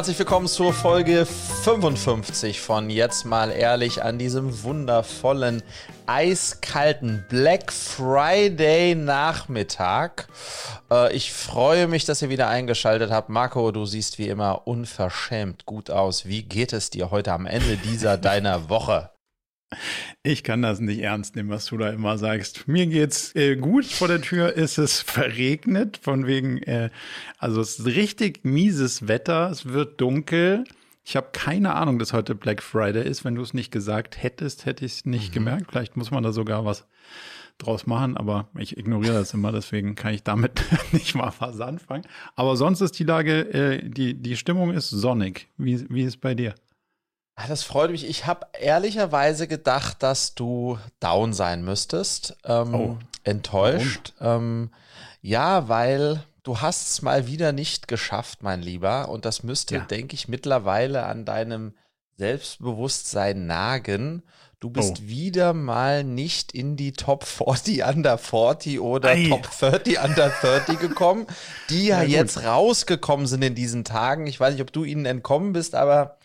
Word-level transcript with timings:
herzlich 0.00 0.18
willkommen 0.18 0.46
zur 0.46 0.72
Folge 0.72 1.26
55 1.26 2.62
von 2.62 2.88
Jetzt 2.88 3.26
mal 3.26 3.50
ehrlich 3.50 4.02
an 4.02 4.18
diesem 4.18 4.62
wundervollen, 4.62 5.62
eiskalten 6.06 7.26
Black 7.28 7.70
Friday 7.70 8.94
Nachmittag. 8.94 10.28
Äh, 10.90 11.14
ich 11.14 11.34
freue 11.34 11.86
mich, 11.86 12.06
dass 12.06 12.22
ihr 12.22 12.30
wieder 12.30 12.48
eingeschaltet 12.48 13.10
habt. 13.10 13.28
Marco, 13.28 13.72
du 13.72 13.84
siehst 13.84 14.16
wie 14.16 14.28
immer 14.28 14.66
unverschämt 14.66 15.66
gut 15.66 15.90
aus. 15.90 16.24
Wie 16.24 16.44
geht 16.44 16.72
es 16.72 16.88
dir 16.88 17.10
heute 17.10 17.34
am 17.34 17.44
Ende 17.44 17.76
dieser 17.76 18.16
deiner 18.16 18.70
Woche? 18.70 19.10
Ich 20.22 20.42
kann 20.42 20.62
das 20.62 20.80
nicht 20.80 21.00
ernst 21.00 21.36
nehmen, 21.36 21.48
was 21.48 21.66
du 21.66 21.78
da 21.78 21.90
immer 21.90 22.18
sagst. 22.18 22.66
Mir 22.66 22.86
geht's 22.86 23.34
äh, 23.36 23.56
gut. 23.56 23.86
Vor 23.86 24.08
der 24.08 24.20
Tür 24.20 24.52
ist 24.52 24.78
es 24.78 25.00
verregnet, 25.02 25.96
von 25.96 26.26
wegen, 26.26 26.58
äh, 26.62 26.90
also 27.38 27.60
es 27.60 27.78
ist 27.78 27.86
richtig 27.86 28.44
mieses 28.44 29.08
Wetter. 29.08 29.50
Es 29.50 29.66
wird 29.66 30.00
dunkel. 30.00 30.64
Ich 31.04 31.16
habe 31.16 31.28
keine 31.32 31.74
Ahnung, 31.74 31.98
dass 31.98 32.12
heute 32.12 32.34
Black 32.34 32.62
Friday 32.62 33.06
ist. 33.06 33.24
Wenn 33.24 33.34
du 33.34 33.42
es 33.42 33.54
nicht 33.54 33.70
gesagt 33.70 34.22
hättest, 34.22 34.66
hätte 34.66 34.84
ich 34.84 34.92
es 34.92 35.04
nicht 35.06 35.30
mhm. 35.30 35.34
gemerkt. 35.34 35.70
Vielleicht 35.70 35.96
muss 35.96 36.10
man 36.10 36.22
da 36.22 36.32
sogar 36.32 36.64
was 36.64 36.86
draus 37.58 37.86
machen, 37.86 38.16
aber 38.16 38.48
ich 38.58 38.76
ignoriere 38.76 39.14
das 39.14 39.34
immer, 39.34 39.52
deswegen 39.52 39.94
kann 39.94 40.14
ich 40.14 40.22
damit 40.22 40.62
nicht 40.92 41.14
mal 41.14 41.32
was 41.38 41.60
anfangen. 41.60 42.04
Aber 42.34 42.56
sonst 42.56 42.80
ist 42.80 42.98
die 42.98 43.04
Lage, 43.04 43.40
äh, 43.52 43.88
die, 43.88 44.14
die 44.14 44.36
Stimmung 44.36 44.72
ist 44.72 44.90
sonnig. 44.90 45.48
Wie, 45.56 45.84
wie 45.90 46.02
ist 46.02 46.08
es 46.08 46.16
bei 46.16 46.34
dir? 46.34 46.54
Ah, 47.42 47.46
das 47.48 47.62
freut 47.62 47.90
mich. 47.90 48.06
Ich 48.06 48.26
habe 48.26 48.46
ehrlicherweise 48.60 49.48
gedacht, 49.48 50.02
dass 50.02 50.34
du 50.34 50.78
down 51.00 51.32
sein 51.32 51.64
müsstest. 51.64 52.36
Ähm, 52.44 52.74
oh. 52.74 52.98
Enttäuscht. 53.24 54.12
Ähm, 54.20 54.70
ja, 55.22 55.68
weil 55.68 56.22
du 56.42 56.60
hast 56.60 56.88
es 56.88 57.02
mal 57.02 57.26
wieder 57.26 57.52
nicht 57.52 57.88
geschafft, 57.88 58.42
mein 58.42 58.60
Lieber. 58.60 59.08
Und 59.08 59.24
das 59.24 59.42
müsste, 59.42 59.76
ja. 59.76 59.80
denke 59.80 60.14
ich, 60.14 60.28
mittlerweile 60.28 61.04
an 61.06 61.24
deinem 61.24 61.72
Selbstbewusstsein 62.18 63.46
nagen. 63.46 64.22
Du 64.60 64.68
bist 64.68 65.00
oh. 65.00 65.08
wieder 65.08 65.54
mal 65.54 66.04
nicht 66.04 66.52
in 66.52 66.76
die 66.76 66.92
Top 66.92 67.24
40 67.24 67.82
Under 67.82 68.18
40 68.18 68.78
oder 68.78 69.08
Ei. 69.08 69.30
Top 69.30 69.48
30 69.58 69.98
Under 70.04 70.28
30 70.28 70.78
gekommen, 70.78 71.26
die 71.70 71.86
ja, 71.86 72.02
ja 72.02 72.18
jetzt 72.18 72.44
rausgekommen 72.44 73.26
sind 73.26 73.40
in 73.40 73.54
diesen 73.54 73.84
Tagen. 73.84 74.26
Ich 74.26 74.38
weiß 74.38 74.52
nicht, 74.52 74.60
ob 74.60 74.70
du 74.70 74.84
ihnen 74.84 75.06
entkommen 75.06 75.54
bist, 75.54 75.74
aber 75.74 76.18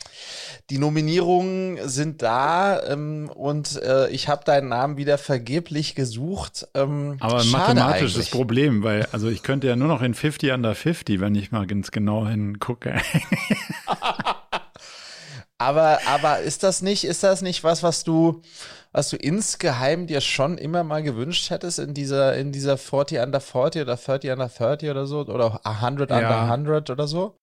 die 0.70 0.80
Nominierungen 0.80 1.88
sind 1.88 2.24
da 2.24 2.84
ähm, 2.84 3.32
und 3.34 3.82
äh, 3.82 4.10
ich 4.10 4.28
habe 4.28 4.44
deinen 4.44 4.68
Namen 4.68 4.98
wieder 4.98 5.18
vergeblich 5.18 5.96
gesucht. 5.96 6.68
Ähm, 6.74 7.16
aber 7.22 7.40
ein 7.40 7.50
mathematisches 7.50 8.16
eigentlich. 8.16 8.32
Problem, 8.32 8.84
weil 8.84 9.08
also 9.14 9.30
ich 9.30 9.44
könnte 9.44 9.68
ja 9.68 9.78
nur 9.78 9.88
noch 9.88 10.02
in 10.02 10.14
50 10.14 10.52
Under 10.52 10.76
50, 10.76 11.22
wenn 11.22 11.36
ich 11.36 11.54
mal 11.54 11.68
ganz 11.68 11.90
genau 11.92 12.28
hingucke. 12.28 12.96
Aber, 15.58 16.00
aber 16.08 16.40
ist 16.40 16.64
das 16.64 16.82
nicht, 16.82 17.06
ist 17.06 17.24
das 17.24 17.42
nicht 17.42 17.64
was, 17.64 17.82
was 17.82 18.04
du, 18.04 18.42
was 18.92 19.10
du 19.10 19.16
insgeheim 19.16 20.06
dir 20.06 20.20
schon 20.20 20.58
immer 20.58 20.84
mal 20.84 21.02
gewünscht 21.02 21.50
hättest 21.50 21.80
in 21.80 21.94
dieser, 21.94 22.36
in 22.36 22.52
dieser 22.52 22.78
40 22.78 23.20
under 23.20 23.40
40 23.40 23.84
oder 23.84 23.96
30 23.96 24.32
under 24.32 24.50
30 24.50 24.90
oder 24.90 25.06
so 25.06 25.20
oder 25.20 25.62
100 25.66 26.10
ja. 26.10 26.18
under 26.18 26.42
100 26.42 26.90
oder 26.90 27.08
so? 27.08 27.38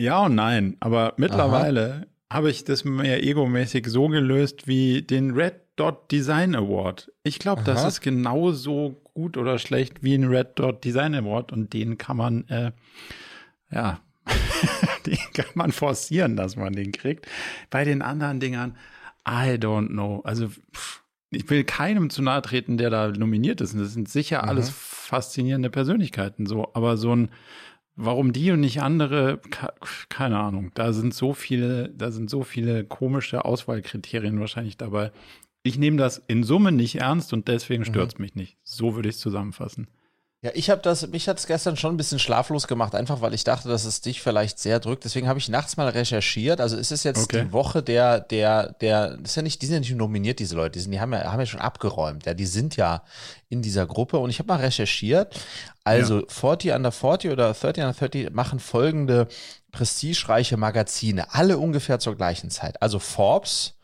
Ja 0.00 0.26
und 0.26 0.34
nein, 0.34 0.76
aber 0.80 1.14
mittlerweile 1.16 2.06
habe 2.30 2.50
ich 2.50 2.64
das 2.64 2.84
mehr 2.84 3.22
egomäßig 3.24 3.86
so 3.86 4.08
gelöst 4.08 4.68
wie 4.68 5.02
den 5.02 5.30
Red 5.32 5.54
Dot 5.76 6.10
Design 6.10 6.54
Award. 6.54 7.10
Ich 7.22 7.38
glaube, 7.38 7.62
das 7.62 7.84
ist 7.84 8.00
genauso 8.00 9.00
gut 9.14 9.36
oder 9.36 9.58
schlecht 9.58 10.02
wie 10.02 10.14
ein 10.14 10.24
Red 10.24 10.58
Dot 10.58 10.84
Design 10.84 11.14
Award 11.14 11.52
und 11.52 11.72
den 11.72 11.96
kann 11.98 12.16
man, 12.16 12.48
äh, 12.48 12.72
ja, 13.70 14.00
den 15.06 15.18
kann 15.34 15.46
man 15.54 15.72
forcieren, 15.72 16.36
dass 16.36 16.56
man 16.56 16.72
den 16.72 16.92
kriegt. 16.92 17.26
Bei 17.70 17.84
den 17.84 18.02
anderen 18.02 18.40
Dingern, 18.40 18.76
I 19.26 19.56
don't 19.58 19.88
know. 19.88 20.20
Also, 20.24 20.50
ich 21.30 21.48
will 21.50 21.64
keinem 21.64 22.10
zu 22.10 22.22
nahe 22.22 22.42
treten, 22.42 22.78
der 22.78 22.90
da 22.90 23.08
nominiert 23.08 23.60
ist. 23.60 23.74
Und 23.74 23.80
das 23.80 23.92
sind 23.92 24.08
sicher 24.08 24.42
mhm. 24.42 24.48
alles 24.48 24.70
faszinierende 24.70 25.70
Persönlichkeiten, 25.70 26.46
so. 26.46 26.70
Aber 26.74 26.96
so 26.96 27.14
ein, 27.14 27.28
warum 27.96 28.32
die 28.32 28.50
und 28.50 28.60
nicht 28.60 28.80
andere, 28.80 29.40
keine 30.08 30.38
Ahnung. 30.38 30.70
Da 30.74 30.92
sind 30.92 31.14
so 31.14 31.34
viele, 31.34 31.90
da 31.90 32.10
sind 32.10 32.30
so 32.30 32.42
viele 32.42 32.84
komische 32.84 33.44
Auswahlkriterien 33.44 34.40
wahrscheinlich 34.40 34.76
dabei. 34.76 35.12
Ich 35.62 35.78
nehme 35.78 35.98
das 35.98 36.22
in 36.28 36.44
Summe 36.44 36.72
nicht 36.72 36.96
ernst 36.96 37.32
und 37.32 37.48
deswegen 37.48 37.84
stört 37.84 38.12
es 38.12 38.18
mhm. 38.18 38.22
mich 38.22 38.34
nicht. 38.34 38.56
So 38.62 38.94
würde 38.94 39.08
ich 39.08 39.16
es 39.16 39.20
zusammenfassen. 39.20 39.88
Ja, 40.40 40.52
ich 40.54 40.70
habe 40.70 40.80
das, 40.82 41.04
mich 41.08 41.28
hat 41.28 41.40
es 41.40 41.48
gestern 41.48 41.76
schon 41.76 41.94
ein 41.94 41.96
bisschen 41.96 42.20
schlaflos 42.20 42.68
gemacht, 42.68 42.94
einfach 42.94 43.20
weil 43.20 43.34
ich 43.34 43.42
dachte, 43.42 43.68
dass 43.68 43.84
es 43.84 44.02
dich 44.02 44.22
vielleicht 44.22 44.60
sehr 44.60 44.78
drückt. 44.78 45.02
Deswegen 45.02 45.26
habe 45.26 45.40
ich 45.40 45.48
nachts 45.48 45.76
mal 45.76 45.88
recherchiert. 45.88 46.60
Also 46.60 46.76
es 46.76 46.92
ist 46.92 47.02
jetzt 47.02 47.24
okay. 47.24 47.42
die 47.42 47.52
Woche 47.52 47.82
der, 47.82 48.20
der, 48.20 48.72
der, 48.74 49.16
das 49.16 49.32
ist 49.32 49.36
ja 49.36 49.42
nicht, 49.42 49.60
die 49.60 49.66
sind 49.66 49.74
ja 49.74 49.80
nicht 49.80 49.96
nominiert, 49.96 50.38
diese 50.38 50.54
Leute, 50.54 50.74
die, 50.74 50.80
sind, 50.80 50.92
die 50.92 51.00
haben 51.00 51.12
ja, 51.12 51.32
haben 51.32 51.40
ja 51.40 51.46
schon 51.46 51.60
abgeräumt. 51.60 52.24
Ja, 52.24 52.34
die 52.34 52.46
sind 52.46 52.76
ja 52.76 53.02
in 53.48 53.62
dieser 53.62 53.84
Gruppe 53.84 54.18
und 54.18 54.30
ich 54.30 54.38
habe 54.38 54.46
mal 54.46 54.60
recherchiert. 54.60 55.34
Also 55.82 56.20
ja. 56.20 56.26
40 56.28 56.72
under 56.72 56.92
40 56.92 57.32
oder 57.32 57.52
30 57.52 57.82
under 57.82 57.92
30 57.94 58.30
machen 58.30 58.60
folgende 58.60 59.26
prestigereiche 59.72 60.56
Magazine, 60.56 61.34
alle 61.34 61.58
ungefähr 61.58 61.98
zur 61.98 62.14
gleichen 62.14 62.50
Zeit. 62.50 62.80
Also 62.80 63.00
Forbes, 63.00 63.74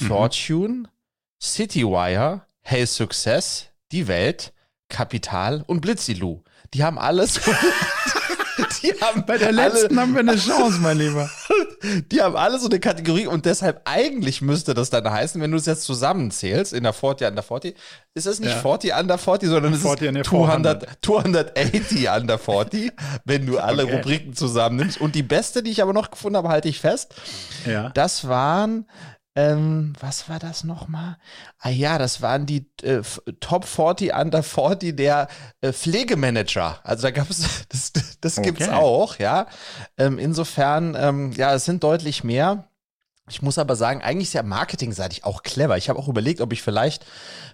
mhm. 0.00 0.06
Fortune, 0.08 0.74
mhm. 0.74 0.88
Citywire, 1.40 2.42
Hey 2.60 2.84
Success, 2.84 3.68
Die 3.92 4.08
Welt, 4.08 4.52
Kapital 4.92 5.64
und 5.66 5.80
Blitzilu. 5.80 6.42
Die 6.74 6.84
haben 6.84 6.98
alles. 6.98 7.40
die 8.82 8.92
haben 9.00 9.24
Bei 9.26 9.38
der 9.38 9.50
letzten 9.50 9.98
alle, 9.98 10.00
haben 10.02 10.12
wir 10.12 10.20
eine 10.20 10.36
Chance, 10.36 10.78
mein 10.80 10.98
Lieber. 10.98 11.28
Die 12.12 12.22
haben 12.22 12.36
alle 12.36 12.60
so 12.60 12.68
eine 12.68 12.78
Kategorie 12.78 13.26
und 13.26 13.44
deshalb 13.44 13.80
eigentlich 13.86 14.40
müsste 14.40 14.72
das 14.72 14.88
dann 14.90 15.10
heißen, 15.10 15.40
wenn 15.40 15.50
du 15.50 15.56
es 15.56 15.66
jetzt 15.66 15.82
zusammenzählst 15.82 16.72
in 16.72 16.84
der 16.84 16.92
40 16.92 17.26
under 17.26 17.42
40, 17.42 17.76
ist 18.14 18.26
es 18.26 18.38
nicht 18.38 18.52
ja. 18.52 18.58
40 18.58 18.94
under 18.94 19.18
40, 19.18 19.48
sondern 19.48 19.72
es 19.72 19.84
ist 19.84 19.98
200, 19.98 20.98
280 21.02 22.08
under 22.08 22.38
40, 22.38 22.92
wenn 23.24 23.46
du 23.46 23.58
alle 23.58 23.82
okay. 23.84 23.96
Rubriken 23.96 24.34
zusammennimmst. 24.34 25.00
Und 25.00 25.16
die 25.16 25.24
beste, 25.24 25.64
die 25.64 25.72
ich 25.72 25.82
aber 25.82 25.92
noch 25.92 26.12
gefunden 26.12 26.36
habe, 26.36 26.50
halte 26.50 26.68
ich 26.68 26.78
fest, 26.78 27.16
ja. 27.66 27.88
das 27.90 28.28
waren 28.28 28.86
ähm, 29.34 29.94
was 29.98 30.28
war 30.28 30.38
das 30.38 30.62
nochmal? 30.62 31.16
Ah 31.58 31.70
ja, 31.70 31.96
das 31.98 32.20
waren 32.20 32.44
die 32.44 32.66
äh, 32.82 33.00
Top 33.40 33.64
40 33.64 34.14
Under 34.14 34.42
40 34.42 34.96
der 34.96 35.28
äh, 35.62 35.72
Pflegemanager. 35.72 36.80
Also 36.84 37.04
da 37.04 37.10
gab 37.12 37.30
es, 37.30 37.66
das, 37.68 37.92
das 38.20 38.38
okay. 38.38 38.50
gibt's 38.50 38.68
auch, 38.68 39.18
ja. 39.18 39.46
Ähm, 39.96 40.18
insofern, 40.18 40.94
ähm, 40.98 41.32
ja, 41.32 41.54
es 41.54 41.64
sind 41.64 41.82
deutlich 41.82 42.24
mehr. 42.24 42.68
Ich 43.32 43.40
muss 43.40 43.56
aber 43.56 43.76
sagen, 43.76 44.02
eigentlich 44.02 44.28
ist 44.28 44.34
ja 44.34 44.42
marketingseitig 44.42 45.24
auch 45.24 45.42
clever. 45.42 45.78
Ich 45.78 45.88
habe 45.88 45.98
auch 45.98 46.06
überlegt, 46.06 46.42
ob 46.42 46.52
ich 46.52 46.60
vielleicht 46.60 47.06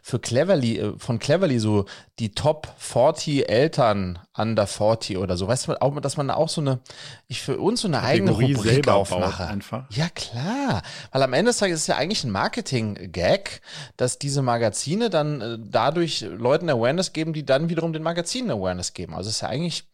für 0.03 0.19
Cleverly, 0.19 0.79
äh, 0.79 0.99
von 0.99 1.21
Cleverly 1.21 1.61
so 1.61 1.85
die 2.19 2.35
Top 2.35 2.67
40 2.79 3.49
Eltern 3.49 4.19
under 4.37 4.67
40 4.67 5.19
oder 5.19 5.37
so, 5.37 5.47
weißt 5.47 5.69
du, 5.69 5.81
auch, 5.81 6.01
dass 6.01 6.17
man 6.17 6.31
auch 6.31 6.49
so 6.49 6.61
eine, 6.61 6.81
ich 7.29 7.43
für 7.43 7.59
uns 7.59 7.83
so 7.83 7.89
eine 7.89 7.99
Kategorie 8.01 8.47
eigene 8.47 8.59
Rubrik 8.59 8.89
aufmache. 8.89 9.47
Einfach. 9.47 9.87
Ja, 9.91 10.09
klar. 10.09 10.83
Weil 11.13 11.23
am 11.23 11.33
Ende 11.33 11.51
des 11.51 11.59
Tages 11.59 11.77
ist 11.77 11.83
es 11.83 11.87
ja 11.87 11.97
eigentlich 11.97 12.25
ein 12.25 12.33
Marketing-Gag, 12.33 13.61
dass 13.97 14.19
diese 14.19 14.43
Magazine 14.43 15.11
dann 15.11 15.41
äh, 15.41 15.59
dadurch 15.61 16.23
Leuten 16.23 16.69
Awareness 16.71 17.13
geben, 17.13 17.33
die 17.33 17.47
dann 17.47 17.69
wiederum 17.69 17.93
den 17.93 18.03
Magazinen 18.03 18.51
Awareness 18.51 18.95
geben. 18.95 19.15
Also 19.15 19.31
es 19.31 19.37
ist 19.37 19.43
ja 19.43 19.49
eigentlich, 19.49 19.85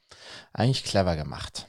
eigentlich 0.55 0.83
clever 0.85 1.15
gemacht. 1.15 1.67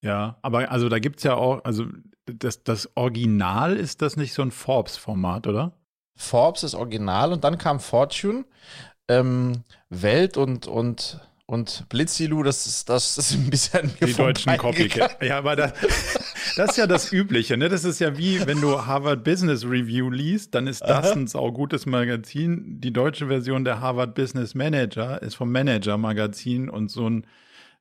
Ja, 0.00 0.36
aber 0.42 0.70
also 0.70 0.88
da 0.88 1.00
gibt 1.00 1.18
es 1.18 1.24
ja 1.24 1.34
auch, 1.34 1.64
also 1.64 1.86
das, 2.26 2.62
das 2.62 2.90
Original 2.94 3.76
ist 3.76 4.02
das 4.02 4.16
nicht 4.16 4.34
so 4.34 4.42
ein 4.42 4.50
Forbes-Format, 4.50 5.46
oder? 5.46 5.72
Forbes 6.14 6.62
ist 6.62 6.74
Original 6.74 7.32
und 7.32 7.44
dann 7.44 7.58
kam 7.58 7.80
Fortune, 7.80 8.44
ähm, 9.08 9.64
Welt 9.88 10.36
und, 10.36 10.66
und, 10.66 11.20
und 11.46 11.86
Blitzilu, 11.88 12.42
das 12.42 12.66
ist, 12.66 12.88
das 12.88 13.18
ist 13.18 13.32
ein 13.32 13.50
bisschen 13.50 13.92
Die 14.00 14.12
deutschen 14.16 14.56
Copycat. 14.56 15.22
Ja, 15.22 15.38
aber 15.38 15.56
das, 15.56 15.72
das 16.56 16.70
ist 16.70 16.76
ja 16.76 16.86
das 16.86 17.12
Übliche, 17.12 17.56
ne? 17.56 17.68
Das 17.68 17.84
ist 17.84 17.98
ja 17.98 18.16
wie, 18.16 18.46
wenn 18.46 18.60
du 18.60 18.86
Harvard 18.86 19.24
Business 19.24 19.64
Review 19.64 20.10
liest, 20.10 20.54
dann 20.54 20.66
ist 20.66 20.82
das 20.82 21.06
Aha. 21.06 21.12
ein 21.12 21.26
saugutes 21.26 21.86
Magazin. 21.86 22.80
Die 22.80 22.92
deutsche 22.92 23.26
Version 23.26 23.64
der 23.64 23.80
Harvard 23.80 24.14
Business 24.14 24.54
Manager 24.54 25.20
ist 25.22 25.34
vom 25.34 25.50
Manager 25.50 25.98
Magazin 25.98 26.68
und 26.68 26.90
so 26.90 27.08
ein 27.08 27.26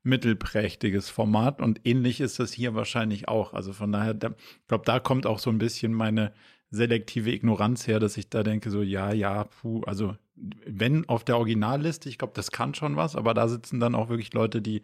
mittelprächtiges 0.03 1.09
Format 1.09 1.62
und 1.62 1.81
ähnlich 1.86 2.21
ist 2.21 2.39
das 2.39 2.51
hier 2.51 2.74
wahrscheinlich 2.74 3.27
auch. 3.27 3.53
Also 3.53 3.74
von 3.74 3.92
daher, 3.92 4.13
ich 4.13 4.68
glaube, 4.68 4.86
da 4.86 5.00
kommt 5.00 5.25
auch 5.25 5.39
so 5.39 5.50
ein 5.50 5.59
bisschen 5.59 5.94
meine 5.94 6.33
selektive 6.71 7.31
Ignoranz 7.31 7.86
her, 7.86 8.00
dass 8.00 8.18
ich 8.18 8.30
da 8.30 8.44
denke, 8.44 8.71
so, 8.71 8.81
ja, 8.81 9.12
ja, 9.13 9.44
puh, 9.44 9.81
also 9.83 10.15
wenn 10.36 11.07
auf 11.07 11.24
der 11.24 11.38
Originalliste, 11.38 12.09
ich 12.09 12.18
glaube, 12.18 12.33
das 12.36 12.51
kann 12.51 12.74
schon 12.74 12.95
was, 12.95 13.15
aber 13.15 13.33
da 13.33 13.48
sitzen 13.48 13.80
dann 13.80 13.94
auch 13.94 14.09
wirklich 14.09 14.33
Leute, 14.33 14.62
die, 14.62 14.81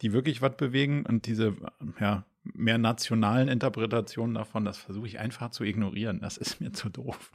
die 0.00 0.12
wirklich 0.12 0.42
was 0.42 0.56
bewegen 0.56 1.04
und 1.06 1.26
diese, 1.26 1.54
ja, 2.00 2.24
mehr 2.42 2.78
nationalen 2.78 3.48
Interpretationen 3.48 4.34
davon, 4.34 4.64
das 4.64 4.78
versuche 4.78 5.06
ich 5.06 5.18
einfach 5.18 5.50
zu 5.50 5.64
ignorieren. 5.64 6.20
Das 6.20 6.36
ist 6.38 6.60
mir 6.60 6.72
zu 6.72 6.88
doof. 6.88 7.30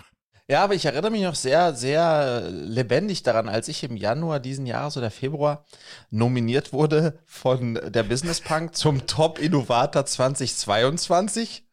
Ja, 0.54 0.64
aber 0.64 0.76
ich 0.76 0.86
erinnere 0.86 1.10
mich 1.10 1.24
noch 1.24 1.34
sehr, 1.34 1.74
sehr 1.74 2.48
lebendig 2.52 3.24
daran, 3.24 3.50
als 3.50 3.68
ich 3.70 3.84
im 3.84 3.98
Januar 3.98 4.40
diesen 4.40 4.68
Jahres 4.68 4.96
oder 4.98 5.10
Februar 5.10 5.66
nominiert 6.12 6.72
wurde 6.74 7.18
von 7.26 7.80
der 7.88 8.04
Business 8.04 8.40
Punk 8.40 8.76
zum 8.76 9.08
Top 9.08 9.40
Innovator 9.40 10.06
2022. 10.06 11.64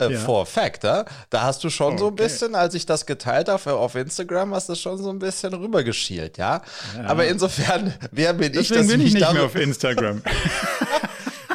Äh, 0.00 0.12
ja. 0.14 0.18
For 0.18 0.46
Factor, 0.46 1.04
da 1.30 1.42
hast 1.42 1.62
du 1.62 1.70
schon 1.70 1.92
okay. 1.92 1.98
so 1.98 2.08
ein 2.08 2.16
bisschen, 2.16 2.54
als 2.56 2.74
ich 2.74 2.86
das 2.86 3.06
geteilt 3.06 3.48
habe 3.48 3.74
auf 3.74 3.94
Instagram, 3.94 4.52
hast 4.52 4.68
du 4.68 4.74
schon 4.74 4.98
so 4.98 5.10
ein 5.10 5.20
bisschen 5.20 5.54
rübergeschielt, 5.54 6.36
ja? 6.36 6.60
ja. 6.96 7.04
Aber 7.04 7.28
insofern, 7.28 7.94
wer 8.10 8.32
bin 8.32 8.52
Deswegen 8.52 8.62
ich, 8.62 8.68
dass 8.68 8.86
bin 8.88 9.00
ich, 9.00 9.06
ich 9.06 9.14
nicht 9.14 9.32
mehr 9.32 9.44
auf 9.44 9.54
Instagram. 9.54 10.22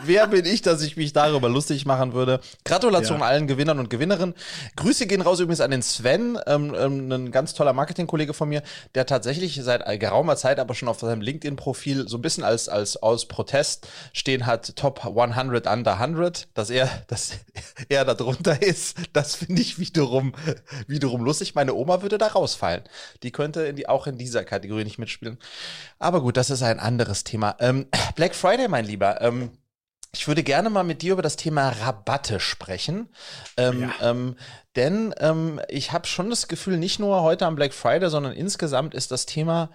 wer 0.06 0.28
bin 0.28 0.46
ich, 0.46 0.62
dass 0.62 0.82
ich 0.82 0.98
mich 0.98 1.14
darüber 1.14 1.50
lustig 1.50 1.86
machen 1.86 2.14
würde? 2.14 2.40
Gratulation 2.66 3.20
ja. 3.20 3.26
allen 3.26 3.48
Gewinnern 3.48 3.80
und 3.80 3.90
Gewinnerinnen. 3.90 4.36
Grüße 4.76 5.08
gehen 5.08 5.22
raus 5.22 5.40
übrigens 5.40 5.62
an 5.62 5.72
den 5.72 5.82
Sven, 5.82 6.38
ähm, 6.48 6.76
ähm, 6.78 7.12
ein 7.12 7.32
ganz 7.32 7.54
toller 7.54 7.74
Marketingkollege 7.74 8.34
von 8.34 8.50
mir, 8.50 8.64
der 8.96 9.06
tatsächlich 9.06 9.60
seit 9.62 9.86
geraumer 10.00 10.36
Zeit 10.36 10.60
aber 10.60 10.76
schon 10.76 10.88
auf 10.88 11.00
seinem 11.00 11.22
LinkedIn-Profil 11.22 12.08
so 12.08 12.18
ein 12.18 12.22
bisschen 12.22 12.44
als, 12.44 12.70
als 12.70 12.98
aus 12.98 13.28
Protest 13.28 13.88
stehen 14.14 14.46
hat, 14.46 14.76
Top 14.76 15.06
100 15.06 15.68
under 15.68 16.00
100, 16.00 16.48
dass 16.54 16.70
er, 16.70 16.90
dass 17.08 17.32
er 17.90 18.06
da 18.06 18.14
drunter 18.14 18.62
ist. 18.62 18.98
Das 19.14 19.36
finde 19.36 19.62
ich 19.62 19.80
wiederum, 19.80 20.34
wiederum 20.88 21.24
lustig. 21.24 21.56
Meine 21.56 21.74
Oma 21.74 22.02
würde 22.02 22.18
da 22.18 22.28
rausfallen. 22.28 22.84
Die 23.24 23.32
könnte 23.32 23.62
in 23.62 23.76
die, 23.76 23.88
auch 23.88 24.08
in 24.08 24.18
dieser 24.18 24.44
Kategorie 24.44 24.84
nicht 24.84 25.00
mitspielen. 25.00 25.38
Aber 26.00 26.22
gut, 26.22 26.38
das 26.38 26.50
ist 26.50 26.64
ein 26.64 26.80
anderes 26.80 27.24
Thema. 27.24 27.56
Ähm, 27.60 27.88
Black 28.16 28.36
Friday, 28.36 28.68
mein 28.68 28.86
Lieber. 28.86 29.22
Ähm, 29.22 29.52
ich 30.12 30.28
würde 30.28 30.44
gerne 30.44 30.70
mal 30.70 30.84
mit 30.84 31.02
dir 31.02 31.14
über 31.14 31.22
das 31.22 31.36
Thema 31.36 31.70
Rabatte 31.70 32.40
sprechen. 32.40 33.10
Ähm, 33.58 33.82
ja. 33.82 33.94
ähm, 34.02 34.36
denn 34.76 35.14
ähm, 35.20 35.62
ich 35.70 35.92
habe 35.92 36.08
schon 36.08 36.30
das 36.30 36.48
Gefühl, 36.48 36.78
nicht 36.78 37.00
nur 37.00 37.22
heute 37.22 37.46
am 37.46 37.56
Black 37.56 37.74
Friday, 37.74 38.10
sondern 38.10 38.34
insgesamt 38.34 38.94
ist 38.94 39.12
das 39.12 39.26
Thema 39.26 39.70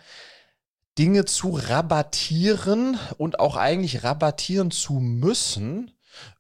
Dinge 0.98 1.24
zu 1.24 1.50
rabattieren 1.50 2.98
und 3.16 3.40
auch 3.40 3.56
eigentlich 3.56 4.04
rabattieren 4.04 4.70
zu 4.70 4.94
müssen, 4.94 5.92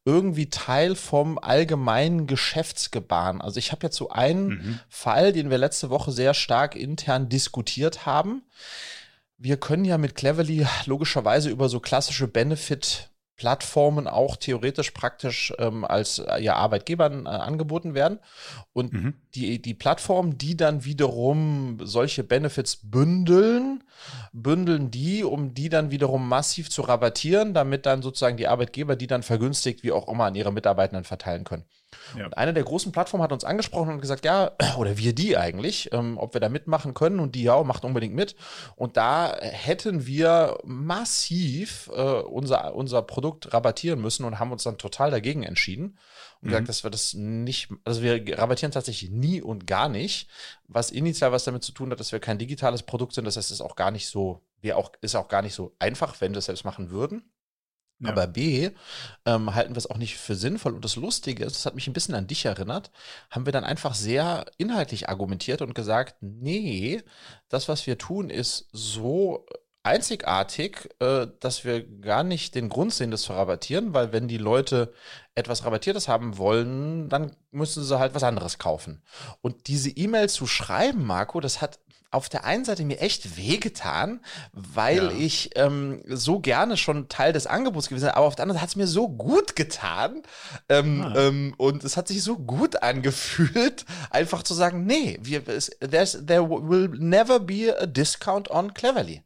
irgendwie 0.04 0.50
Teil 0.50 0.94
vom 0.94 1.38
allgemeinen 1.38 2.26
Geschäftsgebaren. 2.26 3.40
Also 3.40 3.58
ich 3.58 3.72
habe 3.72 3.86
jetzt 3.86 3.96
so 3.96 4.10
einen 4.10 4.48
mhm. 4.48 4.80
Fall, 4.88 5.32
den 5.32 5.50
wir 5.50 5.58
letzte 5.58 5.90
Woche 5.90 6.12
sehr 6.12 6.34
stark 6.34 6.76
intern 6.76 7.28
diskutiert 7.28 8.06
haben. 8.06 8.42
Wir 9.36 9.56
können 9.56 9.84
ja 9.84 9.98
mit 9.98 10.14
Cleverly 10.14 10.66
logischerweise 10.86 11.50
über 11.50 11.68
so 11.68 11.80
klassische 11.80 12.28
Benefit 12.28 13.10
Plattformen 13.36 14.06
auch 14.06 14.36
theoretisch 14.36 14.92
praktisch 14.92 15.52
ähm, 15.58 15.84
als 15.84 16.20
äh, 16.20 16.40
ja, 16.40 16.54
Arbeitgebern 16.54 17.26
äh, 17.26 17.28
angeboten 17.28 17.94
werden. 17.94 18.20
Und 18.72 18.92
mhm. 18.92 19.14
die, 19.34 19.60
die 19.60 19.74
Plattformen, 19.74 20.38
die 20.38 20.56
dann 20.56 20.84
wiederum 20.84 21.78
solche 21.82 22.22
Benefits 22.22 22.78
bündeln, 22.82 23.82
bündeln 24.32 24.90
die, 24.90 25.24
um 25.24 25.52
die 25.52 25.68
dann 25.68 25.90
wiederum 25.90 26.28
massiv 26.28 26.70
zu 26.70 26.82
rabattieren, 26.82 27.54
damit 27.54 27.86
dann 27.86 28.02
sozusagen 28.02 28.36
die 28.36 28.46
Arbeitgeber 28.46 28.94
die 28.94 29.08
dann 29.08 29.24
vergünstigt, 29.24 29.82
wie 29.82 29.92
auch 29.92 30.08
immer, 30.08 30.24
an 30.24 30.36
ihre 30.36 30.52
Mitarbeitenden 30.52 31.04
verteilen 31.04 31.44
können. 31.44 31.64
Ja. 32.16 32.26
Und 32.26 32.38
eine 32.38 32.52
der 32.52 32.64
großen 32.64 32.92
Plattformen 32.92 33.22
hat 33.22 33.32
uns 33.32 33.44
angesprochen 33.44 33.94
und 33.94 34.00
gesagt, 34.00 34.24
ja, 34.24 34.52
oder 34.76 34.98
wir 34.98 35.14
die 35.14 35.36
eigentlich, 35.36 35.92
ähm, 35.92 36.18
ob 36.18 36.34
wir 36.34 36.40
da 36.40 36.48
mitmachen 36.48 36.94
können 36.94 37.20
und 37.20 37.34
die 37.34 37.44
ja, 37.44 37.62
macht 37.62 37.84
unbedingt 37.84 38.14
mit. 38.14 38.36
Und 38.76 38.96
da 38.96 39.36
hätten 39.40 40.06
wir 40.06 40.58
massiv 40.64 41.90
äh, 41.94 42.00
unser, 42.00 42.74
unser 42.74 43.02
Produkt 43.02 43.52
rabattieren 43.52 44.00
müssen 44.00 44.24
und 44.24 44.38
haben 44.38 44.52
uns 44.52 44.64
dann 44.64 44.78
total 44.78 45.10
dagegen 45.10 45.42
entschieden 45.42 45.98
und 46.40 46.48
mhm. 46.48 46.48
gesagt, 46.48 46.68
dass 46.68 46.84
wir 46.84 46.90
das 46.90 47.14
nicht, 47.14 47.70
also 47.84 48.02
wir 48.02 48.38
rabattieren 48.38 48.72
tatsächlich 48.72 49.10
nie 49.10 49.40
und 49.40 49.66
gar 49.66 49.88
nicht, 49.88 50.28
was 50.68 50.90
initial 50.90 51.32
was 51.32 51.44
damit 51.44 51.64
zu 51.64 51.72
tun 51.72 51.90
hat, 51.90 52.00
dass 52.00 52.12
wir 52.12 52.20
kein 52.20 52.38
digitales 52.38 52.82
Produkt 52.82 53.14
sind. 53.14 53.24
Das 53.24 53.36
heißt, 53.36 53.50
es 53.50 53.60
ist 53.60 53.60
auch 53.60 53.76
gar 53.76 53.90
nicht 53.90 54.08
so, 54.08 54.42
wir 54.60 54.76
auch, 54.76 54.92
ist 55.00 55.14
auch 55.14 55.28
gar 55.28 55.42
nicht 55.42 55.54
so 55.54 55.74
einfach, 55.78 56.20
wenn 56.20 56.32
wir 56.32 56.38
es 56.38 56.46
selbst 56.46 56.64
machen 56.64 56.90
würden. 56.90 57.22
Ja. 58.00 58.10
Aber 58.10 58.26
B, 58.26 58.70
ähm, 59.24 59.54
halten 59.54 59.74
wir 59.74 59.78
es 59.78 59.88
auch 59.88 59.96
nicht 59.96 60.16
für 60.16 60.34
sinnvoll. 60.34 60.74
Und 60.74 60.84
das 60.84 60.96
Lustige 60.96 61.44
ist, 61.44 61.56
das 61.56 61.66
hat 61.66 61.74
mich 61.74 61.86
ein 61.86 61.92
bisschen 61.92 62.14
an 62.14 62.26
dich 62.26 62.44
erinnert, 62.44 62.90
haben 63.30 63.46
wir 63.46 63.52
dann 63.52 63.64
einfach 63.64 63.94
sehr 63.94 64.46
inhaltlich 64.58 65.08
argumentiert 65.08 65.62
und 65.62 65.74
gesagt, 65.74 66.16
nee, 66.20 67.02
das, 67.48 67.68
was 67.68 67.86
wir 67.86 67.96
tun, 67.98 68.30
ist 68.30 68.68
so 68.72 69.46
einzigartig, 69.84 70.88
äh, 70.98 71.26
dass 71.40 71.64
wir 71.64 71.86
gar 72.00 72.24
nicht 72.24 72.54
den 72.54 72.70
Grund 72.70 72.92
sehen, 72.94 73.10
das 73.10 73.22
zu 73.22 73.34
rabattieren, 73.34 73.92
weil 73.92 74.12
wenn 74.12 74.28
die 74.28 74.38
Leute 74.38 74.92
etwas 75.34 75.64
Rabattiertes 75.64 76.08
haben 76.08 76.38
wollen, 76.38 77.10
dann 77.10 77.36
müssen 77.50 77.84
sie 77.84 77.98
halt 77.98 78.14
was 78.14 78.22
anderes 78.22 78.58
kaufen. 78.58 79.02
Und 79.42 79.68
diese 79.68 79.90
E-Mail 79.90 80.30
zu 80.30 80.46
schreiben, 80.46 81.04
Marco, 81.04 81.38
das 81.40 81.60
hat 81.60 81.80
auf 82.14 82.28
der 82.28 82.44
einen 82.44 82.64
Seite 82.64 82.84
mir 82.84 83.00
echt 83.00 83.36
wehgetan, 83.36 84.20
weil 84.52 84.96
ja. 84.96 85.10
ich 85.10 85.50
ähm, 85.56 86.02
so 86.06 86.40
gerne 86.40 86.76
schon 86.76 87.08
Teil 87.08 87.32
des 87.32 87.46
Angebots 87.46 87.88
gewesen 87.88 88.04
bin, 88.04 88.14
aber 88.14 88.26
auf 88.26 88.36
der 88.36 88.44
anderen 88.44 88.56
Seite 88.56 88.62
hat 88.62 88.70
es 88.70 88.76
mir 88.76 88.86
so 88.86 89.08
gut 89.08 89.56
getan 89.56 90.22
ähm, 90.68 91.02
ah. 91.02 91.14
ähm, 91.16 91.54
und 91.56 91.84
es 91.84 91.96
hat 91.96 92.08
sich 92.08 92.22
so 92.22 92.38
gut 92.38 92.82
angefühlt, 92.82 93.84
einfach 94.10 94.42
zu 94.42 94.54
sagen, 94.54 94.86
nee, 94.86 95.18
wir, 95.20 95.44
there 95.44 96.48
will 96.48 96.88
never 96.88 97.40
be 97.40 97.74
a 97.78 97.86
discount 97.86 98.50
on 98.50 98.72
Cleverly. 98.74 99.22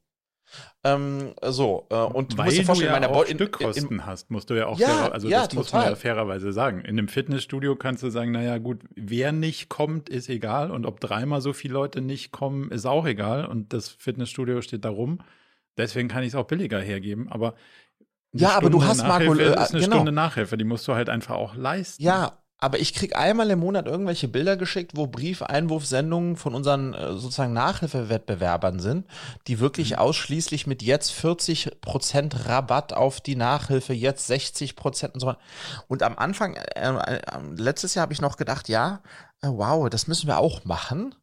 Ähm, 0.94 1.34
so, 1.42 1.86
äh, 1.90 1.94
und 1.94 2.36
Weil 2.36 2.44
du 2.44 2.44
musst 2.44 2.58
dir 2.58 2.64
vorstellen, 2.64 3.02
du 3.02 3.08
ja 3.08 3.14
auch 3.14 3.26
Stückkosten 3.26 3.90
in, 3.90 4.06
hast, 4.06 4.30
musst 4.30 4.50
du 4.50 4.54
ja 4.54 4.66
auch, 4.66 4.78
ja, 4.78 4.86
sehr, 4.86 5.12
also 5.12 5.28
ja, 5.28 5.38
das 5.38 5.48
total. 5.48 5.58
muss 5.60 5.72
man 5.72 5.84
ja 5.84 5.94
fairerweise 5.94 6.52
sagen. 6.52 6.80
In 6.80 6.98
einem 6.98 7.08
Fitnessstudio 7.08 7.76
kannst 7.76 8.02
du 8.02 8.10
sagen, 8.10 8.32
naja 8.32 8.58
gut, 8.58 8.80
wer 8.94 9.32
nicht 9.32 9.68
kommt, 9.68 10.08
ist 10.08 10.28
egal 10.28 10.70
und 10.70 10.86
ob 10.86 11.00
dreimal 11.00 11.40
so 11.40 11.52
viele 11.52 11.74
Leute 11.74 12.00
nicht 12.00 12.32
kommen, 12.32 12.70
ist 12.70 12.86
auch 12.86 13.06
egal 13.06 13.46
und 13.46 13.72
das 13.72 13.88
Fitnessstudio 13.88 14.62
steht 14.62 14.84
da 14.84 14.90
rum. 14.90 15.20
Deswegen 15.76 16.08
kann 16.08 16.22
ich 16.22 16.28
es 16.28 16.34
auch 16.34 16.46
billiger 16.46 16.80
hergeben, 16.80 17.28
aber 17.30 17.54
ja, 18.32 18.56
aber 18.56 18.68
du 18.68 18.84
hast 18.84 19.06
Marco, 19.06 19.34
äh, 19.34 19.52
ist 19.52 19.72
eine 19.72 19.80
genau. 19.80 19.96
Stunde 19.96 20.12
Nachhilfe, 20.12 20.56
die 20.56 20.64
musst 20.64 20.86
du 20.86 20.94
halt 20.94 21.08
einfach 21.08 21.36
auch 21.36 21.54
leisten. 21.54 22.02
Ja, 22.02 22.38
aber 22.60 22.80
ich 22.80 22.92
krieg 22.92 23.16
einmal 23.16 23.50
im 23.50 23.60
Monat 23.60 23.86
irgendwelche 23.86 24.26
Bilder 24.26 24.56
geschickt, 24.56 24.92
wo 24.96 25.06
Briefeinwurfsendungen 25.06 26.36
von 26.36 26.54
unseren 26.54 26.92
äh, 26.92 27.12
sozusagen 27.12 27.52
Nachhilfewettbewerbern 27.52 28.80
sind, 28.80 29.06
die 29.46 29.60
wirklich 29.60 29.92
mhm. 29.92 29.98
ausschließlich 29.98 30.66
mit 30.66 30.82
jetzt 30.82 31.12
40% 31.12 32.48
Rabatt 32.48 32.92
auf 32.92 33.20
die 33.20 33.36
Nachhilfe, 33.36 33.92
jetzt 33.92 34.28
60% 34.28 35.12
und 35.12 35.20
so 35.20 35.28
weiter. 35.28 35.38
Und 35.86 36.02
am 36.02 36.18
Anfang, 36.18 36.56
äh, 36.56 36.90
äh, 36.96 37.20
letztes 37.56 37.94
Jahr 37.94 38.02
habe 38.02 38.12
ich 38.12 38.20
noch 38.20 38.36
gedacht, 38.36 38.68
ja, 38.68 39.02
äh, 39.40 39.48
wow, 39.48 39.88
das 39.88 40.08
müssen 40.08 40.26
wir 40.26 40.38
auch 40.38 40.64
machen. 40.64 41.14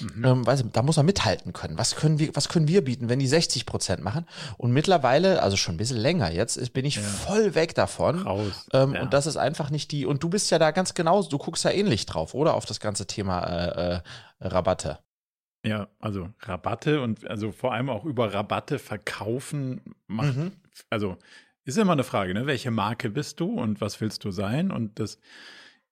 Mhm. 0.00 0.24
Ähm, 0.24 0.46
weiß, 0.46 0.64
da 0.72 0.82
muss 0.82 0.96
man 0.96 1.06
mithalten 1.06 1.52
können. 1.52 1.78
Was 1.78 1.96
können 1.96 2.18
wir, 2.18 2.34
was 2.34 2.48
können 2.48 2.68
wir 2.68 2.84
bieten, 2.84 3.08
wenn 3.08 3.18
die 3.18 3.26
60 3.26 3.66
Prozent 3.66 4.02
machen? 4.02 4.26
Und 4.56 4.72
mittlerweile, 4.72 5.42
also 5.42 5.56
schon 5.56 5.74
ein 5.74 5.78
bisschen 5.78 5.96
länger 5.96 6.30
jetzt, 6.30 6.72
bin 6.72 6.84
ich 6.84 6.96
ja. 6.96 7.02
voll 7.02 7.54
weg 7.54 7.74
davon. 7.74 8.22
Raus. 8.22 8.68
Ähm, 8.72 8.94
ja. 8.94 9.02
Und 9.02 9.12
das 9.12 9.26
ist 9.26 9.36
einfach 9.36 9.70
nicht 9.70 9.92
die, 9.92 10.06
und 10.06 10.22
du 10.22 10.28
bist 10.28 10.50
ja 10.50 10.58
da 10.58 10.70
ganz 10.70 10.94
genau, 10.94 11.22
du 11.22 11.38
guckst 11.38 11.64
ja 11.64 11.70
ähnlich 11.70 12.06
drauf, 12.06 12.34
oder? 12.34 12.54
Auf 12.54 12.66
das 12.66 12.80
ganze 12.80 13.06
Thema 13.06 13.42
äh, 13.44 13.94
äh, 13.96 14.00
Rabatte. 14.40 14.98
Ja, 15.64 15.88
also 15.98 16.28
Rabatte 16.40 17.02
und 17.02 17.26
also 17.26 17.52
vor 17.52 17.74
allem 17.74 17.90
auch 17.90 18.04
über 18.04 18.32
Rabatte 18.32 18.78
verkaufen 18.78 19.82
macht, 20.06 20.36
mhm. 20.36 20.52
also 20.88 21.18
ist 21.64 21.76
immer 21.76 21.92
eine 21.92 22.04
Frage, 22.04 22.32
ne? 22.32 22.46
Welche 22.46 22.70
Marke 22.70 23.10
bist 23.10 23.40
du 23.40 23.60
und 23.60 23.82
was 23.82 24.00
willst 24.00 24.24
du 24.24 24.30
sein? 24.30 24.70
Und 24.70 24.98
das 24.98 25.18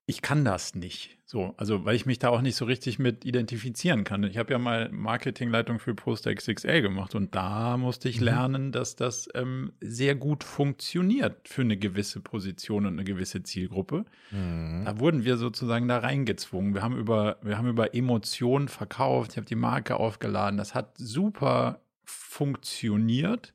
ich 0.08 0.22
kann 0.22 0.44
das 0.44 0.74
nicht. 0.74 1.17
So, 1.30 1.52
also 1.58 1.84
weil 1.84 1.94
ich 1.94 2.06
mich 2.06 2.18
da 2.18 2.30
auch 2.30 2.40
nicht 2.40 2.56
so 2.56 2.64
richtig 2.64 2.98
mit 2.98 3.26
identifizieren 3.26 4.02
kann. 4.04 4.24
Ich 4.24 4.38
habe 4.38 4.50
ja 4.50 4.58
mal 4.58 4.88
Marketingleitung 4.90 5.78
für 5.78 5.94
Poster 5.94 6.34
XXL 6.34 6.80
gemacht 6.80 7.14
und 7.14 7.34
da 7.34 7.76
musste 7.76 8.08
ich 8.08 8.18
mhm. 8.18 8.24
lernen, 8.24 8.72
dass 8.72 8.96
das 8.96 9.28
ähm, 9.34 9.74
sehr 9.78 10.14
gut 10.14 10.42
funktioniert 10.42 11.46
für 11.46 11.60
eine 11.60 11.76
gewisse 11.76 12.20
Position 12.20 12.86
und 12.86 12.94
eine 12.94 13.04
gewisse 13.04 13.42
Zielgruppe. 13.42 14.06
Mhm. 14.30 14.84
Da 14.86 14.98
wurden 15.00 15.26
wir 15.26 15.36
sozusagen 15.36 15.86
da 15.86 15.98
reingezwungen. 15.98 16.72
Wir 16.72 16.82
haben 16.82 16.96
über, 16.96 17.36
wir 17.42 17.58
haben 17.58 17.68
über 17.68 17.94
Emotionen 17.94 18.68
verkauft, 18.68 19.32
ich 19.32 19.36
habe 19.36 19.46
die 19.46 19.54
Marke 19.54 19.98
aufgeladen. 19.98 20.56
Das 20.56 20.74
hat 20.74 20.96
super 20.96 21.82
funktioniert, 22.04 23.52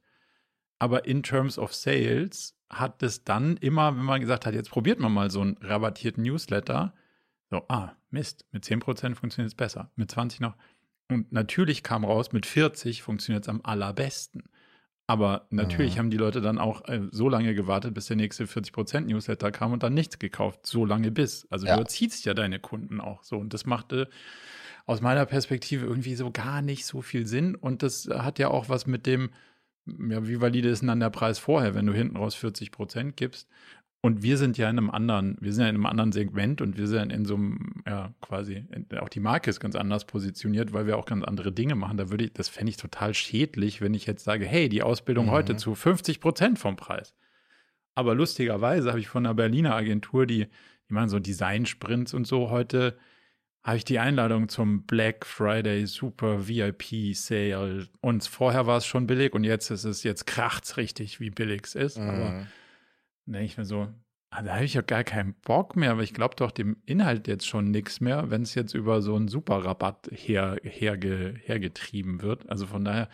aber 0.78 1.06
in 1.06 1.24
terms 1.24 1.58
of 1.58 1.74
Sales 1.74 2.56
hat 2.70 3.02
es 3.02 3.24
dann 3.24 3.58
immer, 3.58 3.98
wenn 3.98 4.06
man 4.06 4.22
gesagt 4.22 4.46
hat, 4.46 4.54
jetzt 4.54 4.70
probiert 4.70 5.00
man 5.00 5.12
mal 5.12 5.32
so 5.32 5.42
einen 5.42 5.58
rabattierten 5.60 6.22
Newsletter, 6.22 6.94
so, 7.54 7.64
ah, 7.68 7.96
Mist, 8.10 8.46
mit 8.52 8.64
10% 8.66 9.16
funktioniert 9.16 9.52
es 9.52 9.56
besser, 9.56 9.92
mit 9.96 10.10
20 10.10 10.40
noch. 10.40 10.56
Und 11.10 11.32
natürlich 11.32 11.84
kam 11.84 12.04
raus, 12.04 12.32
mit 12.32 12.46
40 12.46 13.04
funktioniert 13.04 13.44
es 13.44 13.50
am 13.50 13.62
allerbesten. 13.64 14.44
Aber 15.06 15.48
natürlich 15.50 15.96
mhm. 15.96 16.00
haben 16.00 16.10
die 16.10 16.18
Leute 16.18 16.42
dann 16.42 16.58
auch 16.58 16.88
äh, 16.88 17.02
so 17.12 17.30
lange 17.30 17.54
gewartet, 17.54 17.94
bis 17.94 18.08
der 18.08 18.16
nächste 18.16 18.46
40% 18.46 19.02
Newsletter 19.02 19.52
kam 19.52 19.74
und 19.74 19.84
dann 19.84 19.94
nichts 19.94 20.18
gekauft. 20.18 20.66
So 20.66 20.86
lange 20.86 21.12
bis. 21.12 21.46
Also 21.52 21.68
ja. 21.68 21.76
du 21.76 21.82
erziehst 21.82 22.26
ja 22.26 22.34
deine 22.34 22.60
Kunden 22.60 23.02
auch 23.02 23.24
so. 23.24 23.38
Und 23.38 23.54
das 23.54 23.66
machte 23.66 24.10
aus 24.86 25.02
meiner 25.02 25.26
Perspektive 25.26 25.86
irgendwie 25.86 26.16
so 26.16 26.32
gar 26.32 26.62
nicht 26.62 26.86
so 26.86 27.02
viel 27.02 27.28
Sinn. 27.28 27.56
Und 27.56 27.84
das 27.84 28.08
hat 28.12 28.40
ja 28.40 28.48
auch 28.48 28.70
was 28.70 28.88
mit 28.88 29.06
dem, 29.06 29.30
ja, 29.86 30.26
wie 30.26 30.40
valide 30.40 30.70
ist 30.70 30.80
denn 30.80 30.88
dann 30.88 31.02
der 31.02 31.10
Preis 31.10 31.38
vorher, 31.38 31.76
wenn 31.76 31.86
du 31.86 31.94
hinten 31.94 32.16
raus 32.16 32.34
40 32.36 32.72
Prozent 32.72 33.18
gibst? 33.18 33.50
Und 34.06 34.22
wir 34.22 34.38
sind 34.38 34.58
ja 34.58 34.70
in 34.70 34.78
einem 34.78 34.90
anderen, 34.90 35.38
wir 35.40 35.54
sind 35.54 35.64
ja 35.64 35.70
in 35.70 35.76
einem 35.76 35.86
anderen 35.86 36.12
Segment 36.12 36.60
und 36.60 36.78
wir 36.78 36.88
sind 36.88 37.10
in 37.10 37.24
so 37.24 37.36
einem, 37.36 37.84
ja, 37.88 38.14
quasi, 38.20 38.66
auch 39.00 39.08
die 39.08 39.22
Marke 39.22 39.50
ist 39.50 39.62
ganz 39.62 39.78
anders 39.78 40.04
positioniert, 40.04 40.74
weil 40.74 40.86
wir 40.86 40.98
auch 40.98 41.06
ganz 41.06 41.24
andere 41.24 41.54
Dinge 41.54 41.76
machen. 41.76 41.96
Da 41.96 42.10
würde 42.10 42.26
ich, 42.26 42.34
das 42.34 42.50
fände 42.50 42.70
ich 42.70 42.76
total 42.76 43.14
schädlich, 43.14 43.80
wenn 43.80 43.94
ich 43.94 44.06
jetzt 44.06 44.26
sage, 44.26 44.46
hey, 44.46 44.68
die 44.68 44.84
Ausbildung 44.84 45.28
mhm. 45.28 45.32
heute 45.32 45.56
zu 45.56 45.74
50 45.74 46.20
Prozent 46.20 46.60
vom 46.60 46.76
Preis. 46.76 47.16
Aber 47.96 48.14
lustigerweise 48.14 48.90
habe 48.90 49.00
ich 49.00 49.08
von 49.08 49.26
einer 49.26 49.36
Berliner 49.36 49.74
Agentur, 49.74 50.26
die, 50.26 50.48
die 50.90 50.94
machen 50.94 51.08
so 51.08 51.20
Design-Sprints 51.20 52.14
und 52.14 52.28
so, 52.28 52.50
heute 52.50 52.98
habe 53.64 53.78
ich 53.78 53.86
die 53.86 54.00
Einladung 54.00 54.50
zum 54.50 54.84
Black 54.84 55.26
Friday 55.26 55.88
Super 55.88 56.50
VIP 56.50 57.16
Sale. 57.16 57.88
Und 58.02 58.26
vorher 58.26 58.68
war 58.68 58.80
es 58.80 58.86
schon 58.86 59.08
billig 59.08 59.34
und 59.34 59.46
jetzt 59.46 59.72
ist 59.72 59.86
es, 59.86 60.04
jetzt 60.04 60.28
kracht's 60.28 60.76
richtig, 60.76 61.22
wie 61.22 61.30
billig 61.30 61.62
es 61.64 61.76
ist. 61.76 61.98
Mhm. 62.00 62.10
Aber 62.10 62.48
denke 63.26 63.46
ich 63.46 63.58
mir 63.58 63.66
so, 63.66 63.88
ah, 64.30 64.42
da 64.42 64.56
habe 64.56 64.66
ich 64.66 64.74
ja 64.74 64.82
gar 64.82 65.04
keinen 65.04 65.34
Bock 65.34 65.76
mehr, 65.76 65.92
aber 65.92 66.04
ich 66.04 66.14
glaube 66.14 66.36
doch 66.36 66.52
dem 66.52 66.78
Inhalt 66.86 67.28
jetzt 67.28 67.48
schon 67.48 67.72
nichts 67.72 68.02
mehr, 68.02 68.30
wenn 68.30 68.44
es 68.44 68.56
jetzt 68.56 68.74
über 68.74 69.02
so 69.02 69.16
einen 69.16 69.28
Superrabatt 69.28 70.10
her, 70.12 70.58
herge, 70.64 71.36
hergetrieben 71.44 72.22
wird. 72.22 72.50
Also 72.50 72.68
von 72.68 72.84
daher, 72.84 73.10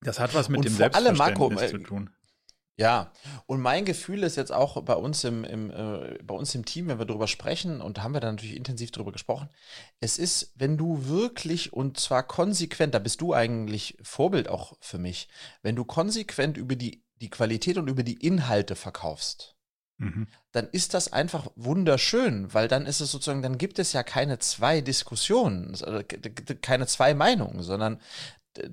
das 0.00 0.18
hat 0.20 0.34
was 0.34 0.48
mit 0.48 0.58
und 0.58 0.66
dem 0.66 0.74
Selbstverständnis 0.74 1.18
Marco, 1.18 1.52
äh, 1.52 1.68
zu 1.68 1.78
tun. 1.78 2.10
Ja, 2.76 3.10
und 3.46 3.60
mein 3.60 3.84
Gefühl 3.84 4.22
ist 4.22 4.36
jetzt 4.36 4.52
auch 4.52 4.80
bei 4.82 4.94
uns 4.94 5.24
im, 5.24 5.42
im 5.42 5.70
äh, 5.72 6.16
bei 6.22 6.34
uns 6.36 6.54
im 6.54 6.64
Team, 6.64 6.86
wenn 6.86 7.00
wir 7.00 7.06
darüber 7.06 7.26
sprechen, 7.26 7.80
und 7.80 7.98
da 7.98 8.04
haben 8.04 8.14
wir 8.14 8.20
dann 8.20 8.36
natürlich 8.36 8.56
intensiv 8.56 8.92
darüber 8.92 9.10
gesprochen, 9.10 9.48
es 9.98 10.16
ist, 10.16 10.52
wenn 10.54 10.76
du 10.76 11.08
wirklich 11.08 11.72
und 11.72 11.98
zwar 11.98 12.22
konsequent, 12.22 12.94
da 12.94 13.00
bist 13.00 13.20
du 13.20 13.34
eigentlich 13.34 13.98
Vorbild 14.00 14.48
auch 14.48 14.74
für 14.80 14.98
mich, 14.98 15.28
wenn 15.62 15.74
du 15.74 15.84
konsequent 15.84 16.56
über 16.56 16.76
die 16.76 17.02
die 17.20 17.30
Qualität 17.30 17.78
und 17.78 17.88
über 17.88 18.02
die 18.02 18.24
Inhalte 18.24 18.76
verkaufst, 18.76 19.56
mhm. 19.98 20.28
dann 20.52 20.68
ist 20.68 20.94
das 20.94 21.12
einfach 21.12 21.50
wunderschön, 21.56 22.52
weil 22.54 22.68
dann 22.68 22.86
ist 22.86 23.00
es 23.00 23.10
sozusagen, 23.10 23.42
dann 23.42 23.58
gibt 23.58 23.78
es 23.78 23.92
ja 23.92 24.02
keine 24.02 24.38
zwei 24.38 24.80
Diskussionen, 24.80 25.76
keine 26.62 26.86
zwei 26.86 27.14
Meinungen, 27.14 27.62
sondern 27.62 28.00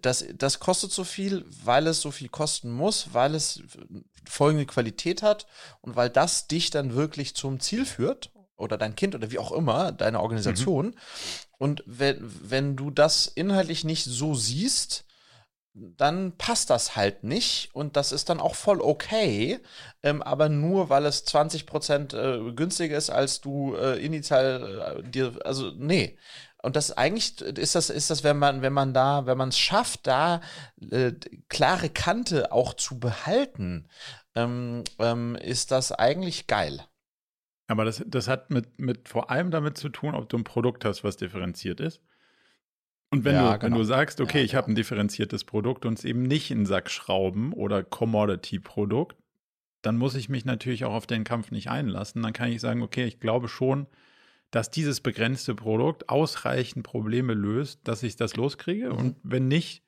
das, 0.01 0.25
das 0.35 0.59
kostet 0.59 0.91
so 0.91 1.03
viel, 1.03 1.45
weil 1.63 1.87
es 1.87 2.01
so 2.01 2.11
viel 2.11 2.29
kosten 2.29 2.71
muss, 2.71 3.13
weil 3.13 3.35
es 3.35 3.61
folgende 4.27 4.65
Qualität 4.65 5.21
hat 5.21 5.45
und 5.81 5.95
weil 5.95 6.09
das 6.09 6.47
dich 6.47 6.69
dann 6.69 6.95
wirklich 6.95 7.35
zum 7.35 7.59
Ziel 7.59 7.85
führt 7.85 8.31
oder 8.55 8.77
dein 8.77 8.95
Kind 8.95 9.15
oder 9.15 9.31
wie 9.31 9.39
auch 9.39 9.51
immer, 9.51 9.91
deine 9.91 10.21
Organisation. 10.21 10.87
Mhm. 10.87 10.95
Und 11.57 11.83
wenn, 11.85 12.17
wenn 12.21 12.75
du 12.75 12.89
das 12.89 13.27
inhaltlich 13.27 13.83
nicht 13.83 14.05
so 14.05 14.33
siehst, 14.33 15.04
dann 15.75 16.37
passt 16.37 16.69
das 16.69 16.95
halt 16.95 17.23
nicht 17.23 17.69
und 17.73 17.97
das 17.97 18.13
ist 18.13 18.29
dann 18.29 18.39
auch 18.39 18.55
voll 18.55 18.79
okay, 18.79 19.59
ähm, 20.03 20.21
aber 20.21 20.47
nur 20.47 20.89
weil 20.89 21.05
es 21.05 21.25
20 21.25 21.65
Prozent 21.65 22.13
äh, 22.13 22.39
günstiger 22.53 22.97
ist, 22.97 23.09
als 23.09 23.41
du 23.41 23.75
äh, 23.75 24.03
initial 24.03 24.99
äh, 24.99 25.09
dir, 25.09 25.37
also 25.43 25.71
nee. 25.75 26.17
Und 26.63 26.75
das 26.75 26.91
eigentlich 26.91 27.41
ist 27.41 27.75
das, 27.75 27.89
ist 27.91 28.09
das, 28.09 28.23
wenn 28.23 28.39
man, 28.39 28.61
wenn 28.61 28.73
man 28.73 28.93
da, 28.93 29.27
wenn 29.27 29.37
man 29.37 29.49
es 29.49 29.59
schafft, 29.59 30.07
da 30.07 30.41
äh, 30.89 31.11
klare 31.49 31.89
Kante 31.89 32.51
auch 32.51 32.73
zu 32.73 32.97
behalten, 32.99 33.87
ähm, 34.33 34.83
ähm, 34.97 35.35
ist 35.35 35.71
das 35.71 35.91
eigentlich 35.91 36.47
geil. 36.47 36.83
Aber 37.67 37.85
das, 37.85 38.03
das 38.07 38.27
hat 38.27 38.49
mit, 38.49 38.79
mit 38.79 39.09
vor 39.09 39.29
allem 39.29 39.51
damit 39.51 39.77
zu 39.77 39.89
tun, 39.89 40.15
ob 40.15 40.29
du 40.29 40.37
ein 40.37 40.43
Produkt 40.43 40.85
hast, 40.85 41.03
was 41.03 41.17
differenziert 41.17 41.79
ist. 41.79 42.01
Und 43.11 43.23
wenn, 43.23 43.35
ja, 43.35 43.53
du, 43.53 43.59
genau. 43.59 43.63
wenn 43.63 43.79
du 43.79 43.85
sagst, 43.85 44.19
okay, 44.19 44.39
ja, 44.39 44.43
ich 44.43 44.55
habe 44.55 44.71
ein 44.71 44.75
differenziertes 44.75 45.43
Produkt 45.43 45.85
und 45.85 45.99
es 45.99 46.05
eben 46.05 46.23
nicht 46.23 46.51
in 46.51 46.65
Sack 46.65 46.89
schrauben 46.89 47.53
oder 47.53 47.83
Commodity-Produkt, 47.83 49.15
dann 49.81 49.97
muss 49.97 50.15
ich 50.15 50.29
mich 50.29 50.45
natürlich 50.45 50.85
auch 50.85 50.93
auf 50.93 51.07
den 51.07 51.23
Kampf 51.23 51.51
nicht 51.51 51.69
einlassen. 51.69 52.23
Dann 52.23 52.33
kann 52.33 52.51
ich 52.51 52.59
sagen, 52.59 52.81
okay, 52.81 53.05
ich 53.05 53.19
glaube 53.19 53.47
schon, 53.47 53.87
dass 54.51 54.71
dieses 54.71 55.01
begrenzte 55.01 55.53
Produkt 55.53 56.09
ausreichend 56.09 56.83
Probleme 56.83 57.33
löst, 57.33 57.87
dass 57.87 58.03
ich 58.03 58.15
das 58.15 58.35
loskriege. 58.35 58.89
Mhm. 58.89 58.97
Und 58.97 59.15
wenn 59.23 59.47
nicht, 59.47 59.83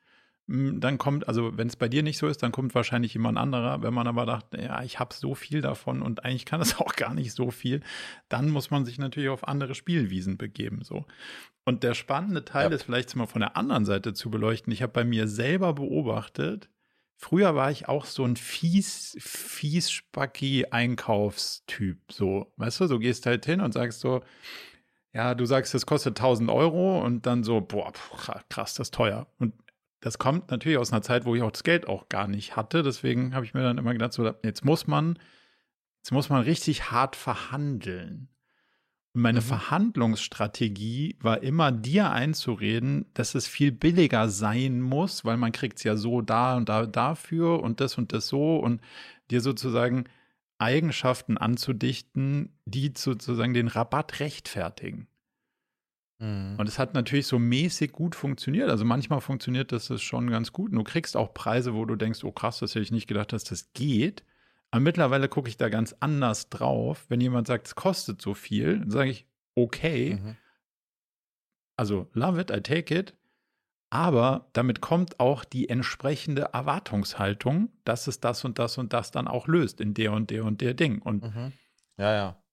dann 0.48 0.98
kommt, 0.98 1.28
also 1.28 1.58
wenn 1.58 1.68
es 1.68 1.76
bei 1.76 1.90
dir 1.90 2.04
nicht 2.04 2.18
so 2.18 2.28
ist, 2.28 2.42
dann 2.42 2.54
kommt 2.54 2.74
wahrscheinlich 2.74 3.14
jemand 3.14 3.38
anderer. 3.38 3.82
Wenn 3.84 3.94
man 3.94 4.08
aber 4.08 4.26
dachte, 4.26 4.62
ja, 4.62 4.82
ich 4.82 4.98
habe 4.98 5.14
so 5.14 5.36
viel 5.36 5.60
davon 5.60 6.02
und 6.02 6.24
eigentlich 6.24 6.46
kann 6.46 6.62
es 6.62 6.76
auch 6.80 6.94
gar 6.94 7.14
nicht 7.14 7.34
so 7.34 7.52
viel, 7.52 7.82
dann 8.30 8.50
muss 8.50 8.72
man 8.72 8.86
sich 8.86 8.98
natürlich 8.98 9.30
auf 9.30 9.48
andere 9.48 9.76
Spielwiesen 9.76 10.38
begeben. 10.38 10.84
So. 10.84 11.06
Und 11.66 11.84
der 11.84 11.94
spannende 11.94 12.46
Teil 12.46 12.70
ja. 12.70 12.76
ist 12.76 12.84
vielleicht 12.84 13.14
mal 13.18 13.28
von 13.28 13.42
der 13.42 13.58
anderen 13.58 13.84
Seite 13.84 14.14
zu 14.14 14.32
beleuchten. 14.32 14.72
Ich 14.72 14.82
habe 14.82 14.94
bei 14.94 15.04
mir 15.04 15.28
selber 15.28 15.74
beobachtet, 15.74 16.70
früher 17.18 17.54
war 17.56 17.70
ich 17.70 17.90
auch 17.90 18.06
so 18.06 18.24
ein 18.24 18.38
fies, 18.38 19.18
fies 19.20 19.92
spacki 19.92 20.68
Einkaufstyp. 20.72 22.00
So, 22.10 22.54
weißt 22.56 22.80
du, 22.80 22.88
so 22.88 23.00
gehst 23.00 23.26
halt 23.26 23.46
hin 23.46 23.60
und 23.60 23.74
sagst 23.74 24.00
so, 24.00 24.22
ja, 25.14 25.36
du 25.36 25.46
sagst, 25.46 25.74
das 25.74 25.86
kostet 25.86 26.18
1000 26.18 26.50
Euro 26.50 27.04
und 27.04 27.26
dann 27.26 27.44
so, 27.44 27.60
boah, 27.60 27.92
krass, 28.50 28.76
das 28.76 28.80
ist 28.80 28.94
teuer. 28.94 29.28
Und 29.40 29.54
das 30.00 30.18
kommt 30.20 30.52
natürlich 30.52 30.78
aus 30.78 30.92
einer 30.92 31.02
Zeit, 31.02 31.26
wo 31.26 31.36
ich 31.36 31.42
auch 31.42 31.52
das 31.52 31.64
Geld 31.64 31.88
auch 31.88 32.10
gar 32.10 32.28
nicht 32.28 32.56
hatte. 32.56 32.84
Deswegen 32.84 33.34
habe 33.34 33.46
ich 33.46 33.54
mir 33.54 33.64
dann 33.64 33.78
immer 33.78 33.94
gedacht, 33.94 34.14
so, 34.14 34.32
jetzt 34.44 34.64
muss 34.64 34.88
man, 34.88 35.18
jetzt 36.04 36.12
muss 36.12 36.30
man 36.30 36.42
richtig 36.44 36.92
hart 36.92 37.16
verhandeln. 37.16 38.30
Und 39.14 39.22
meine 39.22 39.42
mhm. 39.42 39.46
Verhandlungsstrategie 39.46 41.18
war 41.20 41.42
immer, 41.42 41.72
dir 41.72 42.12
einzureden, 42.12 43.08
dass 43.16 43.34
es 43.34 43.48
viel 43.48 43.72
billiger 43.72 44.30
sein 44.30 44.82
muss, 44.82 45.26
weil 45.26 45.38
man 45.38 45.52
kriegt 45.52 45.80
es 45.80 45.84
ja 45.84 45.96
so 45.96 46.22
da 46.22 46.56
und 46.56 46.70
da 46.70 46.86
dafür 46.86 47.64
und 47.64 47.82
das 47.82 47.98
und 47.98 48.14
das 48.14 48.28
so 48.28 48.58
und 48.58 48.82
dir 49.32 49.42
sozusagen 49.42 50.06
Eigenschaften 50.60 51.38
anzudichten, 51.38 52.56
die 52.66 52.94
sozusagen 52.96 53.54
den 53.54 53.68
Rabatt 53.68 54.20
rechtfertigen. 54.20 55.08
Mhm. 56.20 56.56
Und 56.58 56.68
es 56.68 56.80
hat 56.80 56.94
natürlich 56.94 57.28
so 57.28 57.40
mäßig 57.40 57.92
gut 57.92 58.16
funktioniert. 58.16 58.70
Also 58.70 58.86
manchmal 58.86 59.22
funktioniert 59.22 59.72
das 59.72 60.02
schon 60.02 60.30
ganz 60.30 60.52
gut. 60.52 60.72
Und 60.72 60.78
du 60.78 60.84
kriegst 60.84 61.16
auch 61.16 61.34
Preise, 61.34 61.74
wo 61.74 61.86
du 61.86 61.96
denkst, 61.96 62.24
oh 62.24 62.32
krass, 62.32 62.60
das 62.60 62.72
hätte 62.72 62.84
ich 62.84 62.92
nicht 62.92 63.08
gedacht, 63.08 63.34
dass 63.34 63.44
das 63.44 63.72
geht. 63.74 64.24
Aber 64.72 64.82
mittlerweile 64.82 65.30
gucke 65.30 65.50
ich 65.50 65.58
da 65.58 65.70
ganz 65.70 65.96
anders 66.00 66.50
drauf. 66.50 67.06
Wenn 67.10 67.22
jemand 67.22 67.48
sagt, 67.48 67.68
es 67.68 67.76
kostet 67.76 68.22
so 68.22 68.34
viel, 68.34 68.80
dann 68.80 68.92
sage 68.92 69.10
ich, 69.10 69.26
okay. 69.56 70.20
Mhm. 70.22 70.38
Also, 71.78 72.10
love 72.14 72.42
it, 72.42 72.52
I 72.52 72.62
take 72.62 72.94
it. 72.98 73.14
Aber 73.90 74.50
damit 74.52 74.82
kommt 74.82 75.20
auch 75.20 75.46
die 75.46 75.70
entsprechende 75.70 76.50
Erwartungshaltung, 76.54 77.70
dass 77.86 78.08
es 78.08 78.20
das 78.20 78.44
und 78.44 78.60
das 78.60 78.78
und 78.78 78.92
das 78.92 79.12
dann 79.12 79.28
auch 79.28 79.48
löst 79.48 79.80
in 79.80 79.94
der 79.94 80.12
und 80.12 80.30
der 80.30 80.44
und 80.44 80.60
der 80.60 80.74
Ding. 80.74 81.02
Und 81.02 81.24
mhm. 81.24 81.54
ja, 81.98 82.14
ja. 82.14 82.44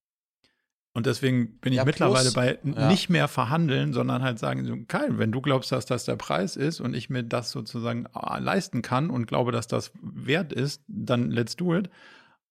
Und 0.97 1.07
deswegen 1.07 1.59
bin 1.59 1.73
ich 1.73 1.79
ja, 1.79 1.85
mittlerweile 1.85 2.31
plus, 2.31 2.35
bei 2.35 2.59
ja. 2.63 2.89
nicht 2.89 3.11
mehr 3.11 3.27
verhandeln, 3.27 3.93
sondern 3.93 4.23
halt 4.23 4.39
sagen, 4.39 4.65
so, 4.65 4.77
Kein, 4.87 5.19
wenn 5.19 5.33
du 5.33 5.41
glaubst, 5.41 5.73
dass 5.73 5.87
das 5.87 6.05
der 6.05 6.15
Preis 6.15 6.55
ist 6.55 6.81
und 6.81 6.95
ich 6.95 7.11
mir 7.11 7.25
das 7.25 7.51
sozusagen 7.51 8.07
äh, 8.15 8.39
leisten 8.39 8.81
kann 8.81 9.11
und 9.11 9.27
glaube, 9.27 9.51
dass 9.51 9.67
das 9.67 9.93
wert 10.01 10.53
ist, 10.53 10.83
dann 10.87 11.33
let's 11.33 11.57
do 11.57 11.77
it. 11.77 11.91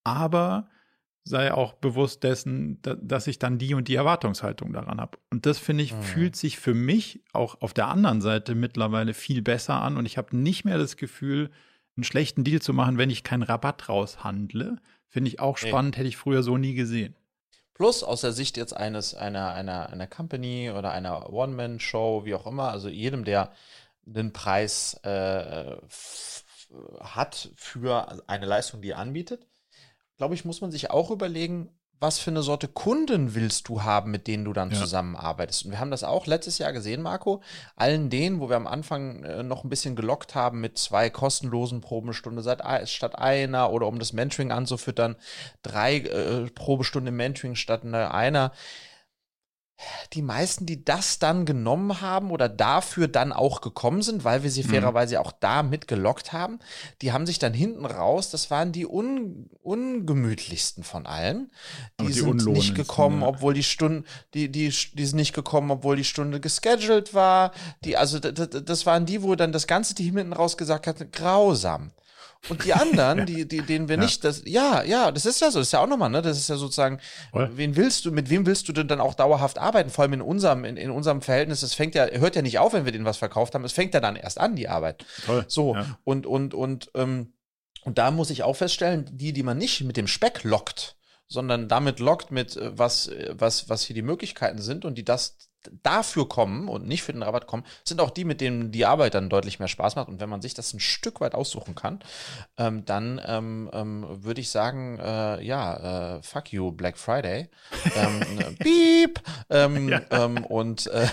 Aber 0.03 0.67
sei 1.23 1.53
auch 1.53 1.73
bewusst 1.73 2.23
dessen, 2.23 2.81
dass 2.81 3.27
ich 3.27 3.39
dann 3.39 3.57
die 3.57 3.75
und 3.75 3.87
die 3.87 3.95
Erwartungshaltung 3.95 4.73
daran 4.73 4.99
habe. 4.99 5.17
Und 5.29 5.45
das 5.45 5.57
finde 5.57 5.85
ich, 5.85 5.93
mhm. 5.93 6.01
fühlt 6.01 6.35
sich 6.35 6.59
für 6.59 6.73
mich 6.73 7.23
auch 7.31 7.61
auf 7.61 7.73
der 7.73 7.87
anderen 7.87 8.19
Seite 8.19 8.55
mittlerweile 8.55 9.13
viel 9.13 9.41
besser 9.41 9.81
an 9.81 9.95
und 9.95 10.05
ich 10.05 10.17
habe 10.17 10.35
nicht 10.35 10.65
mehr 10.65 10.77
das 10.77 10.97
Gefühl, 10.97 11.49
einen 11.95 12.03
schlechten 12.03 12.43
Deal 12.43 12.61
zu 12.61 12.73
machen, 12.73 12.97
wenn 12.97 13.09
ich 13.09 13.23
keinen 13.23 13.43
Rabatt 13.43 13.87
raushandle. 13.87 14.77
Finde 15.07 15.29
ich 15.29 15.39
auch 15.39 15.57
spannend, 15.57 15.95
nee. 15.95 15.99
hätte 15.99 16.09
ich 16.09 16.17
früher 16.17 16.43
so 16.43 16.57
nie 16.57 16.73
gesehen. 16.73 17.15
Plus 17.73 18.03
aus 18.03 18.21
der 18.21 18.33
Sicht 18.33 18.57
jetzt 18.57 18.75
eines 18.75 19.15
einer, 19.15 19.53
einer, 19.53 19.89
einer 19.89 20.07
Company 20.07 20.71
oder 20.71 20.91
einer 20.91 21.31
One-Man-Show, 21.31 22.25
wie 22.25 22.35
auch 22.35 22.45
immer, 22.45 22.69
also 22.69 22.87
jedem, 22.87 23.25
der 23.25 23.51
einen 24.05 24.31
Preis 24.31 24.99
äh, 25.03 25.77
hat 26.99 27.49
für 27.55 28.23
eine 28.27 28.45
Leistung, 28.45 28.81
die 28.81 28.91
er 28.91 28.99
anbietet, 28.99 29.47
glaube 30.17 30.35
ich, 30.35 30.45
muss 30.45 30.61
man 30.61 30.71
sich 30.71 30.91
auch 30.91 31.09
überlegen, 31.11 31.69
was 31.99 32.19
für 32.19 32.31
eine 32.31 32.43
Sorte 32.43 32.67
Kunden 32.67 33.33
willst 33.33 33.69
du 33.69 33.83
haben, 33.83 34.11
mit 34.11 34.27
denen 34.27 34.45
du 34.45 34.53
dann 34.53 34.71
ja. 34.71 34.77
zusammenarbeitest. 34.77 35.65
Und 35.65 35.71
wir 35.71 35.79
haben 35.79 35.91
das 35.91 36.03
auch 36.03 36.27
letztes 36.27 36.57
Jahr 36.57 36.73
gesehen, 36.73 37.01
Marco. 37.01 37.41
Allen 37.75 38.09
denen, 38.09 38.39
wo 38.39 38.49
wir 38.49 38.57
am 38.57 38.67
Anfang 38.67 39.23
äh, 39.23 39.43
noch 39.43 39.63
ein 39.63 39.69
bisschen 39.69 39.95
gelockt 39.95 40.35
haben 40.35 40.59
mit 40.59 40.77
zwei 40.77 41.09
kostenlosen 41.09 41.81
Probestunde 41.81 42.43
statt 42.85 43.17
einer 43.17 43.71
oder 43.71 43.87
um 43.87 43.99
das 43.99 44.11
Mentoring 44.11 44.51
anzufüttern, 44.51 45.15
drei 45.61 45.99
äh, 45.99 46.49
Probestunden 46.49 47.15
Mentoring 47.15 47.55
statt 47.55 47.85
einer 47.85 48.51
die 50.13 50.21
meisten, 50.21 50.65
die 50.65 50.85
das 50.85 51.19
dann 51.19 51.45
genommen 51.45 52.01
haben 52.01 52.31
oder 52.31 52.47
dafür 52.47 53.07
dann 53.07 53.33
auch 53.33 53.61
gekommen 53.61 54.01
sind, 54.01 54.23
weil 54.23 54.43
wir 54.43 54.51
sie 54.51 54.63
mhm. 54.63 54.69
fairerweise 54.69 55.19
auch 55.19 55.31
da 55.31 55.63
mitgelockt 55.63 56.33
haben, 56.33 56.59
die 57.01 57.11
haben 57.11 57.25
sich 57.25 57.39
dann 57.39 57.53
hinten 57.53 57.85
raus, 57.85 58.29
das 58.29 58.51
waren 58.51 58.71
die 58.71 58.85
un, 58.85 59.49
ungemütlichsten 59.61 60.83
von 60.83 61.05
allen. 61.05 61.51
Die, 61.99 62.07
die 62.07 62.13
sind 62.13 62.45
nicht 62.45 62.75
gekommen, 62.75 63.21
ja. 63.21 63.27
obwohl 63.27 63.53
die 63.53 63.63
Stunde, 63.63 64.03
die, 64.33 64.51
die, 64.51 64.69
die 64.69 65.05
sind 65.05 65.17
nicht 65.17 65.33
gekommen, 65.33 65.71
obwohl 65.71 65.95
die 65.95 66.03
Stunde 66.03 66.39
gescheduled 66.39 67.13
war. 67.13 67.51
Die, 67.83 67.97
also 67.97 68.19
das 68.19 68.85
waren 68.85 69.05
die, 69.05 69.23
wo 69.23 69.35
dann 69.35 69.51
das 69.51 69.67
ganze 69.67 69.95
Team 69.95 70.17
hinten 70.17 70.33
raus 70.33 70.57
gesagt 70.57 70.87
hat, 70.87 71.11
grausam. 71.11 71.91
Und 72.49 72.65
die 72.65 72.73
anderen, 72.73 73.17
ja. 73.19 73.25
die, 73.25 73.47
die, 73.47 73.61
denen 73.61 73.87
wir 73.87 73.95
ja. 73.95 74.01
nicht, 74.01 74.23
das, 74.23 74.43
ja, 74.45 74.83
ja, 74.83 75.11
das 75.11 75.25
ist 75.25 75.39
ja 75.41 75.49
so, 75.49 75.59
das 75.59 75.69
ist 75.69 75.71
ja 75.71 75.79
auch 75.79 75.87
nochmal, 75.87 76.09
ne? 76.09 76.21
Das 76.21 76.37
ist 76.37 76.49
ja 76.49 76.57
sozusagen, 76.57 76.99
Voll. 77.31 77.49
wen 77.55 77.75
willst 77.75 78.05
du, 78.05 78.11
mit 78.11 78.29
wem 78.29 78.45
willst 78.45 78.67
du 78.67 78.73
denn 78.73 78.87
dann 78.87 78.99
auch 78.99 79.13
dauerhaft 79.13 79.57
arbeiten? 79.57 79.89
Vor 79.89 80.03
allem 80.03 80.13
in 80.13 80.21
unserem, 80.21 80.65
in, 80.65 80.77
in 80.77 80.91
unserem 80.91 81.21
Verhältnis, 81.21 81.63
es 81.63 81.73
fängt 81.73 81.95
ja, 81.95 82.07
hört 82.07 82.35
ja 82.35 82.41
nicht 82.41 82.59
auf, 82.59 82.73
wenn 82.73 82.85
wir 82.85 82.91
denen 82.91 83.05
was 83.05 83.17
verkauft 83.17 83.55
haben, 83.55 83.63
es 83.63 83.73
fängt 83.73 83.93
ja 83.93 83.99
dann 83.99 84.15
erst 84.15 84.39
an, 84.39 84.55
die 84.55 84.67
Arbeit. 84.67 85.05
Toll. 85.25 85.45
So, 85.47 85.75
ja. 85.75 85.97
und, 86.03 86.25
und, 86.25 86.53
und, 86.53 86.91
ähm, 86.95 87.33
und 87.83 87.97
da 87.97 88.11
muss 88.11 88.29
ich 88.29 88.43
auch 88.43 88.55
feststellen, 88.55 89.09
die, 89.11 89.33
die 89.33 89.43
man 89.43 89.57
nicht 89.57 89.81
mit 89.83 89.97
dem 89.97 90.07
Speck 90.07 90.43
lockt, 90.43 90.95
sondern 91.27 91.67
damit 91.67 91.99
lockt 91.99 92.31
mit, 92.31 92.57
äh, 92.57 92.77
was, 92.77 93.07
äh, 93.07 93.33
was, 93.37 93.69
was 93.69 93.83
hier 93.83 93.93
die 93.93 94.01
Möglichkeiten 94.01 94.61
sind 94.61 94.85
und 94.85 94.97
die 94.97 95.05
das 95.05 95.37
dafür 95.83 96.27
kommen 96.27 96.67
und 96.67 96.87
nicht 96.87 97.03
für 97.03 97.13
den 97.13 97.23
Rabatt 97.23 97.47
kommen, 97.47 97.63
sind 97.83 98.01
auch 98.01 98.09
die, 98.09 98.25
mit 98.25 98.41
denen 98.41 98.71
die 98.71 98.85
Arbeit 98.85 99.13
dann 99.15 99.29
deutlich 99.29 99.59
mehr 99.59 99.67
Spaß 99.67 99.95
macht. 99.95 100.07
Und 100.07 100.19
wenn 100.19 100.29
man 100.29 100.41
sich 100.41 100.53
das 100.53 100.73
ein 100.73 100.79
Stück 100.79 101.21
weit 101.21 101.35
aussuchen 101.35 101.75
kann, 101.75 101.99
ähm, 102.57 102.85
dann 102.85 103.21
ähm, 103.25 103.69
ähm, 103.73 104.05
würde 104.09 104.41
ich 104.41 104.49
sagen, 104.49 104.99
äh, 104.99 105.43
ja, 105.43 106.17
äh, 106.17 106.23
fuck 106.23 106.51
you, 106.51 106.71
Black 106.71 106.97
Friday. 106.97 107.49
Ähm, 107.95 108.21
äh, 108.39 108.63
beep! 108.63 109.21
Ähm, 109.49 109.89
ja. 109.89 110.01
Ähm, 110.11 110.43
und 110.45 110.87
äh, 110.87 111.07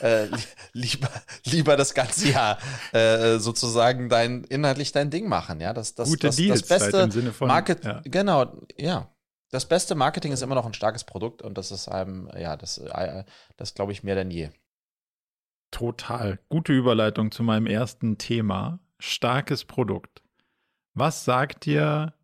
äh, 0.00 0.28
lieber, 0.72 1.10
lieber 1.44 1.76
das 1.76 1.94
ganze 1.94 2.30
Jahr 2.30 2.58
äh, 2.92 3.38
sozusagen 3.38 4.08
dein, 4.08 4.44
inhaltlich 4.44 4.92
dein 4.92 5.10
Ding 5.10 5.28
machen. 5.28 5.60
Ja, 5.60 5.72
das, 5.72 5.94
das, 5.94 6.08
Gute 6.08 6.28
das, 6.28 6.36
Deals 6.36 6.60
das 6.60 6.68
beste 6.68 6.98
halt 6.98 7.04
im 7.06 7.10
Sinne 7.10 7.32
von, 7.32 7.48
Market, 7.48 7.84
ja. 7.84 8.00
genau, 8.04 8.46
ja 8.76 9.08
das 9.50 9.66
beste 9.66 9.94
Marketing 9.94 10.32
ist 10.32 10.42
immer 10.42 10.54
noch 10.54 10.66
ein 10.66 10.74
starkes 10.74 11.04
Produkt 11.04 11.42
und 11.42 11.56
das 11.56 11.70
ist 11.70 11.88
einem, 11.88 12.28
ja, 12.36 12.56
das, 12.56 12.78
äh, 12.78 13.24
das 13.56 13.74
glaube 13.74 13.92
ich 13.92 14.02
mehr 14.02 14.14
denn 14.14 14.30
je. 14.30 14.50
Total. 15.70 16.38
Gute 16.48 16.72
Überleitung 16.72 17.30
zu 17.30 17.42
meinem 17.42 17.66
ersten 17.66 18.18
Thema. 18.18 18.80
Starkes 18.98 19.64
Produkt. 19.64 20.22
Was 20.94 21.24
sagt 21.24 21.66
dir 21.66 22.14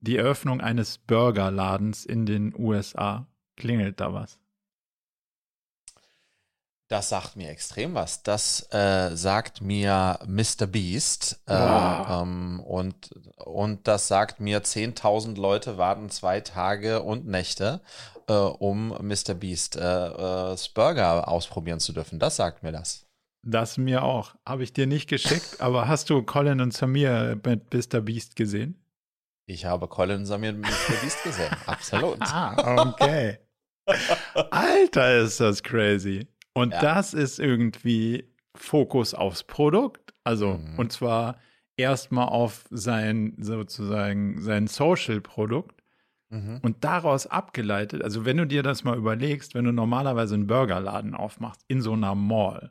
die 0.00 0.16
Eröffnung 0.16 0.60
eines 0.60 0.98
Burgerladens 0.98 2.04
in 2.04 2.26
den 2.26 2.54
USA? 2.58 3.26
Klingelt 3.56 4.00
da 4.00 4.12
was? 4.12 4.40
Das 6.88 7.10
sagt 7.10 7.36
mir 7.36 7.50
extrem 7.50 7.94
was. 7.94 8.22
Das 8.22 8.66
äh, 8.72 9.14
sagt 9.14 9.60
mir 9.60 10.18
Mr. 10.26 10.66
Beast. 10.66 11.38
Äh, 11.46 11.52
wow. 11.52 12.22
ähm, 12.22 12.60
und, 12.60 13.10
und 13.36 13.86
das 13.86 14.08
sagt 14.08 14.40
mir, 14.40 14.62
10.000 14.62 15.38
Leute 15.38 15.76
warten 15.76 16.08
zwei 16.08 16.40
Tage 16.40 17.02
und 17.02 17.26
Nächte, 17.26 17.82
äh, 18.26 18.32
um 18.32 18.88
Mr. 18.88 19.34
Beast 19.34 19.76
äh, 19.76 19.82
äh, 19.82 20.56
Burger 20.72 21.28
ausprobieren 21.28 21.78
zu 21.78 21.92
dürfen. 21.92 22.18
Das 22.18 22.36
sagt 22.36 22.62
mir 22.62 22.72
das. 22.72 23.06
Das 23.46 23.76
mir 23.76 24.02
auch. 24.02 24.34
Habe 24.46 24.62
ich 24.62 24.72
dir 24.72 24.86
nicht 24.86 25.10
geschickt, 25.10 25.56
aber 25.60 25.88
hast 25.88 26.08
du 26.08 26.22
Colin 26.22 26.62
und 26.62 26.72
Samir 26.72 27.38
mit 27.44 27.72
Mr. 27.72 28.00
Beast 28.00 28.34
gesehen? 28.34 28.82
Ich 29.46 29.66
habe 29.66 29.88
Colin 29.88 30.20
und 30.20 30.26
Samir 30.26 30.54
mit 30.54 30.62
Mr. 30.62 30.94
Beast 31.02 31.22
gesehen. 31.22 31.54
Absolut. 31.66 32.18
ah, 32.22 32.88
okay. 32.88 33.40
Alter, 34.50 35.18
ist 35.18 35.40
das 35.40 35.62
crazy. 35.62 36.26
Und 36.58 36.72
ja. 36.72 36.80
das 36.80 37.14
ist 37.14 37.38
irgendwie 37.38 38.24
Fokus 38.54 39.14
aufs 39.14 39.44
Produkt. 39.44 40.14
Also, 40.24 40.54
mhm. 40.54 40.78
und 40.78 40.92
zwar 40.92 41.38
erstmal 41.76 42.28
auf 42.28 42.64
sein, 42.70 43.34
sozusagen, 43.38 44.40
sein 44.40 44.66
Social-Produkt. 44.66 45.82
Mhm. 46.30 46.58
Und 46.62 46.84
daraus 46.84 47.26
abgeleitet, 47.26 48.02
also 48.02 48.26
wenn 48.26 48.36
du 48.36 48.46
dir 48.46 48.62
das 48.62 48.84
mal 48.84 48.98
überlegst, 48.98 49.54
wenn 49.54 49.64
du 49.64 49.72
normalerweise 49.72 50.34
einen 50.34 50.46
Burgerladen 50.46 51.14
aufmachst 51.14 51.62
in 51.68 51.80
so 51.80 51.94
einer 51.94 52.14
Mall, 52.14 52.70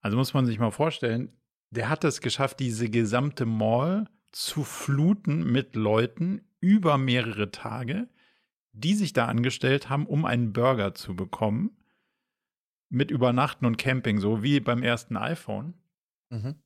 also 0.00 0.16
muss 0.16 0.34
man 0.34 0.44
sich 0.44 0.58
mal 0.58 0.72
vorstellen, 0.72 1.30
der 1.70 1.88
hat 1.88 2.02
es 2.02 2.20
geschafft, 2.20 2.58
diese 2.58 2.90
gesamte 2.90 3.46
Mall 3.46 4.08
zu 4.32 4.64
fluten 4.64 5.50
mit 5.52 5.76
Leuten 5.76 6.42
über 6.60 6.98
mehrere 6.98 7.52
Tage, 7.52 8.08
die 8.72 8.94
sich 8.94 9.12
da 9.12 9.26
angestellt 9.26 9.88
haben, 9.88 10.06
um 10.06 10.24
einen 10.24 10.52
Burger 10.52 10.94
zu 10.94 11.14
bekommen 11.14 11.75
mit 12.88 13.10
Übernachten 13.10 13.66
und 13.66 13.78
Camping, 13.78 14.18
so 14.20 14.42
wie 14.42 14.60
beim 14.60 14.82
ersten 14.82 15.16
iPhone, 15.16 15.74
mhm. 16.30 16.56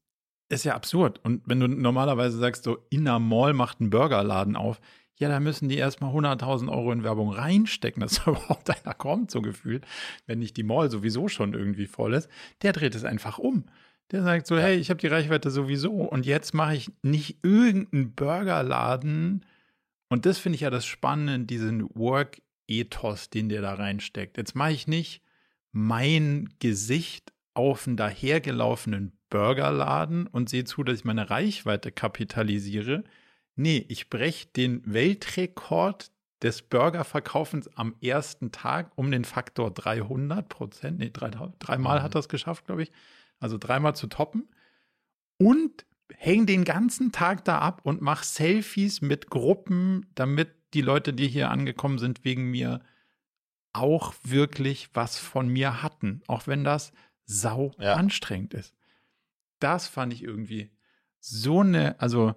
ist 0.48 0.64
ja 0.64 0.74
absurd. 0.74 1.20
Und 1.24 1.42
wenn 1.46 1.60
du 1.60 1.68
normalerweise 1.68 2.38
sagst, 2.38 2.64
so 2.64 2.78
in 2.90 3.06
einer 3.06 3.18
Mall 3.18 3.52
macht 3.52 3.80
ein 3.80 3.90
Burgerladen 3.90 4.56
auf, 4.56 4.80
ja, 5.16 5.28
da 5.28 5.38
müssen 5.38 5.68
die 5.68 5.76
erstmal 5.76 6.14
100.000 6.14 6.70
Euro 6.72 6.92
in 6.92 7.04
Werbung 7.04 7.30
reinstecken, 7.30 8.00
dass 8.00 8.24
da 8.24 8.30
überhaupt 8.32 8.70
einer 8.70 8.94
kommt, 8.94 9.30
so 9.30 9.42
gefühlt, 9.42 9.86
wenn 10.26 10.38
nicht 10.38 10.56
die 10.56 10.62
Mall 10.62 10.90
sowieso 10.90 11.28
schon 11.28 11.54
irgendwie 11.54 11.86
voll 11.86 12.14
ist. 12.14 12.28
Der 12.62 12.72
dreht 12.72 12.94
es 12.94 13.04
einfach 13.04 13.38
um. 13.38 13.64
Der 14.10 14.22
sagt 14.22 14.46
so, 14.46 14.56
ja. 14.56 14.62
hey, 14.62 14.76
ich 14.76 14.90
habe 14.90 14.98
die 14.98 15.06
Reichweite 15.06 15.50
sowieso 15.50 15.92
und 15.92 16.26
jetzt 16.26 16.52
mache 16.52 16.74
ich 16.74 16.90
nicht 17.02 17.38
irgendeinen 17.44 18.12
Burgerladen. 18.14 19.46
Und 20.08 20.26
das 20.26 20.38
finde 20.38 20.56
ich 20.56 20.62
ja 20.62 20.70
das 20.70 20.84
Spannende, 20.84 21.46
diesen 21.46 21.88
Work-Ethos, 21.94 23.30
den 23.30 23.48
der 23.48 23.62
da 23.62 23.74
reinsteckt. 23.74 24.36
Jetzt 24.36 24.56
mache 24.56 24.72
ich 24.72 24.88
nicht 24.88 25.22
mein 25.72 26.48
Gesicht 26.58 27.32
auf 27.54 27.86
einen 27.86 27.96
dahergelaufenen 27.96 29.12
Burgerladen 29.28 30.26
und 30.26 30.48
sehe 30.48 30.64
zu, 30.64 30.82
dass 30.82 30.98
ich 30.98 31.04
meine 31.04 31.30
Reichweite 31.30 31.92
kapitalisiere. 31.92 33.04
Nee, 33.54 33.84
ich 33.88 34.10
breche 34.10 34.48
den 34.48 34.82
Weltrekord 34.84 36.10
des 36.42 36.62
Burgerverkaufens 36.62 37.68
am 37.76 37.94
ersten 38.00 38.50
Tag 38.50 38.92
um 38.96 39.10
den 39.10 39.24
Faktor 39.24 39.70
300 39.70 40.48
Prozent. 40.48 40.98
Nee, 40.98 41.10
drei, 41.12 41.30
dreimal 41.58 41.98
mhm. 41.98 42.02
hat 42.02 42.14
er 42.14 42.20
es 42.20 42.28
geschafft, 42.28 42.66
glaube 42.66 42.82
ich. 42.82 42.92
Also 43.38 43.58
dreimal 43.58 43.94
zu 43.94 44.06
toppen. 44.06 44.48
Und 45.38 45.84
häng 46.16 46.46
den 46.46 46.64
ganzen 46.64 47.12
Tag 47.12 47.44
da 47.44 47.58
ab 47.58 47.80
und 47.84 48.00
mach 48.00 48.22
Selfies 48.24 49.00
mit 49.00 49.30
Gruppen, 49.30 50.06
damit 50.14 50.50
die 50.74 50.82
Leute, 50.82 51.12
die 51.12 51.28
hier 51.28 51.50
angekommen 51.50 51.98
sind, 51.98 52.24
wegen 52.24 52.50
mir 52.50 52.80
auch 53.72 54.14
wirklich 54.22 54.90
was 54.94 55.18
von 55.18 55.48
mir 55.48 55.82
hatten, 55.82 56.22
auch 56.26 56.46
wenn 56.46 56.64
das 56.64 56.92
sau 57.24 57.72
ja. 57.78 57.94
anstrengend 57.94 58.54
ist. 58.54 58.74
Das 59.60 59.86
fand 59.86 60.12
ich 60.12 60.24
irgendwie 60.24 60.70
so 61.20 61.60
eine, 61.60 62.00
also 62.00 62.34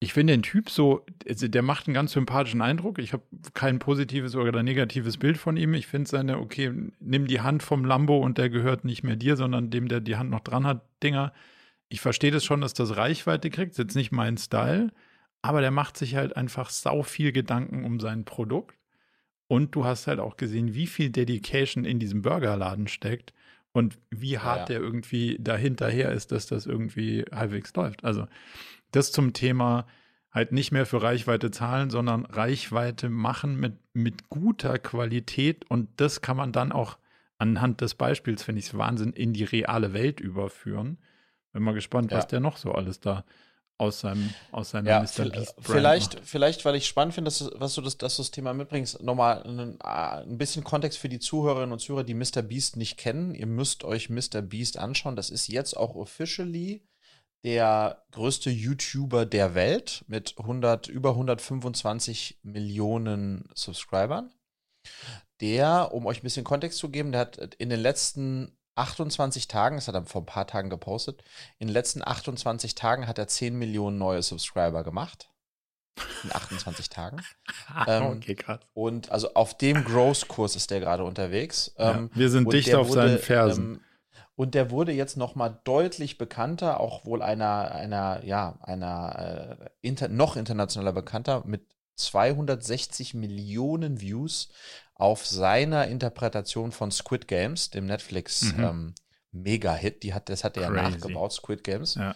ich 0.00 0.12
finde 0.12 0.32
den 0.32 0.42
Typ 0.42 0.70
so, 0.70 1.04
also 1.28 1.48
der 1.48 1.62
macht 1.62 1.86
einen 1.86 1.94
ganz 1.94 2.12
sympathischen 2.12 2.62
Eindruck. 2.62 2.98
Ich 2.98 3.12
habe 3.12 3.24
kein 3.54 3.78
positives 3.78 4.36
oder 4.36 4.62
negatives 4.62 5.16
Bild 5.16 5.38
von 5.38 5.56
ihm. 5.56 5.74
Ich 5.74 5.88
finde 5.88 6.08
seine, 6.08 6.38
okay, 6.38 6.72
nimm 7.00 7.26
die 7.26 7.40
Hand 7.40 7.62
vom 7.62 7.84
Lambo 7.84 8.18
und 8.18 8.38
der 8.38 8.48
gehört 8.48 8.84
nicht 8.84 9.02
mehr 9.02 9.16
dir, 9.16 9.36
sondern 9.36 9.70
dem, 9.70 9.88
der 9.88 10.00
die 10.00 10.16
Hand 10.16 10.30
noch 10.30 10.40
dran 10.40 10.66
hat, 10.66 10.82
Dinger. 11.02 11.32
Ich 11.88 12.00
verstehe 12.00 12.30
das 12.30 12.44
schon, 12.44 12.60
dass 12.60 12.74
das 12.74 12.96
Reichweite 12.96 13.50
kriegt. 13.50 13.72
Ist 13.72 13.78
jetzt 13.78 13.96
nicht 13.96 14.12
mein 14.12 14.36
Style, 14.36 14.92
aber 15.42 15.62
der 15.62 15.72
macht 15.72 15.96
sich 15.96 16.14
halt 16.14 16.36
einfach 16.36 16.70
sau 16.70 17.02
viel 17.02 17.32
Gedanken 17.32 17.84
um 17.84 17.98
sein 17.98 18.24
Produkt. 18.24 18.77
Und 19.48 19.74
du 19.74 19.84
hast 19.84 20.06
halt 20.06 20.20
auch 20.20 20.36
gesehen, 20.36 20.74
wie 20.74 20.86
viel 20.86 21.10
Dedication 21.10 21.84
in 21.84 21.98
diesem 21.98 22.22
Burgerladen 22.22 22.86
steckt 22.86 23.32
und 23.72 23.98
wie 24.10 24.38
hart 24.38 24.68
ja, 24.68 24.76
der 24.76 24.80
irgendwie 24.80 25.38
dahinterher 25.40 26.12
ist, 26.12 26.32
dass 26.32 26.46
das 26.46 26.66
irgendwie 26.66 27.24
halbwegs 27.32 27.74
läuft. 27.74 28.04
Also 28.04 28.26
das 28.92 29.10
zum 29.10 29.32
Thema 29.32 29.86
halt 30.30 30.52
nicht 30.52 30.72
mehr 30.72 30.86
für 30.86 31.02
Reichweite 31.02 31.50
zahlen, 31.50 31.90
sondern 31.90 32.26
Reichweite 32.26 33.08
machen 33.08 33.58
mit, 33.58 33.78
mit 33.94 34.28
guter 34.28 34.78
Qualität 34.78 35.68
und 35.70 35.88
das 35.96 36.20
kann 36.20 36.36
man 36.36 36.52
dann 36.52 36.70
auch 36.70 36.98
anhand 37.38 37.80
des 37.80 37.94
Beispiels, 37.94 38.42
finde 38.42 38.58
ich 38.60 38.66
es 38.66 38.76
Wahnsinn, 38.76 39.12
in 39.12 39.32
die 39.32 39.44
reale 39.44 39.92
Welt 39.92 40.20
überführen. 40.20 40.98
Bin 41.52 41.62
mal 41.62 41.72
gespannt, 41.72 42.10
ja. 42.10 42.18
was 42.18 42.26
der 42.26 42.40
noch 42.40 42.56
so 42.56 42.72
alles 42.72 43.00
da 43.00 43.24
aus 43.78 44.00
seinem 44.00 44.34
aus 44.50 44.70
seiner 44.70 44.90
ja, 44.90 45.00
Mr. 45.00 45.30
Beast 45.30 45.54
vielleicht 45.60 46.14
macht. 46.14 46.26
vielleicht 46.26 46.64
weil 46.64 46.74
ich 46.74 46.86
spannend 46.86 47.14
finde 47.14 47.28
dass 47.28 47.48
was 47.54 47.74
du 47.74 47.80
das, 47.80 47.96
dass 47.96 48.16
du 48.16 48.22
das 48.22 48.32
Thema 48.32 48.52
mitbringst 48.52 49.02
nochmal 49.02 49.42
ein, 49.44 49.80
ein 49.80 50.36
bisschen 50.36 50.64
Kontext 50.64 50.98
für 50.98 51.08
die 51.08 51.20
Zuhörerinnen 51.20 51.72
und 51.72 51.78
Zuhörer 51.78 52.04
die 52.04 52.14
Mr. 52.14 52.42
Beast 52.42 52.76
nicht 52.76 52.98
kennen 52.98 53.34
ihr 53.34 53.46
müsst 53.46 53.84
euch 53.84 54.10
Mr. 54.10 54.42
Beast 54.42 54.78
anschauen 54.78 55.14
das 55.14 55.30
ist 55.30 55.46
jetzt 55.46 55.76
auch 55.76 55.94
officially 55.94 56.84
der 57.44 58.04
größte 58.10 58.50
YouTuber 58.50 59.24
der 59.24 59.54
Welt 59.54 60.04
mit 60.08 60.34
100 60.38 60.88
über 60.88 61.10
125 61.10 62.40
Millionen 62.42 63.48
Subscribern 63.54 64.32
der 65.40 65.94
um 65.94 66.04
euch 66.06 66.18
ein 66.18 66.24
bisschen 66.24 66.44
Kontext 66.44 66.80
zu 66.80 66.88
geben 66.88 67.12
der 67.12 67.20
hat 67.20 67.54
in 67.54 67.70
den 67.70 67.80
letzten 67.80 68.57
28 68.78 69.48
Tagen, 69.48 69.76
das 69.76 69.88
hat 69.88 69.94
er 69.94 70.04
vor 70.04 70.22
ein 70.22 70.26
paar 70.26 70.46
Tagen 70.46 70.70
gepostet, 70.70 71.22
in 71.58 71.68
den 71.68 71.72
letzten 71.72 72.06
28 72.06 72.74
Tagen 72.74 73.06
hat 73.06 73.18
er 73.18 73.28
10 73.28 73.56
Millionen 73.56 73.98
neue 73.98 74.22
Subscriber 74.22 74.84
gemacht. 74.84 75.30
In 76.22 76.32
28 76.32 76.88
Tagen. 76.88 77.20
ähm, 77.88 78.04
okay, 78.04 78.36
krass. 78.36 78.60
Und 78.72 79.10
also 79.10 79.34
auf 79.34 79.58
dem 79.58 79.84
Growth-Kurs 79.84 80.54
ist 80.54 80.70
der 80.70 80.80
gerade 80.80 81.02
unterwegs. 81.02 81.74
Ja, 81.76 81.96
ähm, 81.96 82.10
wir 82.14 82.30
sind 82.30 82.52
dicht 82.52 82.72
auf 82.74 82.88
wurde, 82.88 83.00
seinen 83.00 83.18
Fersen. 83.18 83.64
Ähm, 83.74 83.80
und 84.36 84.54
der 84.54 84.70
wurde 84.70 84.92
jetzt 84.92 85.16
noch 85.16 85.34
mal 85.34 85.60
deutlich 85.64 86.16
bekannter, 86.16 86.78
auch 86.78 87.04
wohl 87.04 87.22
einer, 87.22 87.72
einer, 87.72 88.24
ja, 88.24 88.58
einer 88.62 89.58
äh, 89.58 89.70
inter, 89.80 90.06
noch 90.06 90.36
internationaler 90.36 90.92
bekannter 90.92 91.42
mit 91.44 91.66
260 91.96 93.14
Millionen 93.14 94.00
Views 94.00 94.50
auf 94.98 95.24
seiner 95.24 95.86
Interpretation 95.86 96.72
von 96.72 96.90
Squid 96.90 97.28
Games, 97.28 97.70
dem 97.70 97.86
Netflix 97.86 98.52
mhm. 98.52 98.64
ähm, 98.64 98.94
Mega-Hit. 99.30 100.02
Die 100.02 100.12
hat, 100.12 100.28
das 100.28 100.44
hat 100.44 100.56
er 100.56 100.64
ja 100.64 100.70
nachgebaut, 100.70 101.32
Squid 101.32 101.64
Games. 101.64 101.94
Ja. 101.94 102.14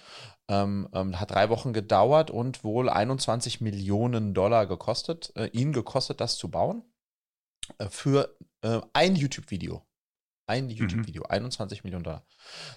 Ähm, 0.48 0.88
ähm, 0.92 1.18
hat 1.18 1.30
drei 1.30 1.48
Wochen 1.48 1.72
gedauert 1.72 2.30
und 2.30 2.64
wohl 2.64 2.90
21 2.90 3.60
Millionen 3.60 4.34
Dollar 4.34 4.66
gekostet, 4.66 5.32
äh, 5.36 5.46
ihn 5.46 5.72
gekostet, 5.72 6.20
das 6.20 6.36
zu 6.36 6.50
bauen. 6.50 6.82
Äh, 7.78 7.88
für 7.88 8.36
äh, 8.62 8.80
ein 8.92 9.14
YouTube-Video. 9.14 9.86
Ein 10.48 10.68
YouTube-Video, 10.68 11.22
mhm. 11.22 11.30
21 11.30 11.84
Millionen 11.84 12.02
Dollar. 12.02 12.26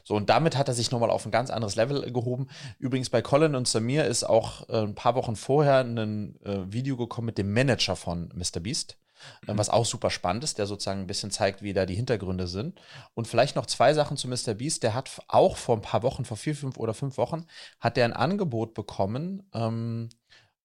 So, 0.04 0.15
und 0.15 0.30
damit 0.30 0.56
hat 0.56 0.68
er 0.68 0.76
sich 0.76 0.91
nochmal 0.91 1.10
auf 1.10 1.26
ein 1.26 1.32
ganz 1.32 1.50
anderes 1.50 1.76
Level 1.76 2.12
gehoben. 2.13 2.48
Übrigens 2.78 3.10
bei 3.10 3.24
Colin 3.24 3.56
und 3.56 3.68
Samir 3.68 4.06
ist 4.06 4.24
auch 4.24 4.70
äh, 4.70 4.84
ein 4.84 4.94
paar 4.94 5.15
Wochen 5.15 5.36
vorher 5.36 5.80
ein 5.80 6.39
äh, 6.44 6.72
Video 6.72 6.96
gekommen 6.96 7.26
mit 7.26 7.39
dem 7.39 7.52
Manager 7.52 7.96
von 7.96 8.30
Mr. 8.36 8.63
Mhm. 9.45 9.57
Was 9.57 9.69
auch 9.69 9.85
super 9.85 10.09
spannend 10.09 10.43
ist, 10.43 10.57
der 10.57 10.65
sozusagen 10.65 11.01
ein 11.01 11.07
bisschen 11.07 11.31
zeigt, 11.31 11.61
wie 11.61 11.73
da 11.73 11.85
die 11.85 11.95
Hintergründe 11.95 12.47
sind. 12.47 12.79
Und 13.13 13.27
vielleicht 13.27 13.55
noch 13.55 13.65
zwei 13.65 13.93
Sachen 13.93 14.17
zu 14.17 14.27
Mr. 14.27 14.53
Beast. 14.55 14.83
Der 14.83 14.93
hat 14.93 15.21
auch 15.27 15.57
vor 15.57 15.75
ein 15.75 15.81
paar 15.81 16.03
Wochen, 16.03 16.25
vor 16.25 16.38
vier, 16.38 16.55
fünf 16.55 16.77
oder 16.77 16.93
fünf 16.93 17.17
Wochen, 17.17 17.45
hat 17.79 17.97
der 17.97 18.05
ein 18.05 18.13
Angebot 18.13 18.73
bekommen 18.73 19.49
ähm, 19.53 20.09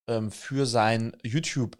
ähm, 0.09 0.31
für 0.31 0.67
sein 0.67 1.17
YouTube 1.23 1.77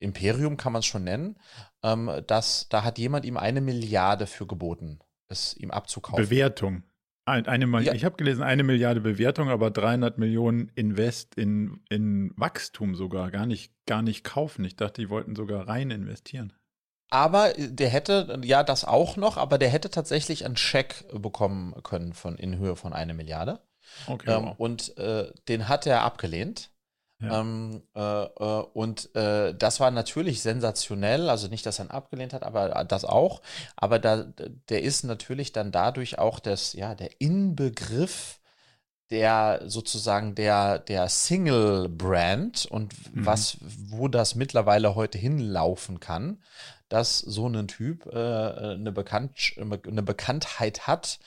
Imperium 0.00 0.56
kann 0.56 0.72
man 0.72 0.80
es 0.80 0.86
schon 0.86 1.04
nennen, 1.04 1.38
ähm, 1.82 2.10
dass 2.26 2.68
da 2.68 2.84
hat 2.84 2.98
jemand 2.98 3.24
ihm 3.24 3.36
eine 3.36 3.60
Milliarde 3.60 4.26
für 4.26 4.46
geboten, 4.46 4.98
es 5.28 5.54
ihm 5.56 5.70
abzukaufen. 5.70 6.24
Bewertung. 6.24 6.82
Ein, 7.26 7.46
eine, 7.46 7.82
ja. 7.82 7.92
Ich 7.92 8.04
habe 8.04 8.16
gelesen, 8.16 8.42
eine 8.42 8.62
Milliarde 8.62 9.00
Bewertung, 9.00 9.50
aber 9.50 9.70
300 9.70 10.18
Millionen 10.18 10.70
Invest 10.74 11.34
in, 11.34 11.82
in 11.88 12.32
Wachstum 12.36 12.94
sogar, 12.94 13.30
gar 13.30 13.46
nicht, 13.46 13.72
gar 13.86 14.02
nicht 14.02 14.24
kaufen. 14.24 14.64
Ich 14.64 14.76
dachte, 14.76 15.02
die 15.02 15.10
wollten 15.10 15.36
sogar 15.36 15.68
rein 15.68 15.90
investieren. 15.90 16.52
Aber 17.10 17.52
der 17.56 17.88
hätte, 17.88 18.40
ja, 18.44 18.62
das 18.62 18.84
auch 18.84 19.16
noch, 19.16 19.36
aber 19.36 19.58
der 19.58 19.68
hätte 19.68 19.90
tatsächlich 19.90 20.44
einen 20.44 20.56
Scheck 20.56 21.04
bekommen 21.12 21.74
können 21.82 22.12
von, 22.12 22.36
in 22.36 22.56
Höhe 22.56 22.76
von 22.76 22.92
einer 22.92 23.14
Milliarde. 23.14 23.60
Okay, 24.06 24.32
ähm, 24.32 24.44
wow. 24.44 24.54
Und 24.58 24.96
äh, 24.96 25.32
den 25.48 25.68
hat 25.68 25.86
er 25.86 26.02
abgelehnt. 26.02 26.70
Ja. 27.20 27.40
Ähm, 27.40 27.82
äh, 27.94 28.24
äh, 28.24 28.64
und 28.72 29.14
äh, 29.14 29.54
das 29.54 29.80
war 29.80 29.90
natürlich 29.90 30.40
sensationell, 30.42 31.28
also 31.28 31.48
nicht, 31.48 31.66
dass 31.66 31.78
er 31.78 31.86
ihn 31.86 31.90
abgelehnt 31.90 32.32
hat, 32.32 32.42
aber 32.42 32.84
das 32.84 33.04
auch. 33.04 33.42
Aber 33.76 33.98
da, 33.98 34.24
der 34.68 34.82
ist 34.82 35.04
natürlich 35.04 35.52
dann 35.52 35.72
dadurch 35.72 36.18
auch 36.18 36.38
das, 36.38 36.72
ja, 36.72 36.94
der 36.94 37.20
Inbegriff 37.20 38.40
der 39.10 39.62
sozusagen 39.66 40.34
der, 40.34 40.78
der 40.78 41.08
Single-Brand 41.08 42.66
und 42.66 42.94
mhm. 43.14 43.26
was, 43.26 43.58
wo 43.60 44.06
das 44.08 44.36
mittlerweile 44.36 44.94
heute 44.94 45.18
hinlaufen 45.18 45.98
kann, 45.98 46.38
dass 46.88 47.18
so 47.18 47.48
ein 47.48 47.68
Typ 47.68 48.06
äh, 48.06 48.16
eine, 48.16 48.92
Bekannt, 48.92 49.54
eine 49.58 50.02
Bekanntheit 50.02 50.86
hat, 50.86 51.18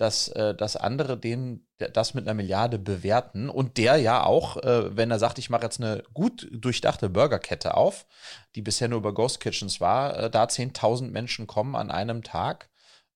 dass, 0.00 0.28
äh, 0.28 0.54
dass 0.54 0.76
andere 0.76 1.18
den 1.18 1.66
das 1.76 2.14
mit 2.14 2.26
einer 2.26 2.34
Milliarde 2.34 2.78
bewerten 2.78 3.48
und 3.48 3.78
der 3.78 3.96
ja 3.96 4.24
auch, 4.24 4.58
äh, 4.58 4.96
wenn 4.96 5.10
er 5.10 5.18
sagt, 5.18 5.38
ich 5.38 5.50
mache 5.50 5.62
jetzt 5.62 5.80
eine 5.80 6.02
gut 6.12 6.48
durchdachte 6.52 7.08
Burgerkette 7.08 7.74
auf, 7.74 8.06
die 8.54 8.62
bisher 8.62 8.88
nur 8.88 8.98
über 8.98 9.14
Ghost 9.14 9.40
Kitchens 9.40 9.80
war, 9.80 10.16
äh, 10.18 10.30
da 10.30 10.44
10.000 10.44 11.10
Menschen 11.10 11.46
kommen 11.46 11.76
an 11.76 11.90
einem 11.90 12.22
Tag, 12.22 12.68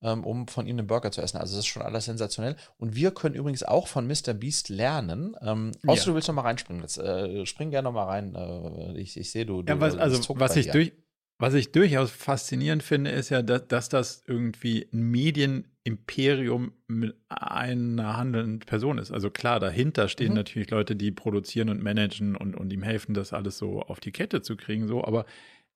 ähm, 0.03 0.25
um 0.25 0.49
von 0.49 0.67
ihm 0.67 0.79
einen 0.79 0.87
Burger 0.87 1.11
zu 1.11 1.21
essen. 1.21 1.39
Also 1.39 1.57
das 1.57 1.61
ist 1.65 1.67
schon 1.67 1.83
alles 1.83 2.05
sensationell. 2.05 2.57
Und 2.79 2.95
wir 2.95 3.11
können 3.11 3.35
übrigens 3.35 3.63
auch 3.63 3.87
von 3.87 4.07
Mr. 4.07 4.35
Beast 4.35 4.69
lernen. 4.69 5.37
Ähm, 5.43 5.73
außer 5.87 6.01
ja. 6.01 6.07
du 6.07 6.15
willst 6.15 6.29
noch 6.29 6.35
mal 6.35 6.43
reinspringen. 6.43 6.83
Jetzt, 6.83 6.99
äh, 6.99 7.45
spring 7.47 7.71
gerne 7.71 7.87
noch 7.87 7.93
mal 7.93 8.05
rein. 8.05 8.35
Äh, 8.35 8.99
ich, 8.99 9.19
ich 9.19 9.31
sehe, 9.31 9.47
du, 9.47 9.63
du. 9.63 9.73
Ja, 9.73 9.81
was, 9.81 9.97
also 9.97 10.23
was 10.39 10.57
ich 10.57 10.71
durch 10.71 10.93
was 11.39 11.55
ich 11.55 11.73
durchaus 11.73 12.11
faszinierend 12.11 12.83
finde, 12.83 13.11
ist 13.11 13.31
ja, 13.31 13.43
dass, 13.43 13.67
dass 13.67 13.89
das 13.89 14.23
irgendwie 14.27 14.89
ein 14.93 15.03
Medienimperium 15.11 16.73
mit 16.87 17.17
einer 17.29 18.17
handelnden 18.17 18.61
Person 18.61 18.99
ist. 18.99 19.11
Also 19.11 19.31
klar, 19.31 19.59
dahinter 19.59 20.09
stehen 20.09 20.31
mhm. 20.31 20.37
natürlich 20.37 20.71
Leute, 20.71 20.95
die 20.95 21.11
produzieren 21.11 21.71
und 21.71 21.83
managen 21.83 22.37
und, 22.37 22.55
und 22.55 22.73
ihm 22.73 22.83
helfen, 22.83 23.15
das 23.15 23.33
alles 23.33 23.59
so 23.59 23.83
auf 23.83 24.01
die 24.01 24.13
Kette 24.13 24.43
zu 24.43 24.57
kriegen, 24.57 24.87
so, 24.87 25.05
aber 25.05 25.27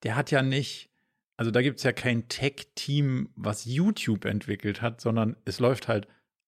der 0.03 0.15
hat 0.15 0.31
ja 0.31 0.41
nicht, 0.41 0.89
also 1.35 1.51
da 1.51 1.61
gibt 1.61 1.79
es 1.79 1.83
ja 1.83 1.91
kein 1.91 2.29
Tech-Team, 2.29 3.29
was 3.35 3.65
YouTube 3.65 4.25
entwickelt 4.25 4.81
hat, 4.81 5.01
sondern 5.01 5.35
es 5.43 5.59
läuft 5.59 5.89
halt 5.89 6.07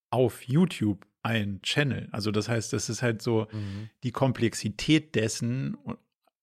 auf 0.10 0.44
YouTube 0.44 1.06
ein 1.24 1.62
Channel. 1.62 2.08
Also 2.12 2.32
das 2.32 2.50
heißt, 2.50 2.74
das 2.74 2.90
ist 2.90 3.02
halt 3.02 3.22
so 3.22 3.48
mhm. 3.52 3.90
die 4.04 4.12
Komplexität 4.12 5.16
dessen 5.16 5.78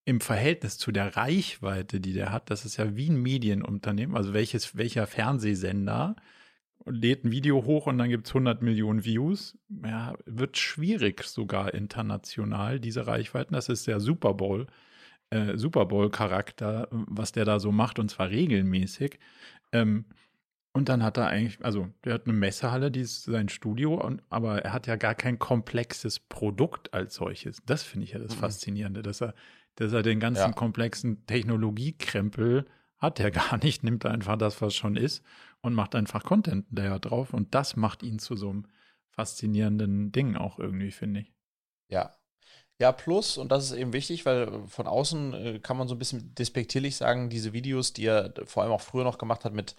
im 0.09 0.23
Verhältnis 0.23 0.79
zu 0.79 0.91
der 0.91 1.19
Reichweite, 1.19 2.01
die 2.01 2.15
der 2.15 2.33
hat, 2.33 2.49
das 2.49 2.65
ist 2.65 2.79
ja 2.79 2.97
wie 2.97 3.11
ein 3.11 3.21
Medienunternehmen, 3.21 4.17
also 4.17 4.33
welches, 4.33 4.75
welcher 4.75 5.07
Fernsehsender 5.07 6.17
lädt 6.87 7.27
ein 7.27 7.31
Video 7.31 7.63
hoch 7.67 7.87
und 7.87 7.99
dann 7.99 8.09
gibt 8.09 8.27
es 8.27 8.31
100 8.31 8.63
Millionen 8.63 9.05
Views, 9.05 9.59
ja, 9.85 10.15
wird 10.25 10.57
schwierig 10.57 11.25
sogar 11.25 11.75
international, 11.75 12.81
diese 12.81 13.07
Reichweiten. 13.07 13.53
Das 13.53 13.69
ist 13.69 13.87
der 13.87 14.01
Super 14.01 14.33
Bowl, 14.33 14.67
äh, 15.29 15.59
Super 15.59 15.85
Bowl-Charakter, 15.85 16.89
was 16.91 17.33
der 17.33 17.45
da 17.45 17.61
so 17.61 17.71
macht 17.71 17.99
und 17.99 18.11
zwar 18.11 18.31
regelmäßig. 18.31 19.19
Ähm, 19.73 20.07
und 20.73 20.89
dann 20.89 21.03
hat 21.03 21.19
er 21.19 21.27
eigentlich, 21.27 21.63
also 21.63 21.89
der 22.05 22.15
hat 22.15 22.25
eine 22.25 22.33
Messehalle, 22.33 22.91
die 22.91 23.01
ist 23.01 23.25
sein 23.25 23.51
Studio, 23.51 24.01
und, 24.03 24.23
aber 24.31 24.63
er 24.65 24.73
hat 24.73 24.87
ja 24.87 24.97
gar 24.97 25.15
kein 25.15 25.39
komplexes 25.39 26.19
Produkt 26.19 26.95
als 26.95 27.17
solches. 27.17 27.61
Das 27.67 27.83
finde 27.83 28.05
ich 28.05 28.13
ja 28.13 28.19
das 28.19 28.37
mhm. 28.37 28.41
Faszinierende, 28.41 29.03
dass 29.03 29.21
er 29.21 29.35
dass 29.79 29.93
er 29.93 30.03
den 30.03 30.19
ganzen 30.19 30.41
ja. 30.49 30.53
komplexen 30.53 31.25
Technologiekrempel 31.27 32.67
hat 32.99 33.21
er 33.21 33.31
gar 33.31 33.59
nicht, 33.63 33.85
nimmt 33.85 34.05
einfach 34.07 34.37
das, 34.37 34.61
was 34.61 34.75
schon 34.75 34.97
ist 34.97 35.23
und 35.61 35.75
macht 35.75 35.95
einfach 35.95 36.25
Content 36.25 36.67
Layer 36.71 36.99
drauf 36.99 37.33
und 37.33 37.55
das 37.55 37.77
macht 37.77 38.03
ihn 38.03 38.19
zu 38.19 38.37
so 38.37 38.51
einem 38.51 38.67
faszinierenden 39.11 40.13
Ding 40.13 40.37
auch 40.37 40.59
irgendwie, 40.59 40.91
finde 40.91 41.21
ich. 41.21 41.33
Ja, 41.89 42.19
ja, 42.81 42.93
plus, 42.93 43.39
und 43.39 43.51
das 43.51 43.65
ist 43.65 43.73
eben 43.77 43.93
wichtig, 43.93 44.25
weil 44.25 44.65
von 44.69 44.87
außen 44.87 45.35
äh, 45.35 45.59
kann 45.59 45.77
man 45.77 45.89
so 45.89 45.97
ein 45.97 45.99
bisschen 45.99 46.33
despektierlich 46.37 46.95
sagen, 46.97 47.29
diese 47.29 47.53
Videos, 47.53 47.93
die 47.93 48.07
er 48.07 48.33
vor 48.45 48.63
allem 48.63 48.71
auch 48.71 48.81
früher 48.81 49.03
noch 49.03 49.19
gemacht 49.19 49.45
hat 49.45 49.53
mit, 49.53 49.75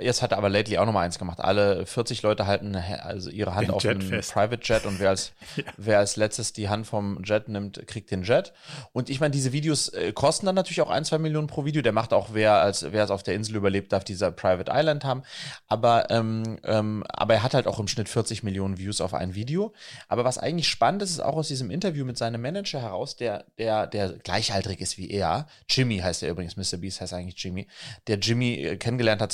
jetzt 0.00 0.22
hat 0.22 0.32
er 0.32 0.38
aber 0.38 0.48
lately 0.48 0.78
auch 0.78 0.86
noch 0.86 0.92
mal 0.92 1.02
eins 1.02 1.18
gemacht, 1.18 1.40
alle 1.40 1.84
40 1.84 2.22
Leute 2.22 2.46
halten 2.46 2.74
also 2.76 3.30
ihre 3.30 3.54
Hand 3.54 3.68
den 3.68 3.74
auf 3.74 3.82
den 3.82 3.98
Private 3.98 4.60
Jet 4.62 4.86
und 4.86 4.98
wer 5.00 5.10
als, 5.10 5.32
ja. 5.56 5.64
wer 5.76 5.98
als 5.98 6.16
letztes 6.16 6.52
die 6.52 6.68
Hand 6.68 6.86
vom 6.86 7.22
Jet 7.24 7.48
nimmt, 7.48 7.86
kriegt 7.86 8.10
den 8.10 8.22
Jet. 8.22 8.52
Und 8.92 9.10
ich 9.10 9.20
meine, 9.20 9.32
diese 9.32 9.52
Videos 9.52 9.88
äh, 9.88 10.12
kosten 10.12 10.46
dann 10.46 10.54
natürlich 10.54 10.80
auch 10.80 10.90
ein, 10.90 11.04
zwei 11.04 11.18
Millionen 11.18 11.46
pro 11.46 11.64
Video. 11.64 11.82
Der 11.82 11.92
macht 11.92 12.12
auch, 12.12 12.30
wer 12.32 12.54
als 12.54 12.90
wer 12.90 13.04
es 13.04 13.10
auf 13.10 13.22
der 13.22 13.34
Insel 13.34 13.56
überlebt, 13.56 13.92
darf 13.92 14.04
dieser 14.04 14.32
Private 14.32 14.72
Island 14.74 15.04
haben. 15.04 15.22
Aber, 15.68 16.10
ähm, 16.10 16.58
ähm, 16.64 17.04
aber 17.08 17.34
er 17.34 17.42
hat 17.42 17.54
halt 17.54 17.66
auch 17.66 17.78
im 17.78 17.88
Schnitt 17.88 18.08
40 18.08 18.42
Millionen 18.42 18.78
Views 18.78 19.00
auf 19.00 19.14
ein 19.14 19.34
Video. 19.34 19.74
Aber 20.08 20.24
was 20.24 20.38
eigentlich 20.38 20.68
spannend 20.68 21.02
ist, 21.02 21.10
ist 21.10 21.20
auch 21.20 21.36
aus 21.36 21.48
diesem 21.48 21.70
Interview 21.70 22.04
mit 22.04 22.16
seinem 22.16 22.40
Manager 22.40 22.80
heraus, 22.80 23.16
der, 23.16 23.44
der, 23.58 23.86
der 23.86 24.10
gleichaltrig 24.10 24.80
ist 24.80 24.96
wie 24.96 25.10
er. 25.10 25.46
Jimmy 25.68 25.98
heißt 25.98 26.22
er 26.22 26.30
übrigens, 26.30 26.56
Mr. 26.56 26.78
Beast 26.78 27.00
heißt 27.00 27.12
eigentlich 27.12 27.42
Jimmy. 27.42 27.66
Der 28.06 28.18
Jimmy 28.18 28.54
äh, 28.54 28.76
kennengelernt 28.76 29.20
hat 29.20 29.32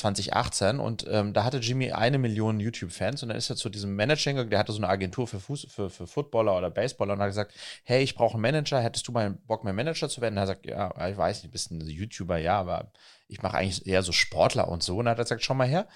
2018 0.51 0.81
und 0.81 1.07
ähm, 1.09 1.33
da 1.33 1.45
hatte 1.45 1.59
Jimmy 1.59 1.93
eine 1.93 2.19
Million 2.19 2.61
YouTube-Fans 2.61 3.23
und 3.23 3.29
dann 3.31 3.39
ist 3.39 3.51
er 3.51 3.57
zu 3.57 3.69
diesem 3.69 3.95
Manager 3.97 4.33
gegangen, 4.33 4.51
der 4.51 4.59
hatte 4.59 4.73
so 4.73 4.79
eine 4.79 4.89
Agentur 4.89 5.27
für, 5.27 5.41
Fuß, 5.41 5.67
für, 5.71 5.91
für 5.91 6.07
Footballer 6.07 6.57
oder 6.57 6.71
Baseballer 6.71 7.15
und 7.15 7.21
hat 7.21 7.29
gesagt, 7.29 7.55
hey, 7.85 8.03
ich 8.03 8.15
brauche 8.15 8.35
einen 8.35 8.43
Manager, 8.43 8.81
hättest 8.81 9.09
du 9.09 9.13
mal 9.13 9.31
Bock, 9.31 9.65
mein 9.65 9.75
Manager 9.75 10.09
zu 10.09 10.21
werden? 10.21 10.35
Und 10.35 10.39
er 10.39 10.47
sagt, 10.47 10.67
ja, 10.67 11.09
ich 11.09 11.17
weiß 11.17 11.43
nicht, 11.43 11.53
bist 11.53 11.71
ein 11.71 11.81
YouTuber, 11.81 12.39
ja, 12.39 12.59
aber 12.59 12.93
ich 13.29 13.43
mache 13.43 13.59
eigentlich 13.59 13.87
eher 13.87 14.03
so 14.03 14.13
Sportler 14.13 14.69
und 14.69 14.83
so. 14.83 14.99
Und 14.99 15.05
dann 15.05 15.13
hat 15.13 15.19
er 15.19 15.25
gesagt, 15.25 15.45
schau 15.45 15.55
mal 15.55 15.69
her, 15.69 15.87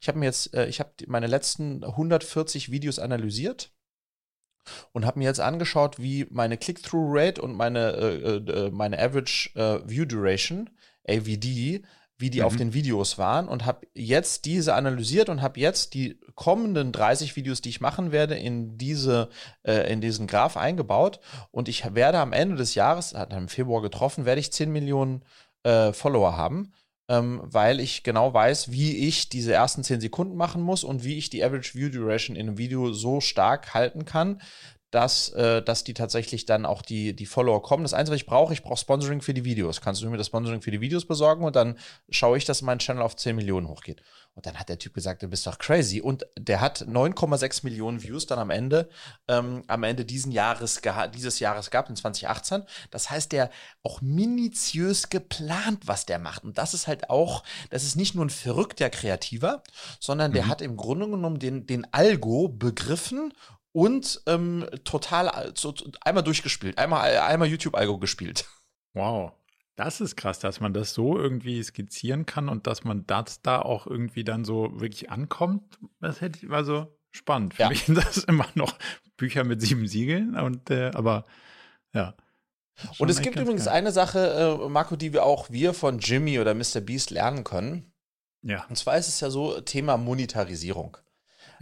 ich 0.00 0.08
habe 0.08 0.18
mir 0.18 0.26
jetzt, 0.26 0.54
äh, 0.54 0.66
ich 0.66 0.80
habe 0.80 0.90
meine 1.06 1.26
letzten 1.26 1.84
140 1.84 2.70
Videos 2.70 2.98
analysiert 2.98 3.72
und 4.92 5.06
habe 5.06 5.18
mir 5.18 5.24
jetzt 5.24 5.40
angeschaut, 5.40 5.98
wie 5.98 6.26
meine 6.30 6.56
Click-Through-Rate 6.56 7.40
und 7.40 7.54
meine, 7.54 7.92
äh, 7.92 8.36
äh, 8.36 8.70
meine 8.70 8.98
Average 8.98 9.50
äh, 9.54 9.88
View 9.88 10.04
Duration, 10.04 10.70
AVD, 11.08 11.82
wie 12.22 12.30
die 12.30 12.40
mhm. 12.40 12.46
auf 12.46 12.56
den 12.56 12.72
Videos 12.72 13.18
waren 13.18 13.46
und 13.48 13.66
habe 13.66 13.86
jetzt 13.92 14.46
diese 14.46 14.74
analysiert 14.74 15.28
und 15.28 15.42
habe 15.42 15.60
jetzt 15.60 15.92
die 15.92 16.18
kommenden 16.34 16.92
30 16.92 17.36
Videos, 17.36 17.60
die 17.60 17.68
ich 17.68 17.82
machen 17.82 18.12
werde, 18.12 18.36
in 18.36 18.78
diese 18.78 19.28
äh, 19.62 19.92
in 19.92 20.00
diesen 20.00 20.26
Graph 20.26 20.56
eingebaut 20.56 21.20
und 21.50 21.68
ich 21.68 21.94
werde 21.94 22.18
am 22.18 22.32
Ende 22.32 22.56
des 22.56 22.74
Jahres, 22.74 23.12
hat 23.12 23.32
er 23.32 23.38
im 23.38 23.48
Februar 23.48 23.82
getroffen, 23.82 24.24
werde 24.24 24.40
ich 24.40 24.50
10 24.50 24.72
Millionen 24.72 25.22
äh, 25.64 25.92
Follower 25.92 26.36
haben 26.38 26.72
ähm, 27.08 27.40
weil 27.44 27.80
ich 27.80 28.04
genau 28.04 28.32
weiß, 28.32 28.70
wie 28.70 29.08
ich 29.08 29.28
diese 29.28 29.52
ersten 29.52 29.84
10 29.84 30.00
Sekunden 30.00 30.36
machen 30.36 30.62
muss 30.62 30.84
und 30.84 31.04
wie 31.04 31.18
ich 31.18 31.28
die 31.28 31.44
Average 31.44 31.74
View 31.74 31.90
Duration 31.90 32.36
in 32.36 32.48
einem 32.48 32.58
Video 32.58 32.92
so 32.92 33.20
stark 33.20 33.74
halten 33.74 34.04
kann, 34.06 34.40
dass, 34.92 35.30
äh, 35.30 35.62
dass 35.62 35.84
die 35.84 35.94
tatsächlich 35.94 36.44
dann 36.44 36.66
auch 36.66 36.82
die, 36.82 37.16
die 37.16 37.26
Follower 37.26 37.62
kommen. 37.62 37.82
Das 37.82 37.94
Einzige, 37.94 38.14
was 38.14 38.20
ich 38.20 38.26
brauche, 38.26 38.52
ich 38.52 38.62
brauche 38.62 38.78
Sponsoring 38.78 39.22
für 39.22 39.34
die 39.34 39.44
Videos. 39.44 39.80
Kannst 39.80 40.02
du 40.02 40.08
mir 40.08 40.18
das 40.18 40.26
Sponsoring 40.26 40.60
für 40.60 40.70
die 40.70 40.82
Videos 40.82 41.06
besorgen 41.06 41.44
und 41.44 41.56
dann 41.56 41.78
schaue 42.10 42.36
ich, 42.36 42.44
dass 42.44 42.60
mein 42.62 42.78
Channel 42.78 43.02
auf 43.02 43.16
10 43.16 43.34
Millionen 43.34 43.68
hochgeht. 43.68 44.02
Und 44.34 44.46
dann 44.46 44.58
hat 44.58 44.68
der 44.68 44.78
Typ 44.78 44.94
gesagt, 44.94 45.22
du 45.22 45.28
bist 45.28 45.46
doch 45.46 45.58
crazy. 45.58 46.00
Und 46.00 46.26
der 46.38 46.60
hat 46.60 46.82
9,6 46.82 47.64
Millionen 47.64 48.02
Views 48.02 48.26
dann 48.26 48.38
am 48.38 48.50
Ende, 48.50 48.88
ähm, 49.28 49.62
am 49.66 49.82
Ende 49.82 50.04
diesen 50.04 50.30
Jahres 50.30 50.80
dieses 51.14 51.38
Jahres 51.38 51.70
gehabt, 51.70 51.88
in 51.88 51.96
2018. 51.96 52.62
Das 52.90 53.10
heißt, 53.10 53.32
der 53.32 53.50
auch 53.82 54.02
minutiös 54.02 55.08
geplant, 55.08 55.86
was 55.86 56.06
der 56.06 56.18
macht. 56.18 56.44
Und 56.44 56.58
das 56.58 56.74
ist 56.74 56.86
halt 56.86 57.08
auch, 57.08 57.44
das 57.70 57.84
ist 57.84 57.96
nicht 57.96 58.14
nur 58.14 58.26
ein 58.26 58.30
verrückter 58.30 58.90
Kreativer, 58.90 59.62
sondern 60.00 60.32
der 60.32 60.44
mhm. 60.44 60.48
hat 60.48 60.60
im 60.60 60.76
Grunde 60.76 61.08
genommen 61.08 61.38
den, 61.38 61.66
den 61.66 61.92
Algo 61.92 62.48
begriffen 62.48 63.32
und 63.72 64.22
ähm, 64.26 64.66
total 64.84 65.52
so, 65.56 65.74
einmal 66.02 66.22
durchgespielt, 66.22 66.78
einmal, 66.78 67.16
einmal 67.18 67.48
YouTube-Algo 67.48 67.98
gespielt. 67.98 68.46
Wow. 68.94 69.32
Das 69.76 70.02
ist 70.02 70.16
krass, 70.16 70.38
dass 70.38 70.60
man 70.60 70.74
das 70.74 70.92
so 70.92 71.18
irgendwie 71.18 71.62
skizzieren 71.62 72.26
kann 72.26 72.50
und 72.50 72.66
dass 72.66 72.84
man 72.84 73.06
das 73.06 73.40
da 73.40 73.60
auch 73.62 73.86
irgendwie 73.86 74.22
dann 74.22 74.44
so 74.44 74.80
wirklich 74.80 75.10
ankommt. 75.10 75.78
Das 76.00 76.20
hätte 76.20 76.38
ich 76.42 76.50
war 76.50 76.64
so 76.64 76.94
spannend. 77.10 77.54
Für 77.54 77.62
ja. 77.62 77.68
mich 77.70 77.84
sind 77.84 77.96
das 77.96 78.18
immer 78.24 78.46
noch 78.54 78.76
Bücher 79.16 79.44
mit 79.44 79.62
sieben 79.62 79.86
Siegeln 79.86 80.36
und 80.36 80.70
äh, 80.70 80.90
aber 80.94 81.24
ja. 81.94 82.14
Und 82.98 83.10
es 83.10 83.20
gibt 83.20 83.36
übrigens 83.36 83.66
geil. 83.66 83.74
eine 83.74 83.92
Sache, 83.92 84.58
äh, 84.64 84.68
Marco, 84.68 84.96
die 84.96 85.12
wir 85.12 85.24
auch 85.24 85.50
wir 85.50 85.74
von 85.74 85.98
Jimmy 85.98 86.38
oder 86.38 86.54
Mr. 86.54 86.80
Beast 86.80 87.10
lernen 87.10 87.44
können. 87.44 87.92
Ja. 88.42 88.66
Und 88.68 88.76
zwar 88.76 88.96
ist 88.98 89.08
es 89.08 89.20
ja 89.20 89.30
so 89.30 89.60
Thema 89.60 89.96
Monetarisierung. 89.96 90.96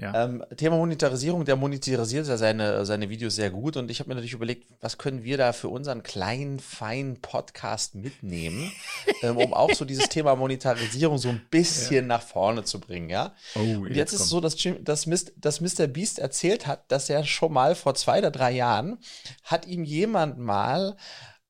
Ja. 0.00 0.24
Ähm, 0.24 0.42
Thema 0.56 0.76
Monetarisierung, 0.76 1.44
der 1.44 1.56
monetarisiert 1.56 2.26
ja 2.26 2.38
seine, 2.38 2.86
seine 2.86 3.10
Videos 3.10 3.34
sehr 3.34 3.50
gut 3.50 3.76
und 3.76 3.90
ich 3.90 4.00
habe 4.00 4.08
mir 4.08 4.14
natürlich 4.14 4.32
überlegt, 4.32 4.66
was 4.80 4.96
können 4.96 5.24
wir 5.24 5.36
da 5.36 5.52
für 5.52 5.68
unseren 5.68 6.02
kleinen, 6.02 6.58
feinen 6.58 7.20
Podcast 7.20 7.94
mitnehmen, 7.94 8.72
ähm, 9.22 9.36
um 9.36 9.52
auch 9.52 9.74
so 9.74 9.84
dieses 9.84 10.08
Thema 10.08 10.36
Monetarisierung 10.36 11.18
so 11.18 11.28
ein 11.28 11.42
bisschen 11.50 12.08
ja. 12.08 12.16
nach 12.16 12.22
vorne 12.22 12.64
zu 12.64 12.80
bringen, 12.80 13.10
ja. 13.10 13.34
Oh, 13.54 13.60
und 13.60 13.88
jetzt, 13.88 13.96
jetzt 13.96 14.12
ist 14.14 14.20
es 14.22 14.28
so, 14.30 14.40
dass, 14.40 14.62
Jim, 14.62 14.82
dass, 14.82 15.04
Mist, 15.04 15.34
dass 15.36 15.60
Mr. 15.60 15.86
Beast 15.86 16.18
erzählt 16.18 16.66
hat, 16.66 16.90
dass 16.90 17.10
er 17.10 17.24
schon 17.24 17.52
mal 17.52 17.74
vor 17.74 17.94
zwei 17.94 18.20
oder 18.20 18.30
drei 18.30 18.52
Jahren 18.52 19.00
hat 19.44 19.66
ihm 19.66 19.84
jemand 19.84 20.38
mal 20.38 20.96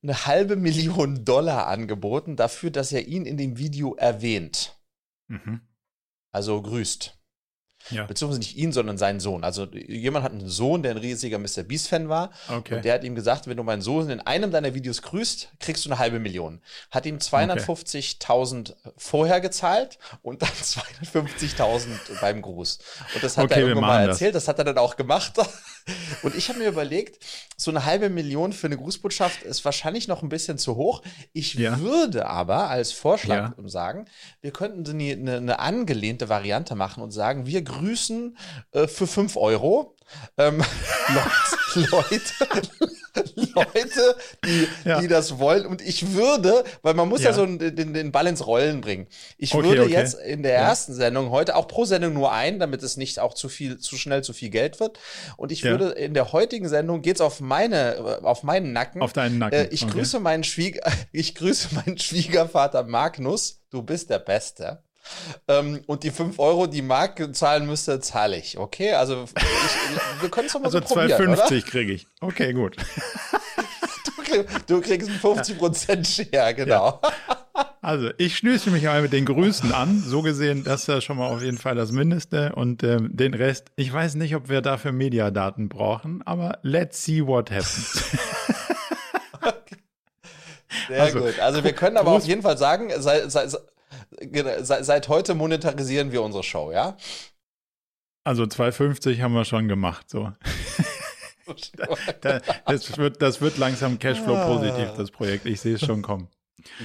eine 0.03 0.25
halbe 0.25 0.57
Million 0.57 1.23
Dollar 1.23 1.67
angeboten 1.67 2.35
dafür, 2.35 2.69
dass 2.69 2.91
er 2.91 3.07
ihn 3.07 3.25
in 3.25 3.37
dem 3.37 3.57
Video 3.57 3.95
erwähnt. 3.95 4.75
Mhm. 5.29 5.61
Also 6.33 6.61
grüßt. 6.61 7.20
Ja. 7.89 8.05
Beziehungsweise 8.05 8.39
nicht 8.39 8.57
ihn, 8.57 8.71
sondern 8.71 8.97
seinen 8.97 9.19
Sohn. 9.19 9.43
Also 9.43 9.65
jemand 9.65 10.23
hat 10.23 10.31
einen 10.31 10.47
Sohn, 10.47 10.83
der 10.83 10.91
ein 10.91 10.97
riesiger 10.97 11.39
Mr. 11.39 11.63
Beast-Fan 11.63 12.09
war. 12.09 12.31
Okay. 12.47 12.75
Und 12.75 12.85
der 12.85 12.93
hat 12.93 13.03
ihm 13.03 13.15
gesagt, 13.15 13.47
wenn 13.47 13.57
du 13.57 13.63
meinen 13.63 13.81
Sohn 13.81 14.09
in 14.09 14.19
einem 14.21 14.51
deiner 14.51 14.73
Videos 14.73 15.01
grüßt, 15.01 15.49
kriegst 15.59 15.85
du 15.85 15.89
eine 15.89 15.99
halbe 15.99 16.19
Million. 16.19 16.61
Hat 16.91 17.05
ihm 17.05 17.17
250.000 17.17 18.71
okay. 18.71 18.91
vorher 18.97 19.41
gezahlt 19.41 19.97
und 20.21 20.41
dann 20.41 20.49
250.000 21.13 22.21
beim 22.21 22.41
Gruß. 22.41 22.79
Und 23.15 23.23
das 23.23 23.37
hat 23.37 23.45
okay, 23.45 23.55
er 23.55 23.67
irgendwann 23.67 23.89
mal 23.89 24.09
erzählt. 24.09 24.35
Das. 24.35 24.45
das 24.45 24.49
hat 24.49 24.59
er 24.59 24.65
dann 24.65 24.77
auch 24.77 24.95
gemacht. 24.95 25.33
Und 26.23 26.35
ich 26.35 26.49
habe 26.49 26.59
mir 26.59 26.67
überlegt, 26.67 27.23
so 27.57 27.71
eine 27.71 27.85
halbe 27.85 28.09
Million 28.09 28.53
für 28.53 28.67
eine 28.67 28.77
Grußbotschaft 28.77 29.43
ist 29.43 29.65
wahrscheinlich 29.65 30.07
noch 30.07 30.23
ein 30.23 30.29
bisschen 30.29 30.57
zu 30.57 30.75
hoch. 30.75 31.01
Ich 31.33 31.55
ja. 31.55 31.79
würde 31.79 32.27
aber 32.27 32.69
als 32.69 32.91
Vorschlag 32.91 33.53
ja. 33.57 33.69
sagen, 33.69 34.05
wir 34.41 34.51
könnten 34.51 34.89
eine, 34.89 35.37
eine, 35.37 35.59
angelehnte 35.59 36.29
Variante 36.29 36.75
machen 36.75 37.03
und 37.03 37.11
sagen, 37.11 37.45
wir 37.45 37.61
grüßen 37.61 38.37
äh, 38.71 38.87
für 38.87 39.07
5 39.07 39.37
Euro. 39.37 39.95
Ähm, 40.37 40.63
Leute, 41.75 42.61
Leute, 43.35 44.15
die, 44.45 44.67
ja. 44.85 44.99
die 45.01 45.07
das 45.07 45.39
wollen. 45.39 45.65
Und 45.65 45.81
ich 45.81 46.13
würde, 46.13 46.63
weil 46.81 46.93
man 46.93 47.09
muss 47.09 47.21
ja, 47.21 47.31
ja 47.31 47.35
so 47.35 47.45
den, 47.45 47.93
den 47.93 48.11
Ball 48.11 48.27
ins 48.27 48.45
Rollen 48.45 48.81
bringen. 48.81 49.07
Ich 49.37 49.53
okay, 49.53 49.67
würde 49.67 49.83
okay. 49.83 49.91
jetzt 49.91 50.13
in 50.13 50.43
der 50.43 50.55
ersten 50.55 50.93
Sendung 50.93 51.29
heute 51.29 51.55
auch 51.55 51.67
pro 51.67 51.85
Sendung 51.85 52.13
nur 52.13 52.31
ein, 52.31 52.59
damit 52.59 52.83
es 52.83 52.97
nicht 52.97 53.19
auch 53.19 53.33
zu 53.33 53.49
viel, 53.49 53.79
zu 53.79 53.97
schnell 53.97 54.23
zu 54.23 54.33
viel 54.33 54.49
Geld 54.49 54.79
wird. 54.79 54.99
Und 55.37 55.51
ich 55.51 55.63
würde 55.63 55.89
in 55.89 56.13
der 56.13 56.31
heutigen 56.31 56.69
Sendung 56.69 57.01
geht's 57.01 57.21
auf 57.21 57.39
meine, 57.39 58.19
auf 58.23 58.43
meinen 58.43 58.73
Nacken. 58.73 59.01
Auf 59.01 59.13
deinen 59.13 59.39
Nacken. 59.39 59.57
Äh, 59.57 59.67
ich 59.71 59.83
okay. 59.83 59.93
grüße 59.93 60.19
meinen 60.19 60.43
Schwieger, 60.43 60.81
ich 61.11 61.35
grüße 61.35 61.69
meinen 61.75 61.97
Schwiegervater 61.97 62.83
Magnus. 62.83 63.61
Du 63.69 63.81
bist 63.83 64.09
der 64.09 64.19
Beste. 64.19 64.83
Ähm, 65.47 65.81
und 65.87 66.03
die 66.03 66.11
5 66.11 66.39
Euro, 66.39 66.67
die 66.67 66.81
Mark 66.81 67.35
zahlen 67.35 67.65
müsste, 67.65 67.99
zahle 67.99 68.37
ich. 68.37 68.57
Okay, 68.57 68.93
also 68.93 69.25
ich, 69.25 70.21
wir 70.21 70.29
können 70.29 70.47
es 70.47 70.53
mal 70.53 70.65
also 70.65 70.79
so 70.79 70.85
probieren. 70.85 71.29
Also 71.29 71.43
2,50 71.43 71.65
kriege 71.65 71.93
ich. 71.93 72.07
Okay, 72.19 72.53
gut. 72.53 72.77
du, 74.05 74.45
du, 74.67 74.81
kriegst 74.81 75.09
einen 75.09 75.19
50% 75.19 76.31
Share, 76.31 76.53
genau. 76.53 76.99
Ja. 77.01 77.11
Also, 77.83 78.11
ich 78.17 78.37
schließe 78.37 78.69
mich 78.69 78.87
einmal 78.87 79.01
mit 79.01 79.11
den 79.13 79.25
Grüßen 79.25 79.73
an. 79.73 79.99
So 79.99 80.21
gesehen, 80.21 80.63
das 80.63 80.81
ist 80.81 80.87
ja 80.87 81.01
schon 81.01 81.17
mal 81.17 81.27
auf 81.27 81.41
jeden 81.41 81.57
Fall 81.57 81.73
das 81.75 81.91
Mindeste. 81.91 82.53
Und 82.53 82.83
ähm, 82.83 83.09
den 83.11 83.33
Rest, 83.33 83.71
ich 83.75 83.91
weiß 83.91 84.15
nicht, 84.15 84.35
ob 84.35 84.49
wir 84.49 84.61
dafür 84.61 84.91
Mediadaten 84.91 85.67
brauchen, 85.67 86.21
aber 86.23 86.59
let's 86.61 87.03
see 87.03 87.25
what 87.25 87.49
happens. 87.49 88.03
Sehr 90.87 91.01
also, 91.01 91.19
gut. 91.21 91.39
Also, 91.39 91.63
wir 91.63 91.73
können 91.73 91.97
aber 91.97 92.11
auf 92.11 92.25
jeden 92.25 92.43
Fall 92.43 92.57
sagen, 92.57 92.91
sei, 92.97 93.27
sei, 93.27 93.47
seit, 94.61 94.85
seit 94.85 95.07
heute 95.07 95.35
monetarisieren 95.35 96.11
wir 96.11 96.21
unsere 96.21 96.43
Show, 96.43 96.71
ja? 96.71 96.97
Also 98.23 98.43
2,50 98.43 99.21
haben 99.21 99.33
wir 99.33 99.45
schon 99.45 99.67
gemacht, 99.67 100.09
so. 100.09 100.31
das, 102.65 102.97
wird, 102.97 103.21
das 103.21 103.41
wird 103.41 103.57
langsam 103.57 103.99
Cashflow-positiv, 103.99 104.89
ah. 104.91 104.93
das 104.95 105.11
Projekt. 105.11 105.45
Ich 105.45 105.61
sehe 105.61 105.75
es 105.75 105.85
schon 105.85 106.01
kommen. 106.01 106.27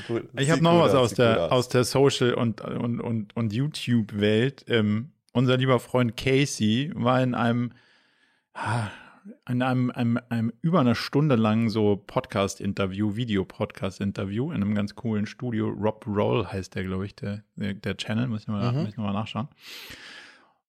Gut, 0.08 0.28
ich 0.38 0.50
habe 0.50 0.62
noch 0.62 0.80
was 0.80 0.94
aus 0.94 1.12
der, 1.12 1.52
aus 1.52 1.68
der 1.68 1.84
Social- 1.84 2.34
und, 2.34 2.62
und, 2.62 3.00
und, 3.00 3.36
und 3.36 3.52
YouTube-Welt. 3.52 4.64
Ähm, 4.68 5.12
unser 5.32 5.58
lieber 5.58 5.78
Freund 5.80 6.16
Casey 6.16 6.90
war 6.94 7.22
in 7.22 7.34
einem, 7.34 7.72
ah, 8.54 8.88
in 9.48 9.62
einem, 9.62 9.90
einem, 9.90 10.18
einem 10.28 10.52
über 10.60 10.80
eine 10.80 10.94
Stunde 10.94 11.36
lang 11.36 11.68
so 11.68 12.02
Podcast-Interview, 12.06 13.16
Video-Podcast-Interview 13.16 14.50
in 14.50 14.62
einem 14.62 14.74
ganz 14.74 14.94
coolen 14.94 15.26
Studio. 15.26 15.68
Rob 15.68 16.06
Roll 16.06 16.46
heißt 16.46 16.74
der, 16.74 16.84
glaube 16.84 17.06
ich, 17.06 17.14
der, 17.14 17.42
der 17.56 17.96
Channel, 17.96 18.28
muss 18.28 18.42
ich 18.42 18.48
mal, 18.48 18.72
mhm. 18.72 18.92
mal 18.96 19.12
nachschauen. 19.12 19.48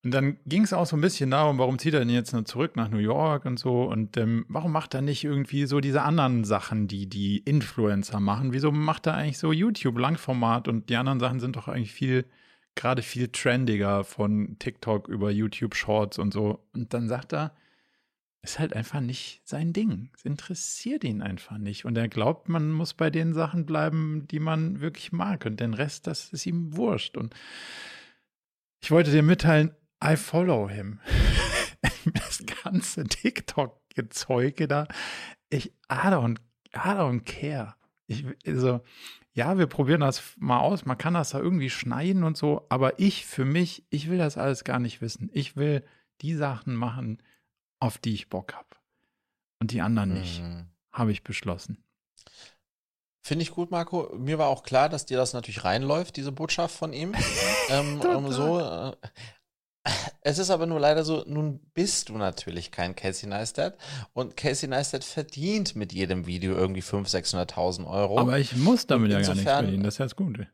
Und 0.04 0.14
dann 0.14 0.38
ging 0.46 0.64
es 0.64 0.74
auch 0.74 0.86
so 0.86 0.96
ein 0.96 1.02
bisschen 1.02 1.32
darum, 1.32 1.58
warum 1.58 1.80
zieht 1.80 1.94
er 1.94 2.00
denn 2.00 2.10
jetzt 2.10 2.32
nur 2.32 2.46
zurück 2.46 2.76
nach 2.76 2.90
New 2.90 2.98
York 2.98 3.46
und 3.46 3.60
so 3.60 3.84
und 3.84 4.16
ähm, 4.16 4.46
warum 4.48 4.72
macht 4.72 4.94
er 4.94 5.02
nicht 5.02 5.24
irgendwie 5.24 5.66
so 5.66 5.82
diese 5.82 6.04
anderen 6.04 6.46
Sachen, 6.46 6.88
die 6.88 7.08
die 7.08 7.40
Influencer 7.40 8.20
machen? 8.20 8.54
Wieso 8.54 8.72
macht 8.72 9.08
er 9.08 9.16
eigentlich 9.16 9.40
so 9.40 9.52
YouTube 9.52 9.98
Langformat 9.98 10.68
und 10.68 10.90
die 10.90 10.96
anderen 10.96 11.20
Sachen 11.20 11.40
sind 11.40 11.56
doch 11.58 11.68
eigentlich 11.68 11.92
viel, 11.92 12.26
gerade 12.76 13.02
viel 13.02 13.28
trendiger 13.30 14.04
von 14.04 14.56
TikTok 14.60 15.10
über 15.10 15.32
YouTube 15.32 15.76
Shorts 15.76 16.20
und 16.20 16.32
so. 16.32 16.64
Und 16.74 16.94
dann 16.94 17.10
sagt 17.10 17.34
er, 17.34 17.54
ist 18.42 18.60
halt 18.60 18.74
einfach 18.74 19.02
nicht 19.02 19.42
sein 19.44 19.74
Ding. 19.74 20.10
Es 20.16 20.26
interessiert 20.26 21.04
ihn 21.04 21.22
einfach 21.22 21.58
nicht. 21.58 21.86
Und 21.86 21.98
er 21.98 22.08
glaubt, 22.08 22.50
man 22.50 22.72
muss 22.72 22.94
bei 22.94 23.10
den 23.10 23.34
Sachen 23.34 23.66
bleiben, 23.66 24.28
die 24.28 24.40
man 24.40 24.80
wirklich 24.80 25.12
mag. 25.12 25.46
Und 25.46 25.60
den 25.60 25.74
Rest, 25.74 26.08
das 26.08 26.32
ist 26.32 26.46
ihm 26.46 26.76
wurscht. 26.76 27.18
Und 27.18 27.34
ich 28.80 28.92
wollte 28.92 29.12
dir 29.12 29.24
mitteilen, 29.24 29.72
I 30.04 30.16
follow 30.16 30.70
him. 30.70 31.00
das 32.14 32.44
ganze 32.64 33.04
TikTok-Gezeuge 33.06 34.68
da. 34.68 34.88
Ich, 35.50 35.68
I 35.92 36.08
don't, 36.08 36.38
I 36.74 36.90
don't 36.90 37.22
care. 37.22 37.76
Ich, 38.06 38.26
also, 38.46 38.82
ja, 39.34 39.58
wir 39.58 39.68
probieren 39.68 40.02
das 40.02 40.36
mal 40.38 40.60
aus. 40.60 40.86
Man 40.86 40.98
kann 40.98 41.14
das 41.14 41.32
da 41.32 41.40
irgendwie 41.40 41.70
schneiden 41.70 42.24
und 42.24 42.38
so. 42.38 42.66
Aber 42.70 43.00
ich, 43.00 43.26
für 43.26 43.46
mich, 43.46 43.86
ich 43.90 44.10
will 44.10 44.18
das 44.18 44.38
alles 44.38 44.64
gar 44.64 44.80
nicht 44.80 45.02
wissen. 45.02 45.30
Ich 45.34 45.56
will 45.56 45.84
die 46.22 46.34
Sachen 46.34 46.76
machen, 46.76 47.22
auf 47.80 47.98
die 47.98 48.14
ich 48.14 48.30
Bock 48.30 48.54
habe. 48.54 48.68
Und 49.60 49.72
die 49.72 49.82
anderen 49.82 50.14
nicht, 50.14 50.42
mhm. 50.42 50.68
habe 50.92 51.12
ich 51.12 51.24
beschlossen. 51.24 51.84
Finde 53.22 53.44
ich 53.44 53.52
gut, 53.52 53.72
Marco. 53.72 54.14
Mir 54.18 54.38
war 54.38 54.48
auch 54.48 54.64
klar, 54.64 54.88
dass 54.88 55.06
dir 55.06 55.18
das 55.18 55.34
natürlich 55.34 55.66
reinläuft, 55.66 56.16
diese 56.16 56.32
Botschaft 56.32 56.76
von 56.76 56.94
ihm. 56.94 57.14
ähm, 57.70 58.00
um 58.00 58.32
so, 58.32 58.60
äh, 58.60 58.94
es 60.22 60.38
ist 60.38 60.50
aber 60.50 60.66
nur 60.66 60.80
leider 60.80 61.04
so, 61.04 61.24
nun 61.26 61.60
bist 61.74 62.10
du 62.10 62.18
natürlich 62.18 62.72
kein 62.72 62.96
Casey 62.96 63.28
Neistat 63.28 63.78
und 64.14 64.38
Casey 64.38 64.68
Neistat 64.70 65.04
verdient 65.04 65.76
mit 65.76 65.94
jedem 65.94 66.26
Video 66.26 66.56
irgendwie 66.56 66.82
500.000, 66.82 67.54
600.000 67.54 67.88
Euro. 67.90 68.20
Aber 68.20 68.40
ich 68.40 68.56
muss 68.56 68.88
damit 68.88 69.12
ja 69.12 69.22
gar 69.22 69.36
nichts 69.36 69.44
verdienen, 69.44 69.84
das 69.84 69.96
ist 69.96 70.00
ja 70.00 70.06
das 70.06 70.16
Gute. 70.16 70.48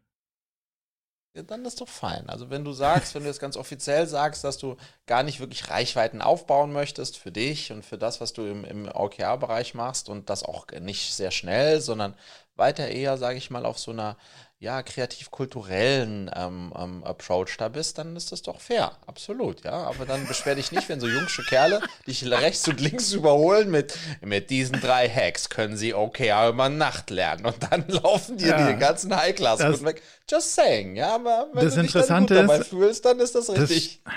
Ja, 1.35 1.41
dann 1.41 1.65
ist 1.65 1.81
doch 1.81 1.87
fein. 1.87 2.29
Also 2.29 2.51
wenn 2.51 2.63
du 2.63 2.73
sagst, 2.73 3.15
wenn 3.15 3.23
du 3.23 3.27
jetzt 3.27 3.39
ganz 3.39 3.57
offiziell 3.57 4.05
sagst, 4.05 4.43
dass 4.43 4.59
du 4.59 4.77
gar 5.07 5.23
nicht 5.23 5.39
wirklich 5.39 5.67
Reichweiten 5.69 6.21
aufbauen 6.21 6.71
möchtest 6.71 7.17
für 7.17 7.31
dich 7.31 7.71
und 7.71 7.83
für 7.83 7.97
das, 7.97 8.21
was 8.21 8.33
du 8.33 8.43
im, 8.43 8.63
im 8.65 8.87
OKR-Bereich 8.87 9.73
machst 9.73 10.09
und 10.09 10.29
das 10.29 10.43
auch 10.43 10.67
nicht 10.79 11.13
sehr 11.15 11.31
schnell, 11.31 11.81
sondern 11.81 12.15
weiter 12.55 12.87
eher, 12.87 13.17
sage 13.17 13.37
ich 13.39 13.49
mal, 13.49 13.65
auf 13.65 13.79
so 13.79 13.89
einer 13.91 14.15
ja, 14.63 14.81
kreativ-kulturellen 14.81 16.31
ähm, 16.33 16.73
ähm, 16.77 17.03
Approach 17.03 17.57
da 17.57 17.67
bist, 17.67 17.97
dann 17.97 18.15
ist 18.15 18.31
das 18.31 18.41
doch 18.43 18.61
fair, 18.61 18.93
absolut, 19.05 19.65
ja. 19.65 19.73
Aber 19.73 20.05
dann 20.05 20.25
beschwer 20.25 20.55
dich 20.55 20.71
nicht, 20.71 20.87
wenn 20.87 21.01
so 21.01 21.07
jungsche 21.07 21.43
Kerle 21.43 21.81
dich 22.07 22.25
rechts 22.25 22.65
und 22.69 22.79
links 22.79 23.11
überholen 23.11 23.69
mit, 23.69 23.97
mit 24.21 24.49
diesen 24.49 24.79
drei 24.79 25.09
Hacks 25.09 25.49
können 25.49 25.75
sie 25.75 25.93
okay 25.93 26.29
über 26.49 26.69
Nacht 26.69 27.09
lernen 27.09 27.45
und 27.45 27.57
dann 27.69 27.85
laufen 27.89 28.37
dir 28.37 28.47
ja, 28.47 28.71
die 28.71 28.79
ganzen 28.79 29.13
High-Class 29.13 29.83
weg. 29.83 30.01
Just 30.31 30.55
saying, 30.55 30.95
ja, 30.95 31.15
aber 31.15 31.49
wenn 31.51 31.65
das 31.65 31.75
du 31.75 31.81
dich 31.81 31.91
dann 31.91 32.21
gut 32.21 32.31
dabei 32.31 32.63
fühlst, 32.63 33.03
dann 33.03 33.19
ist 33.19 33.35
das 33.35 33.49
richtig. 33.49 34.01
Das, 34.05 34.13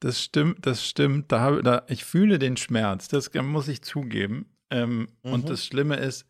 das 0.00 0.20
stimmt, 0.20 0.66
das 0.66 0.84
stimmt. 0.84 1.30
Da, 1.30 1.52
da, 1.62 1.84
ich 1.86 2.04
fühle 2.04 2.40
den 2.40 2.56
Schmerz, 2.56 3.06
das 3.06 3.32
muss 3.32 3.68
ich 3.68 3.82
zugeben. 3.82 4.46
Ähm, 4.70 5.06
mhm. 5.22 5.32
Und 5.32 5.48
das 5.50 5.64
Schlimme 5.64 5.96
ist, 5.96 6.26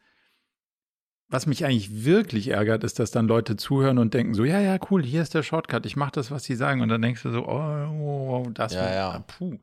was 1.28 1.46
mich 1.46 1.64
eigentlich 1.64 2.04
wirklich 2.04 2.48
ärgert, 2.48 2.84
ist, 2.84 2.98
dass 2.98 3.10
dann 3.10 3.26
Leute 3.26 3.56
zuhören 3.56 3.98
und 3.98 4.14
denken 4.14 4.34
so, 4.34 4.44
ja, 4.44 4.60
ja, 4.60 4.78
cool, 4.90 5.02
hier 5.02 5.22
ist 5.22 5.34
der 5.34 5.42
Shortcut, 5.42 5.86
ich 5.86 5.96
mache 5.96 6.12
das, 6.12 6.30
was 6.30 6.44
sie 6.44 6.54
sagen. 6.54 6.80
Und 6.80 6.88
dann 6.88 7.02
denkst 7.02 7.22
du 7.22 7.30
so, 7.30 7.48
oh, 7.48 7.88
oh, 8.00 8.50
das 8.52 8.74
ja, 8.74 8.94
ja. 8.94 9.18
puh. 9.26 9.58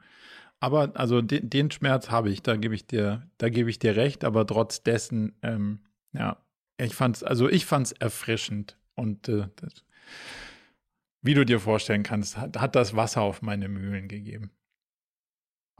Aber 0.59 0.91
also 0.95 1.21
den, 1.21 1.49
den 1.49 1.71
Schmerz 1.71 2.09
habe 2.09 2.29
ich, 2.29 2.43
da 2.43 2.55
gebe 2.55 2.75
ich 2.75 2.85
dir, 2.85 3.27
da 3.37 3.49
gebe 3.49 3.69
ich 3.69 3.79
dir 3.79 3.95
recht, 3.95 4.23
aber 4.23 4.45
trotz 4.45 4.83
dessen, 4.83 5.33
ähm, 5.41 5.79
ja, 6.13 6.37
ich 6.77 6.93
fand's, 6.93 7.23
also 7.23 7.49
ich 7.49 7.65
fand's 7.65 7.91
erfrischend 7.93 8.77
und 8.95 9.27
äh, 9.27 9.47
das, 9.55 9.83
wie 11.21 11.33
du 11.33 11.45
dir 11.45 11.59
vorstellen 11.59 12.03
kannst, 12.03 12.37
hat, 12.37 12.59
hat 12.59 12.75
das 12.75 12.95
Wasser 12.95 13.21
auf 13.21 13.41
meine 13.41 13.69
Mühlen 13.69 14.07
gegeben. 14.07 14.51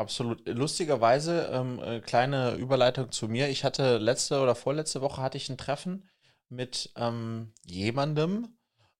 Absolut. 0.02 0.48
Lustigerweise, 0.48 1.50
ähm, 1.54 1.80
äh, 1.80 2.00
kleine 2.00 2.56
Überleitung 2.56 3.12
zu 3.12 3.28
mir. 3.28 3.50
Ich 3.50 3.64
hatte 3.64 3.98
letzte 4.00 4.42
oder 4.42 4.56
vorletzte 4.56 5.02
Woche 5.02 5.22
hatte 5.22 5.38
ich 5.38 5.48
ein 5.50 5.60
Treffen 5.60 6.10
mit 6.50 6.92
ähm, 6.96 7.54
jemandem, 7.64 8.58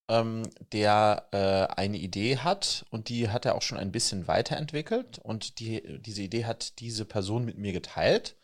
ähm, 0.10 0.44
der 0.72 1.28
äh, 1.32 1.74
eine 1.76 1.98
Idee 1.98 2.38
hat 2.38 2.86
und 2.92 3.10
die 3.10 3.30
hat 3.30 3.46
er 3.46 3.56
auch 3.56 3.64
schon 3.64 3.80
ein 3.80 3.92
bisschen 3.92 4.28
weiterentwickelt 4.28 5.18
und 5.18 5.58
die, 5.58 6.00
diese 6.02 6.22
Idee 6.22 6.46
hat 6.46 6.80
diese 6.80 7.06
Person 7.06 7.46
mit 7.46 7.58
mir 7.58 7.74
geteilt. 7.74 8.38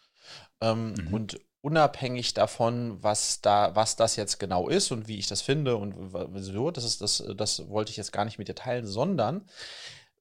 Ähm, 0.60 0.94
mhm. 0.94 1.14
Und 1.14 1.40
unabhängig 1.62 2.34
davon, 2.34 3.04
was 3.04 3.42
da, 3.42 3.76
was 3.76 3.96
das 3.96 4.16
jetzt 4.16 4.40
genau 4.40 4.68
ist 4.68 4.92
und 4.92 5.08
wie 5.08 5.20
ich 5.20 5.28
das 5.28 5.42
finde 5.42 5.76
und 5.76 6.12
so, 6.38 6.72
das 6.72 6.84
ist 6.84 7.02
das, 7.02 7.24
das 7.36 7.70
wollte 7.70 7.92
ich 7.92 7.98
jetzt 7.98 8.12
gar 8.14 8.26
nicht 8.26 8.40
mit 8.40 8.48
dir 8.48 8.56
teilen, 8.56 8.88
sondern 8.88 9.48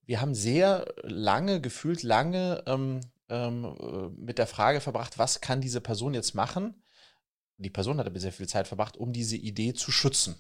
wir 0.06 0.20
haben 0.20 0.34
sehr 0.34 0.86
lange, 1.02 1.60
gefühlt 1.60 2.02
lange 2.02 2.62
ähm, 2.66 3.00
ähm, 3.28 3.76
äh, 3.80 4.20
mit 4.20 4.38
der 4.38 4.46
Frage 4.46 4.80
verbracht, 4.80 5.18
was 5.18 5.40
kann 5.40 5.60
diese 5.60 5.80
Person 5.80 6.14
jetzt 6.14 6.34
machen? 6.34 6.82
Die 7.58 7.70
Person 7.70 7.98
hat 7.98 8.06
aber 8.06 8.20
sehr 8.20 8.32
viel 8.32 8.48
Zeit 8.48 8.68
verbracht, 8.68 8.96
um 8.96 9.12
diese 9.12 9.36
Idee 9.36 9.72
zu 9.74 9.90
schützen, 9.90 10.36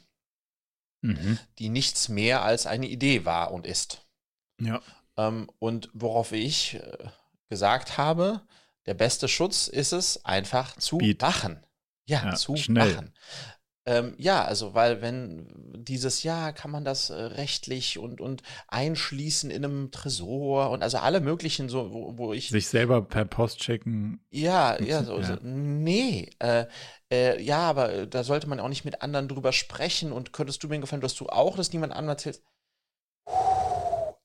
mhm. 1.02 1.38
die 1.58 1.68
nichts 1.68 2.08
mehr 2.08 2.42
als 2.42 2.66
eine 2.66 2.86
Idee 2.86 3.24
war 3.24 3.52
und 3.52 3.66
ist. 3.66 4.06
Ja. 4.60 4.80
Ähm, 5.16 5.50
und 5.58 5.90
worauf 5.94 6.32
ich 6.32 6.74
äh, 6.74 7.08
gesagt 7.48 7.98
habe, 7.98 8.42
der 8.86 8.94
beste 8.94 9.28
Schutz 9.28 9.66
ist 9.66 9.92
es, 9.92 10.24
einfach 10.24 10.76
zu 10.76 10.98
Speed. 10.98 11.20
machen. 11.22 11.64
Ja, 12.08 12.24
ja 12.24 12.34
zu 12.34 12.56
schnell. 12.56 12.94
machen. 12.94 13.14
Ähm, 13.88 14.14
ja, 14.18 14.44
also 14.44 14.74
weil 14.74 15.00
wenn 15.00 15.46
dieses 15.76 16.24
Jahr 16.24 16.52
kann 16.52 16.72
man 16.72 16.84
das 16.84 17.10
äh, 17.10 17.14
rechtlich 17.14 17.98
und, 17.98 18.20
und 18.20 18.42
einschließen 18.66 19.48
in 19.48 19.64
einem 19.64 19.90
Tresor 19.92 20.70
und 20.70 20.82
also 20.82 20.98
alle 20.98 21.20
möglichen 21.20 21.68
so, 21.68 21.92
wo, 21.92 22.18
wo 22.18 22.32
ich. 22.32 22.48
Sich 22.48 22.66
selber 22.66 23.00
per 23.00 23.24
Post 23.24 23.60
checken. 23.60 24.20
Ja, 24.30 24.80
ja, 24.82 25.04
so, 25.04 25.18
ja. 25.18 25.24
so 25.24 25.36
nee. 25.42 26.30
Äh, 26.40 26.66
äh, 27.12 27.40
ja, 27.40 27.58
aber 27.58 27.92
äh, 27.92 28.08
da 28.08 28.24
sollte 28.24 28.48
man 28.48 28.58
auch 28.58 28.68
nicht 28.68 28.84
mit 28.84 29.02
anderen 29.02 29.28
drüber 29.28 29.52
sprechen 29.52 30.10
und 30.10 30.32
könntest 30.32 30.64
du 30.64 30.68
mir 30.68 30.80
gefallen, 30.80 31.00
dass 31.00 31.14
du 31.14 31.28
auch 31.28 31.56
das 31.56 31.72
niemand 31.72 31.92
anderem 31.92 32.10
erzählst. 32.10 32.42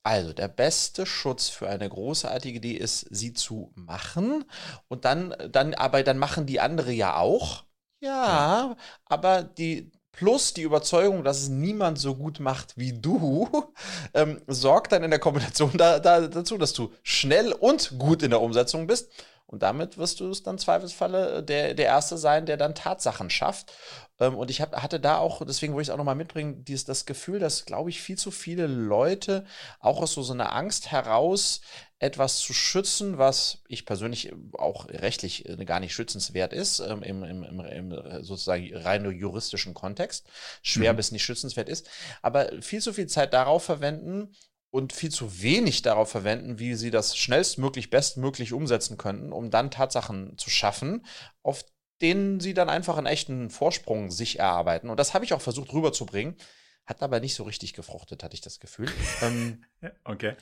Also, 0.04 0.34
der 0.34 0.48
beste 0.48 1.06
Schutz 1.06 1.50
für 1.50 1.70
eine 1.70 1.88
großartige 1.88 2.58
Idee 2.58 2.74
ist, 2.74 3.06
sie 3.12 3.34
zu 3.34 3.72
machen. 3.76 4.44
Und 4.88 5.06
dann, 5.06 5.36
dann, 5.52 5.76
aber 5.76 6.02
dann 6.02 6.18
machen 6.18 6.48
die 6.48 6.60
andere 6.60 6.92
ja 6.92 7.18
auch. 7.18 7.66
Ja, 8.02 8.76
aber 9.06 9.44
die 9.44 9.92
plus 10.12 10.54
die 10.54 10.64
Überzeugung, 10.64 11.24
dass 11.24 11.42
es 11.42 11.50
niemand 11.50 12.00
so 12.00 12.16
gut 12.16 12.40
macht 12.40 12.78
wie 12.78 12.94
du, 12.94 13.48
ähm, 14.14 14.42
sorgt 14.48 14.92
dann 14.92 15.04
in 15.04 15.12
der 15.12 15.20
Kombination 15.20 15.72
da, 15.78 16.00
da, 16.00 16.28
dazu, 16.28 16.58
dass 16.58 16.74
du 16.74 16.92
schnell 17.04 17.54
und 17.54 17.98
gut 18.00 18.24
in 18.24 18.32
der 18.32 18.42
Umsetzung 18.42 18.88
bist. 18.88 19.12
Und 19.46 19.64
damit 19.64 19.98
wirst 19.98 20.20
du 20.22 20.30
es 20.30 20.44
dann 20.44 20.58
zweifelsfalle 20.58 21.44
der, 21.44 21.74
der 21.74 21.86
Erste 21.86 22.18
sein, 22.18 22.46
der 22.46 22.56
dann 22.58 22.74
Tatsachen 22.74 23.30
schafft. 23.30 23.74
Ähm, 24.20 24.36
und 24.36 24.50
ich 24.50 24.62
hab, 24.62 24.82
hatte 24.82 25.00
da 25.00 25.18
auch, 25.18 25.46
deswegen 25.46 25.74
wollte 25.74 25.84
ich 25.84 25.88
es 25.90 25.94
auch 25.94 25.98
nochmal 25.98 26.16
mitbringen, 26.16 26.64
dieses, 26.66 26.86
das 26.86 27.06
Gefühl, 27.06 27.40
dass, 27.40 27.66
glaube 27.66 27.90
ich, 27.90 28.02
viel 28.02 28.18
zu 28.18 28.32
viele 28.32 28.66
Leute 28.68 29.46
auch 29.80 30.02
aus 30.02 30.14
so, 30.14 30.24
so 30.24 30.34
einer 30.34 30.56
Angst 30.56 30.92
heraus 30.92 31.62
etwas 32.02 32.40
zu 32.40 32.52
schützen, 32.54 33.20
was 33.20 33.60
ich 33.68 33.86
persönlich 33.86 34.34
auch 34.58 34.90
rechtlich 34.90 35.48
äh, 35.48 35.64
gar 35.66 35.80
nicht 35.80 35.94
schützenswert 35.94 36.52
ist, 36.52 36.80
ähm, 36.80 37.04
im, 37.04 37.24
im, 37.24 37.60
im, 37.60 37.92
äh, 37.92 38.24
sozusagen 38.24 38.76
rein 38.76 39.10
juristischen 39.12 39.76
Kontext, 39.76 40.28
schwer 40.64 40.94
mhm. 40.94 40.98
bis 40.98 41.12
nicht 41.12 41.24
schützenswert 41.24 41.70
ist, 41.70 41.88
aber 42.24 42.50
viel 42.62 42.82
zu 42.82 42.92
viel 42.92 43.08
Zeit 43.08 43.34
darauf 43.34 43.64
verwenden, 43.64 44.36
und 44.74 44.94
viel 44.94 45.12
zu 45.12 45.42
wenig 45.42 45.82
darauf 45.82 46.10
verwenden, 46.10 46.58
wie 46.58 46.76
sie 46.76 46.92
das 46.92 47.18
schnellstmöglich, 47.18 47.90
bestmöglich 47.90 48.54
umsetzen 48.54 48.98
könnten, 48.98 49.34
um 49.34 49.52
dann 49.52 49.70
Tatsachen 49.70 50.38
zu 50.38 50.50
schaffen, 50.50 51.06
auf 51.44 51.66
denen 52.02 52.40
sie 52.40 52.54
dann 52.54 52.70
einfach 52.70 52.98
einen 52.98 53.06
echten 53.06 53.50
Vorsprung 53.50 54.12
sich 54.12 54.40
erarbeiten. 54.40 54.90
Und 54.90 54.98
das 54.98 55.14
habe 55.14 55.26
ich 55.26 55.34
auch 55.34 55.42
versucht 55.42 55.74
rüberzubringen. 55.74 56.38
Hat 56.86 57.04
aber 57.04 57.20
nicht 57.20 57.36
so 57.36 57.44
richtig 57.44 57.74
gefruchtet, 57.74 58.24
hatte 58.24 58.34
ich 58.34 58.42
das 58.42 58.60
Gefühl. 58.60 58.90
ähm, 59.22 59.64
okay. 60.06 60.36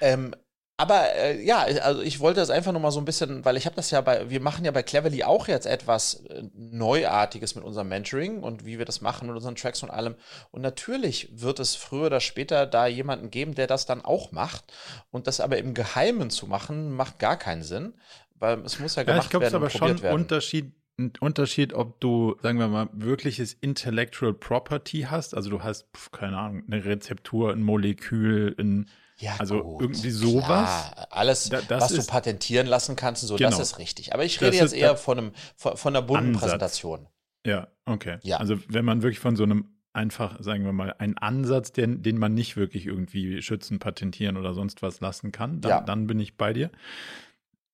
Ähm, 0.00 0.34
aber 0.76 1.14
äh, 1.14 1.40
ja, 1.44 1.58
also 1.60 2.02
ich 2.02 2.18
wollte 2.18 2.40
das 2.40 2.50
einfach 2.50 2.72
nur 2.72 2.80
mal 2.80 2.90
so 2.90 3.00
ein 3.00 3.04
bisschen, 3.04 3.44
weil 3.44 3.56
ich 3.56 3.64
habe 3.64 3.76
das 3.76 3.92
ja 3.92 4.00
bei, 4.00 4.28
wir 4.28 4.40
machen 4.40 4.64
ja 4.64 4.72
bei 4.72 4.82
Cleverly 4.82 5.22
auch 5.22 5.46
jetzt 5.46 5.66
etwas 5.66 6.24
äh, 6.26 6.42
Neuartiges 6.52 7.54
mit 7.54 7.62
unserem 7.62 7.88
Mentoring 7.88 8.42
und 8.42 8.66
wie 8.66 8.78
wir 8.78 8.84
das 8.84 9.00
machen 9.00 9.28
mit 9.28 9.36
unseren 9.36 9.54
Tracks 9.54 9.84
und 9.84 9.90
allem. 9.90 10.16
Und 10.50 10.62
natürlich 10.62 11.28
wird 11.32 11.60
es 11.60 11.76
früher 11.76 12.06
oder 12.06 12.18
später 12.18 12.66
da 12.66 12.88
jemanden 12.88 13.30
geben, 13.30 13.54
der 13.54 13.68
das 13.68 13.86
dann 13.86 14.04
auch 14.04 14.32
macht. 14.32 14.72
Und 15.12 15.28
das 15.28 15.38
aber 15.40 15.58
im 15.58 15.74
Geheimen 15.74 16.30
zu 16.30 16.48
machen, 16.48 16.90
macht 16.92 17.20
gar 17.20 17.36
keinen 17.38 17.62
Sinn, 17.62 17.94
weil 18.34 18.58
es 18.60 18.80
muss 18.80 18.96
ja 18.96 19.04
gemacht 19.04 19.18
ja, 19.18 19.24
ich 19.24 19.30
glaub, 19.30 19.42
werden. 19.42 19.52
Ich 19.52 19.52
glaube, 19.52 19.66
es 19.66 19.74
ist 19.74 19.80
aber 19.80 19.96
schon 19.96 20.08
ein 20.08 20.14
Unterschied, 20.14 20.72
ein 20.98 21.12
Unterschied, 21.20 21.72
ob 21.72 22.00
du, 22.00 22.34
sagen 22.42 22.58
wir 22.58 22.66
mal, 22.66 22.88
wirkliches 22.92 23.52
Intellectual 23.52 24.34
Property 24.34 25.06
hast. 25.08 25.36
Also 25.36 25.50
du 25.50 25.62
hast, 25.62 25.86
keine 26.10 26.36
Ahnung, 26.36 26.64
eine 26.66 26.84
Rezeptur, 26.84 27.52
ein 27.52 27.62
Molekül, 27.62 28.56
ein 28.58 28.90
ja, 29.18 29.36
also 29.38 29.62
gut, 29.62 29.82
irgendwie 29.82 30.10
sowas. 30.10 30.44
Klar. 30.46 31.08
Alles, 31.10 31.48
da, 31.48 31.60
was 31.68 31.92
du 31.92 32.04
patentieren 32.04 32.66
lassen 32.66 32.96
kannst, 32.96 33.22
und 33.22 33.28
so, 33.28 33.36
genau. 33.36 33.50
das 33.50 33.60
ist 33.60 33.78
richtig. 33.78 34.12
Aber 34.12 34.24
ich 34.24 34.40
rede 34.40 34.52
das 34.52 34.72
jetzt 34.72 34.74
eher 34.74 34.96
von, 34.96 35.18
einem, 35.18 35.32
von, 35.56 35.76
von 35.76 35.94
einer 35.94 36.04
bunten 36.04 36.28
Ansatz. 36.28 36.42
Präsentation. 36.42 37.06
Ja, 37.46 37.68
okay. 37.84 38.18
Ja. 38.22 38.38
Also 38.38 38.58
wenn 38.68 38.84
man 38.84 39.02
wirklich 39.02 39.20
von 39.20 39.36
so 39.36 39.44
einem 39.44 39.74
einfach, 39.92 40.42
sagen 40.42 40.64
wir 40.64 40.72
mal, 40.72 40.94
einen 40.98 41.16
Ansatz, 41.18 41.72
den, 41.72 42.02
den 42.02 42.18
man 42.18 42.34
nicht 42.34 42.56
wirklich 42.56 42.86
irgendwie 42.86 43.40
schützen, 43.42 43.78
patentieren 43.78 44.36
oder 44.36 44.52
sonst 44.52 44.82
was 44.82 45.00
lassen 45.00 45.30
kann, 45.30 45.60
dann, 45.60 45.70
ja. 45.70 45.80
dann 45.80 46.06
bin 46.06 46.18
ich 46.18 46.36
bei 46.36 46.52
dir. 46.52 46.70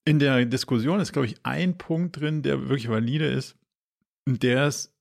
In 0.05 0.18
der 0.18 0.44
Diskussion 0.44 1.00
ist, 1.00 1.12
glaube 1.12 1.26
ich, 1.26 1.37
ein 1.44 1.79
Punkt 1.79 2.20
drin, 2.20 2.42
der 2.42 2.68
wirklich 2.68 2.90
valide 2.90 3.26
ist. 3.26 3.57
Der 4.26 4.66
ist, 4.66 4.92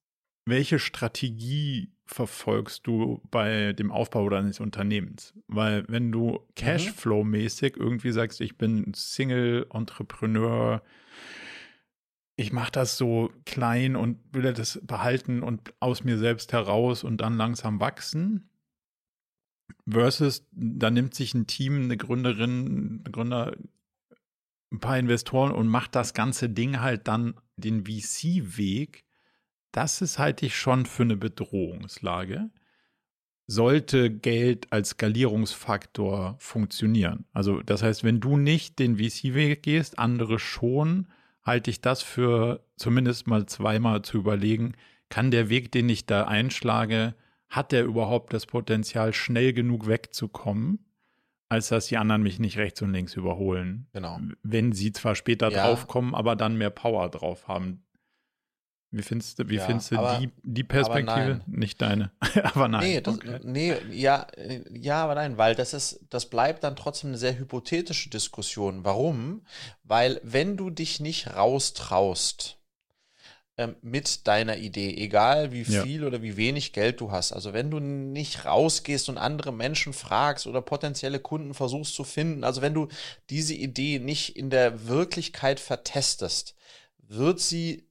welche 0.46 0.80
Strategie 0.80 1.92
verfolgst 2.10 2.88
du 2.88 3.22
bei 3.30 3.74
dem 3.74 3.92
Aufbau 3.92 4.28
deines 4.30 4.60
Unternehmens? 4.60 5.34
Weil 5.48 5.86
wenn 5.88 6.12
du 6.12 6.32
mhm. 6.32 6.40
Cashflow-mäßig 6.56 7.78
irgendwie 7.78 8.12
sagst, 8.12 8.42
ich 8.42 8.58
bin 8.58 8.94
Single-Entrepreneur, 8.96 10.82
ich 12.36 12.52
mache 12.52 12.72
das 12.72 12.98
so 12.98 13.32
klein 13.46 13.96
und 13.96 14.18
will 14.32 14.54
das 14.54 14.80
behalten 14.84 15.44
und 15.44 15.74
aus 15.80 16.04
mir 16.04 16.18
selbst 16.18 16.52
heraus 16.52 17.04
und 17.04 17.18
dann 17.18 17.38
langsam 17.38 17.80
wachsen, 17.80 18.50
versus 19.88 20.48
da 20.52 20.90
nimmt 20.90 21.14
sich 21.14 21.36
ein 21.36 21.46
Team, 21.46 21.84
eine 21.84 21.98
Gründerin, 21.98 23.04
ein 23.06 23.12
Gründer, 23.12 23.56
ein 24.72 24.80
paar 24.80 24.98
Investoren 24.98 25.52
und 25.52 25.68
macht 25.68 25.96
das 25.96 26.14
ganze 26.16 26.50
Ding 26.50 26.80
halt 26.80 27.08
dann 27.08 27.36
den 27.56 27.86
VC-Weg 27.86 29.04
das 29.72 30.02
ist 30.02 30.20
halte 30.20 30.46
ich 30.46 30.56
schon 30.56 30.86
für 30.86 31.04
eine 31.04 31.18
Bedrohungslage. 31.18 32.50
Sollte 33.48 34.12
Geld 34.12 34.72
als 34.72 34.90
Skalierungsfaktor 34.90 36.36
funktionieren. 36.38 37.26
Also 37.34 37.62
das 37.62 37.82
heißt, 37.82 38.04
wenn 38.04 38.20
du 38.20 38.38
nicht 38.38 38.78
den 38.78 38.98
VC-Weg 38.98 39.64
gehst, 39.64 39.98
andere 39.98 40.38
schon, 40.38 41.08
halte 41.44 41.72
ich 41.72 41.82
das 41.82 42.04
für 42.04 42.64
zumindest 42.76 43.28
mal 43.28 43.48
zweimal 43.48 44.04
zu 44.04 44.18
überlegen, 44.18 44.74
kann 45.10 45.32
der 45.32 45.50
Weg, 45.50 45.72
den 45.72 45.90
ich 45.90 46.06
da 46.06 46.26
einschlage, 46.26 47.16
hat 47.50 47.72
der 47.72 47.84
überhaupt 47.84 48.34
das 48.34 48.46
Potenzial, 48.46 49.14
schnell 49.14 49.54
genug 49.54 49.88
wegzukommen, 49.88 50.86
als 51.50 51.70
dass 51.70 51.88
die 51.88 51.98
anderen 51.98 52.22
mich 52.22 52.40
nicht 52.40 52.58
rechts 52.58 52.82
und 52.84 52.94
links 52.94 53.16
überholen. 53.16 53.88
Genau. 53.92 54.20
Wenn 54.44 54.72
sie 54.72 54.92
zwar 54.92 55.16
später 55.16 55.52
ja. 55.52 55.64
draufkommen, 55.66 56.14
aber 56.14 56.36
dann 56.36 56.58
mehr 56.58 56.70
Power 56.70 57.10
drauf 57.10 57.48
haben. 57.48 57.84
Wie 58.92 59.04
findest 59.04 59.38
du, 59.38 59.48
wie 59.50 59.58
ja, 59.58 59.66
findest 59.66 59.92
du 59.92 59.98
aber, 59.98 60.18
die, 60.18 60.32
die 60.42 60.64
Perspektive? 60.64 61.42
Nicht 61.46 61.80
deine. 61.80 62.12
aber 62.44 62.68
nein. 62.68 62.82
Nee, 62.82 63.02
das, 63.02 63.16
okay. 63.16 63.40
nee, 63.44 63.76
ja, 63.92 64.26
ja, 64.72 65.04
aber 65.04 65.14
nein, 65.14 65.38
weil 65.38 65.54
das 65.54 65.74
ist, 65.74 66.00
das 66.10 66.26
bleibt 66.28 66.64
dann 66.64 66.76
trotzdem 66.76 67.12
eine 67.12 67.18
sehr 67.20 67.38
hypothetische 67.38 68.10
Diskussion. 68.10 68.84
Warum? 68.84 69.44
Weil 69.84 70.20
wenn 70.24 70.58
du 70.58 70.72
dich 70.72 71.00
nicht 71.00 71.36
raustraust, 71.36 72.60
ähm, 73.60 73.76
mit 73.82 74.26
deiner 74.26 74.56
Idee, 74.56 74.96
egal 74.96 75.52
wie 75.52 75.66
viel 75.66 76.02
ja. 76.02 76.08
oder 76.08 76.22
wie 76.22 76.38
wenig 76.38 76.72
Geld 76.72 77.02
du 77.02 77.12
hast. 77.12 77.34
Also 77.34 77.52
wenn 77.52 77.70
du 77.70 77.82
nicht 77.82 78.46
rausgehst 78.46 79.10
und 79.10 79.18
andere 79.18 79.52
Menschen 79.52 79.92
fragst 79.92 80.48
oder 80.48 80.62
potenzielle 80.62 81.20
Kunden 81.20 81.54
versuchst 81.54 81.94
zu 81.94 82.06
finden, 82.06 82.46
also 82.46 82.62
wenn 82.62 82.74
du 82.74 82.88
diese 83.30 83.54
Idee 83.54 84.00
nicht 84.00 84.38
in 84.38 84.50
der 84.50 84.88
Wirklichkeit 84.88 85.60
vertestest, 85.60 86.56
wird 87.10 87.42
sie 87.42 87.89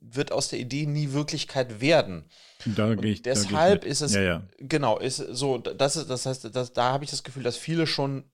wird 0.00 0.32
aus 0.32 0.48
der 0.48 0.58
Idee 0.58 0.86
nie 0.86 1.12
Wirklichkeit 1.12 1.80
werden. 1.80 2.24
Da 2.64 2.92
ich, 2.92 3.22
deshalb 3.22 3.84
ist 3.84 4.00
es 4.00 4.14
ja, 4.14 4.22
ja. 4.22 4.42
genau 4.58 4.98
ist 4.98 5.18
so. 5.18 5.58
Das 5.58 5.96
ist 5.96 6.10
das 6.10 6.26
heißt, 6.26 6.54
das, 6.54 6.72
da 6.72 6.92
habe 6.92 7.04
ich 7.04 7.10
das 7.10 7.22
Gefühl, 7.22 7.42
dass 7.42 7.56
viele 7.56 7.86
schon 7.86 8.24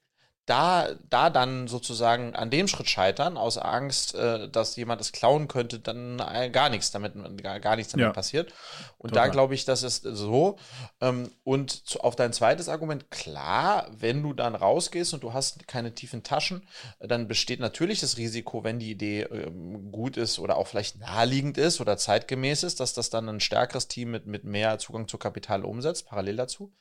da, 0.46 0.88
da 1.08 1.30
dann 1.30 1.68
sozusagen 1.68 2.34
an 2.34 2.50
dem 2.50 2.66
Schritt 2.66 2.88
scheitern, 2.88 3.36
aus 3.36 3.58
Angst, 3.58 4.16
äh, 4.16 4.48
dass 4.48 4.74
jemand 4.74 5.00
es 5.00 5.12
klauen 5.12 5.46
könnte, 5.46 5.78
dann 5.78 6.18
äh, 6.18 6.50
gar 6.50 6.68
nichts 6.68 6.90
damit, 6.90 7.14
gar, 7.40 7.60
gar 7.60 7.76
nichts 7.76 7.92
damit 7.92 8.06
ja. 8.06 8.12
passiert. 8.12 8.52
Und 8.98 9.10
Total. 9.10 9.28
da 9.28 9.32
glaube 9.32 9.54
ich, 9.54 9.64
das 9.64 9.84
ist 9.84 10.02
so. 10.02 10.58
Ähm, 11.00 11.30
und 11.44 11.70
zu, 11.70 12.00
auf 12.00 12.16
dein 12.16 12.32
zweites 12.32 12.68
Argument, 12.68 13.08
klar, 13.12 13.86
wenn 13.92 14.20
du 14.22 14.32
dann 14.32 14.56
rausgehst 14.56 15.14
und 15.14 15.22
du 15.22 15.32
hast 15.32 15.68
keine 15.68 15.94
tiefen 15.94 16.24
Taschen, 16.24 16.66
dann 16.98 17.28
besteht 17.28 17.60
natürlich 17.60 18.00
das 18.00 18.16
Risiko, 18.16 18.64
wenn 18.64 18.80
die 18.80 18.90
Idee 18.90 19.22
ähm, 19.22 19.92
gut 19.92 20.16
ist 20.16 20.40
oder 20.40 20.56
auch 20.56 20.66
vielleicht 20.66 20.98
naheliegend 20.98 21.56
ist 21.56 21.80
oder 21.80 21.96
zeitgemäß 21.96 22.64
ist, 22.64 22.80
dass 22.80 22.94
das 22.94 23.10
dann 23.10 23.28
ein 23.28 23.40
stärkeres 23.40 23.86
Team 23.86 24.10
mit, 24.10 24.26
mit 24.26 24.42
mehr 24.42 24.78
Zugang 24.78 25.06
zu 25.06 25.18
Kapital 25.18 25.64
umsetzt, 25.64 26.06
parallel 26.06 26.36
dazu 26.36 26.72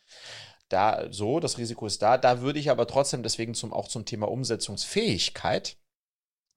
da 0.74 1.08
so, 1.12 1.40
das 1.40 1.58
Risiko 1.58 1.86
ist 1.86 2.02
da. 2.02 2.18
Da 2.18 2.42
würde 2.42 2.60
ich 2.60 2.70
aber 2.70 2.88
trotzdem 2.88 3.24
deswegen 3.24 3.54
zum, 3.54 3.74
auch 3.74 3.88
zum 3.88 4.06
Thema 4.06 4.30
Umsetzungsfähigkeit 4.30 5.78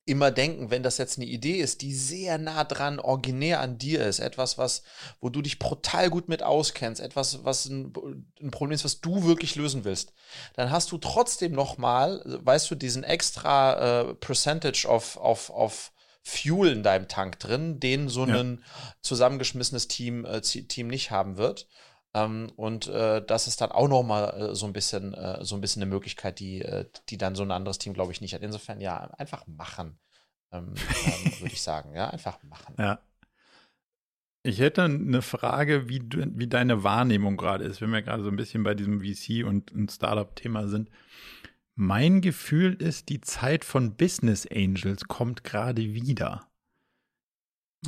immer 0.06 0.30
denken, 0.30 0.70
wenn 0.70 0.82
das 0.82 0.98
jetzt 0.98 1.18
eine 1.18 1.26
Idee 1.26 1.56
ist, 1.60 1.80
die 1.80 1.94
sehr 1.94 2.36
nah 2.36 2.64
dran 2.64 3.00
originär 3.00 3.60
an 3.60 3.78
dir 3.78 4.04
ist, 4.04 4.18
etwas, 4.18 4.58
was, 4.58 4.82
wo 5.20 5.30
du 5.30 5.40
dich 5.40 5.58
brutal 5.58 6.10
gut 6.10 6.28
mit 6.28 6.42
auskennst, 6.42 7.00
etwas, 7.00 7.44
was 7.44 7.66
ein, 7.66 7.92
ein 8.40 8.50
Problem 8.50 8.74
ist, 8.74 8.84
was 8.84 9.00
du 9.00 9.24
wirklich 9.24 9.54
lösen 9.56 9.84
willst, 9.84 10.12
dann 10.54 10.70
hast 10.70 10.92
du 10.92 10.98
trotzdem 10.98 11.52
nochmal, 11.52 12.22
weißt 12.24 12.70
du, 12.70 12.74
diesen 12.74 13.02
extra 13.02 14.02
äh, 14.02 14.14
Percentage 14.14 14.86
of, 14.86 15.16
of, 15.16 15.48
of 15.50 15.92
Fuel 16.22 16.72
in 16.72 16.82
deinem 16.82 17.08
Tank 17.08 17.38
drin, 17.38 17.80
den 17.80 18.08
so 18.08 18.24
ein 18.24 18.62
zusammengeschmissenes 19.02 19.88
Team, 19.88 20.24
äh, 20.24 20.40
Team 20.40 20.88
nicht 20.88 21.10
haben 21.10 21.36
wird. 21.36 21.66
Ähm, 22.14 22.52
und 22.56 22.86
äh, 22.86 23.24
das 23.26 23.48
ist 23.48 23.60
dann 23.60 23.72
auch 23.72 23.88
nochmal 23.88 24.50
äh, 24.50 24.54
so 24.54 24.66
ein 24.66 24.72
bisschen, 24.72 25.14
äh, 25.14 25.44
so 25.44 25.56
ein 25.56 25.60
bisschen 25.60 25.82
eine 25.82 25.90
Möglichkeit, 25.90 26.38
die, 26.38 26.62
äh, 26.62 26.86
die 27.08 27.18
dann 27.18 27.34
so 27.34 27.42
ein 27.42 27.50
anderes 27.50 27.78
Team, 27.78 27.92
glaube 27.92 28.12
ich, 28.12 28.20
nicht 28.20 28.34
hat. 28.34 28.42
Insofern 28.42 28.80
ja, 28.80 29.10
einfach 29.18 29.46
machen, 29.48 29.98
ähm, 30.52 30.74
ähm, 30.76 31.32
würde 31.40 31.52
ich 31.52 31.62
sagen. 31.62 31.94
Ja, 31.94 32.10
einfach 32.10 32.40
machen. 32.44 32.74
Ja. 32.78 33.00
Ich 34.44 34.60
hätte 34.60 34.84
eine 34.84 35.22
Frage, 35.22 35.88
wie, 35.88 36.00
du, 36.00 36.24
wie 36.36 36.46
deine 36.46 36.84
Wahrnehmung 36.84 37.36
gerade 37.36 37.64
ist, 37.64 37.80
wenn 37.80 37.90
wir 37.90 38.02
gerade 38.02 38.22
so 38.22 38.28
ein 38.28 38.36
bisschen 38.36 38.62
bei 38.62 38.74
diesem 38.74 39.00
VC 39.00 39.44
und, 39.44 39.72
und 39.72 39.90
Startup-Thema 39.90 40.68
sind. 40.68 40.90
Mein 41.74 42.20
Gefühl 42.20 42.74
ist, 42.74 43.08
die 43.08 43.20
Zeit 43.22 43.64
von 43.64 43.96
Business 43.96 44.46
Angels 44.46 45.08
kommt 45.08 45.42
gerade 45.42 45.94
wieder 45.94 46.46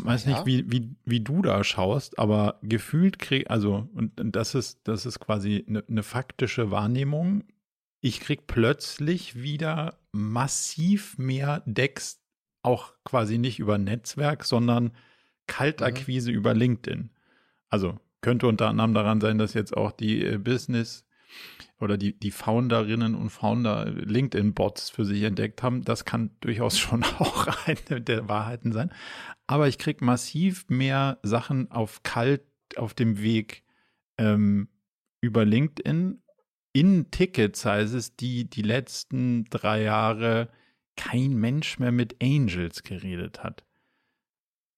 weiß 0.02 0.24
ja. 0.24 0.32
nicht, 0.32 0.46
wie, 0.46 0.70
wie, 0.70 0.96
wie 1.04 1.20
du 1.20 1.42
da 1.42 1.62
schaust, 1.64 2.18
aber 2.18 2.58
gefühlt 2.62 3.18
krieg, 3.18 3.50
also, 3.50 3.88
und, 3.94 4.12
das 4.16 4.54
ist, 4.54 4.80
das 4.84 5.06
ist 5.06 5.20
quasi 5.20 5.64
eine 5.68 5.84
ne 5.88 6.02
faktische 6.02 6.70
Wahrnehmung. 6.70 7.44
Ich 8.00 8.20
krieg 8.20 8.46
plötzlich 8.46 9.42
wieder 9.42 9.98
massiv 10.12 11.18
mehr 11.18 11.62
Decks, 11.66 12.20
auch 12.62 12.92
quasi 13.04 13.38
nicht 13.38 13.58
über 13.58 13.78
Netzwerk, 13.78 14.44
sondern 14.44 14.92
Kaltakquise 15.46 16.30
mhm. 16.30 16.36
über 16.36 16.54
LinkedIn. 16.54 17.10
Also 17.68 17.98
könnte 18.20 18.48
unter 18.48 18.68
anderem 18.68 18.94
daran 18.94 19.20
sein, 19.20 19.38
dass 19.38 19.54
jetzt 19.54 19.76
auch 19.76 19.92
die 19.92 20.24
äh, 20.24 20.38
Business 20.38 21.05
oder 21.80 21.98
die, 21.98 22.18
die 22.18 22.30
Founderinnen 22.30 23.14
und 23.14 23.30
Founder 23.30 23.86
LinkedIn-Bots 23.86 24.90
für 24.90 25.04
sich 25.04 25.22
entdeckt 25.22 25.62
haben. 25.62 25.84
Das 25.84 26.04
kann 26.04 26.30
durchaus 26.40 26.78
schon 26.78 27.04
auch 27.04 27.46
eine 27.66 28.00
der 28.00 28.28
Wahrheiten 28.28 28.72
sein. 28.72 28.92
Aber 29.46 29.68
ich 29.68 29.78
kriege 29.78 30.04
massiv 30.04 30.66
mehr 30.68 31.18
Sachen 31.22 31.70
auf 31.70 32.02
kalt 32.02 32.42
auf 32.76 32.94
dem 32.94 33.20
Weg 33.20 33.62
ähm, 34.18 34.68
über 35.20 35.44
LinkedIn 35.44 36.22
in 36.72 37.10
Ticket-Sizes, 37.10 38.16
die 38.16 38.50
die 38.50 38.62
letzten 38.62 39.44
drei 39.44 39.82
Jahre 39.82 40.48
kein 40.96 41.34
Mensch 41.34 41.78
mehr 41.78 41.92
mit 41.92 42.16
Angels 42.22 42.82
geredet 42.82 43.42
hat. 43.42 43.64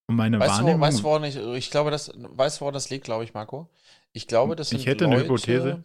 Und 0.07 0.17
meine 0.17 0.39
weißt 0.39 0.59
Wahrnehmung. 0.59 0.81
Du, 0.81 0.87
weißt 0.87 0.99
du, 1.01 1.03
woran 1.05 1.25
ich, 1.25 1.37
ich 1.37 1.71
glaube, 1.71 1.91
das, 1.91 2.13
weißt 2.15 2.59
du, 2.59 2.61
woran 2.63 2.75
das 2.75 2.91
liegt, 2.91 3.05
glaube 3.05 3.25
ich, 3.25 3.35
Marco? 3.35 3.69
Ich 4.13 4.27
glaube, 4.27 4.57
das 4.57 4.71
sind 4.71 4.81
Ich 4.81 4.87
hätte 4.87 5.05
Leute, 5.05 5.17
eine 5.17 5.25
Hypothese. 5.25 5.85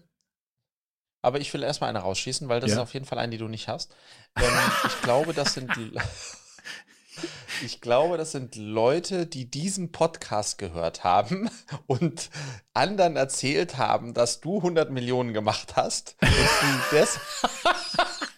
Aber 1.23 1.39
ich 1.39 1.51
will 1.53 1.63
erstmal 1.63 1.89
eine 1.89 1.99
rausschießen, 1.99 2.49
weil 2.49 2.59
das 2.59 2.71
ja. 2.71 2.75
ist 2.75 2.81
auf 2.81 2.93
jeden 2.93 3.05
Fall 3.05 3.17
eine, 3.17 3.31
die 3.31 3.37
du 3.37 3.47
nicht 3.47 3.69
hast. 3.69 3.95
Ähm, 4.35 4.43
ich 4.85 5.01
glaube, 5.01 5.33
das 5.33 5.53
sind 5.53 5.71
ich 7.63 7.79
glaube, 7.79 8.17
das 8.17 8.33
sind 8.33 8.57
Leute, 8.57 9.25
die 9.25 9.45
diesen 9.45 9.93
Podcast 9.93 10.57
gehört 10.57 11.05
haben 11.05 11.49
und 11.87 12.29
anderen 12.73 13.15
erzählt 13.15 13.77
haben, 13.77 14.13
dass 14.13 14.41
du 14.41 14.57
100 14.57 14.91
Millionen 14.91 15.33
gemacht 15.33 15.77
hast. 15.77 16.15
Und 16.21 16.99
das 16.99 17.19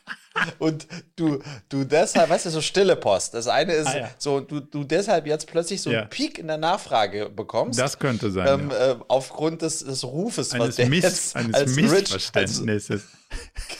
und 0.60 0.88
du, 1.16 1.40
du 1.70 1.84
deshalb, 1.84 2.30
weißt 2.30 2.46
du, 2.46 2.50
so 2.50 2.62
stille 2.62 2.96
Post. 2.96 3.34
Das 3.34 3.48
eine 3.48 3.74
ist 3.74 3.88
ah, 3.88 3.98
ja. 3.98 4.10
so, 4.18 4.40
du, 4.40 4.60
du 4.60 4.84
deshalb 4.84 5.28
jetzt 5.28 5.48
plötzlich 5.48 5.82
so 5.82 5.92
ja. 5.92 6.02
einen 6.02 6.10
Peak 6.10 6.40
in 6.40 6.48
der 6.48 6.58
Nachfrage 6.58 7.30
bekommst. 7.30 7.80
Das 7.80 8.00
könnte 8.00 8.32
sein. 8.32 8.48
Ähm, 8.48 8.72
ja. 8.72 8.92
äh, 8.92 8.96
aufgrund 9.08 9.62
des, 9.62 9.80
des 9.80 10.04
Rufes, 10.04 10.54
eines, 10.54 10.78
was 10.78 10.88
Miss, 10.88 11.04
jetzt 11.04 11.36
eines 11.36 11.56
als 11.56 11.76
Missverständnisses. 11.76 13.02
Rich, 13.02 13.02
als, 13.02 13.26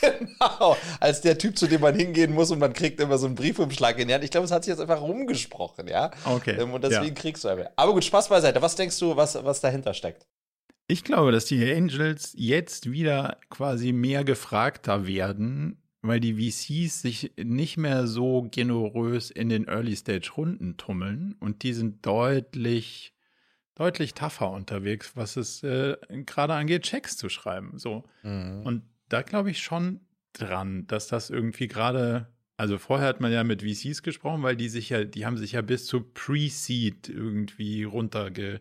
genau, 0.00 0.76
als 1.00 1.20
der 1.20 1.38
Typ, 1.38 1.58
zu 1.58 1.66
dem 1.66 1.80
man 1.80 1.94
hingehen 1.94 2.32
muss 2.32 2.50
und 2.50 2.58
man 2.58 2.72
kriegt 2.72 3.00
immer 3.00 3.18
so 3.18 3.26
einen 3.26 3.34
Briefumschlag 3.34 3.98
in 3.98 4.08
die 4.08 4.14
Hand. 4.14 4.24
Ich 4.24 4.30
glaube, 4.30 4.44
es 4.46 4.50
hat 4.50 4.64
sich 4.64 4.72
jetzt 4.72 4.80
einfach 4.80 5.00
rumgesprochen, 5.00 5.88
ja. 5.88 6.10
Okay. 6.24 6.56
Ähm, 6.58 6.72
und 6.72 6.84
deswegen 6.84 7.14
kriegst 7.14 7.44
du 7.44 7.48
einfach. 7.48 7.70
Aber 7.76 7.92
gut, 7.92 8.04
Spaß 8.04 8.28
beiseite. 8.28 8.60
Was 8.62 8.76
denkst 8.76 8.98
du, 8.98 9.16
was, 9.16 9.42
was 9.44 9.60
dahinter 9.60 9.94
steckt? 9.94 10.26
Ich 10.88 11.02
glaube, 11.02 11.32
dass 11.32 11.46
die 11.46 11.72
Angels 11.72 12.32
jetzt 12.36 12.90
wieder 12.90 13.38
quasi 13.50 13.92
mehr 13.92 14.22
gefragter 14.22 15.06
werden 15.06 15.82
weil 16.06 16.20
die 16.20 16.34
VCs 16.34 17.02
sich 17.02 17.32
nicht 17.36 17.76
mehr 17.76 18.06
so 18.06 18.48
generös 18.50 19.30
in 19.30 19.48
den 19.48 19.66
Early-Stage-Runden 19.66 20.76
tummeln 20.76 21.36
und 21.40 21.62
die 21.62 21.72
sind 21.72 22.04
deutlich, 22.04 23.14
deutlich 23.74 24.14
tougher 24.14 24.50
unterwegs, 24.50 25.16
was 25.16 25.36
es 25.36 25.62
äh, 25.62 25.96
gerade 26.24 26.54
angeht, 26.54 26.82
Checks 26.82 27.16
zu 27.16 27.28
schreiben. 27.28 27.78
So. 27.78 28.04
Mhm. 28.22 28.62
Und 28.64 28.82
da 29.08 29.22
glaube 29.22 29.50
ich 29.50 29.62
schon 29.62 30.00
dran, 30.32 30.86
dass 30.86 31.08
das 31.08 31.30
irgendwie 31.30 31.68
gerade, 31.68 32.28
also 32.56 32.78
vorher 32.78 33.08
hat 33.08 33.20
man 33.20 33.32
ja 33.32 33.44
mit 33.44 33.62
VCs 33.62 34.02
gesprochen, 34.02 34.42
weil 34.42 34.56
die 34.56 34.68
sich 34.68 34.90
ja, 34.90 35.04
die 35.04 35.26
haben 35.26 35.36
sich 35.36 35.52
ja 35.52 35.62
bis 35.62 35.86
zu 35.86 36.00
Pre-Seed 36.00 37.08
irgendwie 37.08 37.84
runterge 37.84 38.60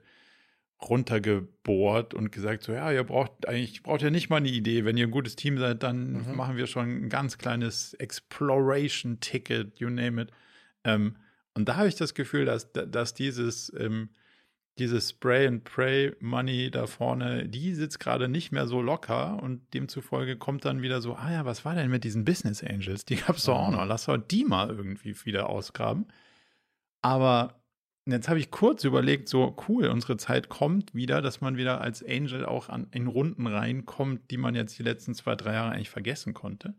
runtergebohrt 0.81 2.13
und 2.13 2.31
gesagt, 2.31 2.63
so 2.63 2.73
ja, 2.73 2.91
ihr 2.91 3.03
braucht 3.03 3.47
eigentlich, 3.47 3.81
braucht 3.83 4.01
ja 4.01 4.09
nicht 4.09 4.29
mal 4.29 4.37
eine 4.37 4.49
Idee. 4.49 4.85
Wenn 4.85 4.97
ihr 4.97 5.07
ein 5.07 5.11
gutes 5.11 5.35
Team 5.35 5.57
seid, 5.57 5.83
dann 5.83 6.27
mhm. 6.27 6.35
machen 6.35 6.57
wir 6.57 6.67
schon 6.67 7.05
ein 7.05 7.09
ganz 7.09 7.37
kleines 7.37 7.93
Exploration-Ticket, 7.95 9.79
you 9.79 9.89
name 9.89 10.21
it. 10.21 10.31
Ähm, 10.83 11.17
und 11.53 11.69
da 11.69 11.77
habe 11.77 11.87
ich 11.87 11.95
das 11.95 12.13
Gefühl, 12.13 12.45
dass, 12.45 12.71
dass 12.73 13.13
dieses, 13.13 13.73
ähm, 13.77 14.09
dieses 14.77 15.11
Spray 15.11 15.47
and 15.47 15.63
Pray 15.63 16.13
Money 16.19 16.69
da 16.69 16.85
vorne, 16.85 17.47
die 17.47 17.73
sitzt 17.73 18.01
gerade 18.01 18.27
nicht 18.27 18.51
mehr 18.51 18.67
so 18.67 18.81
locker 18.81 19.41
und 19.41 19.73
demzufolge 19.73 20.35
kommt 20.35 20.65
dann 20.65 20.81
wieder 20.81 21.01
so, 21.01 21.15
ah 21.15 21.31
ja, 21.31 21.45
was 21.45 21.63
war 21.63 21.75
denn 21.75 21.89
mit 21.89 22.03
diesen 22.03 22.25
Business 22.25 22.61
Angels? 22.61 23.05
Die 23.05 23.15
gab 23.15 23.37
es 23.37 23.45
doch 23.45 23.57
auch 23.57 23.69
mhm. 23.69 23.77
noch. 23.77 23.85
Lass 23.85 24.05
doch 24.05 24.17
die 24.17 24.43
mal 24.43 24.69
irgendwie 24.69 25.15
wieder 25.23 25.49
ausgraben. 25.49 26.07
Aber 27.01 27.61
und 28.05 28.11
jetzt 28.11 28.29
habe 28.29 28.39
ich 28.39 28.51
kurz 28.51 28.83
überlegt, 28.83 29.27
so 29.29 29.55
cool, 29.67 29.87
unsere 29.87 30.17
Zeit 30.17 30.47
kommt 30.47 30.93
wieder, 30.93 31.23
dass 31.23 31.41
man 31.41 31.57
wieder 31.57 31.81
als 31.81 32.05
Angel 32.07 32.45
auch 32.45 32.69
an, 32.69 32.87
in 32.91 33.07
Runden 33.07 33.47
reinkommt, 33.47 34.29
die 34.29 34.37
man 34.37 34.53
jetzt 34.53 34.77
die 34.77 34.83
letzten 34.83 35.15
zwei, 35.15 35.35
drei 35.35 35.53
Jahre 35.53 35.71
eigentlich 35.71 35.89
vergessen 35.89 36.35
konnte. 36.35 36.75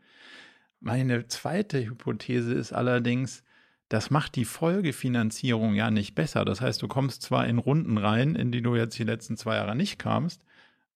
Meine 0.79 1.27
zweite 1.27 1.85
Hypothese 1.85 2.55
ist 2.55 2.73
allerdings, 2.73 3.43
das 3.89 4.11
macht 4.11 4.37
die 4.37 4.45
Folgefinanzierung 4.45 5.75
ja 5.75 5.91
nicht 5.91 6.15
besser. 6.15 6.45
Das 6.45 6.61
heißt, 6.61 6.81
du 6.83 6.87
kommst 6.87 7.23
zwar 7.23 7.47
in 7.49 7.59
Runden 7.59 7.99
rein, 7.99 8.37
in 8.37 8.53
die 8.53 8.63
du 8.63 8.77
jetzt 8.77 8.99
die 8.99 9.05
letzten 9.05 9.37
zwei 9.37 9.57
Jahre 9.57 9.75
nicht 9.75 9.99
kamst, 9.99 10.43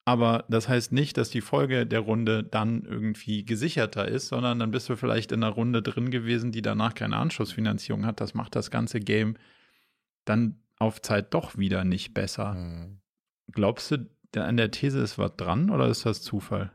aber 0.04 0.44
das 0.48 0.68
heißt 0.68 0.92
nicht, 0.92 1.16
dass 1.16 1.30
die 1.30 1.40
Folge 1.40 1.86
der 1.86 2.00
Runde 2.00 2.44
dann 2.44 2.84
irgendwie 2.84 3.44
gesicherter 3.44 4.06
ist, 4.06 4.28
sondern 4.28 4.60
dann 4.60 4.70
bist 4.70 4.88
du 4.88 4.96
vielleicht 4.96 5.32
in 5.32 5.42
einer 5.42 5.52
Runde 5.52 5.82
drin 5.82 6.10
gewesen, 6.10 6.52
die 6.52 6.62
danach 6.62 6.94
keine 6.94 7.16
Anschlussfinanzierung 7.16 8.06
hat. 8.06 8.20
Das 8.20 8.34
macht 8.34 8.54
das 8.54 8.70
ganze 8.70 9.00
Game 9.00 9.36
dann 10.30 10.62
auf 10.78 11.02
Zeit 11.02 11.34
doch 11.34 11.58
wieder 11.58 11.84
nicht 11.84 12.14
besser. 12.14 12.54
Mhm. 12.54 13.00
Glaubst 13.52 13.90
du, 13.90 14.08
an 14.36 14.56
der 14.56 14.70
These 14.70 15.00
ist 15.00 15.18
was 15.18 15.36
dran 15.36 15.70
oder 15.70 15.88
ist 15.88 16.06
das 16.06 16.22
Zufall? 16.22 16.72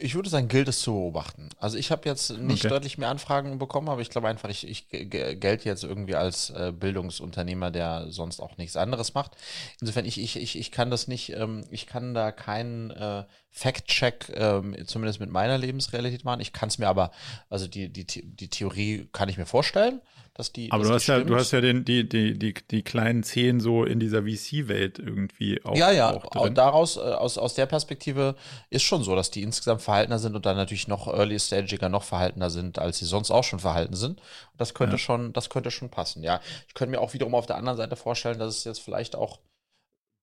Ich 0.00 0.16
würde 0.16 0.28
sagen, 0.28 0.48
gilt 0.48 0.66
es 0.66 0.80
zu 0.80 0.92
beobachten. 0.92 1.50
Also 1.56 1.78
ich 1.78 1.92
habe 1.92 2.08
jetzt 2.08 2.30
nicht 2.30 2.64
okay. 2.64 2.74
deutlich 2.74 2.98
mehr 2.98 3.10
Anfragen 3.10 3.58
bekommen, 3.58 3.88
aber 3.88 4.00
ich 4.00 4.10
glaube 4.10 4.26
einfach, 4.26 4.48
ich, 4.48 4.66
ich 4.66 4.88
gelte 4.88 5.68
jetzt 5.68 5.84
irgendwie 5.84 6.16
als 6.16 6.50
äh, 6.50 6.72
Bildungsunternehmer, 6.72 7.70
der 7.70 8.10
sonst 8.10 8.40
auch 8.40 8.56
nichts 8.56 8.76
anderes 8.76 9.14
macht. 9.14 9.36
Insofern, 9.80 10.04
ich, 10.04 10.20
ich, 10.20 10.36
ich, 10.36 10.58
ich 10.58 10.72
kann 10.72 10.90
das 10.90 11.06
nicht, 11.06 11.30
ähm, 11.30 11.64
ich 11.70 11.86
kann 11.86 12.12
da 12.12 12.32
keinen 12.32 12.90
äh, 12.90 13.24
Fact-Check, 13.50 14.32
ähm, 14.34 14.76
zumindest 14.84 15.20
mit 15.20 15.30
meiner 15.30 15.58
Lebensrealität 15.58 16.24
machen. 16.24 16.40
Ich 16.40 16.52
kann 16.52 16.68
es 16.68 16.78
mir 16.78 16.88
aber, 16.88 17.12
also 17.48 17.68
die, 17.68 17.88
die, 17.88 18.04
die 18.04 18.48
Theorie 18.48 19.08
kann 19.12 19.28
ich 19.28 19.38
mir 19.38 19.46
vorstellen, 19.46 20.00
dass 20.38 20.52
die. 20.52 20.70
Aber 20.70 20.84
dass 20.84 20.88
du 20.88 20.94
hast 20.94 21.06
ja, 21.08 21.20
du 21.20 21.34
hast 21.34 21.50
ja 21.50 21.60
den, 21.60 21.84
die, 21.84 22.08
die, 22.08 22.38
die, 22.38 22.54
die 22.54 22.82
kleinen 22.82 23.24
Zehen 23.24 23.58
so 23.58 23.84
in 23.84 23.98
dieser 23.98 24.22
VC-Welt 24.22 24.98
irgendwie 25.00 25.62
auch. 25.64 25.76
Ja, 25.76 25.90
ja, 25.90 26.14
auch 26.14 26.48
daraus, 26.50 26.96
äh, 26.96 27.00
aus, 27.00 27.38
aus 27.38 27.54
der 27.54 27.66
Perspektive 27.66 28.36
ist 28.70 28.84
schon 28.84 29.02
so, 29.02 29.16
dass 29.16 29.32
die 29.32 29.42
insgesamt 29.42 29.82
verhaltener 29.82 30.20
sind 30.20 30.36
und 30.36 30.46
dann 30.46 30.56
natürlich 30.56 30.86
noch 30.86 31.08
early-stagiger 31.08 31.88
noch 31.88 32.04
verhaltener 32.04 32.50
sind, 32.50 32.78
als 32.78 32.98
sie 32.98 33.04
sonst 33.04 33.32
auch 33.32 33.44
schon 33.44 33.58
verhalten 33.58 33.96
sind. 33.96 34.22
Das 34.56 34.74
könnte 34.74 34.94
ja. 34.94 34.98
schon, 34.98 35.32
das 35.32 35.50
könnte 35.50 35.72
schon 35.72 35.90
passen, 35.90 36.22
ja. 36.22 36.40
Ich 36.68 36.74
könnte 36.74 36.92
mir 36.92 37.00
auch 37.00 37.14
wiederum 37.14 37.34
auf 37.34 37.46
der 37.46 37.56
anderen 37.56 37.76
Seite 37.76 37.96
vorstellen, 37.96 38.38
dass 38.38 38.56
es 38.56 38.64
jetzt 38.64 38.80
vielleicht 38.80 39.16
auch 39.16 39.40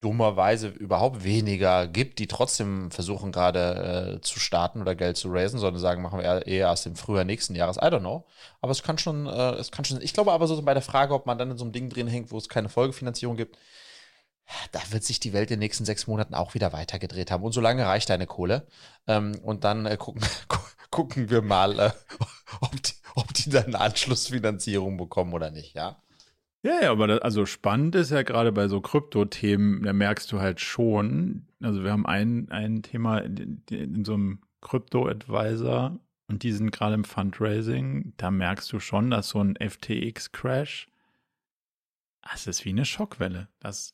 dummerweise 0.05 0.67
überhaupt 0.67 1.23
weniger 1.23 1.87
gibt, 1.87 2.19
die 2.19 2.27
trotzdem 2.27 2.91
versuchen 2.91 3.31
gerade 3.31 4.17
äh, 4.17 4.21
zu 4.21 4.39
starten 4.39 4.79
oder 4.79 4.93
Geld 4.93 5.17
zu 5.17 5.29
raisen, 5.31 5.59
sondern 5.59 5.81
sagen, 5.81 6.03
machen 6.03 6.19
wir 6.19 6.45
eher 6.45 6.67
erst 6.67 6.85
im 6.85 6.95
Frühjahr 6.95 7.23
nächsten 7.23 7.55
Jahres. 7.55 7.77
I 7.77 7.87
don't 7.87 8.01
know. 8.01 8.27
Aber 8.61 8.71
es 8.71 8.83
kann 8.83 8.99
schon, 8.99 9.25
äh, 9.25 9.53
es 9.53 9.71
kann 9.71 9.83
schon. 9.83 9.99
Ich 10.01 10.13
glaube 10.13 10.31
aber 10.31 10.45
so 10.45 10.61
bei 10.61 10.75
der 10.75 10.83
Frage, 10.83 11.15
ob 11.15 11.25
man 11.25 11.39
dann 11.39 11.49
in 11.49 11.57
so 11.57 11.65
einem 11.65 11.73
Ding 11.73 11.89
drin 11.89 12.05
hängt, 12.05 12.31
wo 12.31 12.37
es 12.37 12.49
keine 12.49 12.69
Folgefinanzierung 12.69 13.35
gibt, 13.35 13.57
da 14.71 14.79
wird 14.91 15.03
sich 15.03 15.19
die 15.19 15.33
Welt 15.33 15.49
in 15.49 15.55
den 15.55 15.61
nächsten 15.61 15.85
sechs 15.85 16.05
Monaten 16.05 16.35
auch 16.35 16.53
wieder 16.53 16.71
weitergedreht 16.71 17.31
haben. 17.31 17.43
Und 17.43 17.53
solange 17.53 17.87
reicht 17.87 18.11
deine 18.11 18.27
Kohle. 18.27 18.67
Ähm, 19.07 19.39
und 19.41 19.63
dann 19.63 19.87
äh, 19.87 19.97
gucken, 19.97 20.23
gucken 20.91 21.31
wir 21.31 21.41
mal, 21.41 21.79
äh, 21.79 21.91
ob, 22.61 22.83
die, 22.83 22.93
ob 23.15 23.33
die 23.33 23.49
dann 23.49 23.65
eine 23.65 23.79
Anschlussfinanzierung 23.79 24.97
bekommen 24.97 25.33
oder 25.33 25.49
nicht, 25.49 25.73
ja. 25.73 25.99
Ja, 26.65 26.81
ja, 26.81 26.91
aber 26.91 27.05
das, 27.05 27.19
also 27.19 27.45
spannend 27.45 27.93
ist 27.93 28.09
ja 28.09 28.23
gerade 28.23 28.51
bei 28.51 28.67
so 28.67 28.81
Krypto-Themen, 28.81 29.83
da 29.83 29.93
merkst 29.93 30.31
du 30.31 30.39
halt 30.39 30.59
schon, 30.59 31.45
also 31.61 31.83
wir 31.83 31.91
haben 31.91 32.07
ein, 32.07 32.49
ein 32.49 32.81
Thema 32.81 33.19
in, 33.19 33.61
in 33.69 34.03
so 34.03 34.15
einem 34.15 34.39
Krypto-Advisor 34.61 35.99
und 36.27 36.41
die 36.41 36.51
sind 36.51 36.71
gerade 36.71 36.95
im 36.95 37.03
Fundraising, 37.03 38.13
da 38.17 38.31
merkst 38.31 38.73
du 38.73 38.79
schon, 38.79 39.11
dass 39.11 39.29
so 39.29 39.43
ein 39.43 39.55
FTX-Crash, 39.57 40.87
das 42.23 42.47
ist 42.47 42.65
wie 42.65 42.69
eine 42.69 42.85
Schockwelle. 42.85 43.47
Das 43.59 43.93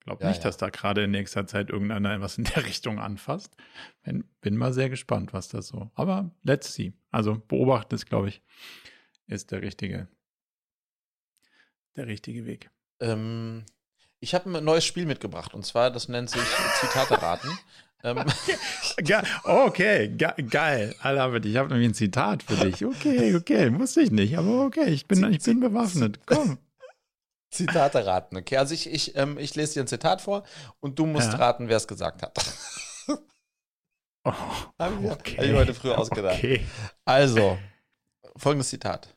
glaube 0.00 0.24
ja, 0.24 0.28
nicht, 0.28 0.44
ja. 0.44 0.50
dass 0.50 0.58
da 0.58 0.68
gerade 0.68 1.04
in 1.04 1.10
nächster 1.10 1.46
Zeit 1.46 1.70
irgendeiner 1.70 2.20
was 2.20 2.36
in 2.36 2.44
der 2.44 2.66
Richtung 2.66 2.98
anfasst. 2.98 3.56
Bin, 4.02 4.24
bin 4.42 4.58
mal 4.58 4.74
sehr 4.74 4.90
gespannt, 4.90 5.32
was 5.32 5.48
das 5.48 5.68
so. 5.68 5.90
Aber 5.94 6.30
let's 6.42 6.74
see. 6.74 6.92
Also 7.10 7.42
beobachten 7.48 7.94
ist, 7.94 8.04
glaube 8.04 8.28
ich, 8.28 8.42
ist 9.26 9.52
der 9.52 9.62
richtige 9.62 10.06
der 11.96 12.06
richtige 12.06 12.46
Weg. 12.46 12.70
Ähm, 13.00 13.64
ich 14.20 14.34
habe 14.34 14.56
ein 14.56 14.64
neues 14.64 14.84
Spiel 14.84 15.06
mitgebracht 15.06 15.54
und 15.54 15.66
zwar, 15.66 15.90
das 15.90 16.08
nennt 16.08 16.30
sich 16.30 16.42
Zitate 16.80 17.20
raten. 17.20 17.48
ähm. 18.04 18.24
okay, 19.44 20.08
ge 20.08 20.30
geil. 20.48 20.94
I 21.04 21.08
love 21.08 21.36
it. 21.36 21.46
Ich 21.46 21.56
habe 21.56 21.68
nämlich 21.68 21.90
ein 21.90 21.94
Zitat 21.94 22.42
für 22.42 22.56
dich. 22.56 22.84
Okay, 22.84 23.34
okay, 23.36 23.70
muss 23.70 23.96
ich 23.96 24.10
nicht, 24.10 24.38
aber 24.38 24.64
okay, 24.64 24.86
ich 24.86 25.06
bin, 25.06 25.30
ich 25.32 25.42
bin 25.42 25.60
bewaffnet. 25.60 26.20
Komm. 26.26 26.58
Zitate 27.50 28.04
raten. 28.04 28.36
Okay, 28.36 28.56
also 28.56 28.74
ich, 28.74 28.90
ich, 28.90 29.16
ähm, 29.16 29.38
ich 29.38 29.54
lese 29.54 29.74
dir 29.74 29.80
ein 29.82 29.86
Zitat 29.86 30.20
vor 30.20 30.44
und 30.80 30.98
du 30.98 31.06
musst 31.06 31.32
ja. 31.32 31.38
raten, 31.38 31.68
wer 31.68 31.76
es 31.76 31.86
gesagt 31.86 32.22
hat. 32.22 32.38
oh, 34.24 34.32
Habe 34.78 35.04
ich, 35.04 35.10
okay. 35.10 35.36
hab 35.36 35.44
ich 35.44 35.52
heute 35.52 35.74
früh 35.74 35.92
ausgedacht. 35.92 36.38
Okay. 36.38 36.66
Also, 37.04 37.58
folgendes 38.36 38.70
Zitat. 38.70 39.14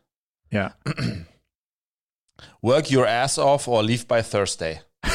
Ja. 0.51 0.75
Work 2.61 2.91
your 2.91 3.07
ass 3.07 3.37
off 3.37 3.67
or 3.67 3.83
leave 3.83 4.07
by 4.07 4.21
Thursday. 4.21 4.81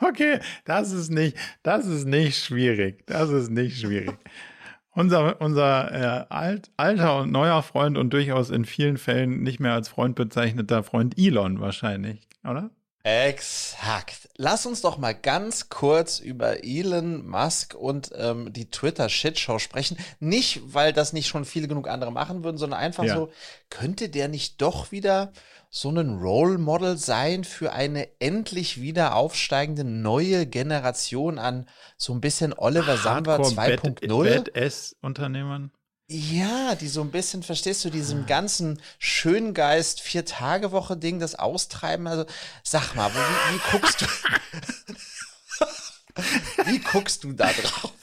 okay, 0.00 0.40
das 0.64 0.92
ist 0.92 1.10
nicht, 1.10 1.36
das 1.62 1.86
ist 1.86 2.06
nicht 2.06 2.44
schwierig. 2.44 3.06
Das 3.06 3.30
ist 3.30 3.50
nicht 3.50 3.80
schwierig. 3.80 4.18
Unser, 4.96 5.40
unser 5.40 5.92
äh, 5.92 6.24
alt, 6.28 6.70
alter 6.76 7.22
und 7.22 7.32
neuer 7.32 7.64
Freund 7.64 7.98
und 7.98 8.12
durchaus 8.12 8.50
in 8.50 8.64
vielen 8.64 8.96
Fällen 8.96 9.42
nicht 9.42 9.58
mehr 9.58 9.72
als 9.72 9.88
Freund 9.88 10.14
bezeichneter 10.14 10.84
Freund 10.84 11.18
Elon 11.18 11.58
wahrscheinlich, 11.58 12.28
oder? 12.44 12.70
Exakt. 13.06 14.30
Lass 14.38 14.64
uns 14.64 14.80
doch 14.80 14.96
mal 14.96 15.12
ganz 15.12 15.68
kurz 15.68 16.20
über 16.20 16.64
Elon 16.64 17.28
Musk 17.28 17.74
und 17.74 18.10
ähm, 18.16 18.50
die 18.50 18.70
Twitter-Shitshow 18.70 19.58
sprechen. 19.58 19.98
Nicht, 20.20 20.62
weil 20.72 20.94
das 20.94 21.12
nicht 21.12 21.28
schon 21.28 21.44
viele 21.44 21.68
genug 21.68 21.86
andere 21.86 22.10
machen 22.10 22.44
würden, 22.44 22.56
sondern 22.56 22.80
einfach 22.80 23.04
ja. 23.04 23.14
so, 23.14 23.30
könnte 23.68 24.08
der 24.08 24.28
nicht 24.28 24.62
doch 24.62 24.90
wieder 24.90 25.32
so 25.68 25.90
ein 25.90 26.18
Role 26.18 26.56
Model 26.56 26.96
sein 26.96 27.44
für 27.44 27.74
eine 27.74 28.08
endlich 28.20 28.80
wieder 28.80 29.16
aufsteigende 29.16 29.84
neue 29.84 30.46
Generation 30.46 31.38
an 31.38 31.68
so 31.98 32.14
ein 32.14 32.22
bisschen 32.22 32.54
Oliver 32.54 32.96
Samba 32.96 33.36
2.0? 33.36 34.24
Bad-S-Unternehmern? 34.24 35.72
Ja, 36.06 36.74
die 36.74 36.88
so 36.88 37.00
ein 37.00 37.10
bisschen, 37.10 37.42
verstehst 37.42 37.82
du, 37.84 37.90
diesem 37.90 38.26
ganzen 38.26 38.78
Schöngeist 38.98 40.02
Vier-Tage-Woche-Ding, 40.02 41.18
das 41.18 41.34
Austreiben. 41.34 42.06
Also, 42.06 42.26
sag 42.62 42.94
mal, 42.94 43.10
wie, 43.10 43.54
wie 43.54 43.60
guckst 43.70 44.02
du. 44.02 44.06
wie 46.66 46.78
guckst 46.80 47.24
du 47.24 47.32
da 47.32 47.50
drauf? 47.50 47.94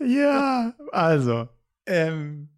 Ja, 0.00 0.74
also, 0.90 1.48
ähm, 1.86 2.48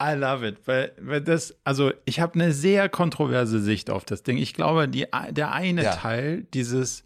I 0.00 0.12
love 0.12 0.46
it, 0.46 0.58
weil, 0.66 0.94
weil 1.00 1.20
das, 1.20 1.56
also 1.64 1.92
ich 2.04 2.20
habe 2.20 2.34
eine 2.34 2.52
sehr 2.52 2.88
kontroverse 2.88 3.60
Sicht 3.60 3.90
auf 3.90 4.04
das 4.04 4.22
Ding. 4.22 4.38
Ich 4.38 4.54
glaube, 4.54 4.88
die, 4.88 5.06
der 5.30 5.52
eine 5.52 5.82
ja. 5.82 5.96
Teil 5.96 6.44
dieses, 6.54 7.02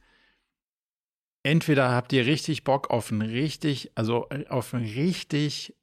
entweder 1.43 1.90
habt 1.90 2.12
ihr 2.12 2.26
richtig 2.26 2.64
Bock 2.64 2.90
auf 2.90 3.11
ein 3.11 3.22
richtig, 3.22 3.93
also 3.95 4.28
auf 4.51 4.74
ein 4.74 4.82
richtig 4.82 5.74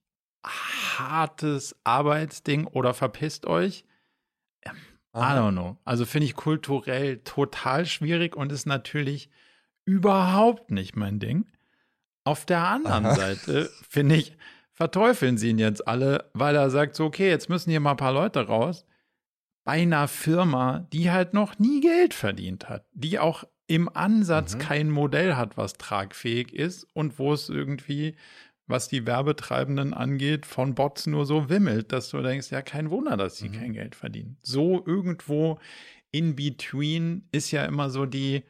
hartes 0.43 1.75
Arbeitsding 1.83 2.67
oder 2.67 2.93
verpisst 2.93 3.45
euch. 3.45 3.85
Ähm, 4.63 4.77
I 5.15 5.19
don't 5.19 5.51
know. 5.51 5.77
Also 5.85 6.05
finde 6.05 6.25
ich 6.25 6.35
kulturell 6.35 7.17
total 7.19 7.85
schwierig 7.85 8.35
und 8.35 8.51
ist 8.51 8.65
natürlich 8.65 9.29
überhaupt 9.85 10.71
nicht 10.71 10.95
mein 10.95 11.19
Ding. 11.19 11.45
Auf 12.23 12.45
der 12.45 12.67
anderen 12.67 13.05
Aha. 13.05 13.15
Seite 13.15 13.69
finde 13.87 14.15
ich, 14.15 14.37
verteufeln 14.71 15.37
sie 15.37 15.49
ihn 15.49 15.59
jetzt 15.59 15.87
alle, 15.87 16.29
weil 16.33 16.55
er 16.55 16.69
sagt 16.69 16.95
so, 16.95 17.05
okay, 17.05 17.29
jetzt 17.29 17.49
müssen 17.49 17.71
hier 17.71 17.79
mal 17.79 17.91
ein 17.91 17.97
paar 17.97 18.13
Leute 18.13 18.47
raus. 18.47 18.85
Bei 19.63 19.81
einer 19.81 20.07
Firma, 20.07 20.87
die 20.93 21.11
halt 21.11 21.33
noch 21.33 21.59
nie 21.59 21.81
Geld 21.81 22.13
verdient 22.13 22.69
hat, 22.69 22.85
die 22.93 23.19
auch 23.19 23.43
im 23.67 23.87
Ansatz 23.93 24.55
mhm. 24.55 24.59
kein 24.59 24.89
Modell 24.89 25.35
hat, 25.35 25.57
was 25.57 25.73
tragfähig 25.73 26.53
ist 26.53 26.87
und 26.93 27.19
wo 27.19 27.33
es 27.33 27.49
irgendwie 27.49 28.15
was 28.69 28.87
die 28.87 29.05
Werbetreibenden 29.05 29.93
angeht, 29.93 30.45
von 30.45 30.75
Bots 30.75 31.07
nur 31.07 31.25
so 31.25 31.49
wimmelt, 31.49 31.91
dass 31.91 32.09
du 32.09 32.21
denkst, 32.21 32.51
ja, 32.51 32.61
kein 32.61 32.91
Wunder, 32.91 33.17
dass 33.17 33.37
sie 33.37 33.49
mhm. 33.49 33.53
kein 33.53 33.73
Geld 33.73 33.95
verdienen. 33.95 34.37
So 34.41 34.83
irgendwo 34.85 35.59
in 36.11 36.35
between 36.35 37.23
ist 37.31 37.51
ja 37.51 37.65
immer 37.65 37.89
so 37.89 38.05
die, 38.05 38.43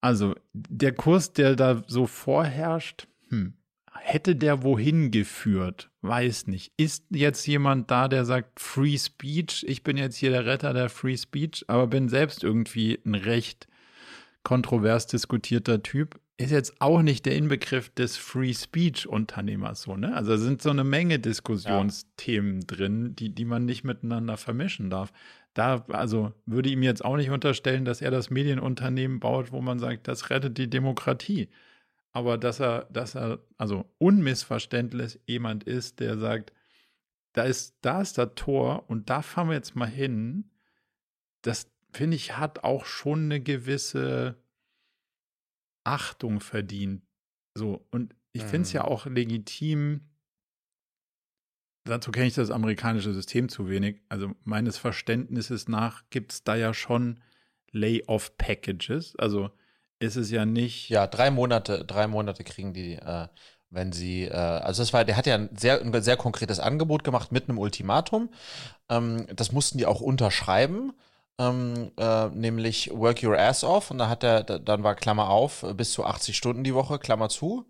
also 0.00 0.34
der 0.52 0.92
Kurs, 0.92 1.32
der 1.32 1.54
da 1.54 1.82
so 1.86 2.06
vorherrscht, 2.06 3.06
hm, 3.28 3.54
hätte 4.00 4.34
der 4.34 4.64
wohin 4.64 5.10
geführt? 5.12 5.90
Weiß 6.02 6.48
nicht. 6.48 6.72
Ist 6.76 7.04
jetzt 7.10 7.46
jemand 7.46 7.90
da, 7.90 8.08
der 8.08 8.24
sagt 8.24 8.60
Free 8.60 8.98
Speech? 8.98 9.64
Ich 9.68 9.84
bin 9.84 9.96
jetzt 9.96 10.16
hier 10.16 10.30
der 10.30 10.44
Retter 10.44 10.74
der 10.74 10.88
Free 10.88 11.16
Speech, 11.16 11.64
aber 11.68 11.86
bin 11.86 12.08
selbst 12.08 12.42
irgendwie 12.42 13.00
ein 13.06 13.14
recht 13.14 13.68
kontrovers 14.42 15.06
diskutierter 15.06 15.82
Typ 15.82 16.20
ist 16.36 16.50
jetzt 16.50 16.80
auch 16.80 17.02
nicht 17.02 17.26
der 17.26 17.36
Inbegriff 17.36 17.90
des 17.90 18.16
Free 18.16 18.54
Speech 18.54 19.06
Unternehmers 19.06 19.82
so, 19.82 19.96
ne? 19.96 20.14
Also 20.14 20.32
da 20.32 20.38
sind 20.38 20.62
so 20.62 20.70
eine 20.70 20.82
Menge 20.82 21.20
Diskussionsthemen 21.20 22.60
ja. 22.60 22.66
drin, 22.66 23.14
die, 23.14 23.32
die 23.32 23.44
man 23.44 23.64
nicht 23.64 23.84
miteinander 23.84 24.36
vermischen 24.36 24.90
darf. 24.90 25.12
Da, 25.54 25.84
also 25.88 26.32
würde 26.46 26.70
ihm 26.70 26.82
jetzt 26.82 27.04
auch 27.04 27.16
nicht 27.16 27.30
unterstellen, 27.30 27.84
dass 27.84 28.02
er 28.02 28.10
das 28.10 28.30
Medienunternehmen 28.30 29.20
baut, 29.20 29.52
wo 29.52 29.60
man 29.60 29.78
sagt, 29.78 30.08
das 30.08 30.30
rettet 30.30 30.58
die 30.58 30.68
Demokratie. 30.68 31.48
Aber 32.10 32.36
dass 32.36 32.60
er, 32.60 32.88
dass 32.90 33.14
er, 33.14 33.38
also 33.56 33.84
unmissverständlich 33.98 35.20
jemand 35.26 35.62
ist, 35.62 36.00
der 36.00 36.18
sagt, 36.18 36.52
da 37.32 37.44
ist, 37.44 37.76
da 37.82 38.00
ist 38.00 38.18
das 38.18 38.30
Tor 38.34 38.88
und 38.88 39.10
da 39.10 39.22
fahren 39.22 39.48
wir 39.48 39.54
jetzt 39.54 39.76
mal 39.76 39.88
hin, 39.88 40.50
das 41.42 41.70
finde 41.92 42.16
ich, 42.16 42.36
hat 42.36 42.64
auch 42.64 42.84
schon 42.84 43.24
eine 43.24 43.40
gewisse 43.40 44.36
Achtung 45.84 46.40
verdient. 46.40 47.02
So, 47.54 47.86
und 47.90 48.14
ich 48.32 48.42
finde 48.42 48.62
es 48.62 48.72
ja 48.72 48.82
mhm. 48.82 48.88
auch 48.88 49.06
legitim, 49.06 50.00
dazu 51.84 52.10
kenne 52.10 52.26
ich 52.26 52.34
das 52.34 52.50
amerikanische 52.50 53.12
System 53.12 53.48
zu 53.48 53.68
wenig. 53.68 54.00
Also 54.08 54.32
meines 54.42 54.76
Verständnisses 54.76 55.68
nach 55.68 56.02
gibt 56.10 56.32
es 56.32 56.44
da 56.44 56.56
ja 56.56 56.74
schon 56.74 57.20
Layoff-Packages. 57.72 59.16
Also 59.16 59.50
ist 60.00 60.16
es 60.16 60.30
ja 60.30 60.44
nicht. 60.46 60.88
Ja, 60.88 61.06
drei 61.06 61.30
Monate, 61.30 61.84
drei 61.84 62.06
Monate 62.06 62.44
kriegen 62.44 62.72
die, 62.72 62.94
äh, 62.94 63.28
wenn 63.70 63.92
sie, 63.92 64.24
äh, 64.24 64.32
also 64.32 64.82
das 64.82 64.92
war, 64.92 65.04
der 65.04 65.16
hat 65.16 65.26
ja 65.26 65.34
ein 65.34 65.56
sehr, 65.56 65.80
ein 65.80 66.02
sehr 66.02 66.16
konkretes 66.16 66.58
Angebot 66.58 67.04
gemacht 67.04 67.32
mit 67.32 67.48
einem 67.48 67.58
Ultimatum. 67.58 68.30
Ähm, 68.88 69.26
das 69.34 69.52
mussten 69.52 69.78
die 69.78 69.86
auch 69.86 70.00
unterschreiben. 70.00 70.92
Ähm, 71.38 71.90
äh, 71.96 72.28
nämlich 72.28 72.90
Work 72.92 73.22
Your 73.22 73.36
Ass 73.36 73.64
Off 73.64 73.90
und 73.90 73.98
da 73.98 74.08
hat 74.08 74.22
er, 74.22 74.44
dann 74.44 74.84
war 74.84 74.94
Klammer 74.94 75.30
auf, 75.30 75.64
bis 75.74 75.92
zu 75.92 76.04
80 76.04 76.36
Stunden 76.36 76.62
die 76.62 76.74
Woche, 76.74 76.98
Klammer 77.00 77.28
zu, 77.28 77.66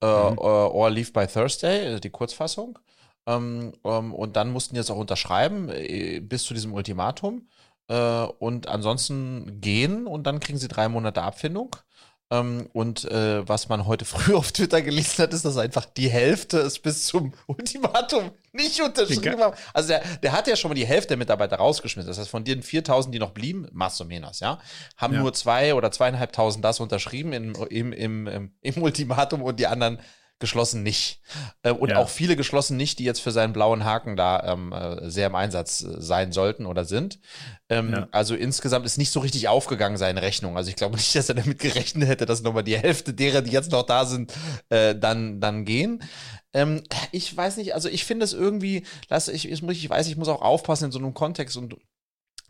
äh, 0.00 0.06
mhm. 0.06 0.38
or, 0.38 0.74
or 0.74 0.90
Leave 0.90 1.12
by 1.12 1.26
Thursday, 1.26 2.00
die 2.00 2.10
Kurzfassung. 2.10 2.78
Ähm, 3.26 3.72
ähm, 3.84 4.14
und 4.14 4.36
dann 4.36 4.50
mussten 4.50 4.74
die 4.74 4.80
es 4.80 4.90
auch 4.90 4.96
unterschreiben 4.96 5.68
äh, 5.68 6.20
bis 6.20 6.44
zu 6.44 6.54
diesem 6.54 6.72
Ultimatum 6.72 7.48
äh, 7.88 8.22
und 8.38 8.68
ansonsten 8.68 9.60
gehen 9.60 10.06
und 10.06 10.26
dann 10.26 10.40
kriegen 10.40 10.58
sie 10.58 10.68
drei 10.68 10.88
Monate 10.88 11.22
Abfindung. 11.22 11.76
Ähm, 12.32 12.66
und 12.72 13.04
äh, 13.04 13.46
was 13.46 13.68
man 13.68 13.86
heute 13.86 14.04
früh 14.06 14.34
auf 14.34 14.52
Twitter 14.52 14.80
gelesen 14.80 15.22
hat, 15.22 15.34
ist, 15.34 15.44
dass 15.44 15.58
einfach 15.58 15.84
die 15.84 16.08
Hälfte 16.08 16.58
es 16.58 16.78
bis 16.78 17.04
zum 17.04 17.34
Ultimatum 17.46 18.30
nicht 18.52 18.80
unterschrieben 18.80 19.40
haben. 19.40 19.54
Also 19.74 19.88
der, 19.88 20.02
der 20.22 20.32
hat 20.32 20.46
ja 20.46 20.56
schon 20.56 20.70
mal 20.70 20.74
die 20.74 20.86
Hälfte 20.86 21.08
der 21.08 21.16
Mitarbeiter 21.18 21.56
rausgeschmissen. 21.56 22.08
Das 22.08 22.18
heißt, 22.18 22.30
von 22.30 22.44
den 22.44 22.62
4000, 22.62 23.14
die 23.14 23.18
noch 23.18 23.32
blieben, 23.32 23.68
Masso 23.72 24.04
Menos, 24.04 24.40
ja, 24.40 24.58
haben 24.96 25.14
ja. 25.14 25.20
nur 25.20 25.34
zwei 25.34 25.74
oder 25.74 25.90
zweieinhalbtausend 25.90 26.64
das 26.64 26.80
unterschrieben 26.80 27.32
im, 27.34 27.54
im, 27.68 27.92
im, 27.92 28.50
im 28.60 28.82
Ultimatum 28.82 29.42
und 29.42 29.60
die 29.60 29.66
anderen 29.66 29.98
geschlossen 30.42 30.82
nicht. 30.82 31.22
Äh, 31.62 31.70
und 31.70 31.90
ja. 31.90 31.96
auch 31.96 32.10
viele 32.10 32.36
geschlossen 32.36 32.76
nicht, 32.76 32.98
die 32.98 33.04
jetzt 33.04 33.20
für 33.20 33.30
seinen 33.30 33.54
blauen 33.54 33.84
Haken 33.84 34.16
da 34.16 34.52
ähm, 34.52 34.72
äh, 34.72 35.08
sehr 35.08 35.28
im 35.28 35.34
Einsatz 35.34 35.82
äh, 35.82 36.00
sein 36.00 36.32
sollten 36.32 36.66
oder 36.66 36.84
sind. 36.84 37.18
Ähm, 37.70 37.92
ja. 37.92 38.08
Also 38.10 38.34
insgesamt 38.34 38.84
ist 38.84 38.98
nicht 38.98 39.10
so 39.10 39.20
richtig 39.20 39.48
aufgegangen 39.48 39.96
seine 39.96 40.20
Rechnung. 40.20 40.58
Also 40.58 40.68
ich 40.68 40.76
glaube 40.76 40.96
nicht, 40.96 41.14
dass 41.14 41.30
er 41.30 41.36
damit 41.36 41.58
gerechnet 41.58 42.06
hätte, 42.06 42.26
dass 42.26 42.42
nochmal 42.42 42.64
die 42.64 42.76
Hälfte 42.82 43.14
derer, 43.14 43.40
die 43.40 43.52
jetzt 43.52 43.72
noch 43.72 43.84
da 43.84 44.04
sind, 44.04 44.34
äh, 44.68 44.94
dann, 44.94 45.40
dann 45.40 45.64
gehen. 45.64 46.02
Ähm, 46.52 46.82
ich 47.12 47.34
weiß 47.34 47.56
nicht, 47.56 47.74
also 47.74 47.88
ich 47.88 48.04
finde 48.04 48.24
es 48.24 48.34
irgendwie, 48.34 48.84
lass, 49.08 49.28
ich, 49.28 49.50
ich, 49.50 49.62
ich 49.62 49.90
weiß, 49.90 50.06
ich 50.08 50.16
muss 50.16 50.28
auch 50.28 50.42
aufpassen 50.42 50.86
in 50.86 50.92
so 50.92 50.98
einem 50.98 51.14
Kontext 51.14 51.56
und 51.56 51.76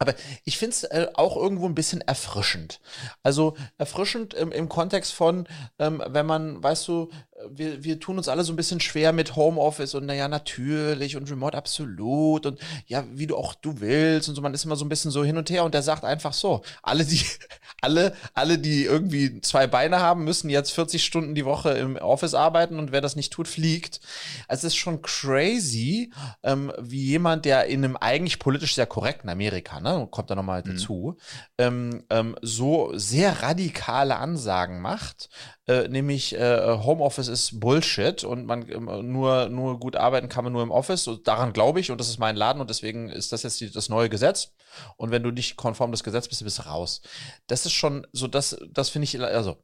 aber 0.03 0.14
ich 0.45 0.59
finde 0.59 0.72
es 0.72 0.82
äh, 0.82 1.07
auch 1.14 1.36
irgendwo 1.36 1.66
ein 1.66 1.76
bisschen 1.76 2.01
erfrischend. 2.01 2.80
Also 3.22 3.57
erfrischend 3.78 4.34
im, 4.34 4.51
im 4.51 4.68
Kontext 4.68 5.12
von, 5.12 5.47
ähm, 5.78 6.03
wenn 6.05 6.26
man, 6.26 6.61
weißt 6.61 6.88
du, 6.88 7.11
wir, 7.51 7.84
wir 7.84 8.01
tun 8.01 8.18
uns 8.18 8.28
alle 8.28 8.45
so 8.45 8.53
ein 8.53 8.57
bisschen 8.57 8.80
schwer 8.80 9.12
mit 9.12 9.36
Homeoffice 9.36 9.95
und 9.95 10.07
naja, 10.07 10.28
natürlich 10.28 11.16
und 11.16 11.30
Remote 11.30 11.57
absolut 11.57 12.47
und 12.47 12.61
ja, 12.86 13.05
wie 13.12 13.26
du 13.26 13.36
auch 13.36 13.55
du 13.55 13.80
willst 13.80 14.28
und 14.28 14.34
so, 14.34 14.43
man 14.43 14.55
ist 14.55 14.64
immer 14.64 14.76
so 14.76 14.84
ein 14.84 14.88
bisschen 14.88 15.11
so 15.11 15.24
hin 15.24 15.36
und 15.36 15.51
her 15.51 15.64
und 15.64 15.74
der 15.74 15.82
sagt 15.82 16.05
einfach 16.05 16.32
so, 16.32 16.62
alle, 16.82 17.05
die, 17.05 17.24
alle, 17.80 18.14
alle, 18.34 18.59
die 18.59 18.84
irgendwie 18.84 19.40
zwei 19.40 19.66
Beine 19.66 20.01
haben, 20.01 20.24
müssen 20.24 20.51
jetzt 20.51 20.72
40 20.72 21.05
Stunden 21.05 21.34
die 21.34 21.45
Woche 21.45 21.70
im 21.70 21.97
Office 21.97 22.34
arbeiten 22.34 22.78
und 22.78 22.93
wer 22.93 23.01
das 23.01 23.16
nicht 23.16 23.32
tut, 23.32 23.49
fliegt. 23.49 24.01
Also 24.49 24.66
es 24.66 24.74
ist 24.74 24.78
schon 24.78 25.03
crazy, 25.03 26.12
ähm, 26.43 26.72
wie 26.78 27.05
jemand, 27.05 27.45
der 27.45 27.66
in 27.66 27.84
einem 27.84 27.97
eigentlich 27.97 28.38
politisch 28.38 28.74
sehr 28.74 28.86
korrekten 28.86 29.30
Amerika, 29.30 29.80
ne, 29.80 30.07
kommt 30.11 30.30
da 30.30 30.34
nochmal 30.34 30.62
mhm. 30.64 30.70
dazu, 30.70 31.16
ähm, 31.59 32.05
ähm, 32.11 32.36
so 32.43 32.93
sehr 32.95 33.43
radikale 33.43 34.16
Ansagen 34.16 34.80
macht, 34.80 35.28
äh, 35.69 35.87
nämlich 35.89 36.35
äh, 36.35 36.77
Homeoffice 36.83 37.29
ist 37.29 37.61
Bullshit 37.61 38.25
und 38.25 38.47
man 38.47 38.69
äh, 38.69 39.03
nur, 39.03 39.49
nur 39.49 39.79
gut 39.79 39.95
arbeiten 39.95 40.29
kann 40.29 40.43
man 40.45 40.53
nur 40.53 40.63
im 40.63 40.73
Office. 40.73 41.07
Und 41.07 41.29
daran 41.29 41.53
glaube 41.53 41.79
ich 41.79 41.91
und 41.91 41.99
das 41.99 42.09
ist 42.09 42.19
mein 42.19 42.35
Laden 42.35 42.61
und 42.61 42.69
deswegen 42.69 43.09
ist 43.09 43.33
das 43.33 43.45
jetzt 43.45 43.61
die, 43.61 43.71
das 43.71 43.89
neue 43.89 44.09
Gesetz. 44.09 44.53
Und 44.97 45.13
wenn 45.13 45.23
du 45.23 45.31
nicht 45.31 45.57
konform 45.57 45.93
das 45.93 46.03
Gesetz 46.03 46.29
bist, 46.29 46.43
bist 46.43 46.59
du 46.59 46.63
raus. 46.63 47.03
Das 47.47 47.65
ist 47.65 47.73
schon 47.73 48.07
so, 48.13 48.27
das, 48.27 48.57
das 48.71 48.89
finde 48.89 49.05
ich, 49.05 49.21
also 49.21 49.63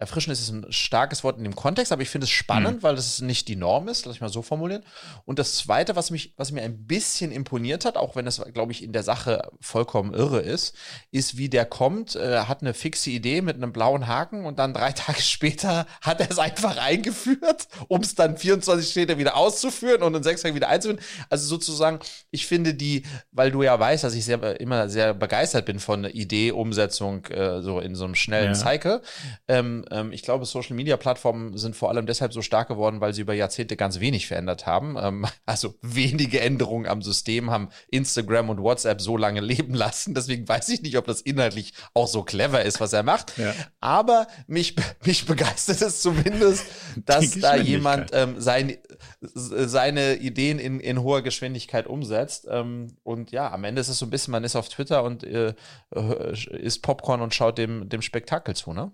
Erfrischend 0.00 0.32
ist 0.32 0.48
ein 0.48 0.64
starkes 0.72 1.22
Wort 1.24 1.36
in 1.36 1.44
dem 1.44 1.54
Kontext, 1.54 1.92
aber 1.92 2.00
ich 2.00 2.08
finde 2.08 2.24
es 2.24 2.30
spannend, 2.30 2.78
mhm. 2.78 2.82
weil 2.82 2.96
das 2.96 3.20
nicht 3.20 3.48
die 3.48 3.56
Norm 3.56 3.86
ist, 3.86 4.06
lass 4.06 4.14
ich 4.14 4.22
mal 4.22 4.30
so 4.30 4.40
formulieren. 4.40 4.82
Und 5.26 5.38
das 5.38 5.56
Zweite, 5.56 5.94
was, 5.94 6.10
mich, 6.10 6.32
was 6.38 6.52
mir 6.52 6.62
ein 6.62 6.86
bisschen 6.86 7.30
imponiert 7.32 7.84
hat, 7.84 7.98
auch 7.98 8.16
wenn 8.16 8.26
es, 8.26 8.40
glaube 8.54 8.72
ich, 8.72 8.82
in 8.82 8.94
der 8.94 9.02
Sache 9.02 9.50
vollkommen 9.60 10.14
irre 10.14 10.40
ist, 10.40 10.74
ist, 11.10 11.36
wie 11.36 11.50
der 11.50 11.66
kommt, 11.66 12.16
äh, 12.16 12.40
hat 12.40 12.62
eine 12.62 12.72
fixe 12.72 13.10
Idee 13.10 13.42
mit 13.42 13.56
einem 13.56 13.74
blauen 13.74 14.06
Haken 14.06 14.46
und 14.46 14.58
dann 14.58 14.72
drei 14.72 14.92
Tage 14.92 15.20
später 15.20 15.86
hat 16.00 16.20
er 16.20 16.30
es 16.30 16.38
einfach 16.38 16.78
eingeführt, 16.78 17.68
um 17.88 18.00
es 18.00 18.14
dann 18.14 18.38
24 18.38 18.88
später 18.90 19.18
wieder 19.18 19.36
auszuführen 19.36 20.02
und 20.02 20.14
in 20.14 20.22
sechs 20.22 20.40
Tagen 20.40 20.54
wieder 20.54 20.68
einzuführen. 20.68 21.04
Also 21.28 21.46
sozusagen, 21.46 21.98
ich 22.30 22.46
finde 22.46 22.72
die, 22.72 23.02
weil 23.32 23.50
du 23.50 23.62
ja 23.62 23.78
weißt, 23.78 24.02
dass 24.02 24.14
ich 24.14 24.24
sehr, 24.24 24.58
immer 24.62 24.88
sehr 24.88 25.12
begeistert 25.12 25.66
bin 25.66 25.78
von 25.78 26.04
Idee, 26.04 26.52
Umsetzung, 26.52 27.26
äh, 27.26 27.60
so 27.60 27.80
in 27.80 27.94
so 27.94 28.04
einem 28.04 28.14
schnellen 28.14 28.54
ja. 28.54 28.54
Cycle. 28.54 29.02
Ähm, 29.46 29.84
ähm, 29.90 30.12
ich 30.12 30.22
glaube, 30.22 30.44
Social 30.44 30.76
Media 30.76 30.96
Plattformen 30.96 31.56
sind 31.56 31.76
vor 31.76 31.88
allem 31.88 32.06
deshalb 32.06 32.32
so 32.32 32.42
stark 32.42 32.68
geworden, 32.68 33.00
weil 33.00 33.12
sie 33.12 33.22
über 33.22 33.34
Jahrzehnte 33.34 33.76
ganz 33.76 34.00
wenig 34.00 34.26
verändert 34.26 34.66
haben. 34.66 34.96
Ähm, 35.00 35.26
also 35.46 35.74
wenige 35.82 36.40
Änderungen 36.40 36.86
am 36.86 37.02
System 37.02 37.50
haben 37.50 37.68
Instagram 37.90 38.50
und 38.50 38.62
WhatsApp 38.62 39.00
so 39.00 39.16
lange 39.16 39.40
leben 39.50 39.74
lassen. 39.74 40.14
Deswegen 40.14 40.48
weiß 40.48 40.68
ich 40.70 40.82
nicht, 40.82 40.96
ob 40.96 41.06
das 41.06 41.20
inhaltlich 41.20 41.72
auch 41.94 42.06
so 42.06 42.22
clever 42.22 42.62
ist, 42.62 42.80
was 42.80 42.92
er 42.92 43.02
macht. 43.02 43.36
Ja. 43.38 43.54
Aber 43.80 44.26
mich, 44.46 44.76
mich 45.04 45.26
begeistert 45.26 45.82
es 45.82 46.02
zumindest, 46.02 46.64
dass 47.04 47.38
da 47.38 47.56
jemand 47.56 48.10
ähm, 48.12 48.40
sein, 48.40 48.76
seine 49.20 50.16
Ideen 50.16 50.58
in, 50.58 50.80
in 50.80 51.02
hoher 51.02 51.22
Geschwindigkeit 51.22 51.86
umsetzt. 51.86 52.46
Ähm, 52.50 52.96
und 53.02 53.32
ja, 53.32 53.50
am 53.50 53.64
Ende 53.64 53.80
ist 53.80 53.88
es 53.88 53.98
so 53.98 54.06
ein 54.06 54.10
bisschen, 54.10 54.32
man 54.32 54.44
ist 54.44 54.56
auf 54.56 54.68
Twitter 54.68 55.02
und 55.02 55.24
äh, 55.24 55.54
äh 55.94 56.60
isst 56.60 56.82
Popcorn 56.82 57.20
und 57.20 57.34
schaut 57.34 57.58
dem, 57.58 57.88
dem 57.88 58.02
Spektakel 58.02 58.54
zu, 58.54 58.72
ne? 58.72 58.92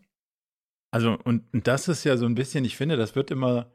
Also, 0.97 1.19
und 1.25 1.45
das 1.53 1.89
ist 1.89 2.05
ja 2.05 2.17
so 2.17 2.25
ein 2.25 2.35
bisschen, 2.35 2.65
ich 2.65 2.75
finde, 2.75 2.97
das 2.97 3.15
wird 3.15 3.31
immer, 3.31 3.71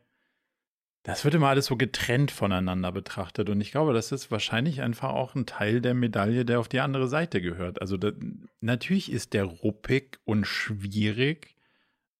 das 1.03 1.23
wird 1.23 1.35
immer 1.35 1.49
alles 1.49 1.67
so 1.67 1.77
getrennt 1.77 2.31
voneinander 2.31 2.91
betrachtet. 2.91 3.47
Und 3.47 3.61
ich 3.61 3.69
glaube, 3.69 3.93
das 3.93 4.11
ist 4.11 4.31
wahrscheinlich 4.31 4.81
einfach 4.81 5.11
auch 5.11 5.35
ein 5.35 5.45
Teil 5.45 5.81
der 5.81 5.93
Medaille, 5.93 6.45
der 6.45 6.59
auf 6.59 6.67
die 6.67 6.79
andere 6.79 7.07
Seite 7.07 7.39
gehört. 7.39 7.79
Also, 7.79 7.95
das, 7.95 8.15
natürlich 8.59 9.11
ist 9.11 9.33
der 9.33 9.43
ruppig 9.43 10.17
und 10.25 10.47
schwierig, 10.47 11.55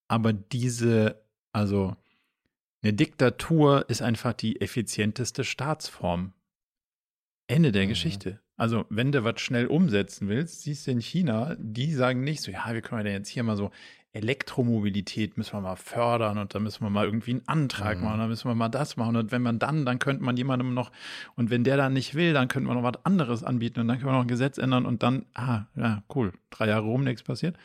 aber 0.08 0.34
diese, 0.34 1.20
also, 1.52 1.96
eine 2.84 2.94
Diktatur 2.94 3.90
ist 3.90 4.04
einfach 4.04 4.34
die 4.34 4.62
effizienteste 4.62 5.44
Staatsform. 5.44 6.34
Ende 7.48 7.72
der 7.72 7.86
mhm. 7.86 7.90
Geschichte. 7.90 8.40
Also, 8.56 8.86
wenn 8.90 9.12
du 9.12 9.24
was 9.24 9.42
schnell 9.42 9.66
umsetzen 9.66 10.28
willst, 10.28 10.62
siehst 10.62 10.86
du 10.86 10.92
in 10.92 11.02
China, 11.02 11.56
die 11.58 11.92
sagen 11.92 12.24
nicht 12.24 12.44
so, 12.44 12.52
ja, 12.52 12.72
wir 12.72 12.84
können 12.84 13.08
ja 13.08 13.14
jetzt 13.14 13.30
hier 13.30 13.42
mal 13.42 13.58
so 13.58 13.72
Elektromobilität 14.14 15.38
müssen 15.38 15.54
wir 15.54 15.62
mal 15.62 15.78
fördern 15.78 16.38
und 16.38 16.54
da 16.54 16.60
müssen 16.60 16.84
wir 16.84 16.90
mal 16.90 17.06
irgendwie 17.06 17.32
einen 17.32 17.48
Antrag 17.48 17.98
mhm. 17.98 18.04
machen, 18.04 18.20
da 18.20 18.28
müssen 18.28 18.50
wir 18.50 18.56
mal 18.56 18.70
das 18.70 18.98
machen. 18.98 19.16
Und 19.16 19.32
wenn 19.32 19.42
man 19.42 19.58
dann, 19.58 19.86
dann 19.86 20.00
könnte 20.00 20.24
man 20.24 20.36
jemandem 20.36 20.74
noch, 20.74 20.92
und 21.36 21.50
wenn 21.50 21.64
der 21.64 21.78
dann 21.78 21.94
nicht 21.94 22.14
will, 22.14 22.34
dann 22.34 22.50
könnte 22.50 22.68
man 22.68 22.78
noch 22.78 22.84
was 22.84 23.06
anderes 23.06 23.44
anbieten 23.44 23.80
und 23.80 23.88
dann 23.88 23.98
können 23.98 24.10
wir 24.10 24.18
noch 24.18 24.22
ein 24.22 24.28
Gesetz 24.28 24.58
ändern 24.58 24.86
und 24.86 25.02
dann, 25.02 25.26
ah, 25.34 25.64
ja, 25.76 26.04
cool, 26.14 26.34
drei 26.50 26.68
Jahre 26.68 26.86
rum, 26.86 27.04
nichts 27.04 27.24
passiert. 27.24 27.56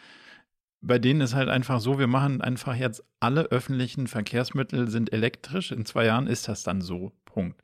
Bei 0.81 1.01
denen 1.01 1.21
ist 1.21 1.35
halt 1.35 1.49
einfach 1.49 1.81
so, 1.81 1.99
wir 1.99 2.07
machen 2.07 2.41
einfach 2.41 2.77
jetzt 2.77 3.03
alle 3.19 3.43
öffentlichen 3.47 4.07
Verkehrsmittel 4.07 4.89
sind 4.89 5.13
elektrisch. 5.13 5.73
In 5.73 5.85
zwei 5.85 6.05
Jahren 6.05 6.29
ist 6.29 6.47
das 6.47 6.63
dann 6.63 6.81
so. 6.81 7.13
Punkt. 7.25 7.61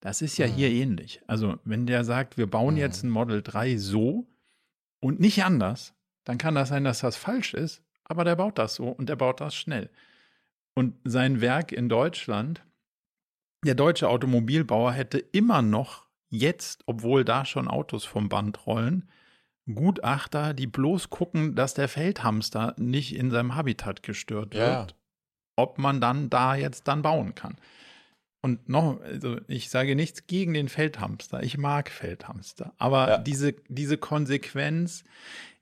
Das 0.00 0.22
ist 0.22 0.38
ja 0.38 0.46
mhm. 0.46 0.52
hier 0.52 0.70
ähnlich. 0.70 1.20
Also, 1.26 1.58
wenn 1.64 1.86
der 1.86 2.04
sagt, 2.04 2.38
wir 2.38 2.48
bauen 2.48 2.74
mhm. 2.74 2.80
jetzt 2.80 3.02
ein 3.02 3.10
Model 3.10 3.42
3 3.42 3.76
so 3.76 4.26
und 5.00 5.20
nicht 5.20 5.44
anders, 5.44 5.94
dann 6.24 6.38
kann 6.38 6.54
das 6.54 6.70
sein, 6.70 6.84
dass 6.84 7.00
das 7.00 7.16
falsch 7.16 7.52
ist, 7.52 7.82
aber 8.12 8.24
der 8.24 8.36
baut 8.36 8.58
das 8.58 8.74
so 8.74 8.88
und 8.88 9.08
der 9.08 9.16
baut 9.16 9.40
das 9.40 9.54
schnell. 9.54 9.90
Und 10.74 10.94
sein 11.04 11.40
Werk 11.40 11.72
in 11.72 11.88
Deutschland, 11.88 12.62
der 13.64 13.74
deutsche 13.74 14.08
Automobilbauer 14.08 14.92
hätte 14.92 15.18
immer 15.18 15.62
noch 15.62 16.06
jetzt, 16.28 16.82
obwohl 16.86 17.24
da 17.24 17.44
schon 17.44 17.68
Autos 17.68 18.04
vom 18.04 18.28
Band 18.28 18.66
rollen, 18.66 19.08
Gutachter, 19.72 20.54
die 20.54 20.66
bloß 20.66 21.10
gucken, 21.10 21.54
dass 21.54 21.74
der 21.74 21.88
Feldhamster 21.88 22.74
nicht 22.78 23.16
in 23.16 23.30
seinem 23.30 23.54
Habitat 23.54 24.02
gestört 24.02 24.54
wird, 24.54 24.62
ja. 24.62 24.86
ob 25.56 25.78
man 25.78 26.00
dann 26.00 26.28
da 26.30 26.54
jetzt 26.54 26.88
dann 26.88 27.02
bauen 27.02 27.34
kann. 27.34 27.56
Und 28.44 28.68
noch, 28.68 29.00
also 29.02 29.38
ich 29.46 29.70
sage 29.70 29.94
nichts 29.94 30.26
gegen 30.26 30.52
den 30.52 30.68
Feldhamster. 30.68 31.42
Ich 31.44 31.58
mag 31.58 31.90
Feldhamster. 31.90 32.74
Aber 32.76 33.08
ja. 33.08 33.18
diese, 33.18 33.54
diese 33.68 33.96
Konsequenz, 33.96 35.04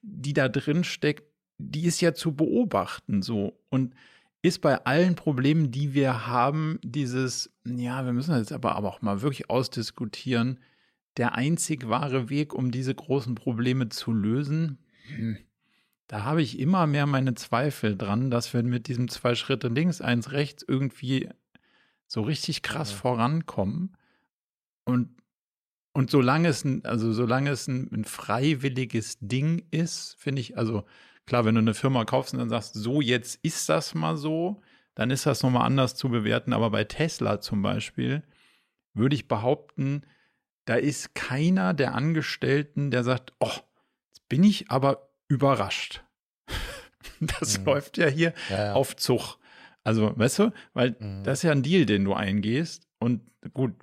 die 0.01 0.32
da 0.32 0.48
drin 0.48 0.82
steckt, 0.82 1.30
die 1.61 1.84
ist 1.84 2.00
ja 2.00 2.14
zu 2.14 2.34
beobachten 2.34 3.22
so 3.22 3.58
und 3.68 3.94
ist 4.42 4.61
bei 4.62 4.84
allen 4.86 5.16
Problemen, 5.16 5.70
die 5.70 5.92
wir 5.92 6.26
haben, 6.26 6.78
dieses, 6.82 7.52
ja, 7.64 8.04
wir 8.04 8.12
müssen 8.12 8.30
das 8.30 8.40
jetzt 8.40 8.52
aber, 8.52 8.74
aber 8.74 8.88
auch 8.88 9.02
mal 9.02 9.20
wirklich 9.22 9.50
ausdiskutieren, 9.50 10.58
der 11.16 11.34
einzig 11.34 11.88
wahre 11.88 12.30
Weg, 12.30 12.54
um 12.54 12.70
diese 12.70 12.94
großen 12.94 13.34
Probleme 13.34 13.90
zu 13.90 14.12
lösen. 14.12 14.78
Hm, 15.14 15.36
da 16.06 16.24
habe 16.24 16.42
ich 16.42 16.58
immer 16.58 16.86
mehr 16.86 17.06
meine 17.06 17.34
Zweifel 17.34 17.96
dran, 17.96 18.30
dass 18.30 18.52
wir 18.54 18.62
mit 18.62 18.88
diesem 18.88 19.08
zwei 19.08 19.34
Schritte 19.34 19.68
links, 19.68 20.00
eins 20.00 20.32
rechts 20.32 20.64
irgendwie 20.66 21.28
so 22.06 22.22
richtig 22.22 22.62
krass 22.62 22.90
ja. 22.90 22.96
vorankommen. 22.96 23.96
Und, 24.84 25.11
und 25.92 26.11
solange 26.11 26.48
es 26.48 26.64
ein, 26.64 26.84
also 26.84 27.12
solange 27.12 27.50
es 27.50 27.68
ein, 27.68 27.92
ein 27.92 28.04
freiwilliges 28.04 29.18
Ding 29.20 29.66
ist, 29.70 30.16
finde 30.18 30.40
ich, 30.40 30.56
also 30.56 30.84
klar, 31.27 31.45
wenn 31.45 31.55
du 31.55 31.61
eine 31.61 31.75
Firma 31.75 32.05
kaufst 32.05 32.33
und 32.33 32.41
dann 32.41 32.49
sagst, 32.49 32.75
so 32.75 33.01
jetzt 33.01 33.39
ist 33.43 33.68
das 33.68 33.95
mal 33.95 34.16
so, 34.16 34.62
dann 34.95 35.11
ist 35.11 35.27
das 35.27 35.43
nochmal 35.43 35.66
anders 35.66 35.95
zu 35.95 36.09
bewerten. 36.09 36.53
Aber 36.53 36.71
bei 36.71 36.85
Tesla 36.85 37.41
zum 37.41 37.62
Beispiel 37.62 38.23
würde 38.95 39.14
ich 39.14 39.29
behaupten, 39.29 40.03
da 40.64 40.75
ist 40.75 41.14
keiner 41.14 41.75
der 41.75 41.95
Angestellten, 41.95 42.91
der 42.91 43.05
sagt, 43.05 43.33
oh, 43.41 43.51
jetzt 44.09 44.29
bin 44.29 44.45
ich 44.45 44.71
aber 44.71 45.11
überrascht. 45.29 46.05
Das 47.23 47.59
mhm. 47.59 47.66
läuft 47.66 47.99
ja 47.99 48.07
hier 48.07 48.33
ja, 48.49 48.64
ja. 48.66 48.73
auf 48.73 48.97
Zug. 48.97 49.37
Also, 49.85 50.16
weißt 50.16 50.39
du, 50.39 50.53
weil 50.73 50.97
mhm. 50.99 51.23
das 51.25 51.41
ist 51.41 51.43
ja 51.43 51.53
ein 51.53 51.62
Deal, 51.62 51.85
den 51.85 52.05
du 52.05 52.14
eingehst. 52.14 52.89
Und 52.99 53.21
gut, 53.53 53.75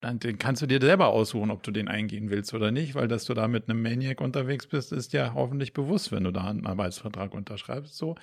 dann 0.00 0.20
den 0.20 0.38
kannst 0.38 0.62
du 0.62 0.66
dir 0.66 0.80
selber 0.80 1.08
aussuchen, 1.08 1.50
ob 1.50 1.62
du 1.62 1.70
den 1.70 1.88
eingehen 1.88 2.30
willst 2.30 2.54
oder 2.54 2.70
nicht, 2.70 2.94
weil 2.94 3.08
dass 3.08 3.24
du 3.24 3.34
da 3.34 3.48
mit 3.48 3.68
einem 3.68 3.82
Maniac 3.82 4.20
unterwegs 4.20 4.66
bist, 4.66 4.92
ist 4.92 5.12
ja 5.12 5.34
hoffentlich 5.34 5.72
bewusst, 5.72 6.12
wenn 6.12 6.24
du 6.24 6.30
da 6.30 6.44
einen 6.44 6.66
Arbeitsvertrag 6.66 7.34
unterschreibst. 7.34 7.96
So. 7.96 8.14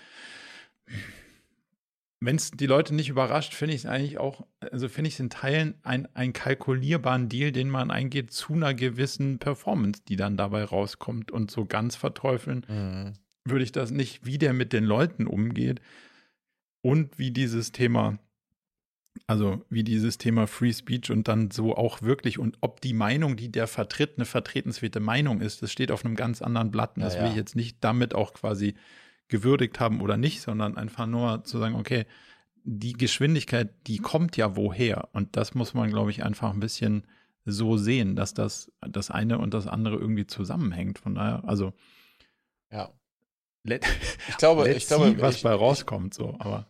Wenn 2.21 2.37
es 2.37 2.51
die 2.51 2.65
Leute 2.65 2.95
nicht 2.95 3.09
überrascht, 3.09 3.53
finde 3.53 3.75
ich 3.75 3.81
es 3.81 3.85
eigentlich 3.85 4.17
auch, 4.19 4.47
also 4.71 4.87
finde 4.87 5.09
ich 5.09 5.15
es 5.15 5.19
in 5.19 5.29
Teilen 5.29 5.75
ein, 5.83 6.07
einen 6.15 6.31
kalkulierbaren 6.31 7.27
Deal, 7.27 7.51
den 7.51 7.69
man 7.69 7.91
eingeht 7.91 8.31
zu 8.31 8.53
einer 8.53 8.73
gewissen 8.73 9.37
Performance, 9.39 10.01
die 10.07 10.15
dann 10.15 10.37
dabei 10.37 10.63
rauskommt. 10.63 11.29
Und 11.29 11.51
so 11.51 11.65
ganz 11.65 11.97
verteufeln 11.97 12.65
mhm. 12.69 13.13
würde 13.43 13.65
ich 13.65 13.73
das 13.73 13.91
nicht, 13.91 14.25
wie 14.25 14.37
der 14.37 14.53
mit 14.53 14.71
den 14.71 14.85
Leuten 14.85 15.27
umgeht 15.27 15.81
und 16.81 17.19
wie 17.19 17.31
dieses 17.31 17.73
Thema 17.73 18.17
also 19.27 19.63
wie 19.69 19.83
dieses 19.83 20.17
Thema 20.17 20.47
Free 20.47 20.73
Speech 20.73 21.11
und 21.11 21.27
dann 21.27 21.51
so 21.51 21.75
auch 21.75 22.01
wirklich 22.01 22.37
und 22.37 22.57
ob 22.61 22.81
die 22.81 22.93
Meinung, 22.93 23.37
die 23.37 23.51
der 23.51 23.67
vertritt, 23.67 24.13
eine 24.17 24.25
vertretenswerte 24.25 24.99
Meinung 24.99 25.41
ist, 25.41 25.61
das 25.61 25.71
steht 25.71 25.91
auf 25.91 26.05
einem 26.05 26.15
ganz 26.15 26.41
anderen 26.41 26.71
Blatt. 26.71 26.97
Und 26.97 27.03
das 27.03 27.15
ja, 27.15 27.23
will 27.23 27.29
ich 27.29 27.35
jetzt 27.35 27.55
nicht 27.55 27.77
damit 27.81 28.13
auch 28.13 28.33
quasi 28.33 28.75
gewürdigt 29.27 29.79
haben 29.79 30.01
oder 30.01 30.17
nicht, 30.17 30.41
sondern 30.41 30.77
einfach 30.77 31.07
nur 31.07 31.43
zu 31.43 31.57
sagen, 31.57 31.75
okay, 31.75 32.05
die 32.63 32.93
Geschwindigkeit, 32.93 33.69
die 33.87 33.97
kommt 33.97 34.37
ja 34.37 34.55
woher. 34.55 35.09
Und 35.13 35.35
das 35.35 35.55
muss 35.55 35.73
man, 35.73 35.89
glaube 35.89 36.11
ich, 36.11 36.23
einfach 36.23 36.51
ein 36.51 36.59
bisschen 36.59 37.05
so 37.45 37.77
sehen, 37.77 38.15
dass 38.15 38.33
das, 38.33 38.71
das 38.81 39.11
eine 39.11 39.37
und 39.37 39.53
das 39.53 39.67
andere 39.67 39.97
irgendwie 39.97 40.25
zusammenhängt. 40.25 40.99
Von 40.99 41.15
daher, 41.15 41.43
also 41.45 41.73
ja. 42.71 42.91
Let, 43.63 43.85
ich 44.29 44.37
glaube, 44.37 44.69
ich 44.73 44.87
glaube, 44.87 45.19
was 45.19 45.37
ich, 45.37 45.43
bei 45.43 45.53
rauskommt, 45.53 46.13
so, 46.13 46.35
aber. 46.39 46.67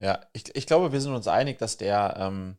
Ja, 0.00 0.20
ich, 0.32 0.54
ich 0.54 0.66
glaube, 0.66 0.92
wir 0.92 1.00
sind 1.00 1.14
uns 1.14 1.28
einig, 1.28 1.58
dass 1.58 1.76
der, 1.76 2.16
ähm, 2.18 2.56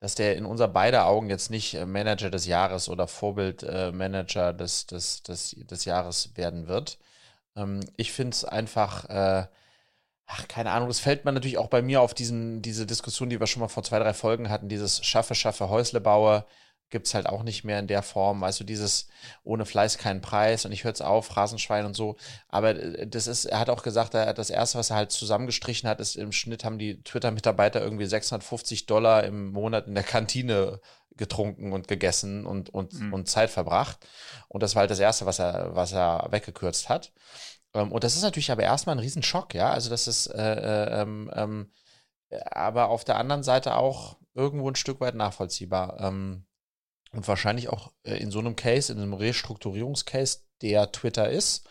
dass 0.00 0.14
der 0.14 0.36
in 0.36 0.46
unser 0.46 0.68
beider 0.68 1.06
Augen 1.06 1.28
jetzt 1.28 1.50
nicht 1.50 1.74
äh, 1.74 1.86
Manager 1.86 2.30
des 2.30 2.46
Jahres 2.46 2.88
oder 2.88 3.06
Vorbildmanager 3.06 4.50
äh, 4.50 4.54
des, 4.56 4.86
des, 4.86 5.22
des, 5.22 5.56
des 5.58 5.84
Jahres 5.84 6.36
werden 6.36 6.68
wird. 6.68 6.98
Ähm, 7.56 7.80
ich 7.96 8.12
finde 8.12 8.34
es 8.34 8.44
einfach, 8.44 9.04
äh, 9.10 9.46
ach, 10.26 10.48
keine 10.48 10.70
Ahnung, 10.72 10.88
das 10.88 11.00
fällt 11.00 11.24
man 11.24 11.34
natürlich 11.34 11.58
auch 11.58 11.68
bei 11.68 11.82
mir 11.82 12.00
auf 12.00 12.14
diesen, 12.14 12.62
diese 12.62 12.86
Diskussion, 12.86 13.30
die 13.30 13.40
wir 13.40 13.46
schon 13.46 13.60
mal 13.60 13.68
vor 13.68 13.82
zwei, 13.82 13.98
drei 13.98 14.14
Folgen 14.14 14.48
hatten, 14.50 14.68
dieses 14.68 15.04
Schaffe, 15.04 15.34
Schaffe, 15.34 15.68
Häusle 15.68 16.00
baue 16.00 16.46
gibt 16.90 17.06
es 17.06 17.14
halt 17.14 17.26
auch 17.26 17.42
nicht 17.42 17.64
mehr 17.64 17.78
in 17.78 17.86
der 17.86 18.02
Form. 18.02 18.40
Weißt 18.40 18.60
du, 18.60 18.64
dieses 18.64 19.08
ohne 19.44 19.64
Fleiß 19.64 19.98
keinen 19.98 20.20
Preis 20.20 20.64
und 20.64 20.72
ich 20.72 20.84
höre 20.84 20.92
es 20.92 21.00
auf, 21.00 21.36
Rasenschwein 21.36 21.86
und 21.86 21.94
so. 21.94 22.16
Aber 22.48 22.70
äh, 22.70 23.06
das 23.06 23.26
ist, 23.26 23.46
er 23.46 23.60
hat 23.60 23.70
auch 23.70 23.82
gesagt, 23.82 24.14
er, 24.14 24.34
das 24.34 24.50
erste, 24.50 24.78
was 24.78 24.90
er 24.90 24.96
halt 24.96 25.12
zusammengestrichen 25.12 25.88
hat, 25.88 26.00
ist 26.00 26.16
im 26.16 26.32
Schnitt 26.32 26.64
haben 26.64 26.78
die 26.78 27.02
Twitter-Mitarbeiter 27.02 27.80
irgendwie 27.80 28.06
650 28.06 28.86
Dollar 28.86 29.24
im 29.24 29.52
Monat 29.52 29.86
in 29.86 29.94
der 29.94 30.04
Kantine 30.04 30.80
getrunken 31.16 31.72
und 31.72 31.88
gegessen 31.88 32.46
und, 32.46 32.70
und, 32.70 32.94
mhm. 32.94 33.12
und 33.12 33.28
Zeit 33.28 33.50
verbracht. 33.50 33.98
Und 34.48 34.62
das 34.62 34.74
war 34.74 34.80
halt 34.80 34.90
das 34.90 35.00
erste, 35.00 35.26
was 35.26 35.38
er, 35.38 35.74
was 35.74 35.92
er 35.92 36.28
weggekürzt 36.30 36.88
hat. 36.88 37.12
Ähm, 37.74 37.92
und 37.92 38.04
das 38.04 38.16
ist 38.16 38.22
natürlich 38.22 38.50
aber 38.50 38.62
erstmal 38.62 38.96
ein 38.96 39.00
Riesenschock, 39.00 39.54
ja. 39.54 39.70
Also 39.70 39.90
das 39.90 40.08
ist, 40.08 40.26
äh, 40.26 40.54
äh 40.54 41.02
ähm, 41.02 41.30
ähm, 41.34 41.72
aber 42.50 42.88
auf 42.88 43.04
der 43.04 43.16
anderen 43.16 43.42
Seite 43.42 43.76
auch 43.76 44.16
irgendwo 44.34 44.68
ein 44.68 44.76
Stück 44.76 45.00
weit 45.00 45.14
nachvollziehbar. 45.14 45.98
Ähm, 46.00 46.46
und 47.12 47.26
wahrscheinlich 47.26 47.68
auch 47.68 47.92
äh, 48.04 48.16
in 48.16 48.30
so 48.30 48.38
einem 48.38 48.56
Case, 48.56 48.92
in 48.92 48.98
einem 48.98 49.14
Restrukturierungscase, 49.14 50.40
der 50.62 50.92
Twitter 50.92 51.28
ist, 51.30 51.68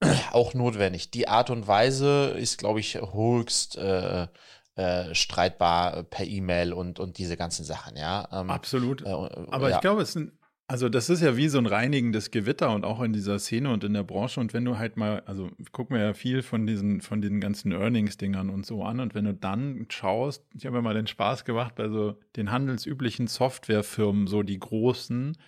auch 0.32 0.54
notwendig. 0.54 1.10
Die 1.10 1.28
Art 1.28 1.50
und 1.50 1.66
Weise 1.66 2.34
ist, 2.38 2.58
glaube 2.58 2.80
ich, 2.80 2.94
höchst 2.94 3.76
äh, 3.76 4.28
äh, 4.76 5.14
streitbar 5.14 6.04
per 6.04 6.24
E-Mail 6.24 6.72
und, 6.72 7.00
und 7.00 7.18
diese 7.18 7.36
ganzen 7.36 7.64
Sachen, 7.64 7.96
ja. 7.96 8.28
Ähm, 8.30 8.48
Absolut. 8.48 9.02
Äh, 9.02 9.08
Aber 9.08 9.70
ja. 9.70 9.76
ich 9.76 9.80
glaube, 9.80 10.02
es 10.02 10.12
sind 10.12 10.37
also 10.70 10.90
das 10.90 11.08
ist 11.08 11.22
ja 11.22 11.38
wie 11.38 11.48
so 11.48 11.56
ein 11.56 11.64
reinigendes 11.64 12.30
Gewitter 12.30 12.70
und 12.74 12.84
auch 12.84 13.00
in 13.00 13.14
dieser 13.14 13.38
Szene 13.38 13.72
und 13.72 13.84
in 13.84 13.94
der 13.94 14.02
Branche. 14.02 14.38
Und 14.38 14.52
wenn 14.52 14.66
du 14.66 14.76
halt 14.76 14.98
mal, 14.98 15.20
also 15.20 15.50
guck 15.72 15.90
mir 15.90 16.00
ja 16.00 16.12
viel 16.12 16.42
von 16.42 16.66
diesen, 16.66 17.00
von 17.00 17.22
den 17.22 17.40
ganzen 17.40 17.72
Earnings-Dingern 17.72 18.50
und 18.50 18.66
so 18.66 18.84
an. 18.84 19.00
Und 19.00 19.14
wenn 19.14 19.24
du 19.24 19.32
dann 19.32 19.86
schaust, 19.88 20.44
ich 20.54 20.66
habe 20.66 20.76
mir 20.76 20.82
mal 20.82 20.92
den 20.92 21.06
Spaß 21.06 21.46
gemacht 21.46 21.74
bei 21.74 21.88
so 21.88 22.20
den 22.36 22.50
handelsüblichen 22.50 23.28
Softwarefirmen, 23.28 24.26
so 24.26 24.42
die 24.42 24.58
großen, 24.58 25.38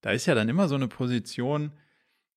da 0.00 0.12
ist 0.12 0.26
ja 0.26 0.36
dann 0.36 0.48
immer 0.48 0.68
so 0.68 0.76
eine 0.76 0.86
Position 0.86 1.72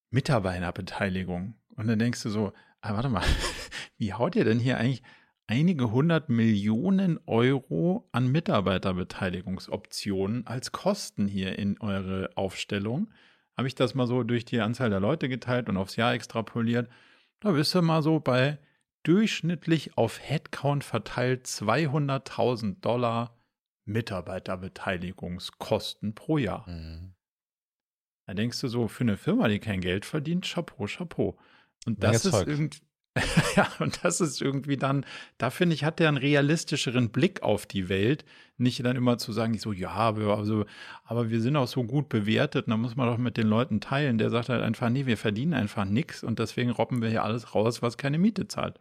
Mitarbeiterbeteiligung. 0.10 1.54
Und 1.76 1.88
dann 1.88 2.00
denkst 2.00 2.24
du 2.24 2.30
so, 2.30 2.54
ah, 2.82 2.96
warte 2.96 3.10
mal, 3.10 3.24
wie 4.00 4.14
haut 4.14 4.36
ihr 4.36 4.46
denn 4.46 4.60
hier 4.60 4.80
eigentlich 4.80 5.04
einige 5.48 5.92
hundert 5.92 6.30
Millionen 6.30 7.20
Euro 7.26 8.08
an 8.12 8.32
Mitarbeiterbeteiligungsoptionen 8.32 10.46
als 10.48 10.72
Kosten 10.72 11.28
hier 11.28 11.60
in 11.60 11.80
eure 11.82 12.30
Aufstellung. 12.36 13.12
Habe 13.58 13.68
ich 13.68 13.76
das 13.76 13.94
mal 13.96 14.08
so 14.08 14.24
durch 14.24 14.46
die 14.46 14.62
Anzahl 14.62 14.90
der 14.90 15.00
Leute 15.00 15.30
geteilt 15.30 15.70
und 15.70 15.78
aufs 15.78 15.96
Jahr 15.96 16.14
extrapoliert. 16.14 16.90
Da 17.42 17.52
bist 17.52 17.76
du 17.76 17.82
mal 17.82 18.02
so 18.02 18.20
bei 18.20 18.58
durchschnittlich 19.04 19.98
auf 19.98 20.20
Headcount 20.20 20.84
verteilt 20.84 21.46
200.000 21.48 22.82
Dollar 22.82 23.38
Mitarbeiterbeteiligungskosten 23.86 26.16
pro 26.16 26.38
Jahr. 26.38 26.70
Mhm. 26.70 27.14
Da 28.28 28.36
denkst 28.36 28.62
du 28.62 28.68
so, 28.68 28.88
für 28.88 29.04
eine 29.04 29.18
Firma, 29.18 29.48
die 29.48 29.58
kein 29.60 29.82
Geld 29.82 30.06
verdient, 30.06 30.46
Chapeau, 30.46 30.86
Chapeau. 30.86 31.40
Und 31.86 32.04
das 32.04 32.26
ist 32.26 32.48
irgendwie 32.48 32.82
ja, 33.58 33.68
und 33.80 34.04
das 34.04 34.22
ist 34.22 34.42
irgendwie 34.42 34.78
dann, 34.78 35.06
da 35.38 35.50
finde 35.50 35.76
ich, 35.76 35.84
hat 35.84 36.00
der 36.00 36.08
einen 36.08 36.18
realistischeren 36.18 37.10
Blick 37.10 37.44
auf 37.44 37.66
die 37.66 37.90
Welt. 37.90 38.24
Nicht 38.58 38.86
dann 38.86 38.96
immer 38.96 39.18
zu 39.18 39.34
sagen, 39.34 39.54
ich 39.54 39.62
so, 39.62 39.74
ja, 39.74 39.90
aber, 39.90 40.38
also, 40.38 40.66
aber 41.04 41.30
wir 41.30 41.42
sind 41.42 41.58
auch 41.58 41.68
so 41.68 41.84
gut 41.84 42.08
bewertet, 42.08 42.68
und 42.68 42.72
da 42.72 42.78
muss 42.78 42.96
man 42.96 43.08
doch 43.08 43.18
mit 43.18 43.36
den 43.36 43.48
Leuten 43.48 43.82
teilen. 43.82 44.18
Der 44.18 44.30
sagt 44.30 44.48
halt 44.50 44.64
einfach, 44.64 44.90
nee, 44.90 45.08
wir 45.08 45.18
verdienen 45.18 45.54
einfach 45.54 45.84
nichts 45.84 46.24
und 46.24 46.40
deswegen 46.40 46.70
robben 46.70 47.02
wir 47.02 47.10
hier 47.10 47.24
alles 47.24 47.54
raus, 47.54 47.82
was 47.82 47.98
keine 47.98 48.18
Miete 48.18 48.48
zahlt. 48.48 48.80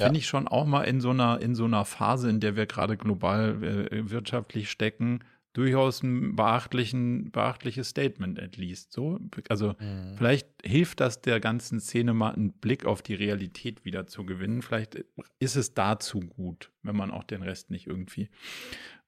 Ja. 0.00 0.06
Finde 0.06 0.18
ich 0.18 0.26
schon 0.26 0.48
auch 0.48 0.64
mal 0.64 0.82
in 0.82 1.00
so 1.00 1.10
einer, 1.10 1.40
in 1.40 1.54
so 1.54 1.66
einer 1.66 1.84
Phase, 1.84 2.28
in 2.28 2.40
der 2.40 2.56
wir 2.56 2.66
gerade 2.66 2.96
global 2.96 3.62
äh, 3.62 4.10
wirtschaftlich 4.10 4.68
stecken, 4.68 5.20
durchaus 5.54 6.02
ein 6.02 6.36
beachtlichen, 6.36 7.30
beachtliches 7.30 7.88
Statement 7.88 8.38
at 8.40 8.56
least. 8.56 8.92
So, 8.92 9.18
also 9.48 9.74
mhm. 9.78 10.16
vielleicht 10.16 10.48
hilft 10.62 11.00
das 11.00 11.22
der 11.22 11.40
ganzen 11.40 11.80
Szene 11.80 12.12
mal 12.12 12.34
einen 12.34 12.52
Blick 12.52 12.84
auf 12.84 13.00
die 13.00 13.14
Realität 13.14 13.84
wieder 13.84 14.06
zu 14.06 14.26
gewinnen. 14.26 14.62
Vielleicht 14.62 15.04
ist 15.38 15.56
es 15.56 15.72
dazu 15.72 16.20
gut, 16.20 16.72
wenn 16.82 16.96
man 16.96 17.10
auch 17.10 17.24
den 17.24 17.42
Rest 17.42 17.70
nicht 17.70 17.86
irgendwie 17.86 18.28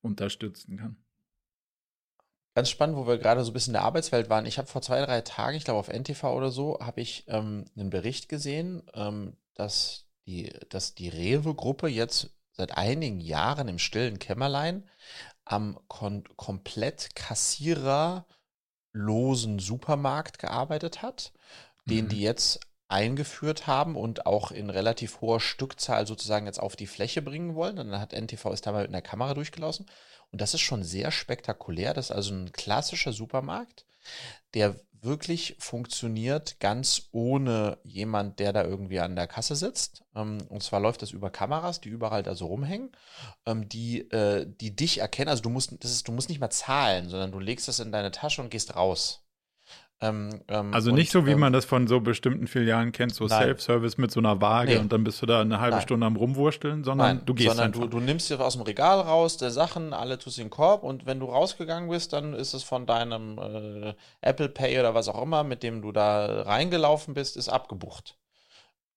unterstützen 0.00 0.78
kann. 0.78 0.96
Ganz 2.54 2.70
spannend, 2.70 2.96
wo 2.96 3.06
wir 3.06 3.18
gerade 3.18 3.44
so 3.44 3.50
ein 3.50 3.52
bisschen 3.52 3.72
in 3.72 3.80
der 3.80 3.84
Arbeitswelt 3.84 4.30
waren. 4.30 4.46
Ich 4.46 4.56
habe 4.56 4.68
vor 4.68 4.80
zwei, 4.80 5.04
drei 5.04 5.20
Tagen, 5.20 5.56
ich 5.56 5.64
glaube 5.64 5.80
auf 5.80 5.88
NTV 5.88 6.24
oder 6.24 6.50
so, 6.50 6.78
habe 6.80 7.00
ich 7.00 7.24
ähm, 7.26 7.66
einen 7.76 7.90
Bericht 7.90 8.28
gesehen, 8.28 8.82
ähm, 8.94 9.36
dass 9.54 10.08
die, 10.26 10.54
dass 10.70 10.94
die 10.94 11.08
Rewe-Gruppe 11.08 11.88
jetzt 11.88 12.30
seit 12.52 12.78
einigen 12.78 13.20
Jahren 13.20 13.68
im 13.68 13.78
stillen 13.78 14.18
Kämmerlein 14.18 14.88
am 15.46 15.80
komplett 15.88 17.16
kassiererlosen 17.16 19.58
Supermarkt 19.58 20.38
gearbeitet 20.38 21.02
hat, 21.02 21.32
mhm. 21.84 21.90
den 21.90 22.08
die 22.08 22.20
jetzt 22.20 22.60
eingeführt 22.88 23.66
haben 23.66 23.96
und 23.96 24.26
auch 24.26 24.50
in 24.50 24.70
relativ 24.70 25.20
hoher 25.20 25.40
Stückzahl 25.40 26.06
sozusagen 26.06 26.46
jetzt 26.46 26.60
auf 26.60 26.76
die 26.76 26.86
Fläche 26.86 27.22
bringen 27.22 27.54
wollen. 27.54 27.78
Und 27.78 27.90
dann 27.90 28.00
hat 28.00 28.12
NTV 28.12 28.52
ist 28.52 28.66
da 28.66 28.72
mal 28.72 28.82
mit 28.82 28.90
einer 28.90 29.02
Kamera 29.02 29.34
durchgelaufen. 29.34 29.86
Und 30.30 30.40
das 30.40 30.54
ist 30.54 30.60
schon 30.60 30.82
sehr 30.82 31.10
spektakulär. 31.10 31.94
Das 31.94 32.06
ist 32.06 32.16
also 32.16 32.34
ein 32.34 32.52
klassischer 32.52 33.12
Supermarkt, 33.12 33.86
der 34.54 34.76
wirklich 35.06 35.56
funktioniert, 35.58 36.60
ganz 36.60 37.08
ohne 37.12 37.78
jemand, 37.84 38.38
der 38.38 38.52
da 38.52 38.64
irgendwie 38.64 39.00
an 39.00 39.16
der 39.16 39.26
Kasse 39.26 39.56
sitzt. 39.56 40.04
Ähm, 40.14 40.38
und 40.50 40.62
zwar 40.62 40.80
läuft 40.80 41.00
das 41.00 41.12
über 41.12 41.30
Kameras, 41.30 41.80
die 41.80 41.88
überall 41.88 42.22
da 42.22 42.34
so 42.34 42.46
rumhängen, 42.46 42.92
ähm, 43.46 43.68
die, 43.68 44.10
äh, 44.10 44.46
die 44.60 44.76
dich 44.76 44.98
erkennen. 44.98 45.30
Also 45.30 45.42
du 45.42 45.48
musst, 45.48 45.72
das 45.82 45.90
ist, 45.90 46.06
du 46.06 46.12
musst 46.12 46.28
nicht 46.28 46.40
mal 46.40 46.50
zahlen, 46.50 47.08
sondern 47.08 47.32
du 47.32 47.38
legst 47.38 47.68
das 47.68 47.80
in 47.80 47.92
deine 47.92 48.10
Tasche 48.10 48.42
und 48.42 48.50
gehst 48.50 48.76
raus. 48.76 49.25
Ähm, 50.02 50.42
ähm, 50.48 50.74
also 50.74 50.90
nicht 50.90 51.14
und, 51.14 51.22
so, 51.22 51.26
wie 51.26 51.32
ähm, 51.32 51.40
man 51.40 51.54
das 51.54 51.64
von 51.64 51.86
so 51.86 52.00
bestimmten 52.00 52.46
Filialen 52.46 52.92
kennt, 52.92 53.14
so 53.14 53.26
Self-Service 53.26 53.96
mit 53.96 54.10
so 54.10 54.20
einer 54.20 54.42
Waage 54.42 54.72
nee. 54.72 54.78
und 54.78 54.92
dann 54.92 55.04
bist 55.04 55.22
du 55.22 55.26
da 55.26 55.40
eine 55.40 55.58
halbe 55.58 55.76
nein. 55.76 55.82
Stunde 55.82 56.06
am 56.06 56.16
Rumwursteln, 56.16 56.84
sondern 56.84 57.16
nein, 57.16 57.26
du 57.26 57.32
gehst 57.32 57.56
sondern 57.56 57.72
Du, 57.72 57.86
du 57.86 58.00
nimmst 58.00 58.28
dir 58.28 58.38
aus 58.40 58.54
dem 58.54 58.62
Regal 58.62 59.00
raus, 59.00 59.38
der 59.38 59.50
Sachen, 59.50 59.94
alle 59.94 60.18
tust 60.18 60.36
in 60.38 60.44
den 60.44 60.50
Korb 60.50 60.82
und 60.82 61.06
wenn 61.06 61.18
du 61.18 61.26
rausgegangen 61.26 61.88
bist, 61.88 62.12
dann 62.12 62.34
ist 62.34 62.52
es 62.52 62.62
von 62.62 62.84
deinem 62.84 63.38
äh, 63.38 63.94
Apple 64.20 64.50
Pay 64.50 64.78
oder 64.78 64.94
was 64.94 65.08
auch 65.08 65.22
immer, 65.22 65.44
mit 65.44 65.62
dem 65.62 65.80
du 65.80 65.92
da 65.92 66.42
reingelaufen 66.42 67.14
bist, 67.14 67.38
ist 67.38 67.48
abgebucht. 67.48 68.18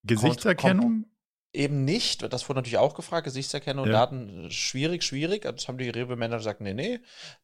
Gesichtserkennung? 0.04 0.82
Kommt, 0.82 1.04
kommt, 1.04 1.19
eben 1.52 1.84
nicht. 1.84 2.32
Das 2.32 2.48
wurde 2.48 2.60
natürlich 2.60 2.78
auch 2.78 2.94
gefragt, 2.94 3.26
Gesichtserkennung 3.26 3.86
und 3.86 3.92
ja. 3.92 4.00
Daten, 4.00 4.52
schwierig, 4.52 5.04
schwierig. 5.04 5.44
Das 5.44 5.68
haben 5.68 5.78
die 5.78 5.90
Rewe-Manager 5.90 6.38
gesagt, 6.38 6.62
nee, 6.62 6.74
nee, 6.74 7.00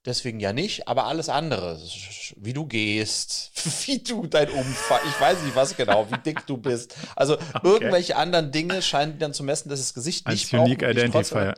deswegen 0.06 0.39
ja 0.39 0.53
nicht. 0.53 0.88
Aber 0.88 1.06
alles 1.06 1.30
andere, 1.30 1.80
wie 2.38 2.53
du 2.53 2.66
gehst, 2.66 3.51
wie 3.88 3.99
du 3.99 4.28
dein 4.28 4.49
Umfang, 4.49 4.99
ich 5.08 5.20
weiß 5.20 5.41
nicht 5.41 5.56
was 5.56 5.76
genau, 5.76 6.08
wie 6.12 6.18
dick 6.20 6.45
du 6.45 6.58
bist. 6.58 6.95
Also 7.16 7.34
okay. 7.53 7.60
irgendwelche 7.64 8.16
anderen 8.16 8.51
Dinge 8.51 8.82
scheinen 8.82 9.18
dann 9.18 9.34
zu 9.34 9.43
messen, 9.43 9.70
dass 9.70 9.80
das 9.80 9.93
Gesicht 9.93 10.28
Als 10.28 10.36
nicht 10.36 10.53
Unique 10.53 10.80
braucht, 10.80 10.91
Identifier. 10.91 11.56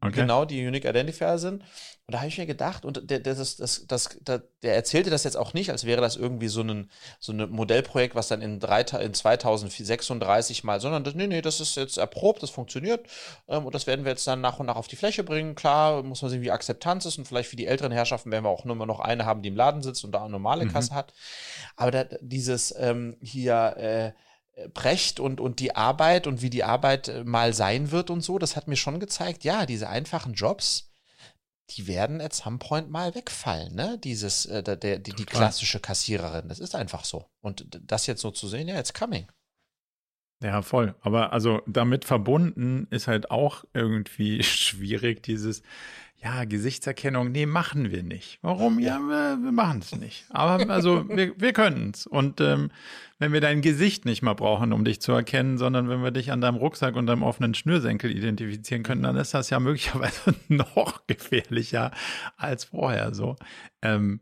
Okay. 0.00 0.20
Genau, 0.20 0.44
die 0.44 0.66
Unique 0.66 0.84
Identifier 0.84 1.38
sind. 1.38 1.62
Und 2.06 2.12
da 2.12 2.18
habe 2.18 2.28
ich 2.28 2.36
mir 2.36 2.44
gedacht, 2.44 2.84
und 2.84 3.10
der, 3.10 3.18
der, 3.18 3.34
das, 3.34 3.56
das, 3.56 3.86
das, 3.86 4.18
der 4.26 4.74
erzählte 4.74 5.08
das 5.08 5.24
jetzt 5.24 5.38
auch 5.38 5.54
nicht, 5.54 5.70
als 5.70 5.86
wäre 5.86 6.02
das 6.02 6.16
irgendwie 6.16 6.48
so 6.48 6.60
ein 6.60 6.90
so 7.18 7.32
ein 7.32 7.48
Modellprojekt, 7.50 8.14
was 8.14 8.28
dann 8.28 8.42
in, 8.42 8.60
drei, 8.60 8.82
in 8.82 9.14
2036 9.14 10.64
mal, 10.64 10.80
sondern 10.80 11.02
das, 11.04 11.14
nee, 11.14 11.26
nee, 11.26 11.40
das 11.40 11.60
ist 11.60 11.76
jetzt 11.76 11.96
erprobt, 11.96 12.42
das 12.42 12.50
funktioniert 12.50 13.06
ähm, 13.48 13.64
und 13.64 13.74
das 13.74 13.86
werden 13.86 14.04
wir 14.04 14.12
jetzt 14.12 14.26
dann 14.26 14.42
nach 14.42 14.58
und 14.58 14.66
nach 14.66 14.76
auf 14.76 14.86
die 14.86 14.96
Fläche 14.96 15.24
bringen. 15.24 15.54
Klar, 15.54 16.02
muss 16.02 16.20
man 16.20 16.30
sehen, 16.30 16.42
wie 16.42 16.50
Akzeptanz 16.50 17.06
ist 17.06 17.16
und 17.16 17.26
vielleicht 17.26 17.48
für 17.48 17.56
die 17.56 17.66
älteren 17.66 17.90
Herrschaften 17.90 18.30
werden 18.30 18.44
wir 18.44 18.50
auch 18.50 18.66
nur 18.66 18.76
noch 18.84 19.00
eine 19.00 19.24
haben, 19.24 19.40
die 19.40 19.48
im 19.48 19.56
Laden 19.56 19.82
sitzt 19.82 20.04
und 20.04 20.12
da 20.12 20.20
eine 20.20 20.30
normale 20.30 20.66
mhm. 20.66 20.72
Kasse 20.72 20.94
hat. 20.94 21.14
Aber 21.74 21.90
da, 21.90 22.04
dieses 22.20 22.74
ähm, 22.76 23.16
hier, 23.22 23.76
äh, 23.78 24.12
Brecht 24.72 25.18
und, 25.18 25.40
und 25.40 25.58
die 25.58 25.74
Arbeit 25.74 26.26
und 26.26 26.40
wie 26.40 26.50
die 26.50 26.64
Arbeit 26.64 27.08
äh, 27.08 27.24
mal 27.24 27.54
sein 27.54 27.90
wird 27.90 28.10
und 28.10 28.20
so, 28.20 28.38
das 28.38 28.56
hat 28.56 28.68
mir 28.68 28.76
schon 28.76 29.00
gezeigt, 29.00 29.42
ja, 29.42 29.66
diese 29.66 29.88
einfachen 29.88 30.34
Jobs, 30.34 30.93
die 31.70 31.86
werden 31.86 32.20
at 32.20 32.34
some 32.34 32.58
point 32.58 32.90
mal 32.90 33.14
wegfallen, 33.14 33.74
ne? 33.74 33.98
Dieses, 33.98 34.46
äh, 34.46 34.62
der, 34.62 34.76
der, 34.76 34.98
die, 34.98 35.12
die 35.12 35.24
klassische 35.24 35.80
Kassiererin. 35.80 36.48
Das 36.48 36.58
ist 36.58 36.74
einfach 36.74 37.04
so. 37.04 37.26
Und 37.40 37.66
das 37.82 38.06
jetzt 38.06 38.20
so 38.20 38.30
zu 38.30 38.48
sehen, 38.48 38.68
ja, 38.68 38.78
it's 38.78 38.92
coming. 38.92 39.26
Ja, 40.42 40.62
voll. 40.62 40.94
Aber 41.00 41.32
also 41.32 41.62
damit 41.66 42.04
verbunden 42.04 42.86
ist 42.90 43.08
halt 43.08 43.30
auch 43.30 43.64
irgendwie 43.72 44.42
schwierig, 44.42 45.22
dieses, 45.22 45.62
ja, 46.24 46.44
Gesichtserkennung, 46.44 47.32
nee, 47.32 47.44
machen 47.44 47.90
wir 47.90 48.02
nicht. 48.02 48.38
Warum? 48.40 48.78
Ja, 48.78 48.98
wir, 48.98 49.38
wir 49.42 49.52
machen 49.52 49.80
es 49.80 49.94
nicht. 49.94 50.24
Aber 50.30 50.70
also, 50.70 51.06
wir, 51.08 51.38
wir 51.38 51.52
können 51.52 51.90
es. 51.92 52.06
Und 52.06 52.40
ähm, 52.40 52.70
wenn 53.18 53.34
wir 53.34 53.42
dein 53.42 53.60
Gesicht 53.60 54.06
nicht 54.06 54.22
mal 54.22 54.32
brauchen, 54.32 54.72
um 54.72 54.86
dich 54.86 55.02
zu 55.02 55.12
erkennen, 55.12 55.58
sondern 55.58 55.90
wenn 55.90 56.02
wir 56.02 56.12
dich 56.12 56.32
an 56.32 56.40
deinem 56.40 56.56
Rucksack 56.56 56.96
und 56.96 57.06
deinem 57.06 57.22
offenen 57.22 57.52
Schnürsenkel 57.52 58.10
identifizieren 58.10 58.82
können, 58.82 59.02
dann 59.02 59.16
ist 59.16 59.34
das 59.34 59.50
ja 59.50 59.60
möglicherweise 59.60 60.34
noch 60.48 61.06
gefährlicher 61.06 61.90
als 62.38 62.64
vorher 62.64 63.14
so. 63.14 63.36
Ähm, 63.82 64.20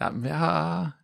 ja, 0.00 0.94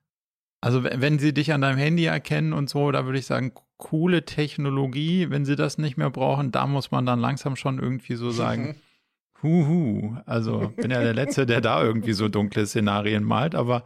also 0.61 0.85
wenn 0.85 1.19
sie 1.19 1.35
dich 1.35 1.53
an 1.53 1.61
deinem 1.61 1.79
Handy 1.79 2.05
erkennen 2.05 2.53
und 2.53 2.71
so, 2.71 2.91
da 2.93 3.05
würde 3.05 3.19
ich 3.19 3.27
sagen, 3.27 3.53
coole 3.79 4.25
Technologie. 4.25 5.31
Wenn 5.31 5.45
sie 5.45 5.57
das 5.57 5.79
nicht 5.79 5.97
mehr 5.97 6.11
brauchen, 6.11 6.53
da 6.53 6.67
muss 6.67 6.91
man 6.91 7.07
dann 7.07 7.21
langsam 7.21 7.57
schon 7.57 7.79
irgendwie 7.79 8.17
so 8.17 8.31
sagen, 8.31 8.77
Huhu, 9.43 10.17
also 10.27 10.73
bin 10.77 10.91
ja 10.91 11.01
der 11.01 11.15
Letzte, 11.15 11.47
der 11.47 11.61
da 11.61 11.83
irgendwie 11.83 12.13
so 12.13 12.29
dunkle 12.29 12.67
Szenarien 12.67 13.23
malt, 13.23 13.55
aber 13.55 13.85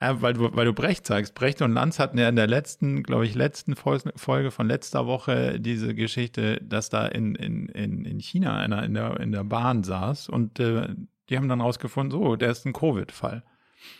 ja, 0.00 0.20
weil, 0.20 0.34
du, 0.34 0.54
weil 0.54 0.66
du 0.66 0.74
Brecht 0.74 1.06
sagst. 1.06 1.34
Brecht 1.34 1.62
und 1.62 1.72
Lanz 1.72 1.98
hatten 1.98 2.18
ja 2.18 2.28
in 2.28 2.36
der 2.36 2.46
letzten, 2.46 3.02
glaube 3.02 3.24
ich, 3.24 3.34
letzten 3.34 3.76
Folge 3.76 4.50
von 4.50 4.66
letzter 4.66 5.06
Woche 5.06 5.58
diese 5.58 5.94
Geschichte, 5.94 6.60
dass 6.62 6.90
da 6.90 7.06
in, 7.06 7.34
in, 7.34 7.68
in 8.04 8.20
China 8.20 8.58
einer 8.58 8.82
in 8.82 8.92
der, 8.92 9.20
in 9.20 9.32
der 9.32 9.44
Bahn 9.44 9.84
saß 9.84 10.28
und 10.28 10.60
äh, 10.60 10.88
die 11.28 11.36
haben 11.36 11.48
dann 11.48 11.60
rausgefunden, 11.60 12.10
so, 12.10 12.36
der 12.36 12.50
ist 12.50 12.66
ein 12.66 12.72
Covid-Fall. 12.72 13.42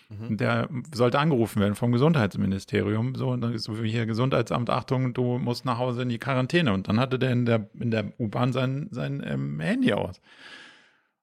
Mhm. 0.09 0.37
Der 0.37 0.68
sollte 0.93 1.18
angerufen 1.18 1.61
werden 1.61 1.74
vom 1.74 1.93
Gesundheitsministerium. 1.93 3.14
So, 3.14 3.31
und 3.31 3.41
dann 3.41 3.53
ist 3.53 3.64
so 3.64 3.83
wie 3.83 3.91
hier 3.91 4.07
Gesundheitsamt, 4.07 4.70
Achtung, 4.70 5.14
du 5.14 5.39
musst 5.39 5.64
nach 5.64 5.79
Hause 5.79 6.03
in 6.03 6.09
die 6.09 6.18
Quarantäne. 6.18 6.72
Und 6.72 6.89
dann 6.89 7.01
hatte 7.01 7.18
der 7.18 7.33
in 7.33 7.47
der, 7.47 7.68
in 7.79 7.91
der 7.91 8.12
U-Bahn 8.18 8.53
sein, 8.53 8.89
sein 8.91 9.22
ähm, 9.27 9.61
Handy 9.61 9.93
aus. 9.93 10.20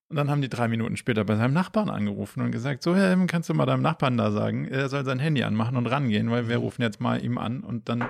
Und 0.10 0.18
dann 0.18 0.30
haben 0.30 0.42
die 0.42 0.50
drei 0.50 0.68
Minuten 0.68 0.96
später 0.96 1.24
bei 1.24 1.36
seinem 1.36 1.54
Nachbarn 1.54 1.90
angerufen 1.90 2.42
und 2.42 2.52
gesagt: 2.52 2.84
So, 2.84 2.96
Herr, 2.96 3.18
kannst 3.26 3.50
du 3.50 3.54
mal 3.54 3.66
deinem 3.66 3.82
Nachbarn 3.82 4.18
da 4.18 4.32
sagen, 4.32 4.66
er 4.66 4.88
soll 4.90 5.06
sein 5.06 5.18
Handy 5.18 5.44
anmachen 5.44 5.76
und 5.76 5.88
rangehen, 5.88 6.30
weil 6.30 6.48
wir 6.48 6.58
mhm. 6.58 6.64
rufen 6.64 6.82
jetzt 6.84 7.02
mal 7.02 7.24
ihm 7.24 7.38
an. 7.38 7.62
Und 7.62 7.90
dann 7.90 8.06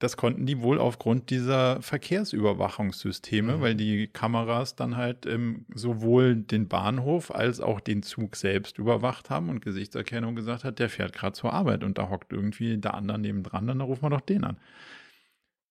das 0.00 0.16
konnten 0.16 0.46
die 0.46 0.62
wohl 0.62 0.78
aufgrund 0.78 1.28
dieser 1.28 1.80
Verkehrsüberwachungssysteme, 1.82 3.58
mhm. 3.58 3.60
weil 3.60 3.74
die 3.74 4.08
Kameras 4.08 4.74
dann 4.74 4.96
halt 4.96 5.26
ähm, 5.26 5.66
sowohl 5.74 6.36
den 6.36 6.68
Bahnhof 6.68 7.30
als 7.30 7.60
auch 7.60 7.80
den 7.80 8.02
Zug 8.02 8.34
selbst 8.34 8.78
überwacht 8.78 9.28
haben 9.28 9.50
und 9.50 9.60
Gesichtserkennung 9.60 10.34
gesagt 10.34 10.64
hat, 10.64 10.78
der 10.78 10.88
fährt 10.88 11.12
gerade 11.12 11.34
zur 11.34 11.52
Arbeit 11.52 11.84
und 11.84 11.98
da 11.98 12.08
hockt 12.08 12.32
irgendwie 12.32 12.78
der 12.78 12.94
andere 12.94 13.18
nebendran, 13.18 13.66
dann 13.66 13.82
rufen 13.82 14.02
wir 14.02 14.10
doch 14.10 14.22
den 14.22 14.44
an. 14.44 14.56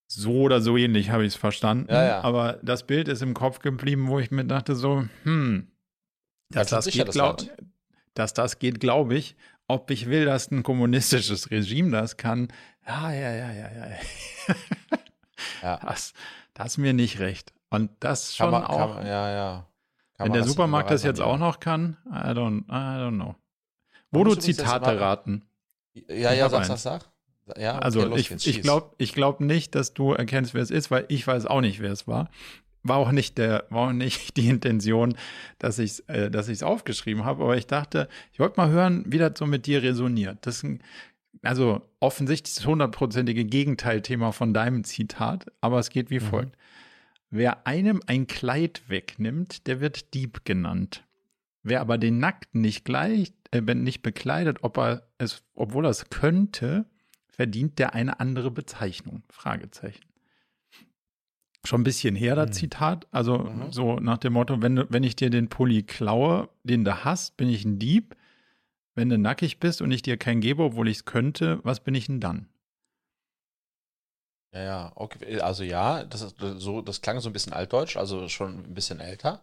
So 0.06 0.42
oder 0.42 0.60
so 0.60 0.76
ähnlich 0.76 1.10
habe 1.10 1.24
ich 1.24 1.34
es 1.34 1.36
verstanden. 1.38 1.92
Ja, 1.92 2.04
ja. 2.04 2.20
Aber 2.20 2.60
das 2.62 2.86
Bild 2.86 3.08
ist 3.08 3.22
im 3.22 3.34
Kopf 3.34 3.58
geblieben, 3.58 4.06
wo 4.06 4.20
ich 4.20 4.30
mir 4.30 4.44
dachte 4.44 4.76
so, 4.76 5.08
hm, 5.24 5.66
dass 6.50 6.68
das, 6.68 6.84
das, 6.84 6.94
geht, 6.94 7.10
glaub, 7.10 7.42
dass 8.14 8.32
das 8.32 8.60
geht, 8.60 8.78
glaube 8.78 9.16
ich. 9.16 9.36
Ob 9.66 9.90
ich 9.92 10.08
will, 10.08 10.24
dass 10.24 10.50
ein 10.50 10.64
kommunistisches 10.64 11.52
Regime 11.52 11.92
das 11.92 12.16
kann, 12.16 12.48
ja, 12.86 13.12
ja, 13.12 13.30
ja, 13.30 13.52
ja, 13.52 13.70
ja. 13.70 13.96
ja. 15.62 15.76
Das, 15.78 16.12
das 16.54 16.66
ist 16.68 16.78
mir 16.78 16.92
nicht 16.92 17.18
recht. 17.18 17.52
Und 17.70 17.90
das 18.00 18.34
schon 18.34 18.50
man, 18.50 18.64
auch. 18.64 18.96
Man, 18.96 19.06
ja, 19.06 19.30
ja. 19.30 19.66
Kann 20.16 20.26
wenn 20.26 20.32
der 20.34 20.44
Supermarkt 20.44 20.90
das 20.90 21.02
jetzt 21.02 21.20
auch 21.20 21.38
noch 21.38 21.60
kann, 21.60 21.96
I 22.06 22.32
don't, 22.32 22.64
I 22.68 23.00
don't 23.00 23.14
know. 23.14 23.36
Wo 24.10 24.24
du 24.24 24.34
Zitate 24.34 25.00
raten. 25.00 25.44
Ja, 25.94 26.32
ja, 26.32 26.48
sag, 26.48 26.64
sag, 26.64 26.78
sag. 26.78 27.10
Ja, 27.56 27.76
okay, 27.76 27.84
also 27.84 28.16
ich, 28.16 28.46
ich 28.46 28.62
glaube 28.62 28.94
ich 28.98 29.12
glaub 29.12 29.40
nicht, 29.40 29.74
dass 29.74 29.94
du 29.94 30.12
erkennst, 30.12 30.54
wer 30.54 30.62
es 30.62 30.70
ist, 30.70 30.90
weil 30.90 31.04
ich 31.08 31.26
weiß 31.26 31.46
auch 31.46 31.60
nicht, 31.60 31.80
wer 31.80 31.92
es 31.92 32.06
war. 32.06 32.30
War 32.82 32.96
auch 32.96 33.12
nicht 33.12 33.38
der, 33.38 33.66
war 33.70 33.88
auch 33.88 33.92
nicht 33.92 34.36
die 34.36 34.48
Intention, 34.48 35.16
dass 35.58 35.78
ich 35.78 35.92
es 35.92 36.00
äh, 36.00 36.30
dass 36.30 36.48
ich's 36.48 36.62
aufgeschrieben 36.62 37.24
habe, 37.24 37.42
aber 37.42 37.56
ich 37.56 37.66
dachte, 37.66 38.08
ich 38.32 38.40
wollte 38.40 38.60
mal 38.60 38.70
hören, 38.70 39.04
wie 39.06 39.18
das 39.18 39.32
so 39.36 39.46
mit 39.46 39.66
dir 39.66 39.82
resoniert. 39.82 40.38
Das 40.42 40.56
ist 40.56 40.64
ein 40.64 40.82
also 41.42 41.88
offensichtlich 42.00 42.54
das 42.54 42.66
hundertprozentige 42.66 43.44
Gegenteilthema 43.44 44.32
von 44.32 44.52
deinem 44.52 44.84
Zitat, 44.84 45.46
aber 45.60 45.78
es 45.78 45.90
geht 45.90 46.10
wie 46.10 46.20
mhm. 46.20 46.24
folgt. 46.24 46.56
Wer 47.30 47.66
einem 47.66 48.00
ein 48.06 48.26
Kleid 48.26 48.82
wegnimmt, 48.88 49.66
der 49.66 49.80
wird 49.80 50.14
Dieb 50.14 50.44
genannt. 50.44 51.04
Wer 51.62 51.80
aber 51.80 51.98
den 51.98 52.18
Nackten 52.18 52.60
nicht, 52.60 52.84
gleich, 52.84 53.32
äh, 53.52 53.60
nicht 53.60 54.02
bekleidet, 54.02 54.58
ob 54.62 54.78
er 54.78 55.08
es, 55.18 55.44
obwohl 55.54 55.86
er 55.86 55.90
es 55.90 56.10
könnte, 56.10 56.86
verdient 57.28 57.78
der 57.78 57.94
eine 57.94 58.18
andere 58.18 58.50
Bezeichnung. 58.50 59.22
Fragezeichen. 59.30 60.04
Schon 61.64 61.82
ein 61.82 61.84
bisschen 61.84 62.16
her, 62.16 62.34
das 62.34 62.48
mhm. 62.48 62.52
Zitat. 62.54 63.06
Also 63.10 63.38
mhm. 63.38 63.70
so 63.70 63.96
nach 63.96 64.18
dem 64.18 64.32
Motto, 64.32 64.60
wenn, 64.62 64.84
wenn 64.88 65.04
ich 65.04 65.14
dir 65.14 65.30
den 65.30 65.48
Pulli 65.48 65.82
klaue, 65.82 66.48
den 66.64 66.84
du 66.84 67.04
hast, 67.04 67.36
bin 67.36 67.48
ich 67.48 67.64
ein 67.64 67.78
Dieb. 67.78 68.16
Wenn 68.94 69.08
du 69.08 69.18
nackig 69.18 69.60
bist 69.60 69.82
und 69.82 69.90
ich 69.92 70.02
dir 70.02 70.16
keinen 70.16 70.40
gebe, 70.40 70.62
obwohl 70.62 70.88
ich 70.88 70.98
es 70.98 71.04
könnte, 71.04 71.60
was 71.62 71.80
bin 71.80 71.94
ich 71.94 72.06
denn 72.06 72.20
dann? 72.20 72.48
Ja, 74.52 74.62
ja, 74.62 74.92
okay. 74.96 75.40
Also 75.40 75.62
ja, 75.62 76.04
das, 76.04 76.22
ist 76.22 76.36
so, 76.38 76.82
das 76.82 77.00
klang 77.00 77.20
so 77.20 77.28
ein 77.28 77.32
bisschen 77.32 77.52
altdeutsch, 77.52 77.96
also 77.96 78.28
schon 78.28 78.64
ein 78.64 78.74
bisschen 78.74 79.00
älter. 79.00 79.42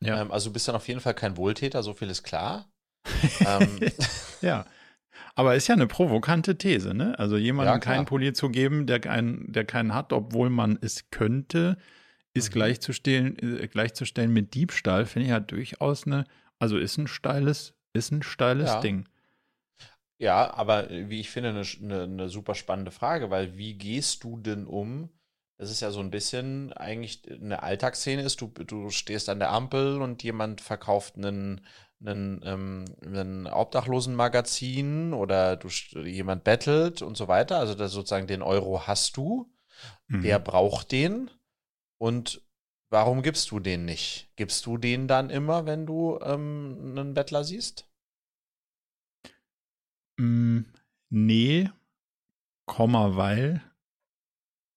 Ja. 0.00 0.20
Ähm, 0.20 0.30
also 0.30 0.50
du 0.50 0.52
bist 0.52 0.68
dann 0.68 0.76
auf 0.76 0.86
jeden 0.86 1.00
Fall 1.00 1.14
kein 1.14 1.36
Wohltäter, 1.36 1.82
so 1.82 1.92
viel 1.92 2.10
ist 2.10 2.22
klar. 2.22 2.70
ähm. 3.40 3.80
Ja. 4.40 4.66
Aber 5.36 5.54
ist 5.54 5.66
ja 5.68 5.74
eine 5.74 5.86
provokante 5.86 6.56
These, 6.56 6.94
ne? 6.94 7.18
Also 7.18 7.36
jemandem 7.36 7.74
ja, 7.74 7.78
keinen 7.78 8.04
Pulli 8.04 8.32
zu 8.32 8.50
geben, 8.50 8.86
der, 8.86 9.00
keinen, 9.00 9.52
der 9.52 9.64
keinen 9.64 9.94
hat, 9.94 10.12
obwohl 10.12 10.50
man 10.50 10.78
es 10.80 11.10
könnte, 11.10 11.76
ist 12.34 12.50
mhm. 12.50 12.54
gleichzustellen, 12.54 13.38
äh, 13.38 13.66
gleichzustellen 13.66 14.32
mit 14.32 14.54
Diebstahl, 14.54 15.06
finde 15.06 15.24
ich 15.26 15.30
ja 15.30 15.40
durchaus 15.40 16.06
eine, 16.06 16.24
also 16.58 16.78
ist 16.78 16.98
ein 16.98 17.06
steiles 17.06 17.74
ist 17.94 18.12
ein 18.12 18.22
steiles 18.22 18.68
ja. 18.68 18.80
Ding. 18.80 19.08
Ja, 20.18 20.52
aber 20.54 20.90
äh, 20.90 21.08
wie 21.08 21.20
ich 21.20 21.30
finde, 21.30 21.50
eine, 21.50 21.62
eine, 21.82 22.02
eine, 22.02 22.28
super 22.28 22.54
spannende 22.54 22.90
Frage, 22.90 23.30
weil 23.30 23.56
wie 23.56 23.74
gehst 23.74 24.24
du 24.24 24.38
denn 24.38 24.66
um? 24.66 25.10
Das 25.56 25.70
ist 25.70 25.80
ja 25.80 25.90
so 25.90 26.00
ein 26.00 26.10
bisschen 26.10 26.72
eigentlich 26.72 27.22
eine 27.30 27.62
Alltagsszene 27.62 28.22
ist, 28.22 28.40
du, 28.40 28.48
du 28.48 28.90
stehst 28.90 29.28
an 29.28 29.38
der 29.38 29.52
Ampel 29.52 30.02
und 30.02 30.22
jemand 30.22 30.60
verkauft 30.60 31.16
einen, 31.16 31.64
einen, 32.04 32.40
ähm, 32.44 32.84
einen 33.04 33.46
Obdachlosenmagazin 33.46 35.12
oder 35.12 35.56
du, 35.56 35.68
jemand 36.02 36.42
bettelt 36.42 37.02
und 37.02 37.16
so 37.16 37.28
weiter. 37.28 37.58
Also 37.58 37.74
das 37.74 37.92
sozusagen 37.92 38.26
den 38.26 38.42
Euro 38.42 38.86
hast 38.86 39.16
du, 39.16 39.52
mhm. 40.08 40.22
der 40.22 40.40
braucht 40.40 40.90
den 40.90 41.30
und 41.98 42.43
Warum 42.94 43.22
gibst 43.22 43.50
du 43.50 43.58
den 43.58 43.86
nicht? 43.86 44.30
Gibst 44.36 44.66
du 44.66 44.78
den 44.78 45.08
dann 45.08 45.28
immer, 45.28 45.66
wenn 45.66 45.84
du 45.84 46.16
ähm, 46.22 46.94
einen 46.96 47.12
Bettler 47.12 47.42
siehst? 47.42 47.90
Mm, 50.16 50.60
nee, 51.10 51.70
Komma, 52.66 53.16
weil 53.16 53.60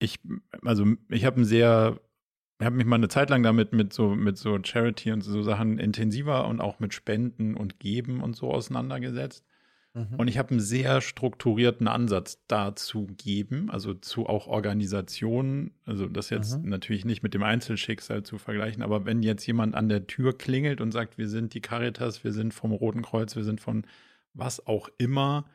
ich, 0.00 0.18
also 0.62 0.96
ich 1.08 1.24
habe 1.26 1.42
ein 1.42 1.44
sehr, 1.44 2.00
ich 2.58 2.66
habe 2.66 2.74
mich 2.74 2.86
mal 2.86 2.96
eine 2.96 3.06
Zeit 3.06 3.30
lang 3.30 3.44
damit 3.44 3.72
mit 3.72 3.92
so, 3.92 4.16
mit 4.16 4.36
so 4.36 4.58
Charity 4.60 5.12
und 5.12 5.20
so 5.20 5.42
Sachen 5.42 5.78
intensiver 5.78 6.48
und 6.48 6.60
auch 6.60 6.80
mit 6.80 6.94
Spenden 6.94 7.56
und 7.56 7.78
Geben 7.78 8.20
und 8.20 8.34
so 8.34 8.50
auseinandergesetzt. 8.50 9.46
Mhm. 9.98 10.16
Und 10.16 10.28
ich 10.28 10.38
habe 10.38 10.50
einen 10.50 10.60
sehr 10.60 11.00
strukturierten 11.00 11.88
Ansatz 11.88 12.42
dazu 12.46 13.06
geben, 13.16 13.70
also 13.70 13.94
zu 13.94 14.26
auch 14.26 14.46
Organisationen, 14.46 15.72
also 15.84 16.06
das 16.06 16.30
jetzt 16.30 16.62
mhm. 16.62 16.68
natürlich 16.68 17.04
nicht 17.04 17.22
mit 17.22 17.34
dem 17.34 17.42
Einzelschicksal 17.42 18.22
zu 18.22 18.38
vergleichen, 18.38 18.82
aber 18.82 19.04
wenn 19.06 19.22
jetzt 19.22 19.46
jemand 19.46 19.74
an 19.74 19.88
der 19.88 20.06
Tür 20.06 20.36
klingelt 20.36 20.80
und 20.80 20.92
sagt, 20.92 21.18
wir 21.18 21.28
sind 21.28 21.54
die 21.54 21.60
Caritas, 21.60 22.24
wir 22.24 22.32
sind 22.32 22.54
vom 22.54 22.72
Roten 22.72 23.02
Kreuz, 23.02 23.36
wir 23.36 23.44
sind 23.44 23.60
von 23.60 23.84
was 24.34 24.66
auch 24.66 24.88
immer, 24.98 25.46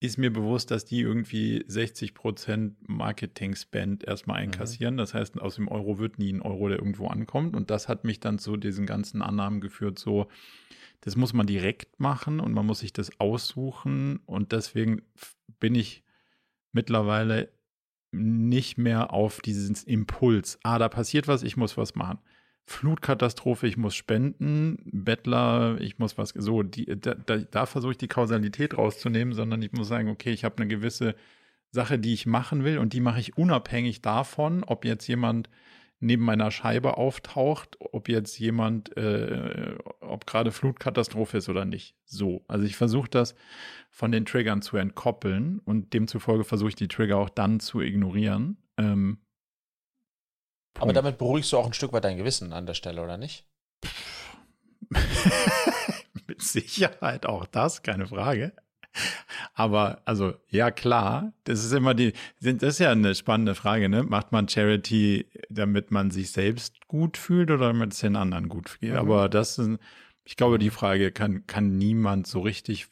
ist 0.00 0.18
mir 0.18 0.32
bewusst, 0.32 0.70
dass 0.70 0.84
die 0.84 1.00
irgendwie 1.00 1.64
60 1.66 2.14
Prozent 2.14 2.76
Marketing-Spend 2.88 4.04
erstmal 4.04 4.38
mhm. 4.38 4.44
einkassieren. 4.44 4.94
Mhm. 4.94 4.98
Das 4.98 5.14
heißt, 5.14 5.40
aus 5.40 5.54
dem 5.54 5.68
Euro 5.68 5.98
wird 5.98 6.18
nie 6.18 6.32
ein 6.32 6.42
Euro, 6.42 6.68
der 6.68 6.78
irgendwo 6.78 7.06
ankommt. 7.06 7.56
Und 7.56 7.70
das 7.70 7.88
hat 7.88 8.04
mich 8.04 8.20
dann 8.20 8.38
zu 8.38 8.56
diesen 8.56 8.86
ganzen 8.86 9.22
Annahmen 9.22 9.60
geführt, 9.60 9.98
so, 9.98 10.26
das 11.04 11.16
muss 11.16 11.34
man 11.34 11.46
direkt 11.46 12.00
machen 12.00 12.40
und 12.40 12.54
man 12.54 12.64
muss 12.64 12.78
sich 12.78 12.94
das 12.94 13.20
aussuchen. 13.20 14.20
Und 14.24 14.52
deswegen 14.52 15.02
bin 15.60 15.74
ich 15.74 16.02
mittlerweile 16.72 17.50
nicht 18.10 18.78
mehr 18.78 19.12
auf 19.12 19.40
diesen 19.40 19.76
Impuls, 19.86 20.58
ah, 20.62 20.78
da 20.78 20.88
passiert 20.88 21.28
was, 21.28 21.42
ich 21.42 21.58
muss 21.58 21.76
was 21.76 21.94
machen. 21.94 22.20
Flutkatastrophe, 22.66 23.66
ich 23.66 23.76
muss 23.76 23.94
spenden, 23.94 24.78
Bettler, 24.86 25.78
ich 25.80 25.98
muss 25.98 26.16
was, 26.16 26.30
so, 26.30 26.62
die, 26.62 26.86
da, 26.98 27.14
da, 27.14 27.36
da 27.36 27.66
versuche 27.66 27.92
ich 27.92 27.98
die 27.98 28.08
Kausalität 28.08 28.78
rauszunehmen, 28.78 29.34
sondern 29.34 29.60
ich 29.60 29.72
muss 29.72 29.88
sagen, 29.88 30.08
okay, 30.08 30.30
ich 30.30 30.44
habe 30.44 30.56
eine 30.56 30.68
gewisse 30.68 31.14
Sache, 31.70 31.98
die 31.98 32.14
ich 32.14 32.24
machen 32.24 32.64
will 32.64 32.78
und 32.78 32.94
die 32.94 33.00
mache 33.00 33.20
ich 33.20 33.36
unabhängig 33.36 34.00
davon, 34.00 34.64
ob 34.64 34.86
jetzt 34.86 35.06
jemand 35.06 35.50
neben 36.00 36.24
meiner 36.24 36.50
Scheibe 36.50 36.96
auftaucht, 36.96 37.76
ob 37.80 38.08
jetzt 38.08 38.38
jemand, 38.38 38.96
äh, 38.96 39.76
ob 40.00 40.26
gerade 40.26 40.52
Flutkatastrophe 40.52 41.38
ist 41.38 41.48
oder 41.48 41.64
nicht. 41.64 41.96
So. 42.04 42.44
Also 42.48 42.66
ich 42.66 42.76
versuche 42.76 43.08
das 43.08 43.34
von 43.90 44.12
den 44.12 44.26
Triggern 44.26 44.60
zu 44.60 44.76
entkoppeln 44.76 45.60
und 45.60 45.92
demzufolge 45.92 46.44
versuche 46.44 46.70
ich 46.70 46.74
die 46.74 46.88
Trigger 46.88 47.16
auch 47.16 47.30
dann 47.30 47.60
zu 47.60 47.80
ignorieren. 47.80 48.58
Ähm, 48.76 49.18
aber 50.78 50.92
damit 50.92 51.18
beruhigst 51.18 51.52
du 51.52 51.58
auch 51.58 51.66
ein 51.66 51.72
Stück 51.72 51.92
weit 51.92 52.04
dein 52.04 52.16
Gewissen 52.16 52.52
an 52.52 52.66
der 52.66 52.74
Stelle, 52.74 53.02
oder 53.02 53.16
nicht? 53.16 53.46
Mit 56.26 56.42
Sicherheit 56.42 57.26
auch 57.26 57.46
das, 57.46 57.82
keine 57.82 58.06
Frage. 58.06 58.52
Aber 59.54 60.02
also, 60.04 60.34
ja 60.48 60.70
klar, 60.70 61.32
das 61.44 61.64
ist 61.64 61.72
immer 61.72 61.94
die, 61.94 62.12
das 62.40 62.74
ist 62.74 62.78
ja 62.78 62.92
eine 62.92 63.14
spannende 63.14 63.54
Frage, 63.54 63.88
ne? 63.88 64.02
Macht 64.02 64.32
man 64.32 64.48
Charity, 64.48 65.26
damit 65.48 65.90
man 65.90 66.10
sich 66.10 66.30
selbst 66.30 66.86
gut 66.86 67.16
fühlt 67.16 67.50
oder 67.50 67.68
damit 67.68 67.92
es 67.92 68.00
den 68.00 68.16
anderen 68.16 68.48
gut 68.48 68.78
geht? 68.80 68.92
Mhm. 68.92 68.98
Aber 68.98 69.28
das 69.28 69.58
ist, 69.58 69.78
ich 70.24 70.36
glaube, 70.36 70.58
die 70.58 70.70
Frage 70.70 71.12
kann, 71.12 71.46
kann 71.46 71.76
niemand 71.76 72.26
so 72.26 72.40
richtig 72.40 72.86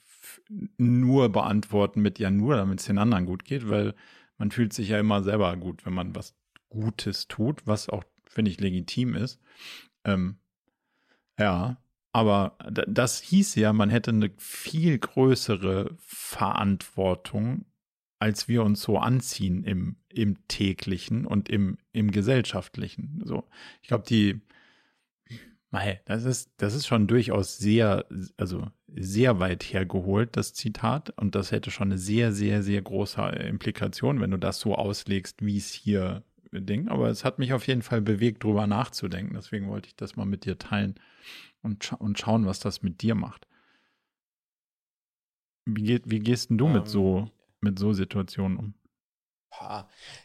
nur 0.76 1.28
beantworten 1.30 2.02
mit 2.02 2.18
ja 2.18 2.30
nur, 2.30 2.56
damit 2.56 2.80
es 2.80 2.86
den 2.86 2.98
anderen 2.98 3.26
gut 3.26 3.44
geht, 3.44 3.68
weil 3.68 3.94
man 4.38 4.50
fühlt 4.50 4.72
sich 4.72 4.88
ja 4.88 4.98
immer 4.98 5.22
selber 5.22 5.56
gut, 5.56 5.86
wenn 5.86 5.94
man 5.94 6.14
was 6.14 6.34
Gutes 6.68 7.28
tut, 7.28 7.66
was 7.66 7.88
auch, 7.88 8.04
finde 8.26 8.50
ich, 8.50 8.60
legitim 8.60 9.14
ist. 9.14 9.40
Ähm, 10.04 10.38
ja, 11.38 11.81
aber 12.12 12.58
das 12.68 13.20
hieß 13.20 13.54
ja, 13.54 13.72
man 13.72 13.88
hätte 13.88 14.10
eine 14.10 14.30
viel 14.36 14.98
größere 14.98 15.96
Verantwortung, 15.98 17.64
als 18.18 18.48
wir 18.48 18.62
uns 18.62 18.82
so 18.82 18.98
anziehen 18.98 19.64
im, 19.64 19.96
im 20.08 20.46
täglichen 20.46 21.26
und 21.26 21.48
im, 21.48 21.78
im 21.92 22.10
gesellschaftlichen. 22.10 23.22
So, 23.24 23.44
ich 23.80 23.88
glaube, 23.88 24.04
die, 24.06 24.42
das 26.04 26.24
ist, 26.24 26.52
das 26.58 26.74
ist 26.74 26.86
schon 26.86 27.06
durchaus 27.06 27.56
sehr, 27.56 28.04
also 28.36 28.68
sehr 28.94 29.40
weit 29.40 29.64
hergeholt, 29.64 30.36
das 30.36 30.52
Zitat. 30.52 31.10
Und 31.18 31.34
das 31.34 31.50
hätte 31.50 31.70
schon 31.70 31.88
eine 31.88 31.98
sehr, 31.98 32.32
sehr, 32.32 32.62
sehr 32.62 32.82
große 32.82 33.22
Implikation, 33.22 34.20
wenn 34.20 34.30
du 34.30 34.38
das 34.38 34.60
so 34.60 34.74
auslegst, 34.74 35.42
wie 35.42 35.56
es 35.56 35.72
hier 35.72 36.22
Ding, 36.54 36.88
aber 36.88 37.08
es 37.08 37.24
hat 37.24 37.38
mich 37.38 37.54
auf 37.54 37.66
jeden 37.66 37.80
Fall 37.80 38.02
bewegt, 38.02 38.44
drüber 38.44 38.66
nachzudenken. 38.66 39.32
Deswegen 39.34 39.68
wollte 39.68 39.88
ich 39.88 39.96
das 39.96 40.16
mal 40.16 40.26
mit 40.26 40.44
dir 40.44 40.58
teilen 40.58 40.96
und, 41.62 41.84
scha 41.84 41.96
und 41.96 42.18
schauen, 42.18 42.46
was 42.46 42.60
das 42.60 42.82
mit 42.82 43.02
dir 43.02 43.14
macht. 43.14 43.46
Wie, 45.64 45.82
geht, 45.82 46.10
wie 46.10 46.18
gehst 46.18 46.50
denn 46.50 46.58
du 46.58 46.66
ähm, 46.66 46.72
mit 46.74 46.88
so 46.88 47.30
mit 47.60 47.78
so 47.78 47.92
Situationen 47.92 48.58
um? 48.58 48.74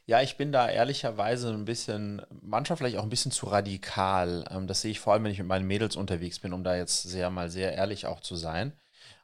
Ja, 0.05 0.21
ich 0.21 0.37
bin 0.37 0.51
da 0.51 0.67
ehrlicherweise 0.69 1.53
ein 1.53 1.65
bisschen, 1.65 2.23
manchmal 2.41 2.77
vielleicht 2.77 2.97
auch 2.97 3.03
ein 3.03 3.09
bisschen 3.09 3.31
zu 3.31 3.45
radikal. 3.47 4.45
Ähm, 4.49 4.67
das 4.67 4.81
sehe 4.81 4.91
ich 4.91 4.99
vor 4.99 5.13
allem, 5.13 5.23
wenn 5.23 5.31
ich 5.31 5.37
mit 5.37 5.47
meinen 5.47 5.67
Mädels 5.67 5.95
unterwegs 5.95 6.39
bin, 6.39 6.53
um 6.53 6.63
da 6.63 6.75
jetzt 6.75 7.03
sehr 7.03 7.29
mal 7.29 7.49
sehr 7.49 7.73
ehrlich 7.73 8.07
auch 8.07 8.21
zu 8.21 8.35
sein. 8.35 8.73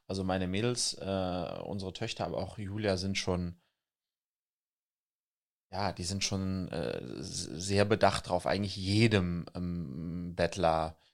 Also 0.08 0.24
meine 0.24 0.48
Mädels, 0.48 0.94
äh, 0.96 1.60
unsere 1.64 1.94
Töchter, 1.94 2.26
aber 2.26 2.38
auch 2.38 2.58
Julia 2.58 2.98
sind 2.98 3.18
schon 3.18 3.56
ja, 5.72 5.92
die 5.92 6.04
sind 6.04 6.24
schon 6.24 6.68
äh, 6.70 7.00
sehr 7.20 7.84
bedacht 7.86 8.28
darauf, 8.28 8.46
eigentlich 8.46 8.76
jedem 8.76 9.46
ähm, 9.56 10.36
Bettler 10.36 10.96
äh, 10.96 11.13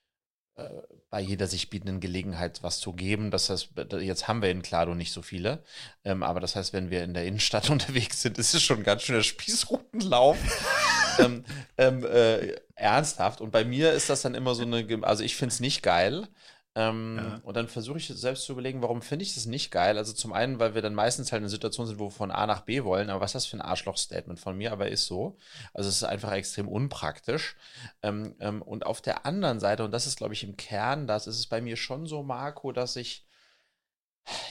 bei 1.09 1.21
jeder 1.21 1.47
sich 1.47 1.69
bietenden 1.69 1.99
Gelegenheit 1.99 2.61
was 2.61 2.79
zu 2.79 2.93
geben. 2.93 3.31
Das 3.31 3.49
heißt, 3.49 3.69
jetzt 3.99 4.27
haben 4.27 4.41
wir 4.41 4.51
in 4.51 4.61
Klado 4.61 4.93
nicht 4.93 5.11
so 5.11 5.21
viele, 5.21 5.63
ähm, 6.05 6.21
aber 6.21 6.39
das 6.39 6.55
heißt, 6.55 6.71
wenn 6.71 6.91
wir 6.91 7.03
in 7.03 7.13
der 7.13 7.25
Innenstadt 7.25 7.69
unterwegs 7.71 8.21
sind, 8.21 8.37
ist 8.37 8.53
es 8.53 8.61
schon 8.61 8.83
ganz 8.83 9.03
schön 9.03 9.15
der 9.15 9.23
Spießrutenlauf. 9.23 10.37
ähm, 11.19 11.43
ähm, 11.77 12.05
äh, 12.05 12.55
ernsthaft. 12.75 13.41
Und 13.41 13.51
bei 13.51 13.65
mir 13.65 13.91
ist 13.91 14.09
das 14.09 14.21
dann 14.21 14.35
immer 14.35 14.55
so 14.55 14.63
eine, 14.63 14.85
also 15.01 15.23
ich 15.23 15.35
finde 15.35 15.53
es 15.53 15.59
nicht 15.59 15.83
geil. 15.83 16.27
Ähm, 16.75 17.17
ja. 17.17 17.39
Und 17.43 17.57
dann 17.57 17.67
versuche 17.67 17.97
ich 17.97 18.07
selbst 18.07 18.43
zu 18.43 18.51
überlegen, 18.51 18.81
warum 18.81 19.01
finde 19.01 19.23
ich 19.23 19.33
das 19.33 19.47
nicht 19.47 19.71
geil? 19.71 19.97
Also 19.97 20.13
zum 20.13 20.33
einen, 20.33 20.59
weil 20.59 20.75
wir 20.75 20.81
dann 20.81 20.93
meistens 20.93 21.31
halt 21.31 21.39
in 21.39 21.45
einer 21.45 21.49
Situation 21.49 21.87
sind, 21.87 21.99
wo 21.99 22.05
wir 22.05 22.11
von 22.11 22.31
A 22.31 22.45
nach 22.45 22.61
B 22.61 22.83
wollen, 22.83 23.09
aber 23.09 23.21
was 23.21 23.31
ist 23.31 23.35
das 23.35 23.45
für 23.47 23.57
ein 23.57 23.61
Arschloch-Statement 23.61 24.39
von 24.39 24.55
mir? 24.55 24.71
Aber 24.71 24.87
ist 24.87 25.07
so. 25.07 25.37
Also 25.73 25.89
es 25.89 25.95
ist 25.95 26.03
einfach 26.03 26.31
extrem 26.31 26.67
unpraktisch. 26.67 27.55
Ähm, 28.03 28.35
ähm, 28.39 28.61
und 28.61 28.85
auf 28.85 29.01
der 29.01 29.25
anderen 29.25 29.59
Seite, 29.59 29.83
und 29.83 29.91
das 29.91 30.05
ist, 30.05 30.17
glaube 30.17 30.33
ich, 30.33 30.43
im 30.43 30.57
Kern, 30.57 31.07
das 31.07 31.25
ist 31.27 31.39
es 31.39 31.47
bei 31.47 31.59
mir 31.59 31.75
schon 31.75 32.05
so, 32.05 32.21
Marco, 32.21 32.71
dass 32.71 32.95
ich, 32.95 33.25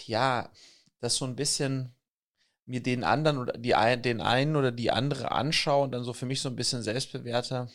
ja, 0.07 0.51
das 1.01 1.17
so 1.17 1.25
ein 1.25 1.37
bisschen 1.37 1.95
mir 2.67 2.83
den 2.83 3.05
anderen 3.05 3.39
oder 3.39 3.55
die, 3.57 3.75
den 4.03 4.21
einen 4.21 4.57
oder 4.57 4.73
die 4.73 4.91
andere 4.91 5.31
anschaue 5.33 5.85
und 5.85 5.93
dann 5.93 6.05
so 6.05 6.13
für 6.13 6.27
mich 6.27 6.41
so 6.41 6.49
ein 6.49 6.57
bisschen 6.57 6.83
selbst 6.83 7.13
bewerte, 7.13 7.69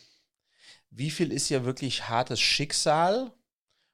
wie 0.90 1.10
viel 1.10 1.32
ist 1.32 1.48
ja 1.48 1.64
wirklich 1.64 2.08
hartes 2.08 2.40
Schicksal 2.40 3.32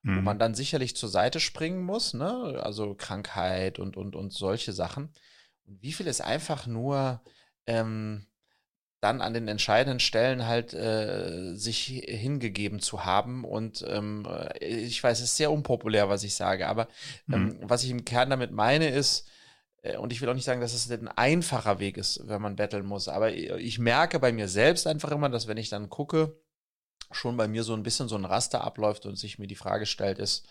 mhm. 0.02 0.16
wo 0.16 0.20
man 0.20 0.38
dann 0.38 0.54
sicherlich 0.54 0.96
zur 0.96 1.08
Seite 1.08 1.40
springen 1.40 1.82
muss, 1.82 2.14
ne? 2.14 2.60
Also 2.62 2.94
Krankheit 2.94 3.78
und, 3.78 3.96
und, 3.96 4.16
und 4.16 4.32
solche 4.32 4.72
Sachen. 4.72 5.12
Und 5.66 5.82
wie 5.82 5.92
viel 5.92 6.06
ist 6.06 6.20
einfach 6.20 6.66
nur 6.66 7.22
ähm, 7.66 8.26
dann 9.00 9.22
an 9.22 9.32
den 9.32 9.48
entscheidenden 9.48 10.00
Stellen 10.00 10.46
halt 10.46 10.74
äh, 10.74 11.54
sich 11.54 11.86
hingegeben 12.06 12.80
zu 12.80 13.04
haben. 13.04 13.44
Und 13.44 13.84
ähm, 13.88 14.26
ich 14.60 15.02
weiß, 15.02 15.18
es 15.18 15.30
ist 15.30 15.36
sehr 15.36 15.50
unpopulär, 15.50 16.08
was 16.08 16.22
ich 16.22 16.34
sage, 16.34 16.68
aber 16.68 16.88
ähm, 17.32 17.44
mhm. 17.44 17.58
was 17.62 17.82
ich 17.82 17.90
im 17.90 18.04
Kern 18.04 18.30
damit 18.30 18.52
meine, 18.52 18.90
ist, 18.90 19.26
äh, 19.82 19.96
und 19.96 20.12
ich 20.12 20.20
will 20.20 20.28
auch 20.28 20.34
nicht 20.34 20.44
sagen, 20.44 20.60
dass 20.60 20.74
es 20.74 20.90
ein 20.90 21.08
einfacher 21.08 21.78
Weg 21.78 21.96
ist, 21.96 22.20
wenn 22.26 22.42
man 22.42 22.56
betteln 22.56 22.84
muss, 22.84 23.08
aber 23.08 23.32
ich 23.32 23.78
merke 23.78 24.18
bei 24.18 24.32
mir 24.32 24.48
selbst 24.48 24.86
einfach 24.86 25.10
immer, 25.12 25.30
dass 25.30 25.46
wenn 25.46 25.56
ich 25.56 25.70
dann 25.70 25.88
gucke, 25.88 26.38
schon 27.10 27.36
bei 27.36 27.48
mir 27.48 27.64
so 27.64 27.74
ein 27.74 27.82
bisschen 27.82 28.08
so 28.08 28.16
ein 28.16 28.24
Raster 28.24 28.62
abläuft 28.62 29.06
und 29.06 29.16
sich 29.16 29.38
mir 29.38 29.46
die 29.46 29.56
Frage 29.56 29.86
stellt, 29.86 30.18
ist, 30.18 30.46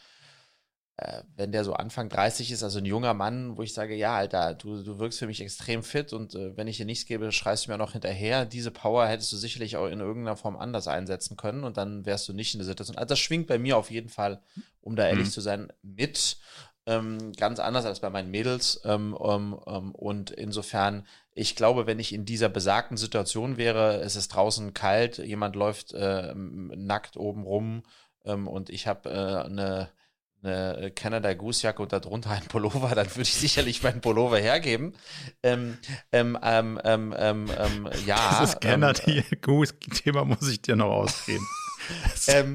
äh, 1.02 1.24
wenn 1.38 1.54
der 1.54 1.64
so 1.64 1.74
Anfang 1.74 2.10
30 2.10 2.52
ist, 2.52 2.62
also 2.62 2.80
ein 2.80 2.86
junger 2.86 3.14
Mann, 3.14 3.58
wo 3.58 3.64
ich 3.64 3.74
sage, 3.74 3.96
ja, 3.96 4.16
Alter, 4.16 4.54
du, 4.54 4.84
du 4.84 5.00
wirkst 5.00 5.20
für 5.20 5.28
mich 5.28 5.40
extrem 5.40 5.82
fit 5.82 6.12
und 6.12 6.36
äh, 6.36 6.58
wenn 6.58 6.68
ich 6.68 6.76
dir 6.76 6.86
nichts 6.86 7.06
gebe, 7.06 7.32
schreist 7.32 7.68
du 7.68 7.72
mir 7.72 7.78
noch 7.78 7.94
hinterher. 7.94 8.46
Diese 8.46 8.70
Power 8.70 9.08
hättest 9.08 9.32
du 9.32 9.38
sicherlich 9.38 9.78
auch 9.78 9.88
in 9.88 10.02
irgendeiner 10.02 10.36
Form 10.36 10.58
anders 10.58 10.90
einsetzen 10.90 11.38
können 11.38 11.64
und 11.64 11.78
dann 11.78 12.06
wärst 12.06 12.28
du 12.28 12.34
nicht 12.34 12.54
in 12.54 12.60
der 12.60 12.68
Situation. 12.68 12.98
Also 12.98 13.08
das 13.08 13.20
schwingt 13.20 13.48
bei 13.48 13.58
mir 13.58 13.78
auf 13.78 13.92
jeden 13.92 14.10
Fall, 14.10 14.42
um 14.82 14.98
da 14.98 15.08
ehrlich 15.08 15.28
mhm. 15.28 15.32
zu 15.32 15.42
sein, 15.42 15.72
mit. 15.82 16.38
Ähm, 16.86 17.34
ganz 17.34 17.60
anders 17.60 17.86
als 17.86 18.00
bei 18.02 18.10
meinen 18.10 18.32
Mädels. 18.32 18.82
Ähm, 18.84 19.18
ähm, 19.24 19.58
ähm 19.68 19.96
und 19.96 20.32
insofern 20.32 21.06
ich 21.40 21.56
glaube, 21.56 21.88
wenn 21.88 22.00
ich 22.00 22.14
in 22.14 22.26
dieser 22.26 22.50
besagten 22.50 22.98
Situation 22.98 23.58
wäre, 23.58 24.02
es 24.02 24.16
ist 24.16 24.30
draußen 24.30 24.74
kalt, 24.74 25.18
jemand 25.18 25.56
läuft 25.56 25.94
äh, 25.94 26.34
nackt 26.36 27.18
oben 27.18 27.44
rum 27.44 27.84
ähm, 28.26 28.48
und 28.48 28.70
ich 28.70 28.88
habe 28.88 29.10
äh, 29.10 29.46
eine 29.46 29.90
eine 30.42 30.92
Canada 30.92 31.34
Goose 31.34 31.64
Jacke 31.64 31.82
und 31.82 31.92
darunter 31.92 32.30
ein 32.30 32.46
Pullover, 32.48 32.96
dann 32.96 33.10
würde 33.10 33.24
ich 33.24 33.34
sicherlich 33.34 33.84
meinen 33.84 34.00
Pullover 34.00 34.38
hergeben. 34.38 34.94
Ähm, 35.44 35.78
ähm, 36.14 36.38
ähm, 36.42 36.80
ähm, 36.86 37.14
ähm, 37.18 37.52
ähm 37.58 37.90
ja. 38.06 38.38
Das 38.40 38.58
Canada 38.60 39.04
Goose 39.42 39.78
Thema 39.80 40.24
muss 40.24 40.48
ich 40.48 40.62
dir 40.62 40.78
noch 40.78 40.92
ausreden. 40.92 41.46